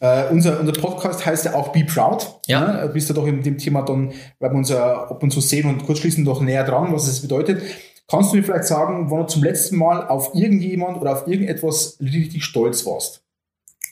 Äh, 0.00 0.24
unser, 0.30 0.58
unser 0.60 0.72
Podcast 0.72 1.24
heißt 1.24 1.44
ja 1.44 1.54
auch 1.54 1.68
Be 1.68 1.84
Proud. 1.84 2.26
Ja. 2.46 2.60
Ne? 2.60 2.82
Du 2.88 2.92
bist 2.94 3.08
ja 3.08 3.14
doch 3.14 3.26
in 3.26 3.42
dem 3.42 3.58
Thema 3.58 3.82
dann, 3.82 4.12
weil 4.40 4.50
wir 4.50 4.56
uns 4.56 4.68
ja 4.70 5.04
ab 5.08 5.22
und 5.22 5.30
zu 5.30 5.40
sehen 5.40 5.68
und 5.68 5.86
kurz 5.86 6.00
schließen, 6.00 6.24
doch 6.24 6.40
näher 6.40 6.64
dran, 6.64 6.92
was 6.92 7.06
es 7.06 7.22
bedeutet. 7.22 7.62
Kannst 8.08 8.32
du 8.32 8.36
mir 8.36 8.44
vielleicht 8.44 8.64
sagen, 8.64 9.10
wann 9.10 9.20
du 9.22 9.26
zum 9.26 9.42
letzten 9.42 9.76
Mal 9.76 10.06
auf 10.06 10.34
irgendjemand 10.34 11.00
oder 11.00 11.12
auf 11.12 11.26
irgendetwas 11.26 11.98
richtig 12.00 12.44
stolz 12.44 12.86
warst? 12.86 13.22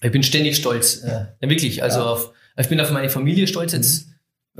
Ich 0.03 0.13
bin 0.13 0.23
ständig 0.23 0.57
stolz. 0.57 1.03
Äh, 1.03 1.27
ja, 1.41 1.49
wirklich. 1.49 1.83
Also 1.83 2.01
Ja. 2.01 2.07
auf, 2.07 2.31
ich 2.57 2.69
bin 2.69 2.81
auf 2.81 2.91
meine 2.93 3.09
Familie 3.09 3.47
stolz. 3.47 3.73
Jetzt 3.73 4.09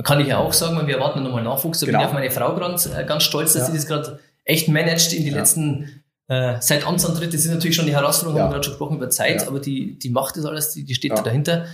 kann 0.03 0.19
ich 0.19 0.27
ja 0.27 0.39
auch 0.39 0.51
sagen, 0.51 0.75
weil 0.75 0.87
wir 0.87 0.95
erwarten 0.95 1.23
nochmal 1.23 1.43
Nachwuchs. 1.43 1.79
Da 1.79 1.85
bin 1.85 1.93
Genau. 1.93 2.03
ich 2.03 2.07
auf 2.07 2.13
meine 2.13 2.31
Frau 2.31 2.55
ganz, 2.55 2.85
äh, 2.87 3.05
ganz 3.05 3.23
stolz, 3.23 3.53
dass 3.53 3.61
Ja. 3.63 3.67
sie 3.71 3.77
das 3.77 3.87
gerade 3.87 4.19
echt 4.43 4.67
managt 4.67 5.13
in 5.13 5.23
die 5.23 5.29
letzten, 5.29 6.03
äh, 6.27 6.55
seit 6.59 6.85
Amtsantritt. 6.85 7.33
Das 7.33 7.45
ist 7.45 7.51
natürlich 7.51 7.75
schon 7.77 7.85
die 7.85 7.93
Herausforderung, 7.95 8.37
Ja. 8.37 8.43
haben 8.43 8.49
wir 8.49 8.53
gerade 8.55 8.63
schon 8.65 8.73
gesprochen 8.73 8.97
über 8.97 9.09
Zeit, 9.09 9.41
Ja. 9.43 9.47
aber 9.47 9.59
die, 9.61 9.97
die 9.99 10.09
macht 10.09 10.35
das 10.35 10.43
alles, 10.45 10.71
die, 10.73 10.83
die 10.83 10.95
steht 10.95 11.11
Ja. 11.11 11.17
da 11.17 11.21
dahinter. 11.23 11.65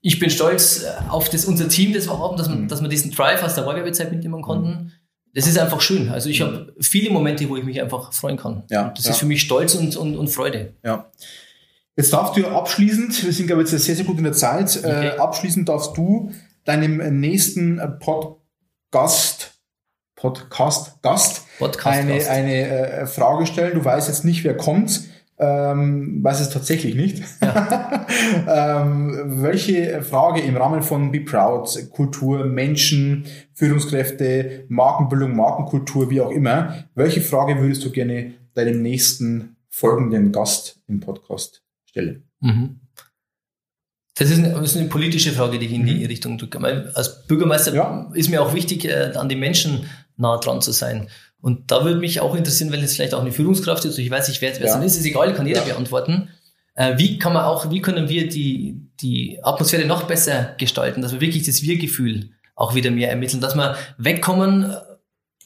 Ich 0.00 0.18
bin 0.18 0.30
stolz 0.30 0.84
äh, 0.84 0.88
auf 1.10 1.28
das, 1.28 1.44
unser 1.44 1.68
Team, 1.68 1.92
das 1.92 2.08
wir 2.08 2.18
haben, 2.18 2.36
dass 2.36 2.48
wir, 2.48 2.56
Mhm. 2.56 2.68
dass 2.68 2.80
wir 2.82 2.88
diesen 2.88 3.10
Drive 3.12 3.42
aus 3.42 3.54
der 3.54 3.66
Wahlwerbezeit 3.66 4.10
mitnehmen 4.10 4.42
konnten. 4.42 4.92
Das 5.34 5.46
ist 5.46 5.58
einfach 5.58 5.80
schön. 5.80 6.08
Also 6.08 6.28
ich 6.28 6.40
habe 6.40 6.74
viele 6.80 7.10
Momente, 7.10 7.48
wo 7.48 7.56
ich 7.56 7.64
mich 7.64 7.80
einfach 7.80 8.12
freuen 8.12 8.36
kann. 8.36 8.64
Ja, 8.70 8.90
Das 8.96 9.04
ja. 9.04 9.10
ist 9.12 9.18
für 9.18 9.26
mich 9.26 9.42
Stolz 9.42 9.74
und, 9.74 9.96
und, 9.96 10.16
und 10.16 10.28
Freude. 10.28 10.74
Ja. 10.84 11.10
Jetzt 11.96 12.12
darfst 12.12 12.36
du 12.36 12.46
abschließend, 12.46 13.24
wir 13.24 13.32
sind 13.32 13.46
glaube 13.46 13.62
ich 13.62 13.70
jetzt 13.70 13.84
sehr, 13.84 13.96
sehr 13.96 14.04
gut 14.04 14.18
in 14.18 14.24
der 14.24 14.32
Zeit, 14.32 14.76
Okay. 14.78 15.08
äh, 15.08 15.18
abschließend 15.18 15.68
darfst 15.68 15.96
du 15.96 16.32
deinem 16.64 17.18
nächsten 17.20 17.78
äh, 17.78 17.88
Podcast, 17.88 19.52
Podcast, 20.16 21.00
Gast 21.02 21.42
Podcast. 21.58 21.86
eine, 21.98 22.26
eine 22.28 22.66
äh, 22.68 23.06
Frage 23.06 23.46
stellen. 23.46 23.74
Du 23.74 23.84
weißt 23.84 24.08
jetzt 24.08 24.24
nicht, 24.24 24.44
wer 24.44 24.56
kommt. 24.56 25.02
Ähm, 25.40 26.22
weiß 26.22 26.40
es 26.40 26.50
tatsächlich 26.50 26.96
nicht. 26.96 27.22
ähm, 28.48 29.40
welche 29.42 30.02
Frage 30.02 30.40
im 30.40 30.56
Rahmen 30.56 30.82
von 30.82 31.12
Be 31.12 31.20
Proud, 31.20 31.68
Kultur, 31.90 32.44
Menschen, 32.44 33.24
Führungskräfte, 33.54 34.64
Markenbildung, 34.68 35.36
Markenkultur, 35.36 36.10
wie 36.10 36.20
auch 36.20 36.30
immer, 36.30 36.84
welche 36.94 37.20
Frage 37.20 37.60
würdest 37.60 37.84
du 37.84 37.90
gerne 37.90 38.34
deinem 38.54 38.82
nächsten 38.82 39.56
folgenden 39.68 40.32
Gast 40.32 40.80
im 40.88 40.98
Podcast 41.00 41.62
stellen? 41.84 42.24
Mhm. 42.40 42.80
Das 44.16 44.30
ist, 44.30 44.38
eine, 44.38 44.50
das 44.50 44.72
ist 44.72 44.76
eine 44.76 44.88
politische 44.88 45.30
Frage, 45.30 45.60
die 45.60 45.66
ich 45.66 45.72
in 45.72 45.86
die 45.86 46.04
Richtung 46.04 46.38
drücke. 46.38 46.58
Als 46.94 47.26
Bürgermeister 47.28 47.70
Mhm. 47.70 47.76
Ja. 47.76 48.10
ist 48.14 48.28
mir 48.28 48.42
auch 48.42 48.52
wichtig, 48.54 48.84
äh, 48.86 49.12
an 49.14 49.28
den 49.28 49.38
Menschen 49.38 49.86
nah 50.16 50.36
dran 50.38 50.60
zu 50.60 50.72
sein. 50.72 51.06
Und 51.40 51.70
da 51.70 51.84
würde 51.84 52.00
mich 52.00 52.20
auch 52.20 52.34
interessieren, 52.34 52.72
weil 52.72 52.82
es 52.82 52.94
vielleicht 52.96 53.14
auch 53.14 53.20
eine 53.20 53.32
Führungskraft 53.32 53.84
ist, 53.84 53.98
ich 53.98 54.10
weiß 54.10 54.28
nicht, 54.28 54.40
wer 54.40 54.52
es 54.52 54.58
Ja. 54.58 54.72
dann 54.74 54.82
ist, 54.82 54.96
ist 54.96 55.04
egal, 55.06 55.34
kann 55.34 55.46
jeder 55.46 55.60
Ja. 55.66 55.72
beantworten. 55.74 56.28
Äh, 56.74 56.96
Wie 56.98 57.18
kann 57.18 57.32
man 57.32 57.44
auch, 57.44 57.70
wie 57.70 57.80
können 57.80 58.08
wir 58.08 58.28
die, 58.28 58.80
die 59.00 59.38
Atmosphäre 59.42 59.84
noch 59.86 60.04
besser 60.04 60.54
gestalten, 60.58 61.02
dass 61.02 61.12
wir 61.12 61.20
wirklich 61.20 61.44
das 61.44 61.62
Wir-Gefühl 61.62 62.30
auch 62.54 62.74
wieder 62.74 62.90
mehr 62.90 63.08
ermitteln, 63.10 63.40
dass 63.40 63.54
wir 63.54 63.76
wegkommen, 63.98 64.72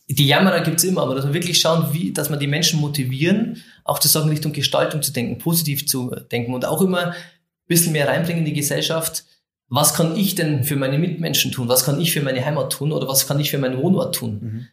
die 0.09 0.27
Jammerer 0.27 0.61
gibt's 0.61 0.85
immer, 0.85 1.03
aber 1.03 1.15
dass 1.15 1.27
wir 1.27 1.33
wirklich 1.35 1.59
schauen, 1.61 1.89
wie, 1.93 2.13
dass 2.13 2.29
wir 2.29 2.37
die 2.37 2.47
Menschen 2.47 2.81
motivieren, 2.81 3.63
auch 3.85 3.99
zu 3.99 4.09
sagen, 4.09 4.29
Richtung 4.29 4.53
Gestaltung 4.53 5.01
zu 5.03 5.13
denken, 5.13 5.39
positiv 5.39 5.87
zu 5.87 6.11
denken 6.31 6.53
und 6.55 6.65
auch 6.67 6.83
immer 6.83 7.09
ein 7.09 7.15
bisschen 7.67 7.93
mehr 7.93 8.09
reinbringen 8.09 8.41
in 8.41 8.45
die 8.47 8.53
Gesellschaft. 8.61 9.25
Was 9.69 9.95
kann 9.95 10.17
ich 10.17 10.35
denn 10.35 10.65
für 10.65 10.77
meine 10.77 10.99
Mitmenschen 10.99 11.51
tun? 11.53 11.69
Was 11.69 11.85
kann 11.85 11.99
ich 12.01 12.13
für 12.13 12.21
meine 12.21 12.45
Heimat 12.45 12.73
tun? 12.73 12.93
Oder 12.93 13.09
was 13.09 13.27
kann 13.27 13.41
ich 13.41 13.51
für 13.51 13.59
meinen 13.59 13.79
Wohnort 13.79 14.15
tun? 14.15 14.69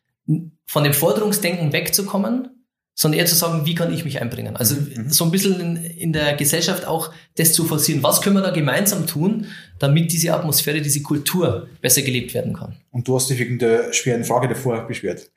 Von 0.71 0.83
dem 0.83 0.93
Forderungsdenken 0.93 1.73
wegzukommen, 1.73 2.49
sondern 2.93 3.19
eher 3.21 3.25
zu 3.25 3.33
sagen, 3.33 3.65
wie 3.65 3.73
kann 3.73 3.91
ich 3.91 4.05
mich 4.05 4.21
einbringen? 4.21 4.55
Also 4.55 4.75
so 5.07 5.23
ein 5.25 5.31
bisschen 5.31 5.59
in, 5.59 5.75
in 5.77 6.13
der 6.13 6.35
Gesellschaft 6.35 6.85
auch 6.85 7.11
das 7.37 7.53
zu 7.53 7.63
forcieren. 7.65 8.03
Was 8.03 8.21
können 8.21 8.35
wir 8.35 8.43
da 8.43 8.51
gemeinsam 8.51 9.07
tun, 9.07 9.47
damit 9.79 10.11
diese 10.11 10.31
Atmosphäre, 10.31 10.79
diese 10.81 11.01
Kultur 11.01 11.67
besser 11.81 12.03
gelebt 12.03 12.35
werden 12.35 12.53
kann? 12.53 12.75
Und 12.91 13.07
du 13.07 13.15
hast 13.15 13.31
dich 13.31 13.39
wegen 13.39 13.57
der 13.57 13.91
schweren 13.93 14.23
Frage 14.23 14.47
davor 14.47 14.85
beschwert. 14.85 15.31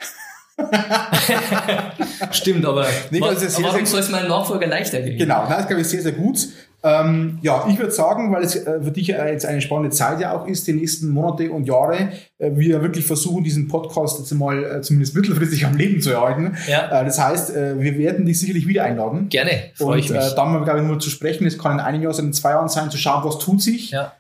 Stimmt, 2.33 2.67
aber 2.67 2.87
Nee, 3.11 3.21
wa- 3.21 3.33
das 3.33 3.43
ist 3.43 3.57
sehr, 3.57 3.65
warum 3.65 3.87
soll 3.87 4.01
es 4.01 4.11
meinem 4.11 4.29
Nachfolger 4.29 4.67
leichter 4.67 5.01
gehen? 5.01 5.17
Genau, 5.19 5.47
das 5.49 5.67
glaube 5.67 5.81
ich 5.83 5.89
sehr, 5.89 6.03
sehr 6.03 6.13
gut. 6.13 6.47
Ähm, 6.85 7.39
ja, 7.43 7.65
ich 7.69 7.79
würde 7.79 7.93
sagen, 7.93 8.33
weil 8.33 8.43
es 8.43 8.57
äh, 8.57 8.83
für 8.83 8.91
dich 8.91 9.07
jetzt 9.07 9.47
eine 9.47 9.61
spannende 9.61 9.91
Zeit 9.91 10.19
ja 10.21 10.33
auch 10.37 10.47
ist, 10.49 10.67
die 10.67 10.73
nächsten 10.73 11.11
Monate 11.11 11.51
und 11.53 11.65
Jahre, 11.67 12.09
äh, 12.39 12.51
wir 12.55 12.83
wirklich 12.83 13.07
versuchen, 13.07 13.45
diesen 13.45 13.69
Podcast 13.69 14.19
jetzt 14.19 14.33
mal 14.35 14.65
äh, 14.65 14.81
zumindest 14.83 15.15
mittelfristig 15.15 15.65
am 15.65 15.77
Leben 15.77 16.01
zu 16.03 16.11
erhalten. 16.11 16.57
Ja. 16.67 17.01
Äh, 17.01 17.05
das 17.05 17.21
heißt, 17.21 17.55
äh, 17.55 17.81
wir 17.81 17.97
werden 17.99 18.27
dich 18.27 18.41
sicherlich 18.41 18.67
wieder 18.67 18.83
einladen. 18.85 19.29
Gerne, 19.29 19.71
freue 19.75 20.01
ich 20.01 20.11
mich. 20.11 20.19
äh, 20.19 20.35
dann 20.35 20.53
mal, 20.53 20.65
glaube 20.65 20.81
ich, 20.81 20.87
nur 20.87 20.99
zu 20.99 21.09
sprechen. 21.11 21.47
Es 21.47 21.57
kann 21.57 21.75
in 21.75 21.81
einem 21.81 22.03
Jahr 22.03 22.13
sein, 22.15 22.27
in 22.27 22.33
zwei 22.33 22.51
Jahren 22.51 22.69
sein, 22.69 22.91
zu 22.91 22.99
schauen, 22.99 23.23
was 23.25 23.39
tut 23.39 23.63
sich. 23.63 23.91
ja. 23.91 24.13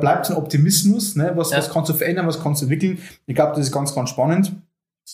Bleibt 0.00 0.30
ein 0.30 0.36
Optimismus, 0.36 1.16
ne? 1.16 1.32
was, 1.34 1.50
Ja. 1.50 1.58
was 1.58 1.68
kannst 1.70 1.90
du 1.90 1.94
verändern, 1.94 2.26
was 2.26 2.42
kannst 2.42 2.62
du 2.62 2.64
entwickeln. 2.64 2.96
Ich 3.26 3.34
glaube, 3.34 3.52
das 3.56 3.66
ist 3.66 3.72
ganz, 3.72 3.94
ganz 3.94 4.08
spannend. 4.08 4.52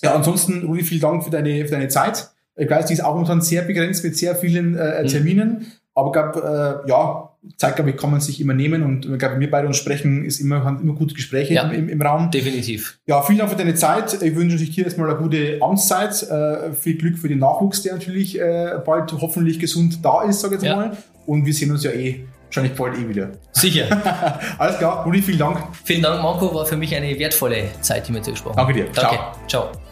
Ja, 0.02 0.14
ansonsten, 0.14 0.62
Rudi, 0.64 0.84
vielen 0.84 1.00
Dank 1.00 1.24
für 1.24 1.30
deine, 1.30 1.64
für 1.64 1.72
deine 1.72 1.88
Zeit. 1.88 2.28
Ich 2.54 2.70
weiß, 2.70 2.86
die 2.86 2.92
ist 2.92 3.02
auch 3.04 3.14
momentan 3.14 3.40
sehr 3.40 3.62
begrenzt 3.62 4.04
mit 4.04 4.16
sehr 4.16 4.36
vielen 4.36 4.76
äh, 4.78 5.02
Mhm. 5.02 5.08
Terminen. 5.08 5.66
Aber 5.94 6.08
ich 6.08 6.12
glaube, 6.12 6.82
äh, 6.86 6.88
ja, 6.88 7.28
Zeit, 7.56 7.74
glaube 7.76 7.90
ich, 7.90 7.96
kann 7.96 8.10
man 8.10 8.20
sich 8.20 8.40
immer 8.40 8.54
nehmen. 8.54 8.82
Und 8.82 9.04
ich 9.04 9.18
glaube, 9.18 9.38
wir 9.40 9.50
beide 9.50 9.66
uns 9.66 9.76
sprechen, 9.76 10.24
ist 10.24 10.40
immer, 10.40 10.64
haben 10.64 10.80
immer 10.80 10.94
gute 10.94 11.14
Gespräche 11.14 11.54
Ja. 11.54 11.68
im, 11.70 11.88
im, 11.88 12.00
Raum. 12.00 12.30
Definitiv. 12.30 12.98
Ja, 13.06 13.20
vielen 13.22 13.38
Dank 13.38 13.50
für 13.50 13.56
deine 13.56 13.74
Zeit. 13.74 14.22
Ich 14.22 14.34
wünsche 14.36 14.56
euch 14.56 14.62
hier 14.70 14.84
erstmal 14.84 15.10
eine 15.10 15.18
gute 15.18 15.58
Amtszeit. 15.60 16.22
Äh, 16.22 16.72
viel 16.72 16.96
Glück 16.96 17.18
für 17.18 17.28
den 17.28 17.40
Nachwuchs, 17.40 17.82
der 17.82 17.94
natürlich 17.94 18.38
äh, 18.40 18.78
bald 18.86 19.12
hoffentlich 19.20 19.58
gesund 19.58 20.04
da 20.04 20.22
ist, 20.22 20.40
sage 20.40 20.54
ich 20.56 20.62
jetzt 20.62 20.70
Ja. 20.70 20.76
mal. 20.76 20.96
Und 21.26 21.44
wir 21.44 21.52
sehen 21.52 21.70
uns 21.72 21.82
ja 21.84 21.90
eh 21.90 22.24
wahrscheinlich 22.46 22.74
bald 22.74 22.96
eh 22.96 23.08
wieder. 23.08 23.30
Sicher. 23.52 23.86
Alles 24.58 24.78
klar, 24.78 25.04
Rudi, 25.04 25.20
vielen 25.22 25.38
Dank. 25.38 25.58
Vielen 25.84 26.02
Dank, 26.02 26.22
Marco. 26.22 26.54
War 26.54 26.64
für 26.66 26.76
mich 26.76 26.94
eine 26.94 27.18
wertvolle 27.18 27.64
Zeit, 27.80 28.08
die 28.08 28.14
wir 28.14 28.20
dir 28.20 28.30
gesprochen 28.32 28.56
haben. 28.56 28.66
Danke 28.68 28.84
dir. 28.84 28.92
Danke. 28.94 29.16
Ciao. 29.48 29.70
Ciao. 29.72 29.91